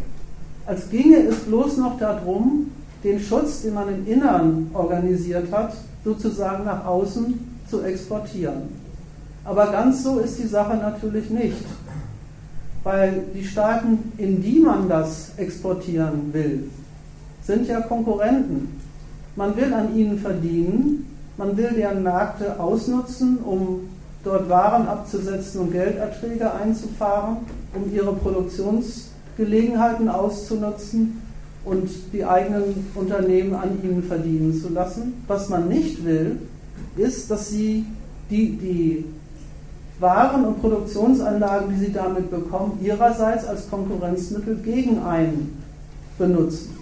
als 0.66 0.90
ginge 0.90 1.18
es 1.18 1.38
bloß 1.40 1.78
noch 1.78 1.98
darum, 1.98 2.72
den 3.04 3.20
Schutz, 3.20 3.62
den 3.62 3.74
man 3.74 3.88
im 3.88 4.06
Innern 4.06 4.70
organisiert 4.74 5.52
hat, 5.52 5.74
sozusagen 6.04 6.66
nach 6.66 6.86
außen 6.86 7.40
zu 7.70 7.82
exportieren. 7.82 8.77
Aber 9.48 9.72
ganz 9.72 10.04
so 10.04 10.20
ist 10.20 10.38
die 10.40 10.48
Sache 10.48 10.76
natürlich 10.76 11.30
nicht, 11.30 11.64
weil 12.84 13.24
die 13.34 13.46
Staaten, 13.46 14.12
in 14.18 14.42
die 14.42 14.60
man 14.60 14.90
das 14.90 15.32
exportieren 15.38 16.34
will, 16.34 16.70
sind 17.44 17.66
ja 17.66 17.80
Konkurrenten. 17.80 18.78
Man 19.38 19.56
will 19.56 19.74
an 19.74 19.96
ihnen 19.96 20.20
verdienen, 20.20 21.06
man 21.38 21.56
will 21.56 21.70
deren 21.78 22.04
Märkte 22.04 22.60
ausnutzen, 22.60 23.38
um 23.38 23.88
dort 24.26 24.50
Waren 24.50 24.86
abzusetzen 24.86 25.62
und 25.62 25.72
Gelderträge 25.72 26.54
einzufahren, 26.54 27.38
um 27.74 27.90
ihre 27.96 28.14
Produktionsgelegenheiten 28.16 30.10
auszunutzen 30.10 31.22
und 31.64 31.90
die 32.12 32.26
eigenen 32.26 32.86
Unternehmen 32.96 33.54
an 33.54 33.82
ihnen 33.82 34.04
verdienen 34.04 34.54
zu 34.62 34.68
lassen. 34.74 35.24
Was 35.28 35.48
man 35.48 35.70
nicht 35.70 36.04
will, 36.04 36.38
ist, 36.98 37.32
dass 37.32 37.48
sie 37.48 37.86
die, 38.30 38.58
die 38.58 39.06
Waren 40.00 40.46
und 40.46 40.62
Produktionsanlagen, 40.62 41.70
die 41.70 41.86
sie 41.86 41.94
damit 41.94 42.30
bekommen, 42.30 42.80
ihrerseits 42.82 43.46
als 43.46 43.70
Konkurrenzmittel 43.70 44.58
gegen 44.58 45.00
einen 45.04 45.64
benutzen. 46.18 46.78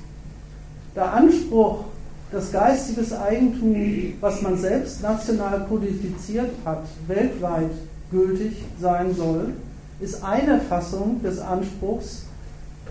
Der 0.96 1.14
Anspruch 1.14 1.86
dass 2.32 2.52
geistiges 2.52 3.14
Eigentum, 3.14 3.76
was 4.20 4.42
man 4.42 4.58
selbst 4.58 5.02
national 5.02 5.66
kodifiziert 5.70 6.52
hat, 6.66 6.84
weltweit 7.08 7.72
gültig 8.12 8.64
sein 8.80 9.14
soll, 9.16 9.54
ist 10.00 10.24
eine 10.24 10.60
Fassung 10.60 11.22
des 11.24 11.40
Anspruchs, 11.40 12.26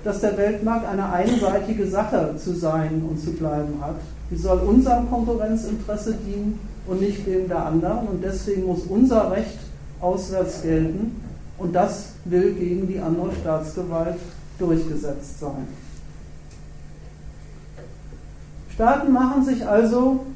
dass 0.03 0.21
der 0.21 0.37
Weltmarkt 0.39 0.87
eine 0.87 1.13
einseitige 1.13 1.87
Sache 1.87 2.35
zu 2.39 2.55
sein 2.55 3.03
und 3.09 3.21
zu 3.21 3.33
bleiben 3.33 3.75
hat. 3.81 3.97
Die 4.31 4.37
soll 4.37 4.59
unserem 4.61 5.11
Konkurrenzinteresse 5.11 6.15
dienen 6.15 6.59
und 6.87 7.01
nicht 7.01 7.27
dem 7.27 7.49
der 7.49 7.67
anderen. 7.67 8.09
Und 8.09 8.25
deswegen 8.25 8.65
muss 8.65 8.85
unser 8.89 9.31
Recht 9.31 9.59
auswärts 10.01 10.63
gelten. 10.63 11.21
Und 11.59 11.75
das 11.75 12.15
will 12.25 12.55
gegen 12.55 12.89
die 12.89 12.99
andere 12.99 13.31
Staatsgewalt 13.41 14.17
durchgesetzt 14.59 15.41
sein. 15.41 15.69
Staaten 18.73 19.13
machen 19.13 19.45
sich 19.45 19.67
also 19.67 20.27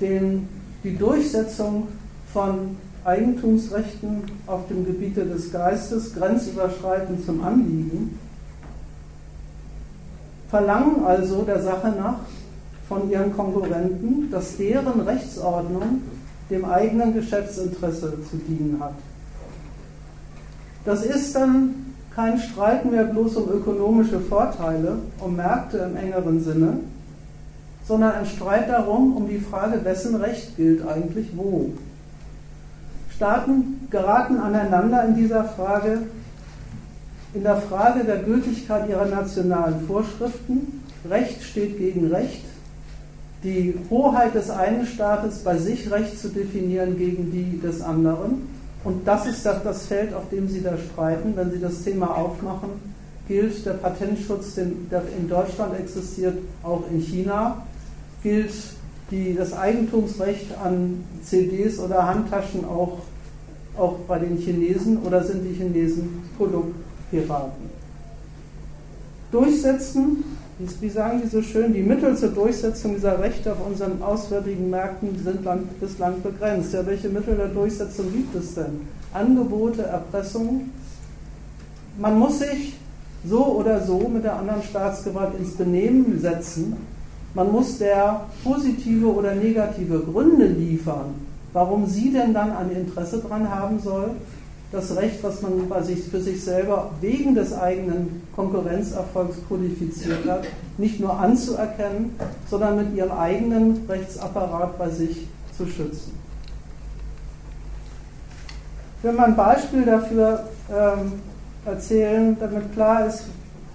den, 0.00 0.48
die 0.82 0.96
Durchsetzung 0.96 1.88
von 2.32 2.76
Eigentumsrechten 3.04 4.22
auf 4.46 4.68
dem 4.68 4.86
Gebiete 4.86 5.26
des 5.26 5.52
Geistes 5.52 6.14
grenzüberschreitend 6.14 7.26
zum 7.26 7.44
Anliegen, 7.44 8.18
verlangen 10.48 11.04
also 11.04 11.42
der 11.42 11.60
Sache 11.60 11.88
nach 11.88 12.20
von 12.88 13.10
ihren 13.10 13.34
Konkurrenten, 13.34 14.30
dass 14.30 14.56
deren 14.56 15.00
Rechtsordnung 15.00 16.02
dem 16.52 16.64
eigenen 16.64 17.14
Geschäftsinteresse 17.14 18.18
zu 18.30 18.36
dienen 18.36 18.78
hat. 18.80 18.94
Das 20.84 21.04
ist 21.04 21.34
dann 21.34 21.94
kein 22.14 22.38
Streit 22.38 22.84
mehr 22.90 23.04
bloß 23.04 23.36
um 23.36 23.50
ökonomische 23.50 24.20
Vorteile, 24.20 24.98
um 25.18 25.36
Märkte 25.36 25.78
im 25.78 25.96
engeren 25.96 26.42
Sinne, 26.42 26.80
sondern 27.86 28.12
ein 28.12 28.26
Streit 28.26 28.68
darum, 28.68 29.16
um 29.16 29.28
die 29.28 29.38
Frage, 29.38 29.84
wessen 29.84 30.16
Recht 30.16 30.56
gilt 30.56 30.86
eigentlich 30.86 31.28
wo. 31.34 31.70
Staaten 33.14 33.86
geraten 33.90 34.38
aneinander 34.38 35.04
in 35.04 35.14
dieser 35.14 35.44
Frage, 35.44 36.02
in 37.34 37.42
der 37.44 37.56
Frage 37.56 38.04
der 38.04 38.18
Gültigkeit 38.18 38.88
ihrer 38.88 39.06
nationalen 39.06 39.86
Vorschriften. 39.86 40.82
Recht 41.08 41.42
steht 41.42 41.78
gegen 41.78 42.08
Recht. 42.08 42.44
Die 43.44 43.74
Hoheit 43.90 44.34
des 44.34 44.50
einen 44.50 44.86
Staates, 44.86 45.38
bei 45.38 45.58
sich 45.58 45.90
Recht 45.90 46.18
zu 46.18 46.28
definieren 46.28 46.96
gegen 46.96 47.32
die 47.32 47.60
des 47.60 47.82
anderen. 47.82 48.48
Und 48.84 49.06
das 49.06 49.26
ist 49.26 49.44
das 49.44 49.86
Feld, 49.86 50.14
auf 50.14 50.28
dem 50.30 50.48
Sie 50.48 50.62
da 50.62 50.76
streiten. 50.76 51.32
Wenn 51.34 51.50
Sie 51.50 51.60
das 51.60 51.82
Thema 51.82 52.16
aufmachen, 52.16 52.70
gilt 53.26 53.64
der 53.66 53.74
Patentschutz, 53.74 54.54
der 54.54 55.02
in 55.18 55.28
Deutschland 55.28 55.78
existiert, 55.78 56.38
auch 56.62 56.82
in 56.90 57.00
China 57.00 57.62
gilt 58.22 58.52
die, 59.10 59.34
das 59.34 59.52
Eigentumsrecht 59.52 60.56
an 60.62 61.04
CDs 61.22 61.78
oder 61.78 62.06
Handtaschen 62.06 62.64
auch, 62.64 62.98
auch 63.76 63.96
bei 64.08 64.18
den 64.18 64.36
Chinesen 64.38 64.98
oder 65.02 65.22
sind 65.24 65.44
die 65.44 65.54
Chinesen 65.54 66.22
Produktpiraten? 66.36 67.70
Durchsetzen, 69.30 70.24
wie 70.80 70.88
sagen 70.88 71.20
die 71.22 71.28
so 71.28 71.42
schön, 71.42 71.72
die 71.72 71.82
Mittel 71.82 72.16
zur 72.16 72.30
Durchsetzung 72.30 72.94
dieser 72.94 73.18
Rechte 73.18 73.52
auf 73.52 73.66
unseren 73.66 74.02
auswärtigen 74.02 74.70
Märkten 74.70 75.18
sind 75.22 75.44
lang, 75.44 75.68
bislang 75.80 76.22
begrenzt. 76.22 76.72
Ja, 76.72 76.86
welche 76.86 77.08
Mittel 77.08 77.36
der 77.36 77.48
Durchsetzung 77.48 78.12
gibt 78.12 78.34
es 78.34 78.54
denn? 78.54 78.80
Angebote, 79.12 79.82
Erpressung. 79.82 80.70
Man 81.98 82.18
muss 82.18 82.38
sich 82.38 82.74
so 83.24 83.44
oder 83.44 83.80
so 83.80 84.08
mit 84.08 84.24
der 84.24 84.36
anderen 84.36 84.62
Staatsgewalt 84.62 85.38
ins 85.38 85.56
Benehmen 85.56 86.18
setzen, 86.20 86.76
man 87.34 87.50
muss 87.50 87.78
der 87.78 88.26
positive 88.44 89.06
oder 89.06 89.34
negative 89.34 90.00
Gründe 90.00 90.46
liefern, 90.46 91.14
warum 91.52 91.86
sie 91.86 92.12
denn 92.12 92.34
dann 92.34 92.52
ein 92.52 92.70
Interesse 92.70 93.18
daran 93.18 93.48
haben 93.48 93.78
soll, 93.78 94.10
das 94.72 94.96
Recht, 94.96 95.22
was 95.22 95.42
man 95.42 95.68
bei 95.68 95.82
sich, 95.82 96.02
für 96.04 96.20
sich 96.20 96.42
selber 96.42 96.90
wegen 97.02 97.34
des 97.34 97.52
eigenen 97.52 98.22
Konkurrenzerfolgs 98.34 99.36
kodifiziert 99.46 100.26
hat, 100.26 100.46
nicht 100.78 100.98
nur 100.98 101.18
anzuerkennen, 101.20 102.16
sondern 102.48 102.76
mit 102.78 102.96
ihrem 102.96 103.12
eigenen 103.12 103.84
Rechtsapparat 103.86 104.78
bei 104.78 104.88
sich 104.88 105.28
zu 105.56 105.66
schützen. 105.66 106.12
Ich 108.98 109.04
will 109.04 109.12
mal 109.12 109.26
ein 109.26 109.36
Beispiel 109.36 109.84
dafür 109.84 110.48
ähm, 110.70 111.12
erzählen, 111.66 112.36
damit 112.40 112.72
klar 112.72 113.06
ist, 113.06 113.24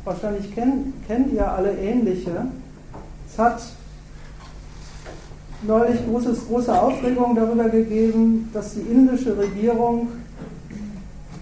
wahrscheinlich 0.03 0.53
kennt, 0.55 1.05
kennt 1.05 1.31
ihr 1.31 1.51
alle 1.51 1.73
ähnliche. 1.73 2.47
Es 3.31 3.37
hat 3.37 3.61
neulich 5.61 5.99
großes, 6.07 6.47
große 6.47 6.81
Aufregung 6.81 7.35
darüber 7.35 7.69
gegeben, 7.69 8.49
dass 8.53 8.73
die 8.73 8.81
indische 8.81 9.37
Regierung 9.37 10.07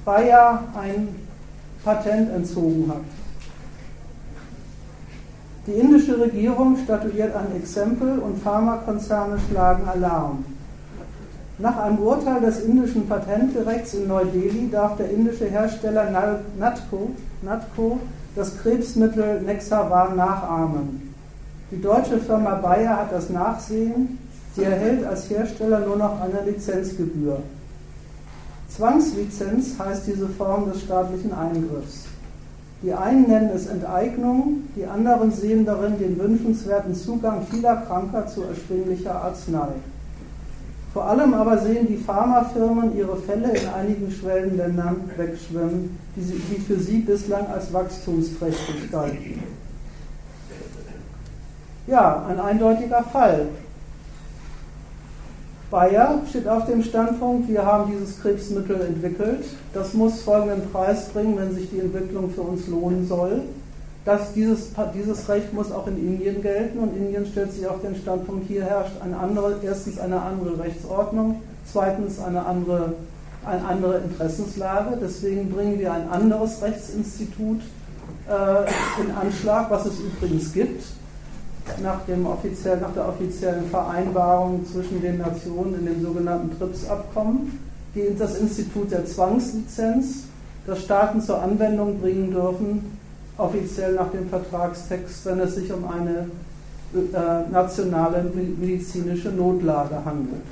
Bayer 0.06 0.64
ein 0.80 1.08
Patent 1.84 2.32
entzogen 2.32 2.86
hat. 2.90 3.02
Die 5.66 5.72
indische 5.72 6.20
Regierung 6.20 6.78
statuiert 6.78 7.36
ein 7.36 7.56
Exempel 7.60 8.20
und 8.20 8.38
Pharmakonzerne 8.44 9.38
schlagen 9.50 9.88
Alarm. 9.88 10.46
Nach 11.58 11.78
einem 11.78 12.00
Urteil 12.00 12.40
des 12.42 12.62
indischen 12.62 13.08
Patentgerichts 13.08 13.96
in 13.96 14.08
Neu-Delhi 14.08 14.70
darf 14.70 14.96
der 14.98 15.10
indische 15.10 15.46
Hersteller 15.46 16.40
Natco, 16.60 17.12
Natco 17.42 18.00
das 18.36 18.58
Krebsmittel 18.60 19.42
Nexavar 19.42 20.14
nachahmen. 20.14 21.16
Die 21.72 21.82
deutsche 21.82 22.20
Firma 22.20 22.56
Bayer 22.56 22.98
hat 22.98 23.12
das 23.12 23.30
Nachsehen. 23.32 24.20
Sie 24.56 24.64
erhält 24.64 25.04
als 25.06 25.30
Hersteller 25.30 25.80
nur 25.80 25.98
noch 25.98 26.22
eine 26.22 26.50
Lizenzgebühr. 26.50 27.42
Zwangslizenz 28.76 29.80
heißt 29.80 30.06
diese 30.06 30.28
Form 30.28 30.70
des 30.70 30.82
staatlichen 30.82 31.34
Eingriffs. 31.34 32.08
Die 32.84 32.94
einen 32.94 33.24
nennen 33.28 33.52
es 33.56 33.68
Enteignung, 33.68 34.64
die 34.76 34.86
anderen 34.86 35.32
sehen 35.32 35.66
darin 35.66 35.98
den 35.98 36.20
wünschenswerten 36.20 36.94
Zugang 36.94 37.48
vieler 37.50 37.78
Kranker 37.78 38.28
zu 38.28 38.44
erschwinglicher 38.44 39.16
Arznei. 39.16 39.70
Vor 40.94 41.06
allem 41.06 41.34
aber 41.34 41.58
sehen 41.58 41.88
die 41.88 41.98
Pharmafirmen 41.98 42.96
ihre 42.98 43.18
Fälle 43.18 43.50
in 43.58 43.68
einigen 43.70 44.12
Schwellenländern 44.12 45.10
wegschwimmen, 45.16 45.98
die, 46.16 46.22
sie, 46.22 46.34
die 46.34 46.62
für 46.62 46.80
sie 46.80 47.00
bislang 47.00 47.48
als 47.48 47.72
wachstumsträchtig 47.72 48.92
galten. 48.92 49.42
Ja, 51.88 52.26
ein 52.28 52.40
eindeutiger 52.40 53.04
Fall. 53.04 53.48
Bayer 55.72 56.22
steht 56.30 56.48
auf 56.48 56.66
dem 56.66 56.84
Standpunkt, 56.84 57.50
wir 57.50 57.66
haben 57.66 57.92
dieses 57.92 58.22
Krebsmittel 58.22 58.80
entwickelt. 58.82 59.46
Das 59.74 59.94
muss 59.94 60.22
folgenden 60.22 60.70
Preis 60.72 61.10
bringen, 61.10 61.38
wenn 61.38 61.56
sich 61.56 61.70
die 61.70 61.80
Entwicklung 61.80 62.30
für 62.30 62.42
uns 62.42 62.68
lohnen 62.68 63.08
soll. 63.08 63.42
Das, 64.06 64.34
dieses, 64.34 64.70
dieses 64.94 65.28
Recht 65.28 65.52
muss 65.54 65.72
auch 65.72 65.88
in 65.88 65.98
Indien 65.98 66.44
gelten 66.44 66.78
und 66.78 66.96
Indien 66.96 67.26
stellt 67.26 67.52
sich 67.52 67.66
auf 67.66 67.82
den 67.82 67.96
Standpunkt, 67.96 68.48
hier 68.48 68.64
herrscht 68.64 69.02
eine 69.04 69.18
andere, 69.18 69.56
erstens 69.64 69.98
eine 69.98 70.22
andere 70.22 70.60
Rechtsordnung, 70.60 71.42
zweitens 71.66 72.20
eine 72.20 72.46
andere, 72.46 72.94
eine 73.44 73.66
andere 73.66 73.98
Interessenslage. 73.98 75.00
Deswegen 75.02 75.50
bringen 75.50 75.80
wir 75.80 75.92
ein 75.92 76.08
anderes 76.10 76.62
Rechtsinstitut 76.62 77.62
äh, 78.30 79.02
in 79.02 79.10
Anschlag, 79.20 79.72
was 79.72 79.88
es 79.88 80.00
übrigens 80.00 80.54
gibt 80.54 80.84
nach, 81.82 82.06
dem 82.06 82.26
offiziell, 82.26 82.78
nach 82.78 82.94
der 82.94 83.08
offiziellen 83.08 83.70
Vereinbarung 83.70 84.66
zwischen 84.66 85.02
den 85.02 85.18
Nationen 85.18 85.80
in 85.80 85.86
dem 85.86 86.02
sogenannten 86.02 86.58
TRIPS-Abkommen, 86.58 87.60
das 88.18 88.38
Institut 88.38 88.92
der 88.92 89.06
Zwangslizenz, 89.06 90.24
das 90.68 90.82
Staaten 90.82 91.22
zur 91.22 91.42
Anwendung 91.42 92.00
bringen 92.00 92.32
dürfen, 92.32 92.98
offiziell 93.38 93.94
nach 93.94 94.12
dem 94.12 94.28
Vertragstext, 94.30 95.26
wenn 95.26 95.40
es 95.40 95.56
sich 95.56 95.72
um 95.72 95.86
eine 95.88 96.30
äh, 96.94 97.52
nationale 97.52 98.24
medizinische 98.24 99.30
Notlage 99.30 100.04
handelt. 100.06 100.44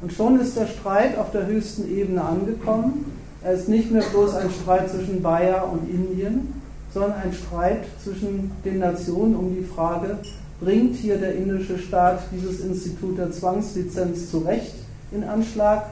Und 0.00 0.12
schon 0.12 0.40
ist 0.40 0.56
der 0.56 0.66
Streit 0.66 1.16
auf 1.18 1.30
der 1.30 1.46
höchsten 1.46 1.88
Ebene 1.88 2.22
angekommen. 2.22 3.12
Er 3.42 3.52
ist 3.52 3.68
nicht 3.68 3.90
mehr 3.90 4.02
bloß 4.02 4.34
ein 4.34 4.50
Streit 4.50 4.90
zwischen 4.90 5.22
Bayer 5.22 5.68
und 5.72 5.88
Indien, 5.88 6.62
sondern 6.92 7.14
ein 7.14 7.32
Streit 7.32 7.84
zwischen 8.02 8.52
den 8.64 8.78
Nationen 8.78 9.34
um 9.34 9.54
die 9.54 9.64
Frage, 9.64 10.18
bringt 10.62 10.96
hier 10.96 11.18
der 11.18 11.34
indische 11.34 11.78
Staat 11.78 12.20
dieses 12.30 12.60
Institut 12.60 13.18
der 13.18 13.32
Zwangslizenz 13.32 14.30
zu 14.30 14.38
Recht 14.38 14.74
in 15.10 15.24
Anschlag 15.24 15.84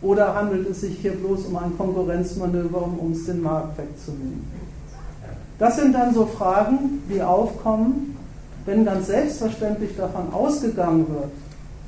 oder 0.00 0.34
handelt 0.34 0.68
es 0.68 0.80
sich 0.80 0.98
hier 0.98 1.12
bloß 1.12 1.46
um 1.46 1.56
ein 1.56 1.76
Konkurrenzmanöver, 1.76 2.82
um 2.82 2.98
uns 2.98 3.26
den 3.26 3.42
Markt 3.42 3.78
wegzunehmen? 3.78 4.44
Das 5.58 5.76
sind 5.76 5.94
dann 5.94 6.14
so 6.14 6.26
Fragen, 6.26 7.02
die 7.08 7.22
aufkommen, 7.22 8.16
wenn 8.66 8.84
ganz 8.84 9.06
selbstverständlich 9.06 9.96
davon 9.96 10.32
ausgegangen 10.32 11.06
wird, 11.08 11.30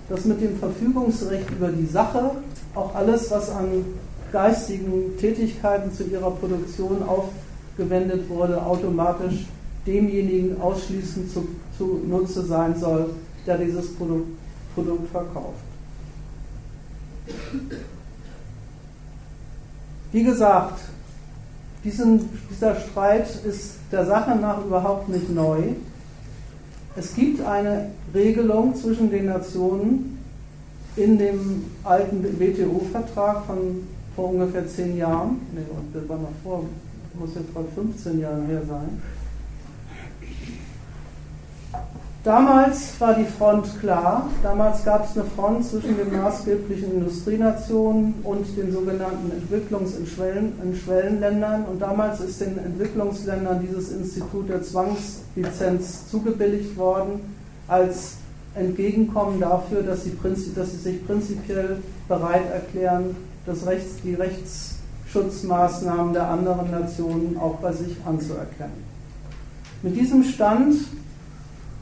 dass 0.08 0.24
mit 0.24 0.40
dem 0.40 0.56
Verfügungsrecht 0.56 1.50
über 1.50 1.68
die 1.68 1.86
Sache 1.86 2.32
auch 2.74 2.94
alles, 2.94 3.30
was 3.30 3.50
an 3.50 3.84
geistigen 4.30 5.16
Tätigkeiten 5.18 5.92
zu 5.92 6.04
ihrer 6.04 6.30
Produktion 6.30 6.98
aufgewendet 7.02 8.28
wurde, 8.28 8.62
automatisch 8.62 9.46
demjenigen 9.86 10.60
ausschließend 10.60 11.30
zu, 11.32 11.48
zu 11.76 12.00
Nutze 12.06 12.44
sein 12.44 12.78
soll, 12.78 13.10
der 13.46 13.58
dieses 13.58 13.94
Produkt, 13.94 14.28
Produkt 14.74 15.08
verkauft. 15.10 15.64
Wie 20.12 20.24
gesagt, 20.24 20.80
diesen, 21.84 22.28
dieser 22.50 22.76
Streit 22.76 23.28
ist 23.44 23.74
der 23.92 24.06
Sache 24.06 24.36
nach 24.36 24.64
überhaupt 24.64 25.08
nicht 25.08 25.30
neu. 25.32 25.60
Es 26.96 27.14
gibt 27.14 27.44
eine 27.44 27.90
Regelung 28.14 28.74
zwischen 28.74 29.10
den 29.10 29.26
Nationen 29.26 30.18
in 30.96 31.18
dem 31.18 31.64
alten 31.84 32.22
WTO-Vertrag 32.22 33.44
von 33.44 33.86
vor 34.16 34.30
ungefähr 34.30 34.66
zehn 34.66 34.96
Jahren, 34.96 35.42
nee, 35.54 35.60
das 35.92 36.08
war 36.08 36.16
noch 36.16 36.32
vor, 36.42 36.64
muss 37.18 37.34
jetzt 37.34 37.52
bald 37.52 37.66
15 37.74 38.18
Jahre 38.18 38.42
her 38.46 38.62
sein, 38.66 39.02
Damals 42.26 43.00
war 43.00 43.14
die 43.14 43.24
Front 43.24 43.78
klar. 43.78 44.28
Damals 44.42 44.84
gab 44.84 45.08
es 45.08 45.16
eine 45.16 45.24
Front 45.36 45.64
zwischen 45.64 45.96
den 45.96 46.20
maßgeblichen 46.20 46.94
Industrienationen 46.94 48.14
und 48.24 48.44
den 48.56 48.72
sogenannten 48.72 49.30
Entwicklungs- 49.30 49.96
und 49.96 50.08
Schwellen, 50.08 50.52
Schwellenländern. 50.74 51.66
Und 51.66 51.80
damals 51.80 52.18
ist 52.20 52.40
den 52.40 52.58
Entwicklungsländern 52.58 53.64
dieses 53.64 53.92
Institut 53.92 54.48
der 54.48 54.60
Zwangslizenz 54.60 56.10
zugebilligt 56.10 56.76
worden 56.76 57.20
als 57.68 58.14
entgegenkommen 58.56 59.38
dafür, 59.38 59.84
dass 59.84 60.02
sie, 60.02 60.18
dass 60.52 60.72
sie 60.72 60.78
sich 60.78 61.06
prinzipiell 61.06 61.76
bereit 62.08 62.50
erklären, 62.52 63.14
das 63.46 63.64
Rechts, 63.66 64.02
die 64.02 64.14
Rechtsschutzmaßnahmen 64.14 66.12
der 66.12 66.28
anderen 66.28 66.72
Nationen 66.72 67.36
auch 67.40 67.58
bei 67.58 67.72
sich 67.72 67.96
anzuerkennen. 68.04 68.84
Mit 69.84 69.94
diesem 69.94 70.24
Stand 70.24 70.74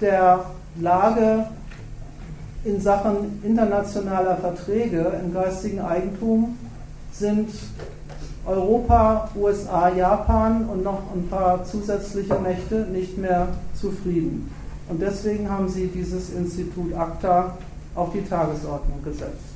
der 0.01 0.45
Lage 0.81 1.47
in 2.65 2.81
Sachen 2.81 3.41
internationaler 3.45 4.37
Verträge 4.37 5.13
im 5.23 5.33
geistigen 5.33 5.81
Eigentum 5.81 6.59
sind 7.13 7.51
Europa, 8.47 9.31
USA, 9.37 9.89
Japan 9.89 10.67
und 10.67 10.83
noch 10.83 11.03
ein 11.15 11.29
paar 11.29 11.65
zusätzliche 11.65 12.39
Mächte 12.41 12.87
nicht 12.93 13.17
mehr 13.17 13.49
zufrieden. 13.75 14.51
Und 14.89 15.01
deswegen 15.01 15.51
haben 15.51 15.69
sie 15.69 15.87
dieses 15.87 16.31
Institut 16.31 16.93
ACTA 16.95 17.57
auf 17.95 18.13
die 18.13 18.23
Tagesordnung 18.23 19.03
gesetzt. 19.03 19.55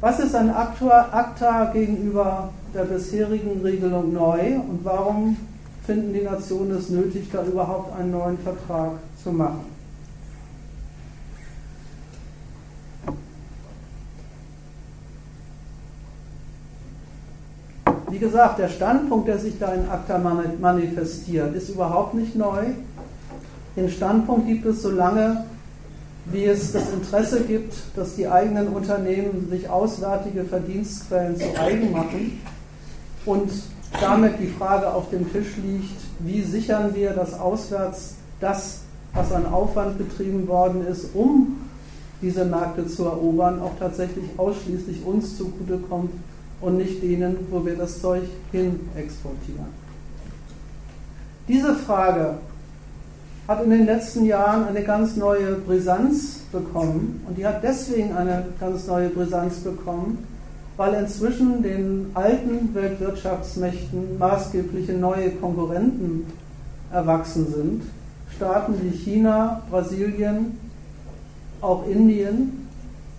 Was 0.00 0.20
ist 0.20 0.34
an 0.34 0.50
ACTA 0.50 1.70
gegenüber 1.72 2.50
der 2.74 2.84
bisherigen 2.84 3.60
Regelung 3.62 4.12
neu 4.12 4.56
und 4.56 4.80
warum 4.84 5.36
finden 5.86 6.12
die 6.12 6.22
Nationen 6.22 6.72
es 6.72 6.90
nötig, 6.90 7.30
da 7.32 7.44
überhaupt 7.44 7.96
einen 7.96 8.10
neuen 8.10 8.38
Vertrag 8.38 8.92
zu 9.22 9.30
machen? 9.30 9.76
Wie 18.10 18.18
gesagt, 18.18 18.58
der 18.58 18.68
Standpunkt, 18.68 19.28
der 19.28 19.38
sich 19.38 19.58
da 19.58 19.74
in 19.74 19.88
ACTA 19.88 20.18
manifestiert, 20.60 21.54
ist 21.54 21.68
überhaupt 21.68 22.14
nicht 22.14 22.34
neu. 22.34 22.64
Den 23.76 23.90
Standpunkt 23.90 24.46
gibt 24.46 24.64
es 24.64 24.82
so 24.82 24.90
lange, 24.90 25.44
wie 26.26 26.46
es 26.46 26.72
das 26.72 26.90
Interesse 26.92 27.42
gibt, 27.42 27.74
dass 27.94 28.16
die 28.16 28.26
eigenen 28.26 28.68
Unternehmen 28.68 29.48
sich 29.50 29.68
auswärtige 29.68 30.44
Verdienstquellen 30.44 31.36
zu 31.36 31.60
eigen 31.60 31.92
machen 31.92 32.40
und 33.26 33.50
damit 34.00 34.38
die 34.40 34.48
Frage 34.48 34.92
auf 34.92 35.10
dem 35.10 35.30
Tisch 35.32 35.56
liegt, 35.56 36.00
wie 36.20 36.42
sichern 36.42 36.94
wir, 36.94 37.10
dass 37.10 37.38
auswärts 37.38 38.14
das, 38.40 38.80
was 39.12 39.32
an 39.32 39.46
Aufwand 39.46 39.98
betrieben 39.98 40.46
worden 40.48 40.86
ist, 40.86 41.14
um 41.14 41.58
diese 42.22 42.44
Märkte 42.44 42.86
zu 42.86 43.04
erobern, 43.04 43.60
auch 43.60 43.72
tatsächlich 43.78 44.24
ausschließlich 44.36 45.04
uns 45.04 45.36
zugutekommt 45.36 46.12
und 46.60 46.76
nicht 46.78 47.02
denen, 47.02 47.36
wo 47.50 47.64
wir 47.64 47.76
das 47.76 48.00
Zeug 48.00 48.22
hin 48.52 48.80
exportieren. 48.96 49.66
Diese 51.48 51.74
Frage 51.74 52.38
hat 53.46 53.62
in 53.62 53.70
den 53.70 53.86
letzten 53.86 54.24
Jahren 54.24 54.66
eine 54.66 54.82
ganz 54.82 55.16
neue 55.16 55.54
Brisanz 55.54 56.40
bekommen 56.50 57.22
und 57.28 57.38
die 57.38 57.46
hat 57.46 57.62
deswegen 57.62 58.16
eine 58.16 58.46
ganz 58.58 58.86
neue 58.86 59.10
Brisanz 59.10 59.56
bekommen, 59.58 60.26
weil 60.76 60.94
inzwischen 60.94 61.62
den 61.62 62.10
alten 62.14 62.74
Weltwirtschaftsmächten 62.74 64.18
maßgebliche 64.18 64.92
neue 64.92 65.30
Konkurrenten 65.30 66.26
erwachsen 66.92 67.46
sind. 67.52 67.82
Staaten 68.34 68.74
wie 68.82 68.96
China, 68.96 69.62
Brasilien, 69.70 70.58
auch 71.60 71.86
Indien, 71.86 72.68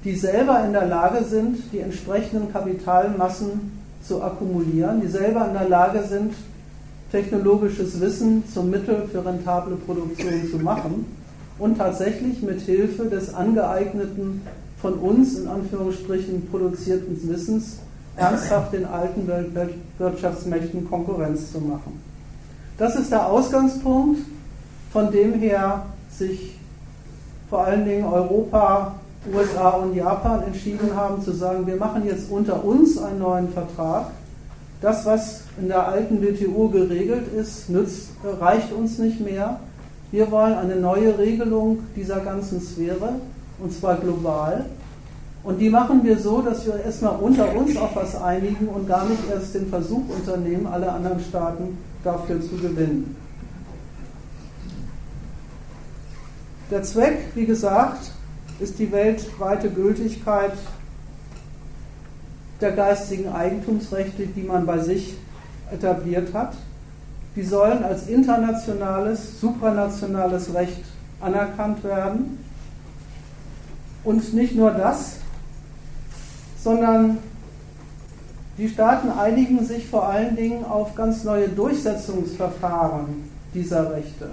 die 0.03 0.15
selber 0.15 0.63
in 0.63 0.73
der 0.73 0.85
Lage 0.85 1.23
sind, 1.23 1.57
die 1.73 1.79
entsprechenden 1.79 2.51
Kapitalmassen 2.51 3.71
zu 4.03 4.21
akkumulieren, 4.21 5.01
die 5.01 5.07
selber 5.07 5.47
in 5.47 5.53
der 5.53 5.67
Lage 5.67 6.03
sind, 6.03 6.33
technologisches 7.11 7.99
Wissen 7.99 8.43
zum 8.53 8.69
Mittel 8.69 9.07
für 9.11 9.25
rentable 9.25 9.75
Produktion 9.75 10.47
zu 10.51 10.57
machen 10.57 11.05
und 11.57 11.77
tatsächlich 11.77 12.41
mit 12.41 12.61
Hilfe 12.61 13.05
des 13.05 13.33
angeeigneten, 13.33 14.41
von 14.81 14.93
uns 14.95 15.37
in 15.39 15.47
Anführungsstrichen 15.47 16.47
produzierten 16.49 17.17
Wissens 17.29 17.79
ernsthaft 18.15 18.73
den 18.73 18.85
alten 18.85 19.29
Wirtschaftsmächten 19.97 20.89
Konkurrenz 20.89 21.51
zu 21.51 21.59
machen. 21.59 22.01
Das 22.77 22.95
ist 22.95 23.11
der 23.11 23.27
Ausgangspunkt, 23.27 24.21
von 24.91 25.11
dem 25.11 25.33
her 25.33 25.85
sich 26.11 26.57
vor 27.49 27.65
allen 27.65 27.85
Dingen 27.85 28.05
Europa 28.05 28.95
USA 29.33 29.69
und 29.69 29.95
Japan 29.95 30.43
entschieden 30.43 30.95
haben 30.95 31.21
zu 31.21 31.31
sagen, 31.31 31.65
wir 31.65 31.75
machen 31.75 32.05
jetzt 32.05 32.29
unter 32.29 32.63
uns 32.63 32.97
einen 32.97 33.19
neuen 33.19 33.49
Vertrag. 33.49 34.11
Das, 34.81 35.05
was 35.05 35.41
in 35.59 35.67
der 35.67 35.87
alten 35.87 36.21
WTO 36.21 36.69
geregelt 36.69 37.33
ist, 37.33 37.69
nützt, 37.69 38.09
reicht 38.39 38.71
uns 38.71 38.99
nicht 38.99 39.19
mehr. 39.19 39.59
Wir 40.11 40.31
wollen 40.31 40.53
eine 40.53 40.75
neue 40.75 41.17
Regelung 41.17 41.79
dieser 41.95 42.19
ganzen 42.19 42.61
Sphäre, 42.61 43.15
und 43.59 43.73
zwar 43.73 43.95
global. 43.95 44.65
Und 45.43 45.59
die 45.59 45.69
machen 45.69 46.03
wir 46.03 46.19
so, 46.19 46.41
dass 46.41 46.65
wir 46.65 46.75
erstmal 46.83 47.15
unter 47.17 47.55
uns 47.55 47.77
auf 47.77 47.95
was 47.95 48.15
einigen 48.21 48.67
und 48.67 48.87
gar 48.87 49.05
nicht 49.07 49.29
erst 49.29 49.55
den 49.55 49.67
Versuch 49.69 50.03
unternehmen, 50.09 50.67
alle 50.67 50.91
anderen 50.91 51.19
Staaten 51.21 51.77
dafür 52.03 52.41
zu 52.41 52.57
gewinnen. 52.57 53.15
Der 56.69 56.83
Zweck, 56.83 57.31
wie 57.33 57.45
gesagt, 57.45 58.11
ist 58.59 58.77
die 58.77 58.91
weltweite 58.91 59.69
Gültigkeit 59.69 60.51
der 62.59 62.71
geistigen 62.71 63.29
Eigentumsrechte, 63.31 64.27
die 64.27 64.43
man 64.43 64.65
bei 64.65 64.79
sich 64.79 65.15
etabliert 65.71 66.33
hat. 66.33 66.55
Die 67.35 67.43
sollen 67.43 67.83
als 67.83 68.07
internationales, 68.07 69.39
supranationales 69.39 70.53
Recht 70.53 70.83
anerkannt 71.21 71.83
werden. 71.83 72.39
Und 74.03 74.33
nicht 74.33 74.55
nur 74.55 74.71
das, 74.71 75.17
sondern 76.63 77.17
die 78.57 78.69
Staaten 78.69 79.09
einigen 79.09 79.63
sich 79.63 79.87
vor 79.87 80.07
allen 80.07 80.35
Dingen 80.35 80.65
auf 80.65 80.95
ganz 80.95 81.23
neue 81.23 81.49
Durchsetzungsverfahren 81.49 83.29
dieser 83.53 83.91
Rechte. 83.93 84.29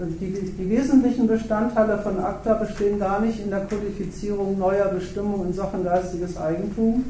Die, 0.00 0.52
die, 0.58 0.70
wesentlichen 0.70 1.28
Bestandteile 1.28 1.98
von 1.98 2.18
ACTA 2.18 2.54
bestehen 2.54 2.98
gar 2.98 3.20
nicht 3.20 3.38
in 3.38 3.50
der 3.50 3.60
Kodifizierung 3.60 4.58
neuer 4.58 4.86
Bestimmungen 4.86 5.50
in 5.50 5.54
Sachen 5.54 5.84
geistiges 5.84 6.36
Eigentum, 6.36 7.04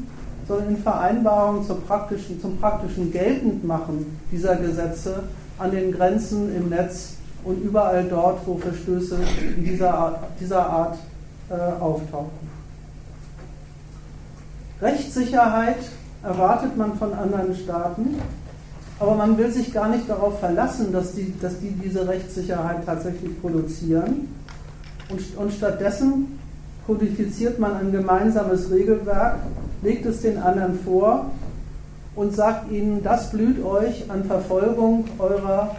sondern 0.47 0.69
in 0.69 0.77
Vereinbarungen 0.77 1.65
zum 1.65 1.81
praktischen, 1.81 2.39
zum 2.39 2.57
praktischen 2.57 3.11
Geltendmachen 3.11 4.19
dieser 4.31 4.57
Gesetze 4.57 5.23
an 5.57 5.71
den 5.71 5.91
Grenzen 5.91 6.55
im 6.55 6.69
Netz 6.69 7.15
und 7.43 7.63
überall 7.63 8.05
dort, 8.07 8.45
wo 8.45 8.57
Verstöße 8.57 9.17
dieser 9.57 9.91
Art, 9.91 10.19
dieser 10.39 10.69
Art 10.69 10.97
äh, 11.49 11.53
auftauchen. 11.53 12.55
Rechtssicherheit 14.81 15.77
erwartet 16.23 16.75
man 16.77 16.97
von 16.97 17.13
anderen 17.13 17.55
Staaten 17.55 18.19
aber 18.99 19.15
man 19.15 19.37
will 19.37 19.51
sich 19.51 19.73
gar 19.73 19.89
nicht 19.89 20.09
darauf 20.09 20.39
verlassen, 20.39 20.93
dass 20.93 21.13
die, 21.13 21.33
dass 21.41 21.59
die 21.59 21.71
diese 21.71 22.07
Rechtssicherheit 22.07 22.85
tatsächlich 22.85 23.39
produzieren. 23.41 24.29
Und, 25.09 25.37
und 25.37 25.53
stattdessen 25.53 26.39
kodifiziert 26.87 27.59
man 27.59 27.75
ein 27.75 27.91
gemeinsames 27.91 28.71
Regelwerk, 28.71 29.39
legt 29.81 30.05
es 30.05 30.21
den 30.21 30.37
anderen 30.37 30.79
vor 30.79 31.31
und 32.15 32.33
sagt 32.33 32.71
ihnen, 32.71 33.03
das 33.03 33.31
blüht 33.31 33.63
euch 33.63 34.09
an 34.09 34.23
Verfolgung 34.23 35.05
eurer 35.19 35.75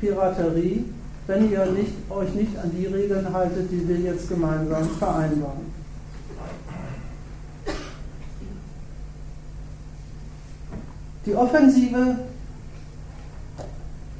Piraterie, 0.00 0.84
wenn 1.30 1.48
ihr 1.48 1.64
nicht, 1.66 1.92
euch 2.10 2.34
nicht 2.34 2.58
an 2.58 2.72
die 2.76 2.86
Regeln 2.86 3.32
haltet, 3.32 3.70
die 3.70 3.86
wir 3.88 3.98
jetzt 3.98 4.28
gemeinsam 4.28 4.88
vereinbaren. 4.98 5.80
Die 11.24 11.34
Offensive 11.36 12.16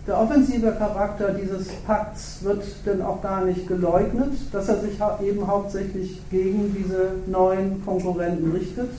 der 0.06 0.18
offensive 0.18 0.72
Charakter 0.72 1.34
dieses 1.34 1.68
Pakts 1.86 2.42
wird 2.42 2.64
denn 2.86 3.02
auch 3.02 3.20
gar 3.22 3.44
nicht 3.44 3.68
geleugnet, 3.68 4.32
dass 4.52 4.68
er 4.68 4.80
sich 4.80 4.98
eben 5.22 5.46
hauptsächlich 5.46 6.20
gegen 6.30 6.74
diese 6.74 7.12
neuen 7.26 7.84
Konkurrenten 7.84 8.50
richtet 8.52 8.90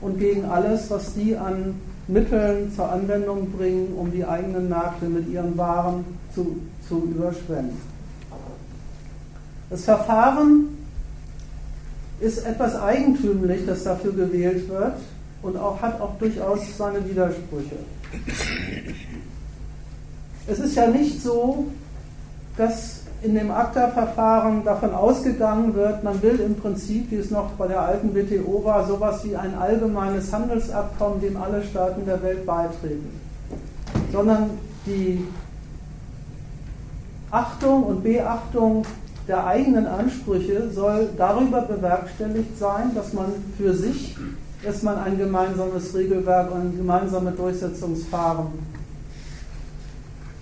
und 0.00 0.18
gegen 0.18 0.44
alles, 0.44 0.90
was 0.90 1.14
die 1.14 1.36
an 1.36 1.74
Mitteln 2.06 2.72
zur 2.74 2.90
Anwendung 2.90 3.50
bringen, 3.50 3.94
um 3.96 4.10
die 4.10 4.24
eigenen 4.24 4.68
Märkte 4.68 5.06
mit 5.06 5.28
ihren 5.28 5.58
Waren 5.58 6.04
zu, 6.34 6.56
zu 6.88 7.02
überschwemmen. 7.04 7.80
Das 9.70 9.84
Verfahren 9.84 10.78
ist 12.20 12.44
etwas 12.44 12.74
eigentümlich, 12.74 13.66
das 13.66 13.84
dafür 13.84 14.12
gewählt 14.12 14.68
wird 14.68 14.94
und 15.42 15.56
auch, 15.56 15.80
hat 15.80 16.00
auch 16.00 16.18
durchaus 16.18 16.76
seine 16.76 17.06
Widersprüche. 17.08 17.76
Es 20.46 20.58
ist 20.58 20.74
ja 20.74 20.88
nicht 20.88 21.22
so, 21.22 21.66
dass 22.56 23.02
in 23.22 23.34
dem 23.34 23.50
ACTA-Verfahren 23.50 24.64
davon 24.64 24.94
ausgegangen 24.94 25.74
wird, 25.74 26.04
man 26.04 26.22
will 26.22 26.40
im 26.40 26.54
Prinzip, 26.54 27.10
wie 27.10 27.16
es 27.16 27.30
noch 27.30 27.50
bei 27.52 27.66
der 27.66 27.82
alten 27.82 28.14
WTO 28.14 28.64
war, 28.64 28.86
sowas 28.86 29.24
wie 29.24 29.36
ein 29.36 29.54
allgemeines 29.54 30.32
Handelsabkommen, 30.32 31.20
dem 31.20 31.36
alle 31.36 31.62
Staaten 31.64 32.04
der 32.06 32.22
Welt 32.22 32.46
beitreten. 32.46 33.20
Sondern 34.12 34.50
die 34.86 35.24
Achtung 37.30 37.82
und 37.84 38.02
Beachtung 38.02 38.84
der 39.26 39.46
eigenen 39.46 39.86
Ansprüche 39.86 40.70
soll 40.70 41.10
darüber 41.16 41.62
bewerkstelligt 41.62 42.58
sein, 42.58 42.94
dass 42.94 43.12
man 43.12 43.26
für 43.58 43.74
sich 43.74 44.16
erstmal 44.64 44.96
ein 44.96 45.18
gemeinsames 45.18 45.94
Regelwerk 45.94 46.50
und 46.50 46.60
ein 46.60 46.76
gemeinsames 46.76 47.36
Durchsetzungsfahren 47.36 48.46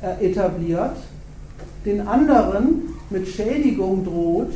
äh, 0.02 0.30
etabliert, 0.30 0.96
den 1.84 2.06
anderen 2.06 2.94
mit 3.10 3.26
Schädigung 3.28 4.04
droht, 4.04 4.52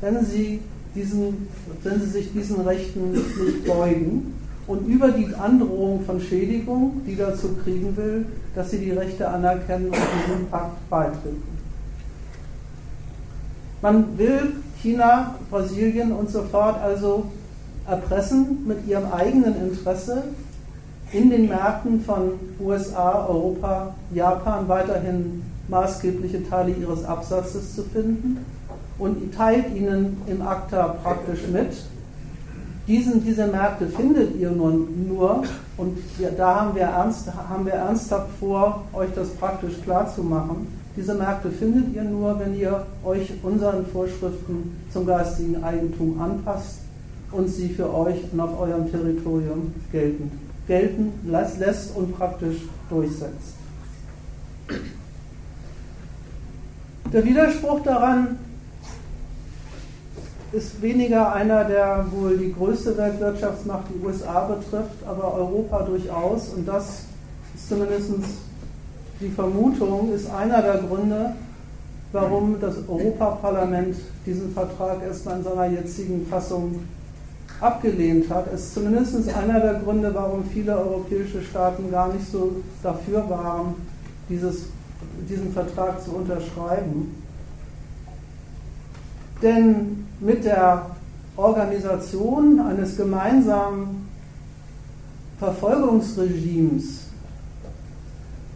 wenn 0.00 0.24
sie, 0.24 0.60
diesen, 0.94 1.48
wenn 1.84 2.00
sie 2.00 2.10
sich 2.10 2.32
diesen 2.32 2.60
Rechten 2.62 3.12
nicht 3.12 3.64
beugen 3.64 4.34
und 4.66 4.86
über 4.86 5.10
die 5.10 5.32
Androhung 5.34 6.04
von 6.04 6.20
Schädigung, 6.20 7.00
die 7.06 7.16
dazu 7.16 7.56
kriegen 7.62 7.96
will, 7.96 8.26
dass 8.54 8.70
sie 8.70 8.78
die 8.78 8.90
Rechte 8.90 9.26
anerkennen 9.28 9.86
und 9.86 9.94
diesem 9.94 10.46
Pakt 10.48 10.88
beitreten. 10.90 11.57
Man 13.80 14.18
will 14.18 14.56
China, 14.82 15.36
Brasilien 15.50 16.12
und 16.12 16.30
so 16.30 16.42
fort 16.42 16.80
also 16.82 17.26
erpressen 17.86 18.66
mit 18.66 18.86
ihrem 18.86 19.12
eigenen 19.12 19.54
Interesse 19.56 20.24
in 21.12 21.30
den 21.30 21.48
Märkten 21.48 22.00
von 22.02 22.32
USA, 22.60 23.26
Europa, 23.26 23.94
Japan 24.12 24.68
weiterhin 24.68 25.42
maßgebliche 25.68 26.48
Teile 26.48 26.72
ihres 26.72 27.04
Absatzes 27.04 27.74
zu 27.74 27.84
finden 27.84 28.44
und 28.98 29.34
teilt 29.34 29.74
ihnen 29.74 30.20
im 30.26 30.42
ACTA 30.42 30.88
praktisch 31.02 31.46
mit. 31.46 31.72
Diesen, 32.86 33.22
diese 33.22 33.46
Märkte 33.46 33.86
findet 33.86 34.34
ihr 34.36 34.50
nur, 34.50 34.72
nur 34.72 35.44
und 35.76 35.98
da 36.36 36.60
haben 36.60 36.74
wir, 36.74 36.84
ernst, 36.84 37.32
haben 37.32 37.66
wir 37.66 37.74
ernsthaft 37.74 38.30
vor, 38.40 38.84
euch 38.92 39.10
das 39.14 39.28
praktisch 39.30 39.74
klarzumachen. 39.84 40.77
Diese 40.98 41.14
Märkte 41.14 41.52
findet 41.52 41.94
ihr 41.94 42.02
nur, 42.02 42.40
wenn 42.40 42.58
ihr 42.58 42.84
euch 43.04 43.32
unseren 43.44 43.86
Vorschriften 43.86 44.76
zum 44.92 45.06
geistigen 45.06 45.62
Eigentum 45.62 46.20
anpasst 46.20 46.80
und 47.30 47.46
sie 47.48 47.68
für 47.68 47.94
euch 47.94 48.16
und 48.32 48.40
auf 48.40 48.58
eurem 48.58 48.90
Territorium 48.90 49.72
gelten, 49.92 50.32
gelten 50.66 51.12
lässt 51.24 51.94
und 51.94 52.18
praktisch 52.18 52.56
durchsetzt. 52.90 53.54
Der 57.12 57.24
Widerspruch 57.24 57.80
daran 57.84 58.36
ist 60.50 60.82
weniger 60.82 61.32
einer, 61.32 61.62
der 61.62 62.06
wohl 62.10 62.36
die 62.38 62.52
größte 62.52 62.96
Weltwirtschaftsmacht, 62.96 63.84
die 63.94 64.04
USA, 64.04 64.46
betrifft, 64.46 65.06
aber 65.06 65.32
Europa 65.32 65.84
durchaus. 65.84 66.48
Und 66.48 66.66
das 66.66 67.02
ist 67.54 67.68
zumindest 67.68 68.10
die 69.20 69.28
Vermutung, 69.28 70.12
ist 70.12 70.30
einer 70.30 70.62
der 70.62 70.78
Gründe, 70.78 71.34
warum 72.12 72.60
das 72.60 72.76
Europaparlament 72.88 73.96
diesen 74.24 74.52
Vertrag 74.52 75.02
erstmal 75.02 75.38
in 75.38 75.44
seiner 75.44 75.66
jetzigen 75.66 76.26
Fassung 76.26 76.80
abgelehnt 77.60 78.30
hat. 78.30 78.46
Es 78.52 78.64
ist 78.64 78.74
zumindest 78.74 79.34
einer 79.34 79.60
der 79.60 79.74
Gründe, 79.74 80.14
warum 80.14 80.44
viele 80.44 80.78
europäische 80.78 81.42
Staaten 81.42 81.90
gar 81.90 82.12
nicht 82.12 82.30
so 82.30 82.62
dafür 82.82 83.28
waren, 83.28 83.74
dieses, 84.28 84.66
diesen 85.28 85.52
Vertrag 85.52 86.02
zu 86.02 86.12
unterschreiben. 86.12 87.22
Denn 89.42 90.06
mit 90.20 90.44
der 90.44 90.86
Organisation 91.36 92.60
eines 92.60 92.96
gemeinsamen 92.96 94.08
Verfolgungsregimes 95.38 97.07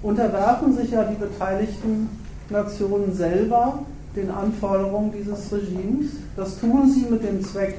unterwerfen 0.02 0.76
sich 0.76 0.90
ja 0.90 1.04
die 1.04 1.16
beteiligten 1.16 2.08
Nationen 2.50 3.14
selber 3.14 3.80
den 4.14 4.30
Anforderungen 4.30 5.12
dieses 5.12 5.52
Regimes. 5.52 6.10
Das 6.36 6.58
tun 6.58 6.90
sie 6.90 7.06
mit 7.08 7.22
dem 7.22 7.42
Zweck, 7.42 7.76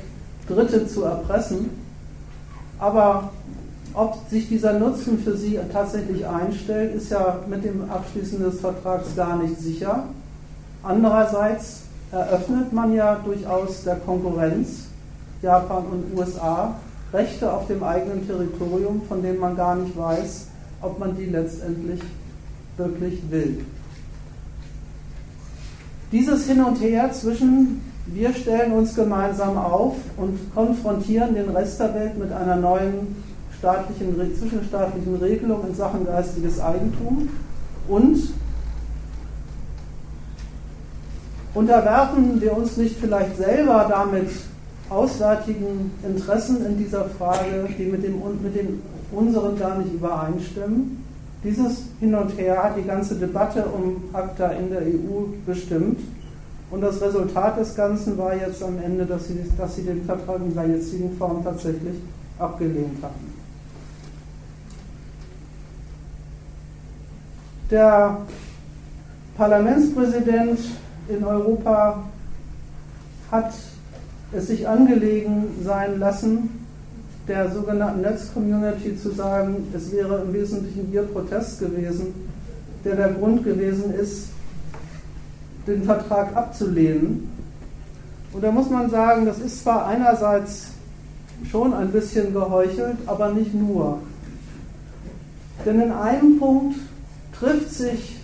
Dritte 0.47 0.87
zu 0.87 1.03
erpressen. 1.03 1.69
Aber 2.79 3.31
ob 3.93 4.17
sich 4.29 4.49
dieser 4.49 4.73
Nutzen 4.79 5.19
für 5.19 5.37
sie 5.37 5.59
tatsächlich 5.71 6.25
einstellt, 6.25 6.95
ist 6.95 7.11
ja 7.11 7.39
mit 7.47 7.63
dem 7.63 7.89
Abschließen 7.89 8.43
des 8.43 8.59
Vertrags 8.59 9.15
gar 9.15 9.37
nicht 9.37 9.59
sicher. 9.59 10.05
Andererseits 10.81 11.83
eröffnet 12.11 12.73
man 12.73 12.93
ja 12.93 13.15
durchaus 13.23 13.83
der 13.83 13.95
Konkurrenz, 13.97 14.85
Japan 15.41 15.83
und 15.91 16.17
USA, 16.17 16.75
Rechte 17.13 17.51
auf 17.51 17.67
dem 17.67 17.83
eigenen 17.83 18.25
Territorium, 18.25 19.03
von 19.07 19.21
denen 19.21 19.39
man 19.39 19.55
gar 19.55 19.75
nicht 19.75 19.95
weiß, 19.95 20.47
ob 20.83 20.99
man 20.99 21.15
die 21.15 21.25
letztendlich 21.25 22.01
wirklich 22.77 23.19
will. 23.29 23.65
Dieses 26.11 26.45
Hin 26.45 26.63
und 26.63 26.79
Her 26.79 27.11
zwischen 27.11 27.81
wir 28.05 28.33
stellen 28.33 28.73
uns 28.73 28.95
gemeinsam 28.95 29.57
auf 29.57 29.95
und 30.17 30.53
konfrontieren 30.53 31.35
den 31.35 31.49
Rest 31.49 31.79
der 31.79 31.95
Welt 31.95 32.17
mit 32.17 32.33
einer 32.33 32.57
neuen 32.57 33.15
staatlichen, 33.57 34.15
zwischenstaatlichen 34.37 35.15
Regelung 35.15 35.65
in 35.67 35.73
Sachen 35.73 36.05
geistiges 36.05 36.59
Eigentum 36.59 37.29
und 37.87 38.17
unterwerfen 41.53 42.41
wir 42.41 42.57
uns 42.57 42.75
nicht 42.75 42.97
vielleicht 42.99 43.37
selber 43.37 43.87
damit 43.89 44.29
auswärtigen 44.89 45.91
Interessen 46.03 46.65
in 46.65 46.77
dieser 46.77 47.05
Frage, 47.05 47.69
die 47.77 47.85
mit, 47.85 48.03
dem, 48.03 48.21
mit 48.41 48.55
den 48.55 48.81
unseren 49.15 49.57
gar 49.57 49.77
nicht 49.77 49.93
übereinstimmen. 49.93 51.03
Dieses 51.43 51.87
Hin 51.99 52.15
und 52.15 52.37
Her 52.37 52.63
hat 52.63 52.77
die 52.77 52.83
ganze 52.83 53.15
Debatte 53.15 53.65
um 53.65 54.03
ACTA 54.13 54.51
in 54.51 54.69
der 54.69 54.81
EU 54.81 55.25
bestimmt. 55.45 55.99
Und 56.71 56.81
das 56.81 57.01
Resultat 57.01 57.59
des 57.59 57.75
Ganzen 57.75 58.17
war 58.17 58.35
jetzt 58.35 58.63
am 58.63 58.79
Ende, 58.83 59.05
dass 59.05 59.27
sie, 59.27 59.39
dass 59.57 59.75
sie 59.75 59.83
den 59.83 60.05
Vertrag 60.05 60.37
in 60.37 60.53
seiner 60.53 60.75
jetzigen 60.75 61.15
Form 61.17 61.43
tatsächlich 61.43 61.95
abgelehnt 62.39 63.03
hatten. 63.03 63.33
Der 67.69 68.17
Parlamentspräsident 69.37 70.59
in 71.09 71.23
Europa 71.23 72.03
hat 73.31 73.53
es 74.31 74.47
sich 74.47 74.67
angelegen 74.67 75.45
sein 75.63 75.99
lassen, 75.99 76.62
der 77.27 77.49
sogenannten 77.51 78.01
Netzcommunity 78.01 78.97
zu 78.97 79.11
sagen, 79.11 79.67
es 79.73 79.91
wäre 79.91 80.23
im 80.23 80.33
Wesentlichen 80.33 80.91
ihr 80.91 81.03
Protest 81.03 81.59
gewesen, 81.59 82.13
der 82.83 82.95
der 82.95 83.09
Grund 83.09 83.43
gewesen 83.43 83.93
ist, 83.93 84.29
den 85.65 85.83
Vertrag 85.83 86.35
abzulehnen. 86.35 87.29
Und 88.33 88.43
da 88.43 88.51
muss 88.51 88.69
man 88.69 88.89
sagen, 88.89 89.25
das 89.25 89.39
ist 89.39 89.63
zwar 89.63 89.87
einerseits 89.87 90.71
schon 91.49 91.73
ein 91.73 91.91
bisschen 91.91 92.33
geheuchelt, 92.33 92.97
aber 93.05 93.31
nicht 93.31 93.53
nur. 93.53 93.99
Denn 95.65 95.79
in 95.79 95.91
einem 95.91 96.39
Punkt 96.39 96.77
trifft 97.39 97.71
sich 97.71 98.19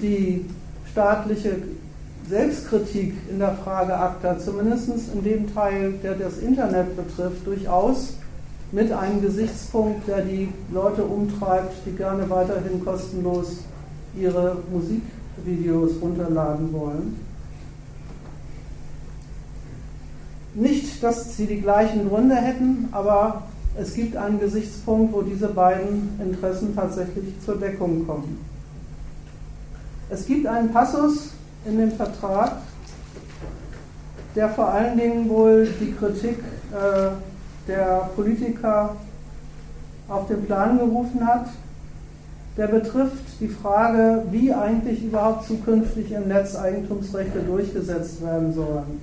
die 0.00 0.44
staatliche 0.92 1.56
Selbstkritik 2.28 3.14
in 3.30 3.38
der 3.38 3.54
Frage 3.56 3.96
ACTA, 3.96 4.38
zumindest 4.38 4.88
in 5.12 5.24
dem 5.24 5.52
Teil, 5.52 5.94
der 6.02 6.14
das 6.14 6.38
Internet 6.38 6.96
betrifft, 6.96 7.46
durchaus 7.46 8.14
mit 8.70 8.90
einem 8.90 9.20
Gesichtspunkt, 9.20 10.08
der 10.08 10.22
die 10.22 10.48
Leute 10.72 11.04
umtreibt, 11.04 11.74
die 11.84 11.92
gerne 11.92 12.28
weiterhin 12.30 12.84
kostenlos 12.84 13.58
ihre 14.16 14.56
Musik 14.72 15.02
Videos 15.44 15.92
runterladen 16.00 16.72
wollen. 16.72 17.20
Nicht, 20.54 21.02
dass 21.02 21.36
sie 21.36 21.46
die 21.46 21.60
gleichen 21.60 22.08
Gründe 22.08 22.36
hätten, 22.36 22.88
aber 22.92 23.44
es 23.78 23.94
gibt 23.94 24.16
einen 24.16 24.38
Gesichtspunkt, 24.38 25.14
wo 25.14 25.22
diese 25.22 25.48
beiden 25.48 26.20
Interessen 26.22 26.74
tatsächlich 26.74 27.24
zur 27.44 27.56
Deckung 27.56 28.06
kommen. 28.06 28.38
Es 30.10 30.26
gibt 30.26 30.46
einen 30.46 30.70
Passus 30.72 31.30
in 31.64 31.78
dem 31.78 31.92
Vertrag, 31.92 32.52
der 34.34 34.48
vor 34.48 34.68
allen 34.68 34.98
Dingen 34.98 35.28
wohl 35.28 35.68
die 35.80 35.92
Kritik 35.92 36.38
äh, 36.72 37.10
der 37.68 38.10
Politiker 38.16 38.96
auf 40.08 40.26
den 40.26 40.44
Plan 40.46 40.78
gerufen 40.78 41.26
hat 41.26 41.46
der 42.56 42.66
betrifft 42.66 43.40
die 43.40 43.48
Frage, 43.48 44.24
wie 44.30 44.52
eigentlich 44.52 45.02
überhaupt 45.02 45.46
zukünftig 45.46 46.12
im 46.12 46.28
Netz 46.28 46.54
Eigentumsrechte 46.54 47.40
durchgesetzt 47.40 48.22
werden 48.22 48.52
sollen. 48.52 49.00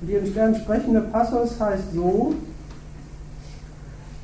Die 0.00 0.14
entsprechende 0.14 1.02
Passus 1.02 1.60
heißt 1.60 1.92
so, 1.94 2.34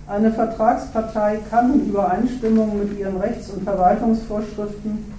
eine 0.09 0.33
Vertragspartei 0.33 1.41
kann 1.51 1.75
in 1.75 1.89
Übereinstimmung 1.91 2.79
mit 2.79 2.99
ihren 2.99 3.19
Rechts- 3.19 3.51
und 3.51 3.65
Verwaltungsvorschriften 3.65 5.16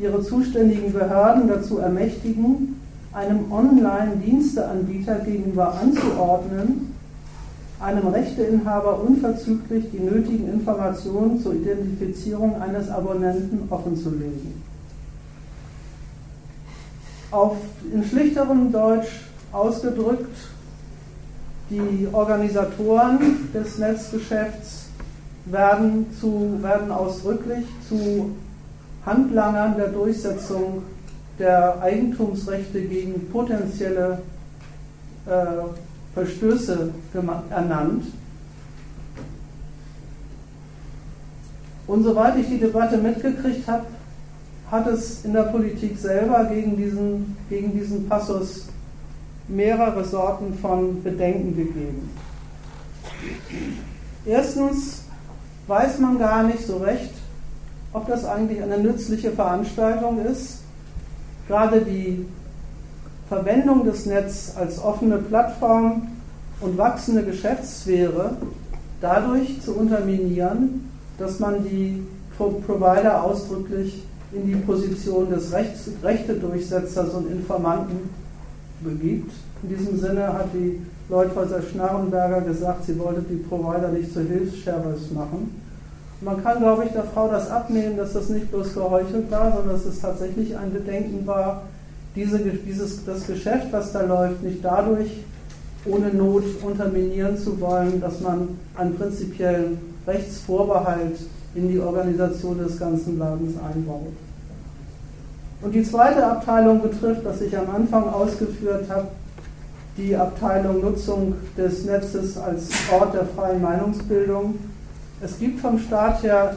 ihre 0.00 0.22
zuständigen 0.22 0.92
Behörden 0.92 1.48
dazu 1.48 1.78
ermächtigen, 1.78 2.80
einem 3.12 3.50
Online-Diensteanbieter 3.50 5.20
gegenüber 5.20 5.74
anzuordnen, 5.74 6.94
einem 7.80 8.08
Rechteinhaber 8.08 9.00
unverzüglich 9.00 9.86
die 9.92 10.00
nötigen 10.00 10.52
Informationen 10.52 11.40
zur 11.40 11.54
Identifizierung 11.54 12.60
eines 12.60 12.88
Abonnenten 12.90 13.60
offenzulegen. 13.70 14.62
Auf, 17.30 17.56
in 17.92 18.04
schlichterem 18.04 18.72
Deutsch 18.72 19.20
ausgedrückt, 19.52 20.36
die 21.70 22.08
Organisatoren 22.12 23.50
des 23.52 23.78
Netzgeschäfts 23.78 24.86
werden, 25.44 26.06
zu, 26.20 26.58
werden 26.62 26.90
ausdrücklich 26.90 27.64
zu 27.88 28.30
Handlangern 29.08 29.76
der 29.76 29.88
Durchsetzung 29.88 30.82
der 31.38 31.80
Eigentumsrechte 31.80 32.82
gegen 32.82 33.30
potenzielle 33.30 34.18
äh, 35.26 35.30
Verstöße 36.14 36.90
ernannt. 37.50 38.04
Und 41.86 42.04
soweit 42.04 42.36
ich 42.36 42.48
die 42.48 42.58
Debatte 42.58 42.98
mitgekriegt 42.98 43.66
habe, 43.66 43.86
hat 44.70 44.86
es 44.88 45.24
in 45.24 45.32
der 45.32 45.44
Politik 45.44 45.96
selber 45.96 46.44
gegen 46.44 46.76
diesen, 46.76 47.36
gegen 47.48 47.72
diesen 47.72 48.06
Passus 48.08 48.66
mehrere 49.46 50.04
Sorten 50.04 50.52
von 50.58 51.02
Bedenken 51.02 51.56
gegeben. 51.56 52.10
Erstens 54.26 55.04
weiß 55.66 55.98
man 56.00 56.18
gar 56.18 56.42
nicht 56.42 56.66
so 56.66 56.76
recht, 56.78 57.14
ob 57.92 58.06
das 58.06 58.24
eigentlich 58.24 58.62
eine 58.62 58.78
nützliche 58.78 59.30
Veranstaltung 59.30 60.24
ist. 60.24 60.60
Gerade 61.46 61.80
die 61.80 62.26
Verwendung 63.28 63.84
des 63.84 64.06
Netzes 64.06 64.56
als 64.56 64.82
offene 64.82 65.18
Plattform 65.18 66.08
und 66.60 66.76
wachsende 66.76 67.24
Geschäftssphäre 67.24 68.36
dadurch 69.00 69.60
zu 69.62 69.74
unterminieren, 69.74 70.90
dass 71.18 71.38
man 71.38 71.64
die 71.64 72.02
Provider 72.36 73.22
ausdrücklich 73.22 74.02
in 74.32 74.46
die 74.46 74.56
Position 74.56 75.30
des 75.30 75.52
Rechts, 75.52 75.88
Rechtedurchsetzers 76.02 77.14
und 77.14 77.30
Informanten 77.30 78.10
begibt. 78.80 79.32
In 79.62 79.68
diesem 79.70 79.98
Sinne 79.98 80.32
hat 80.32 80.48
die 80.52 80.80
Leuthäuser 81.08 81.62
Schnarrenberger 81.62 82.42
gesagt, 82.42 82.84
sie 82.84 82.98
wollte 82.98 83.22
die 83.22 83.36
Provider 83.36 83.88
nicht 83.88 84.12
zu 84.12 84.20
Hilfsservice 84.20 85.10
machen. 85.12 85.67
Man 86.20 86.42
kann, 86.42 86.58
glaube 86.58 86.84
ich, 86.84 86.92
der 86.92 87.04
Frau 87.04 87.28
das 87.28 87.48
abnehmen, 87.48 87.96
dass 87.96 88.12
das 88.12 88.28
nicht 88.28 88.50
bloß 88.50 88.74
geheuchelt 88.74 89.30
war, 89.30 89.52
sondern 89.52 89.76
dass 89.76 89.84
es 89.84 90.00
tatsächlich 90.00 90.56
ein 90.56 90.72
Bedenken 90.72 91.26
war, 91.26 91.62
diese, 92.16 92.38
dieses, 92.38 93.04
das 93.04 93.26
Geschäft, 93.26 93.68
was 93.70 93.92
da 93.92 94.02
läuft, 94.02 94.42
nicht 94.42 94.64
dadurch 94.64 95.24
ohne 95.84 96.08
Not 96.08 96.44
unterminieren 96.62 97.36
zu 97.36 97.60
wollen, 97.60 98.00
dass 98.00 98.20
man 98.20 98.48
einen 98.76 98.96
prinzipiellen 98.96 99.78
Rechtsvorbehalt 100.06 101.20
in 101.54 101.68
die 101.68 101.78
Organisation 101.78 102.58
des 102.58 102.78
ganzen 102.78 103.18
Ladens 103.18 103.54
einbaut. 103.58 104.12
Und 105.62 105.74
die 105.74 105.82
zweite 105.82 106.24
Abteilung 106.24 106.82
betrifft, 106.82 107.24
was 107.24 107.40
ich 107.40 107.56
am 107.56 107.68
Anfang 107.70 108.08
ausgeführt 108.08 108.88
habe, 108.88 109.08
die 109.96 110.14
Abteilung 110.16 110.80
Nutzung 110.80 111.34
des 111.56 111.84
Netzes 111.84 112.38
als 112.38 112.68
Ort 112.92 113.14
der 113.14 113.26
freien 113.26 113.60
Meinungsbildung. 113.60 114.54
Es 115.20 115.38
gibt 115.38 115.60
vom 115.60 115.78
Staat 115.78 116.22
her 116.22 116.56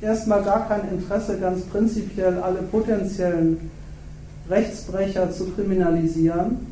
erstmal 0.00 0.42
gar 0.42 0.68
kein 0.68 0.88
Interesse, 0.90 1.38
ganz 1.38 1.62
prinzipiell 1.62 2.38
alle 2.38 2.62
potenziellen 2.62 3.70
Rechtsbrecher 4.50 5.30
zu 5.30 5.50
kriminalisieren. 5.50 6.66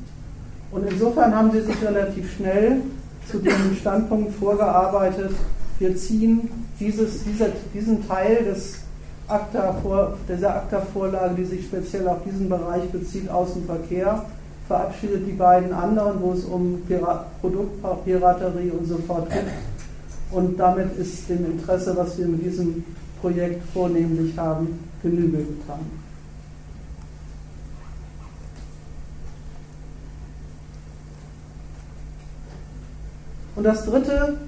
Und 0.70 0.90
insofern 0.90 1.34
haben 1.34 1.50
sie 1.50 1.62
sich 1.62 1.82
relativ 1.82 2.32
schnell 2.34 2.82
zu 3.30 3.38
dem 3.38 3.74
Standpunkt 3.78 4.34
vorgearbeitet, 4.34 5.30
wir 5.78 5.96
ziehen 5.96 6.50
dieses, 6.78 7.24
dieser, 7.24 7.46
diesen 7.72 8.06
Teil 8.06 8.44
des 8.44 8.80
ACTA 9.28 9.72
vor, 9.82 10.18
dieser 10.28 10.56
ACTA-Vorlage, 10.56 11.36
die 11.36 11.44
sich 11.44 11.64
speziell 11.64 12.06
auf 12.06 12.18
diesen 12.24 12.50
Bereich 12.50 12.84
bezieht, 12.90 13.30
Außenverkehr, 13.30 14.26
verabschiedet 14.68 15.26
die 15.26 15.32
beiden 15.32 15.72
anderen, 15.72 16.20
wo 16.20 16.32
es 16.32 16.44
um 16.44 16.82
Pirat 16.86 17.40
Produktpiraterie 17.40 18.72
und 18.72 18.86
so 18.86 18.98
fort 18.98 19.30
geht. 19.30 19.46
Und 20.32 20.59
damit 20.59 20.97
ist 20.97 21.28
dem 21.28 21.44
Interesse, 21.44 21.97
was 21.97 22.16
wir 22.19 22.27
mit 22.27 22.44
diesem 22.44 22.85
Projekt 23.20 23.62
vornehmlich 23.73 24.36
haben, 24.39 24.78
Genüge 25.02 25.39
getan. 25.39 25.81
Und 33.57 33.65
das 33.65 33.85
Dritte 33.85 34.39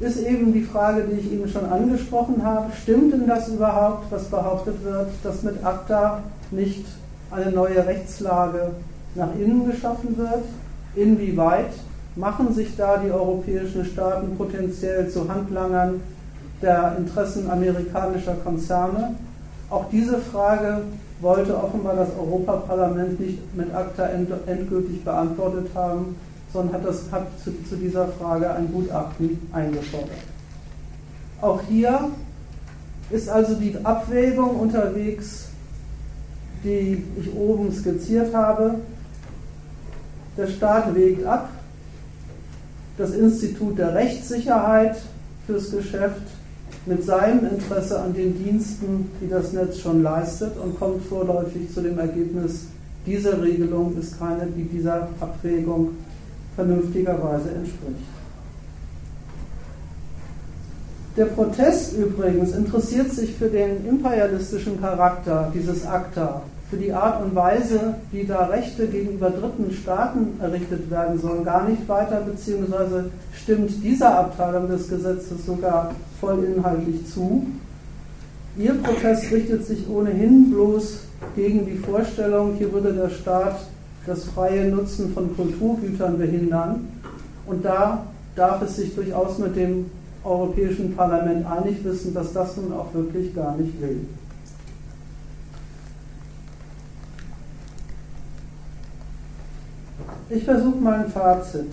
ist 0.00 0.18
eben 0.18 0.52
die 0.52 0.62
Frage, 0.62 1.04
die 1.04 1.20
ich 1.20 1.32
Ihnen 1.32 1.48
schon 1.48 1.66
angesprochen 1.66 2.42
habe. 2.44 2.72
Stimmt 2.82 3.12
denn 3.12 3.26
das 3.26 3.48
überhaupt, 3.48 4.10
was 4.10 4.24
behauptet 4.24 4.82
wird, 4.82 5.08
dass 5.22 5.42
mit 5.42 5.64
ACTA 5.64 6.22
nicht 6.50 6.84
eine 7.30 7.52
neue 7.52 7.86
Rechtslage 7.86 8.72
nach 9.14 9.34
innen 9.34 9.70
geschaffen 9.70 10.16
wird? 10.16 10.44
Inwieweit 10.96 11.72
machen 12.20 12.54
sich 12.54 12.76
da 12.76 12.98
die 12.98 13.10
europäischen 13.10 13.84
Staaten 13.84 14.36
potenziell 14.36 15.08
zu 15.08 15.28
Handlangern 15.28 16.00
der 16.62 16.96
Interessen 16.98 17.50
amerikanischer 17.50 18.34
Konzerne? 18.44 19.16
Auch 19.70 19.86
diese 19.90 20.18
Frage 20.18 20.82
wollte 21.20 21.56
offenbar 21.56 21.96
das 21.96 22.10
Europaparlament 22.18 23.18
nicht 23.18 23.56
mit 23.56 23.74
ACTA 23.74 24.10
endgültig 24.46 25.04
beantwortet 25.04 25.68
haben 25.74 26.16
sondern 26.52 26.74
hat, 26.74 26.86
das, 26.86 27.04
hat 27.10 27.26
zu, 27.42 27.52
zu 27.68 27.76
dieser 27.76 28.08
Frage 28.08 28.50
ein 28.50 28.72
Gutachten 28.72 29.40
eingefordert. 29.52 30.10
Auch 31.40 31.62
hier 31.68 32.10
ist 33.10 33.28
also 33.28 33.54
die 33.54 33.76
Abwägung 33.82 34.56
unterwegs, 34.56 35.48
die 36.64 37.02
ich 37.18 37.34
oben 37.34 37.72
skizziert 37.72 38.34
habe. 38.34 38.76
Der 40.36 40.46
Staat 40.46 40.94
wägt 40.94 41.24
ab, 41.24 41.48
das 43.00 43.12
Institut 43.12 43.78
der 43.78 43.94
Rechtssicherheit 43.94 44.96
fürs 45.46 45.70
Geschäft 45.70 46.20
mit 46.84 47.02
seinem 47.02 47.46
Interesse 47.46 47.98
an 47.98 48.12
den 48.12 48.36
Diensten, 48.44 49.10
die 49.20 49.28
das 49.28 49.54
Netz 49.54 49.78
schon 49.78 50.02
leistet 50.02 50.52
und 50.62 50.78
kommt 50.78 51.02
vorläufig 51.06 51.72
zu 51.72 51.80
dem 51.80 51.98
Ergebnis, 51.98 52.66
diese 53.06 53.40
Regelung 53.42 53.96
ist 53.98 54.18
keine, 54.18 54.46
die 54.54 54.64
dieser 54.64 55.08
Abwägung 55.18 55.92
vernünftigerweise 56.54 57.48
entspricht. 57.52 58.04
Der 61.16 61.24
Protest 61.24 61.96
übrigens 61.96 62.52
interessiert 62.52 63.10
sich 63.12 63.34
für 63.34 63.48
den 63.48 63.86
imperialistischen 63.86 64.78
Charakter 64.78 65.50
dieses 65.54 65.86
ACTA, 65.86 66.42
für 66.70 66.76
die 66.76 66.92
Art 66.92 67.22
und 67.24 67.34
Weise, 67.34 67.96
wie 68.12 68.24
da 68.24 68.46
Rechte 68.46 68.86
gegenüber 68.86 69.30
dritten 69.30 69.72
Staaten 69.72 70.40
errichtet 70.40 70.88
werden 70.88 71.18
sollen, 71.18 71.44
gar 71.44 71.68
nicht 71.68 71.88
weiter, 71.88 72.20
beziehungsweise 72.20 73.10
stimmt 73.34 73.82
dieser 73.82 74.16
Abteilung 74.16 74.68
des 74.68 74.88
Gesetzes 74.88 75.44
sogar 75.44 75.90
voll 76.20 76.44
inhaltlich 76.44 77.06
zu. 77.12 77.46
Ihr 78.56 78.74
Protest 78.74 79.32
richtet 79.32 79.66
sich 79.66 79.88
ohnehin 79.88 80.52
bloß 80.52 81.00
gegen 81.34 81.66
die 81.66 81.76
Vorstellung, 81.76 82.54
hier 82.56 82.72
würde 82.72 82.92
der 82.92 83.10
Staat 83.10 83.56
das 84.06 84.24
freie 84.24 84.70
Nutzen 84.70 85.12
von 85.12 85.34
Kulturgütern 85.36 86.18
behindern. 86.18 86.88
Und 87.46 87.64
da 87.64 88.04
darf 88.36 88.62
es 88.62 88.76
sich 88.76 88.94
durchaus 88.94 89.38
mit 89.38 89.56
dem 89.56 89.86
Europäischen 90.22 90.94
Parlament 90.94 91.46
einig 91.46 91.84
wissen, 91.84 92.14
dass 92.14 92.32
das 92.32 92.56
nun 92.56 92.72
auch 92.72 92.94
wirklich 92.94 93.34
gar 93.34 93.56
nicht 93.56 93.80
will. 93.80 94.00
Ich 100.32 100.44
versuche 100.44 100.76
mal 100.76 101.00
ein 101.00 101.10
Fazit. 101.10 101.72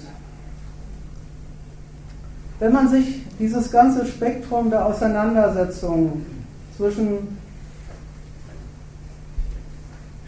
Wenn 2.57 2.73
man 2.73 2.87
sich 2.87 3.21
dieses 3.37 3.71
ganze 3.71 4.03
Spektrum 4.07 4.71
der 4.71 4.83
Auseinandersetzung 4.83 6.25
zwischen 6.75 7.37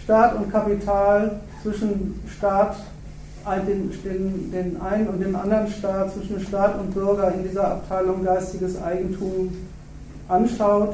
Staat 0.03 0.35
und 0.35 0.51
Kapital 0.51 1.39
zwischen 1.63 2.21
Staat, 2.27 2.75
den, 3.65 3.91
den, 4.03 4.51
den 4.51 4.79
einen 4.79 5.07
und 5.07 5.19
dem 5.19 5.35
anderen 5.35 5.67
Staat, 5.67 6.13
zwischen 6.13 6.39
Staat 6.39 6.79
und 6.79 6.93
Bürger 6.93 7.33
in 7.33 7.43
dieser 7.43 7.67
Abteilung 7.67 8.23
geistiges 8.23 8.79
Eigentum 8.79 9.55
anschaut, 10.27 10.93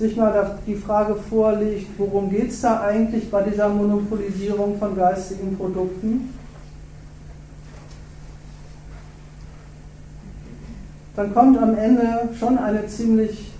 sich 0.00 0.16
mal 0.16 0.58
die 0.66 0.76
Frage 0.76 1.14
vorlegt, 1.14 1.86
worum 1.98 2.30
geht 2.30 2.50
es 2.50 2.62
da 2.62 2.80
eigentlich 2.80 3.30
bei 3.30 3.42
dieser 3.42 3.68
Monopolisierung 3.68 4.78
von 4.78 4.96
geistigen 4.96 5.56
Produkten? 5.58 6.32
Dann 11.14 11.34
kommt 11.34 11.58
am 11.58 11.76
Ende 11.76 12.30
schon 12.38 12.56
eine 12.56 12.86
ziemlich 12.86 13.52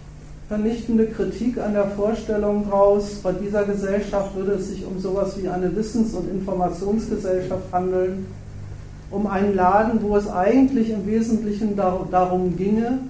vernichtende 0.48 1.08
Kritik 1.08 1.58
an 1.58 1.74
der 1.74 1.88
Vorstellung 1.88 2.66
raus, 2.70 3.20
bei 3.22 3.32
dieser 3.32 3.64
Gesellschaft 3.64 4.34
würde 4.34 4.52
es 4.52 4.68
sich 4.68 4.86
um 4.86 4.98
sowas 4.98 5.36
wie 5.40 5.46
eine 5.46 5.76
Wissens- 5.76 6.14
und 6.14 6.30
Informationsgesellschaft 6.30 7.70
handeln, 7.70 8.26
um 9.10 9.26
einen 9.26 9.54
Laden, 9.54 10.00
wo 10.02 10.16
es 10.16 10.26
eigentlich 10.26 10.88
im 10.88 11.06
Wesentlichen 11.06 11.76
darum 11.76 12.56
ginge, 12.56 13.00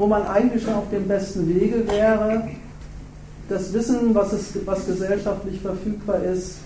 wo 0.00 0.06
man 0.06 0.26
eigentlich 0.26 0.64
schon 0.64 0.74
auf 0.74 0.88
dem 0.90 1.06
besten 1.06 1.46
Wege 1.46 1.86
wäre, 1.86 2.48
das 3.50 3.72
Wissen, 3.74 4.14
was, 4.14 4.32
es, 4.32 4.54
was 4.64 4.86
gesellschaftlich 4.86 5.60
verfügbar 5.60 6.22
ist, 6.22 6.56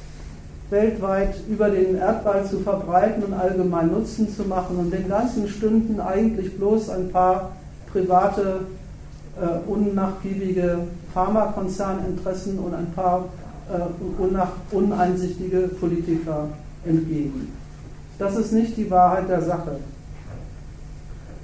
weltweit 0.70 1.34
über 1.48 1.68
den 1.68 1.96
Erdball 1.96 2.46
zu 2.46 2.60
verbreiten 2.60 3.24
und 3.24 3.34
allgemein 3.34 3.88
Nutzen 3.88 4.28
zu 4.32 4.44
machen 4.44 4.76
und 4.76 4.92
den 4.92 5.08
ganzen 5.08 5.48
Stunden 5.48 5.98
eigentlich 6.00 6.56
bloß 6.56 6.90
ein 6.90 7.10
paar 7.10 7.52
private, 7.92 8.60
äh, 9.40 9.68
unnachgiebige 9.68 10.78
Pharmakonzerninteressen 11.12 12.58
und 12.60 12.72
ein 12.72 12.92
paar 12.94 13.24
äh, 13.68 14.74
uneinsichtige 14.74 15.68
Politiker 15.80 16.48
entgegen. 16.84 17.52
Das 18.16 18.36
ist 18.36 18.52
nicht 18.52 18.76
die 18.76 18.88
Wahrheit 18.90 19.28
der 19.28 19.42
Sache. 19.42 19.78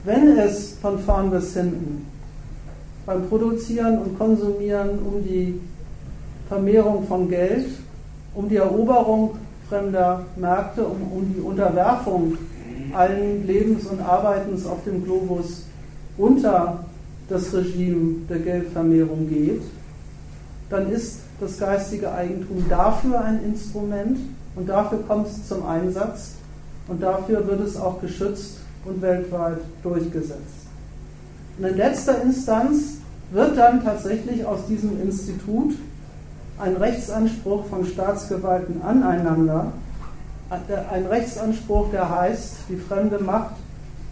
Wenn 0.03 0.39
es 0.39 0.77
von 0.81 0.99
vorn 0.99 1.31
bis 1.31 1.53
hinten 1.53 2.07
beim 3.05 3.29
Produzieren 3.29 3.99
und 3.99 4.19
Konsumieren 4.19 4.99
um 5.01 5.23
die 5.23 5.61
Vermehrung 6.49 7.07
von 7.07 7.29
Geld, 7.29 7.67
um 8.35 8.49
die 8.49 8.57
Eroberung 8.57 9.37
fremder 9.69 10.25
Märkte, 10.37 10.85
um, 10.85 11.13
um 11.13 11.35
die 11.35 11.41
Unterwerfung 11.41 12.39
allen 12.95 13.47
Lebens 13.47 13.87
und 13.87 14.01
Arbeitens 14.01 14.65
auf 14.65 14.83
dem 14.85 15.05
Globus 15.05 15.67
unter 16.17 16.85
das 17.29 17.53
Regime 17.53 18.27
der 18.29 18.39
Geldvermehrung 18.39 19.29
geht, 19.29 19.63
dann 20.71 20.91
ist 20.91 21.21
das 21.41 21.59
geistige 21.59 22.11
Eigentum 22.11 22.65
dafür 22.71 23.23
ein 23.23 23.45
Instrument 23.45 24.19
und 24.57 24.67
dafür 24.67 25.01
kommt 25.07 25.27
es 25.27 25.47
zum 25.47 25.67
Einsatz 25.67 26.37
und 26.89 27.03
dafür 27.03 27.47
wird 27.47 27.61
es 27.61 27.77
auch 27.77 28.01
geschützt 28.01 28.61
und 28.85 29.03
weltweit 29.03 29.59
durchgesetzt. 29.83 30.67
Und 31.59 31.65
in 31.65 31.77
letzter 31.77 32.23
Instanz 32.23 32.99
wird 33.31 33.57
dann 33.57 33.85
tatsächlich 33.85 34.45
aus 34.45 34.67
diesem 34.67 35.01
Institut 35.01 35.75
ein 36.59 36.77
Rechtsanspruch 36.77 37.67
von 37.67 37.87
Staatsgewalten 37.87 38.83
aneinander, 38.83 39.73
ein 40.51 41.07
Rechtsanspruch, 41.07 41.91
der 41.91 42.11
heißt, 42.11 42.55
die 42.69 42.77
fremde 42.77 43.19
Macht 43.19 43.55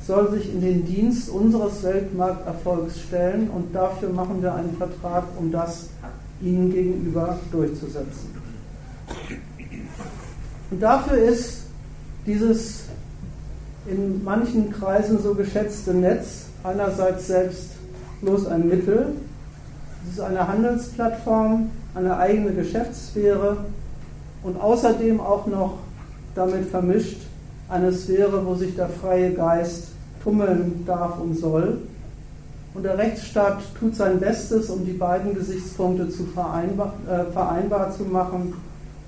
soll 0.07 0.31
sich 0.31 0.53
in 0.53 0.61
den 0.61 0.86
Dienst 0.86 1.28
unseres 1.28 1.82
Weltmarkterfolgs 1.82 3.01
stellen 3.01 3.51
und 3.51 3.74
dafür 3.74 4.11
machen 4.11 4.40
wir 4.40 4.55
einen 4.55 4.74
Vertrag, 4.77 5.24
um 5.39 5.51
das 5.51 5.89
ihnen 6.40 6.70
gegenüber 6.70 7.39
durchzusetzen. 7.51 8.31
Und 10.70 10.81
dafür 10.81 11.19
ist 11.19 11.65
dieses 12.27 12.85
in 13.89 14.23
manchen 14.24 14.73
Kreisen 14.73 15.20
so 15.23 15.35
geschätzte 15.35 15.94
Netz 15.94 16.47
einerseits 16.62 17.27
selbst 17.27 17.70
bloß 18.20 18.47
ein 18.47 18.69
Mittel, 18.69 19.15
es 20.06 20.15
ist 20.15 20.20
eine 20.20 20.47
Handelsplattform, 20.47 21.70
eine 21.94 22.16
eigene 22.16 22.52
Geschäftssphäre 22.52 23.59
und 24.43 24.60
außerdem 24.60 25.20
auch 25.20 25.47
noch 25.47 25.78
damit 26.35 26.69
vermischt 26.69 27.23
eine 27.69 27.93
Sphäre, 27.93 28.47
wo 28.47 28.55
sich 28.55 28.74
der 28.77 28.89
freie 28.89 29.32
Geist 29.32 29.89
tummeln 30.23 30.85
darf 30.86 31.19
und 31.20 31.35
soll. 31.35 31.78
Und 32.74 32.85
der 32.85 32.97
Rechtsstaat 32.97 33.60
tut 33.78 33.97
sein 33.97 34.20
Bestes, 34.20 34.70
um 34.70 34.85
die 34.85 34.93
beiden 34.93 35.35
Gesichtspunkte 35.35 36.09
zu 36.09 36.24
vereinbar, 36.27 36.94
äh, 37.09 37.31
vereinbar 37.32 37.93
zu 37.93 38.05
machen, 38.05 38.55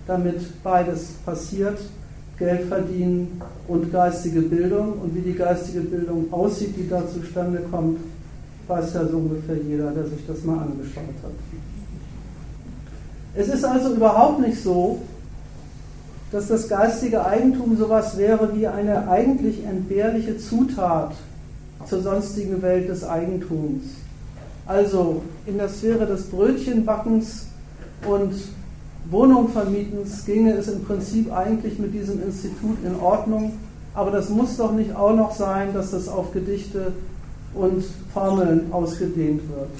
damit 0.06 0.62
beides 0.62 1.12
passiert. 1.24 1.78
Geld 2.40 2.68
verdienen 2.68 3.40
und 3.68 3.92
geistige 3.92 4.40
Bildung. 4.40 4.94
Und 4.94 5.14
wie 5.14 5.20
die 5.20 5.34
geistige 5.34 5.80
Bildung 5.80 6.32
aussieht, 6.32 6.74
die 6.76 6.88
da 6.88 7.06
zustande 7.06 7.60
kommt, 7.70 8.00
weiß 8.66 8.94
ja 8.94 9.06
so 9.06 9.18
ungefähr 9.18 9.56
jeder, 9.56 9.90
der 9.92 10.06
sich 10.06 10.26
das 10.26 10.42
mal 10.42 10.58
angeschaut 10.58 11.04
hat. 11.22 11.32
Es 13.36 13.48
ist 13.48 13.64
also 13.64 13.94
überhaupt 13.94 14.40
nicht 14.40 14.60
so, 14.60 15.00
dass 16.32 16.48
das 16.48 16.68
geistige 16.68 17.24
Eigentum 17.24 17.76
sowas 17.76 18.16
wäre 18.16 18.56
wie 18.56 18.66
eine 18.66 19.08
eigentlich 19.08 19.64
entbehrliche 19.64 20.38
Zutat 20.38 21.12
zur 21.86 22.02
sonstigen 22.02 22.62
Welt 22.62 22.88
des 22.88 23.04
Eigentums. 23.04 23.82
Also 24.66 25.22
in 25.46 25.58
der 25.58 25.68
Sphäre 25.68 26.06
des 26.06 26.24
Brötchenbackens 26.24 27.46
und 28.08 28.32
Wohnungvermietens 29.10 30.24
ginge 30.24 30.52
es 30.52 30.68
im 30.68 30.84
Prinzip 30.84 31.32
eigentlich 31.32 31.78
mit 31.78 31.92
diesem 31.92 32.22
Institut 32.22 32.78
in 32.84 32.94
Ordnung, 33.00 33.52
aber 33.94 34.10
das 34.10 34.28
muss 34.28 34.56
doch 34.56 34.72
nicht 34.72 34.94
auch 34.94 35.14
noch 35.14 35.34
sein, 35.34 35.74
dass 35.74 35.90
das 35.90 36.08
auf 36.08 36.32
Gedichte 36.32 36.92
und 37.54 37.84
Formeln 38.14 38.72
ausgedehnt 38.72 39.42
wird. 39.48 39.70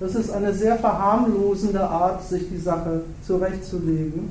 Das 0.00 0.14
ist 0.14 0.30
eine 0.30 0.52
sehr 0.52 0.76
verharmlosende 0.76 1.80
Art, 1.80 2.24
sich 2.28 2.48
die 2.50 2.58
Sache 2.58 3.02
zurechtzulegen. 3.26 4.28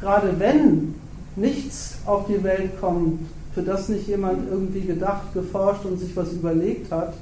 Gerade 0.00 0.34
wenn 0.38 0.94
nichts 1.36 1.98
auf 2.06 2.26
die 2.26 2.42
Welt 2.42 2.80
kommt, 2.80 3.20
für 3.54 3.62
das 3.62 3.88
nicht 3.88 4.08
jemand 4.08 4.50
irgendwie 4.50 4.80
gedacht, 4.80 5.34
geforscht 5.34 5.84
und 5.84 5.98
sich 5.98 6.16
was 6.16 6.32
überlegt 6.32 6.90
hat, 6.90 7.14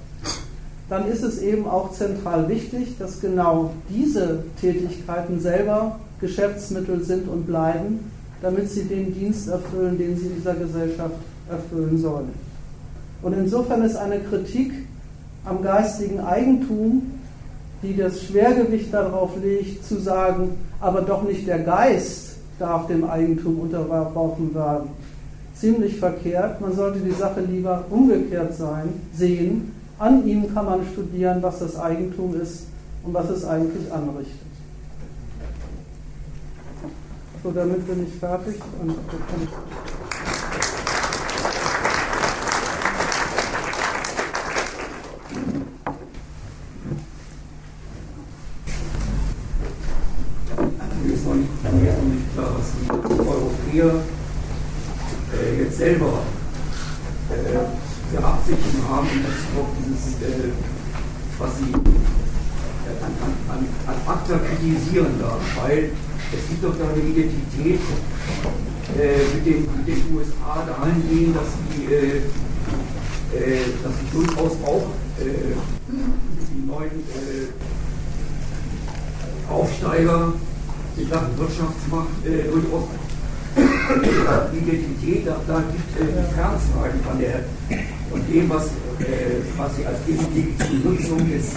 dann 0.89 1.09
ist 1.09 1.23
es 1.23 1.43
eben 1.43 1.67
auch 1.67 1.93
zentral 1.93 2.49
wichtig, 2.49 2.97
dass 2.99 3.21
genau 3.21 3.73
diese 3.91 4.45
Tätigkeiten 4.61 5.41
selber 5.41 5.99
Geschäftsmittel 6.21 7.03
sind 7.03 7.29
und 7.29 7.47
bleiben, 7.47 8.11
damit 8.43 8.71
sie 8.71 8.85
den 8.85 9.15
Dienst 9.15 9.49
erfüllen, 9.49 9.99
den 9.99 10.17
sie 10.17 10.29
dieser 10.29 10.55
Gesellschaft 10.55 11.17
erfüllen 11.51 11.99
sollen. 11.99 12.31
Und 13.23 13.33
insofern 13.33 13.83
ist 13.83 13.97
eine 13.97 14.21
Kritik 14.21 14.73
am 15.45 15.63
geistigen 15.63 16.21
Eigentum, 16.21 17.13
die 17.83 17.97
das 17.97 18.23
Schwergewicht 18.23 18.93
darauf 18.93 19.33
legt, 19.43 19.85
zu 19.85 20.01
sagen, 20.01 20.51
aber 20.81 21.03
doch 21.03 21.23
nicht 21.23 21.47
der 21.47 21.61
Geist 21.61 22.37
darf 22.59 22.87
dem 22.87 23.05
Eigentum 23.09 23.61
unterworfen 23.61 24.55
werden, 24.55 24.89
ziemlich 25.55 25.99
verkehrt. 25.99 26.61
Man 26.61 26.75
sollte 26.75 27.01
die 27.01 27.13
Sache 27.13 27.41
lieber 27.41 27.85
umgekehrt 27.91 28.55
sein, 28.55 28.89
sehen. 29.15 29.73
An 29.99 30.27
ihm 30.27 30.53
kann 30.53 30.67
man 30.67 30.81
studieren, 30.93 31.39
was 31.43 31.59
das 31.59 31.79
Eigentum 31.79 32.39
ist 32.41 32.65
und 33.05 33.15
was 33.15 33.31
es 33.31 33.45
eigentlich 33.45 33.91
anrichtet. 33.93 34.46
So, 37.47 37.53
damit 37.53 37.87
bin 37.87 38.05
ich 38.05 38.13
fertig 38.19 38.57
und 38.81 38.89
Mir 51.05 51.15
ist 51.15 51.25
noch 51.25 51.35
nicht, 51.35 51.49
mir 51.63 51.89
ist 51.89 51.99
noch 51.99 52.09
nicht 52.09 52.35
klar, 52.35 52.51
was 52.59 52.73
die 52.75 52.91
Europäer 53.29 54.03
äh, 55.33 55.63
jetzt 55.63 55.79
selber 55.79 56.23
äh, 57.31 57.59
für 58.11 58.25
Absichten 58.25 58.89
haben 58.89 59.07
in 59.07 59.23
Bezug 59.23 59.61
auf 59.61 59.69
dieses, 59.79 60.15
äh, 60.21 60.51
was 61.39 61.59
sie 61.59 61.71
äh, 61.71 63.05
an, 63.05 63.13
an, 63.23 63.57
an, 63.57 63.69
an 63.87 64.15
ACTA 64.15 64.37
kritisieren 64.39 65.15
da, 65.21 65.39
weil 65.63 65.93
es 66.57 66.63
gibt 66.63 66.75
doch 66.75 66.79
da 66.79 66.89
eine 66.91 67.03
Identität 67.03 67.81
äh, 68.99 69.35
mit, 69.35 69.47
den, 69.47 69.69
mit, 69.77 69.87
den, 69.87 70.17
USA 70.17 70.65
dahingehend, 70.67 71.37
dass 71.37 71.49
sie, 71.69 71.85
äh, 71.93 72.17
äh, 73.37 73.67
dass 73.83 73.93
sie 73.93 74.07
durchaus 74.13 74.53
auch 74.65 74.87
äh, 75.21 75.55
die 75.89 76.67
neuen 76.67 77.05
äh, 77.13 77.49
Aufsteiger 79.51 80.33
in 80.97 81.09
Sachen 81.09 81.39
Wirtschaftsmacht 81.39 82.09
äh, 82.25 82.49
durchaus 82.51 82.85
Identität, 84.53 85.27
da, 85.27 85.41
da 85.47 85.61
gibt 85.61 86.01
äh, 86.01 86.05
die 86.07 86.35
Fernzweige 86.35 86.99
von, 88.11 88.21
dem, 88.33 88.49
was, 88.49 88.71
was 89.57 89.77
sie 89.77 89.87
als 89.87 89.99
legitime 90.07 90.85
Nutzung 90.85 91.19
des 91.31 91.55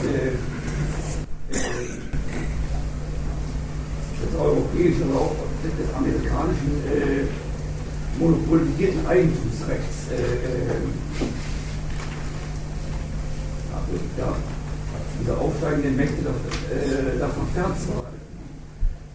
europäischen 4.38 5.10
oder 5.10 5.22
auch 5.22 5.36
des 5.64 5.94
amerikanischen 5.96 6.84
äh, 6.86 7.26
monopolisierten 8.20 9.06
Eigentumsrechts 9.08 10.12
äh, 10.12 10.16
äh, 10.16 11.28
also, 13.74 14.04
ja, 14.18 14.36
diese 15.22 15.38
aufsteigenden 15.38 15.96
Mächte 15.96 16.22
äh, 16.22 17.20
davon 17.20 17.48
fernzuhalten. 17.54 18.20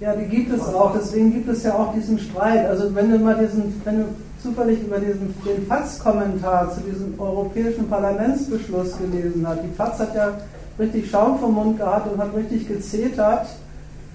Ja, 0.01 0.15
die 0.15 0.27
gibt 0.27 0.53
es 0.53 0.61
auch, 0.61 0.95
deswegen 0.95 1.33
gibt 1.33 1.49
es 1.49 1.63
ja 1.63 1.75
auch 1.75 1.95
diesen 1.95 2.19
Streit. 2.19 2.67
Also 2.67 2.95
wenn 2.95 3.11
du 3.11 3.19
mal 3.19 3.37
diesen, 3.37 3.81
wenn 3.85 3.99
du 4.01 4.05
zufällig 4.43 4.83
über 4.83 4.99
diesen, 4.99 5.35
den 5.45 5.67
FATS-Kommentar 5.67 6.75
zu 6.75 6.81
diesem 6.81 7.19
europäischen 7.19 7.89
Parlamentsbeschluss 7.89 8.99
gelesen 8.99 9.47
hast, 9.47 9.61
die 9.63 9.75
FATS 9.75 9.99
hat 10.01 10.15
ja 10.15 10.33
richtig 10.79 11.09
Schaum 11.11 11.39
vom 11.39 11.55
Mund 11.55 11.79
gehabt 11.79 12.13
und 12.13 12.21
hat 12.21 12.35
richtig 12.35 12.69
gezetert, 12.69 13.47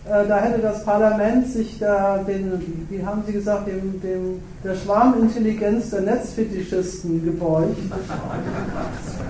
da 0.06 0.40
hätte 0.40 0.62
das 0.62 0.84
Parlament 0.84 1.48
sich 1.48 1.78
da 1.78 2.18
den, 2.20 2.88
wie 2.90 3.06
haben 3.06 3.24
Sie 3.28 3.34
gesagt, 3.34 3.68
dem, 3.68 4.02
dem, 4.02 4.42
der 4.64 4.76
Schwarmintelligenz 4.76 5.92
der 5.92 6.02
Netzfetischisten 6.02 7.24
gebeugt. 7.24 7.78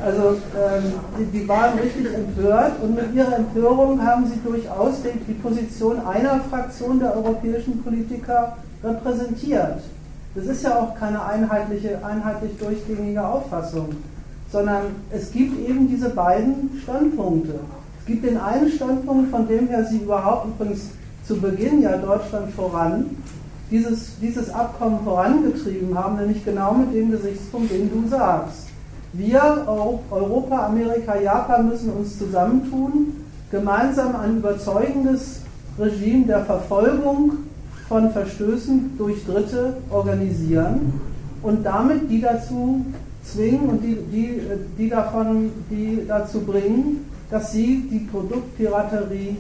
Also 0.06 0.38
ähm, 0.56 0.94
die, 1.18 1.40
die, 1.40 1.48
waren 1.48 1.78
richtig 1.78 2.14
empört 2.14 2.74
und 2.82 2.96
mit 2.96 3.14
ihrer 3.14 3.36
Empörung 3.36 4.06
haben 4.06 4.26
sie 4.28 4.40
durchaus 4.48 5.02
die, 5.02 5.20
die 5.28 5.34
Position 5.34 6.00
einer 6.06 6.40
Fraktion 6.50 7.00
der 7.00 7.16
europäischen 7.16 7.84
Politiker 7.84 8.56
repräsentiert. 8.84 9.82
Das 10.36 10.46
ist 10.46 10.64
ja 10.64 10.80
auch 10.80 10.96
keine 10.96 11.26
einheitliche, 11.26 12.00
einheitlich 12.06 12.52
durchgängige 12.58 13.26
Auffassung, 13.26 13.90
sondern 14.52 14.84
es 15.12 15.32
gibt 15.32 15.60
eben 15.68 15.90
diese 15.90 16.12
beiden 16.12 16.80
Standpunkte. 16.82 17.60
Gibt 18.10 18.26
den 18.26 18.38
einen 18.38 18.72
Standpunkt, 18.72 19.30
von 19.30 19.48
dem 19.48 19.68
her 19.68 19.86
sie 19.86 19.98
überhaupt 19.98 20.48
übrigens 20.48 20.90
zu 21.28 21.40
Beginn 21.40 21.84
ja 21.84 21.96
Deutschland 21.96 22.52
voran 22.56 23.06
dieses, 23.70 24.20
dieses 24.20 24.50
Abkommen 24.50 25.02
vorangetrieben 25.04 25.96
haben, 25.96 26.18
nämlich 26.18 26.44
genau 26.44 26.74
mit 26.74 26.92
dem 26.92 27.12
Gesichtspunkt, 27.12 27.72
den 27.72 27.88
du 27.92 28.10
sagst. 28.10 28.66
Wir, 29.14 29.64
Europa, 30.10 30.66
Amerika, 30.66 31.20
Japan, 31.20 31.70
müssen 31.70 31.92
uns 31.92 32.18
zusammentun, 32.18 33.14
gemeinsam 33.52 34.16
ein 34.16 34.38
überzeugendes 34.38 35.42
Regime 35.78 36.26
der 36.26 36.46
Verfolgung 36.46 37.34
von 37.88 38.10
Verstößen 38.10 38.96
durch 38.98 39.24
Dritte 39.24 39.78
organisieren 39.92 41.00
und 41.44 41.64
damit 41.64 42.10
die 42.10 42.22
dazu 42.22 42.84
zwingen 43.24 43.70
und 43.70 43.84
die, 43.84 43.98
die, 44.12 44.42
die, 44.80 44.90
davon, 44.90 45.52
die 45.70 46.06
dazu 46.08 46.42
bringen, 46.42 47.06
dass 47.30 47.52
sie 47.52 47.88
die 47.92 48.00
Produktpiraterie 48.00 49.38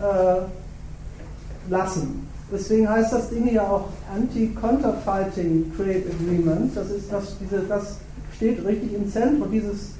äh, 0.00 1.70
lassen. 1.70 2.26
Deswegen 2.50 2.88
heißt 2.88 3.12
das 3.12 3.28
Ding 3.28 3.52
ja 3.52 3.62
auch 3.62 3.88
Anti-Counterfeiting 4.14 5.72
Trade 5.76 6.04
Agreement. 6.14 6.76
Das, 6.76 6.90
ist 6.90 7.12
das, 7.12 7.36
diese, 7.40 7.62
das 7.62 7.96
steht 8.36 8.64
richtig 8.64 8.94
im 8.94 9.10
Zentrum. 9.10 9.50
Dieses, 9.50 9.90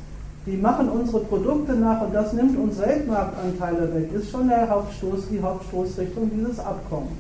die 0.46 0.56
machen 0.56 0.88
unsere 0.88 1.20
Produkte 1.20 1.72
nach 1.72 2.02
und 2.02 2.14
das 2.14 2.32
nimmt 2.32 2.56
uns 2.56 2.78
Weltmarktanteile 2.78 3.92
weg, 3.94 4.10
ist 4.14 4.30
schon 4.30 4.48
der 4.48 4.68
Hauptstoß, 4.70 5.28
die 5.30 5.42
Hauptstoßrichtung 5.42 6.30
dieses 6.30 6.60
Abkommens. 6.60 7.10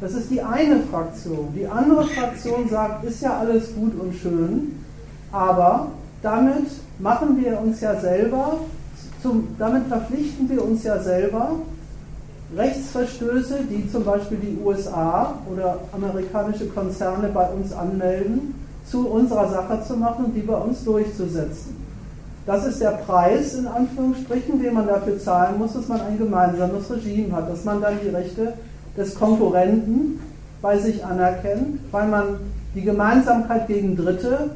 Das 0.00 0.14
ist 0.14 0.28
die 0.28 0.42
eine 0.42 0.80
Fraktion. 0.80 1.54
Die 1.54 1.68
andere 1.68 2.04
Fraktion 2.08 2.68
sagt, 2.68 3.04
ist 3.04 3.22
ja 3.22 3.38
alles 3.38 3.72
gut 3.76 3.92
und 4.00 4.12
schön, 4.16 4.84
aber 5.30 5.92
damit 6.20 6.66
machen 6.98 7.40
wir 7.40 7.60
uns 7.60 7.80
ja 7.80 8.00
selber, 8.00 8.58
zum, 9.22 9.48
damit 9.58 9.86
verpflichten 9.86 10.48
wir 10.48 10.64
uns 10.64 10.82
ja 10.84 10.98
selber, 10.98 11.52
Rechtsverstöße, 12.56 13.60
die 13.70 13.90
zum 13.90 14.04
Beispiel 14.04 14.38
die 14.38 14.58
USA 14.62 15.38
oder 15.50 15.78
amerikanische 15.92 16.66
Konzerne 16.66 17.28
bei 17.28 17.48
uns 17.48 17.72
anmelden, 17.72 18.54
zu 18.84 19.08
unserer 19.08 19.48
Sache 19.48 19.82
zu 19.86 19.96
machen 19.96 20.26
und 20.26 20.34
die 20.34 20.40
bei 20.40 20.56
uns 20.56 20.84
durchzusetzen. 20.84 21.76
Das 22.44 22.66
ist 22.66 22.80
der 22.80 22.90
Preis, 22.90 23.54
in 23.54 23.68
Anführungsstrichen, 23.68 24.60
den 24.60 24.74
man 24.74 24.86
dafür 24.86 25.18
zahlen 25.18 25.58
muss, 25.58 25.74
dass 25.74 25.88
man 25.88 26.00
ein 26.00 26.18
gemeinsames 26.18 26.90
Regime 26.90 27.34
hat, 27.34 27.48
dass 27.48 27.64
man 27.64 27.80
dann 27.80 27.94
die 28.04 28.08
Rechte 28.08 28.54
des 28.96 29.14
Konkurrenten 29.14 30.20
bei 30.60 30.76
sich 30.76 31.04
anerkennt, 31.04 31.78
weil 31.90 32.08
man 32.08 32.24
die 32.74 32.82
Gemeinsamkeit 32.82 33.68
gegen 33.68 33.96
Dritte 33.96 34.50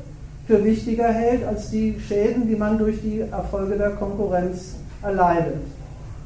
für 0.47 0.64
wichtiger 0.64 1.09
hält 1.09 1.44
als 1.44 1.70
die 1.70 1.98
Schäden, 1.98 2.47
die 2.48 2.56
man 2.56 2.78
durch 2.78 3.01
die 3.02 3.20
Erfolge 3.20 3.77
der 3.77 3.90
Konkurrenz 3.90 4.77
erleidet. 5.02 5.56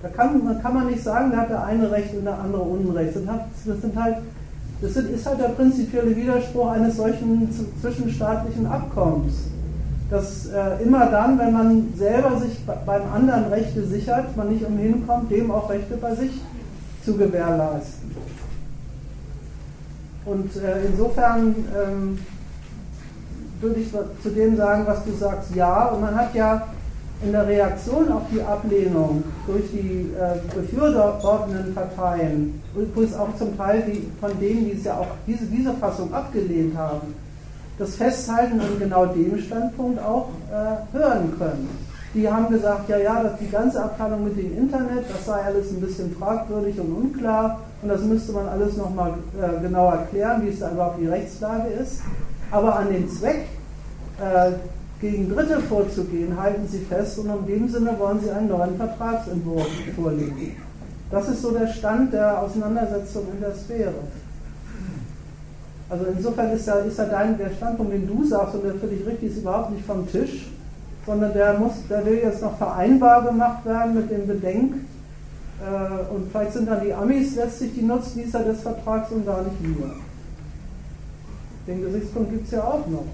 Da 0.02 0.08
kann, 0.08 0.60
kann 0.62 0.74
man 0.74 0.86
nicht 0.86 1.02
sagen, 1.02 1.30
da 1.30 1.38
hat 1.38 1.50
der 1.50 1.64
eine 1.64 1.90
Recht 1.90 2.14
und 2.14 2.24
der 2.24 2.38
andere 2.38 2.62
Unrecht. 2.62 3.14
Das, 3.66 3.80
sind 3.80 4.02
halt, 4.02 4.16
das 4.80 4.96
ist 4.96 5.26
halt 5.26 5.40
der 5.40 5.48
prinzipielle 5.48 6.14
Widerspruch 6.16 6.70
eines 6.70 6.96
solchen 6.96 7.48
zwischenstaatlichen 7.80 8.66
Abkommens. 8.66 9.34
Dass 10.10 10.46
äh, 10.46 10.82
immer 10.82 11.06
dann, 11.06 11.38
wenn 11.38 11.52
man 11.52 11.92
selber 11.96 12.38
sich 12.40 12.58
beim 12.64 13.02
anderen 13.14 13.44
Rechte 13.44 13.84
sichert, 13.86 14.36
man 14.36 14.48
nicht 14.48 14.64
umhin 14.64 15.06
kommt, 15.06 15.30
dem 15.30 15.50
auch 15.50 15.70
Rechte 15.70 15.96
bei 15.96 16.14
sich 16.14 16.32
zu 17.04 17.16
gewährleisten. 17.16 18.10
Und 20.24 20.56
äh, 20.56 20.86
insofern 20.86 21.54
ähm, 21.76 22.18
würde 23.60 23.80
ich 23.80 23.90
zu 24.22 24.30
dem 24.30 24.56
sagen, 24.56 24.84
was 24.86 25.04
du 25.04 25.12
sagst, 25.12 25.54
ja. 25.54 25.86
Und 25.86 26.00
man 26.00 26.14
hat 26.14 26.34
ja 26.34 26.66
in 27.22 27.32
der 27.32 27.46
Reaktion 27.46 28.10
auf 28.12 28.22
die 28.32 28.40
Ablehnung 28.40 29.22
durch 29.46 29.70
die 29.72 30.10
äh, 30.18 30.38
befürwortenden 30.54 31.74
Parteien, 31.74 32.62
übrigens 32.74 33.14
auch 33.14 33.34
zum 33.36 33.56
Teil 33.58 33.82
die, 33.86 34.08
von 34.20 34.38
denen, 34.40 34.64
die 34.64 34.72
es 34.72 34.84
ja 34.84 34.94
auch 34.94 35.08
diese, 35.26 35.44
diese 35.44 35.72
Fassung 35.74 36.12
abgelehnt 36.14 36.76
haben, 36.76 37.14
das 37.78 37.96
Festhalten 37.96 38.60
an 38.60 38.78
genau 38.78 39.06
dem 39.06 39.38
Standpunkt 39.38 40.00
auch 40.02 40.28
äh, 40.50 40.96
hören 40.96 41.34
können. 41.38 41.68
Die 42.12 42.28
haben 42.28 42.48
gesagt, 42.48 42.88
ja, 42.88 42.98
ja, 42.98 43.22
dass 43.22 43.38
die 43.38 43.48
ganze 43.48 43.82
Abteilung 43.82 44.24
mit 44.24 44.36
dem 44.36 44.56
Internet, 44.56 45.04
das 45.08 45.26
sei 45.26 45.40
alles 45.42 45.70
ein 45.70 45.80
bisschen 45.80 46.14
fragwürdig 46.16 46.80
und 46.80 46.92
unklar 46.92 47.60
und 47.82 47.88
das 47.88 48.00
müsste 48.02 48.32
man 48.32 48.48
alles 48.48 48.76
nochmal 48.76 49.14
äh, 49.40 49.60
genau 49.60 49.90
erklären, 49.90 50.42
wie 50.44 50.48
es 50.48 50.58
da 50.58 50.72
überhaupt 50.72 51.00
die 51.00 51.06
Rechtslage 51.06 51.68
ist. 51.68 52.00
Aber 52.50 52.76
an 52.76 52.92
den 52.92 53.08
Zweck, 53.08 53.46
äh, 54.20 54.52
gegen 55.00 55.30
Dritte 55.30 55.60
vorzugehen, 55.60 56.40
halten 56.40 56.68
sie 56.68 56.80
fest 56.80 57.18
und 57.18 57.30
in 57.30 57.46
dem 57.46 57.68
Sinne 57.68 57.98
wollen 57.98 58.20
sie 58.20 58.30
einen 58.30 58.48
neuen 58.48 58.76
Vertragsentwurf 58.76 59.66
vorlegen. 59.96 60.56
Das 61.10 61.28
ist 61.28 61.42
so 61.42 61.52
der 61.52 61.66
Stand 61.68 62.12
der 62.12 62.40
Auseinandersetzung 62.40 63.24
in 63.32 63.40
der 63.40 63.54
Sphäre. 63.54 63.94
Also 65.88 66.04
insofern 66.16 66.52
ist 66.52 66.66
ja, 66.66 66.74
ist 66.74 66.98
ja 66.98 67.06
dein, 67.06 67.36
der 67.36 67.50
Standpunkt, 67.50 67.92
den 67.92 68.06
du 68.06 68.24
sagst, 68.24 68.54
und 68.54 68.62
der 68.62 68.74
dich 68.74 69.04
richtig 69.06 69.30
ist, 69.30 69.38
überhaupt 69.38 69.72
nicht 69.72 69.84
vom 69.84 70.08
Tisch, 70.08 70.48
sondern 71.04 71.32
der, 71.32 71.58
muss, 71.58 71.72
der 71.88 72.04
will 72.06 72.20
jetzt 72.22 72.42
noch 72.42 72.56
vereinbar 72.58 73.24
gemacht 73.24 73.64
werden 73.64 73.94
mit 73.94 74.10
dem 74.10 74.26
Bedenk. 74.26 74.74
Äh, 75.60 76.14
und 76.14 76.30
vielleicht 76.30 76.52
sind 76.52 76.68
dann 76.68 76.84
die 76.84 76.92
Amis 76.92 77.34
letztlich 77.34 77.74
die 77.74 77.82
Nutznießer 77.82 78.44
des 78.44 78.60
Vertrags 78.60 79.10
und 79.10 79.26
gar 79.26 79.42
nicht 79.42 79.56
wir. 79.62 79.94
Den 81.66 81.82
Gesichtspunkt 81.82 82.30
gibt 82.30 82.46
es 82.46 82.52
ja 82.52 82.64
auch 82.64 82.86
noch. 82.86 83.04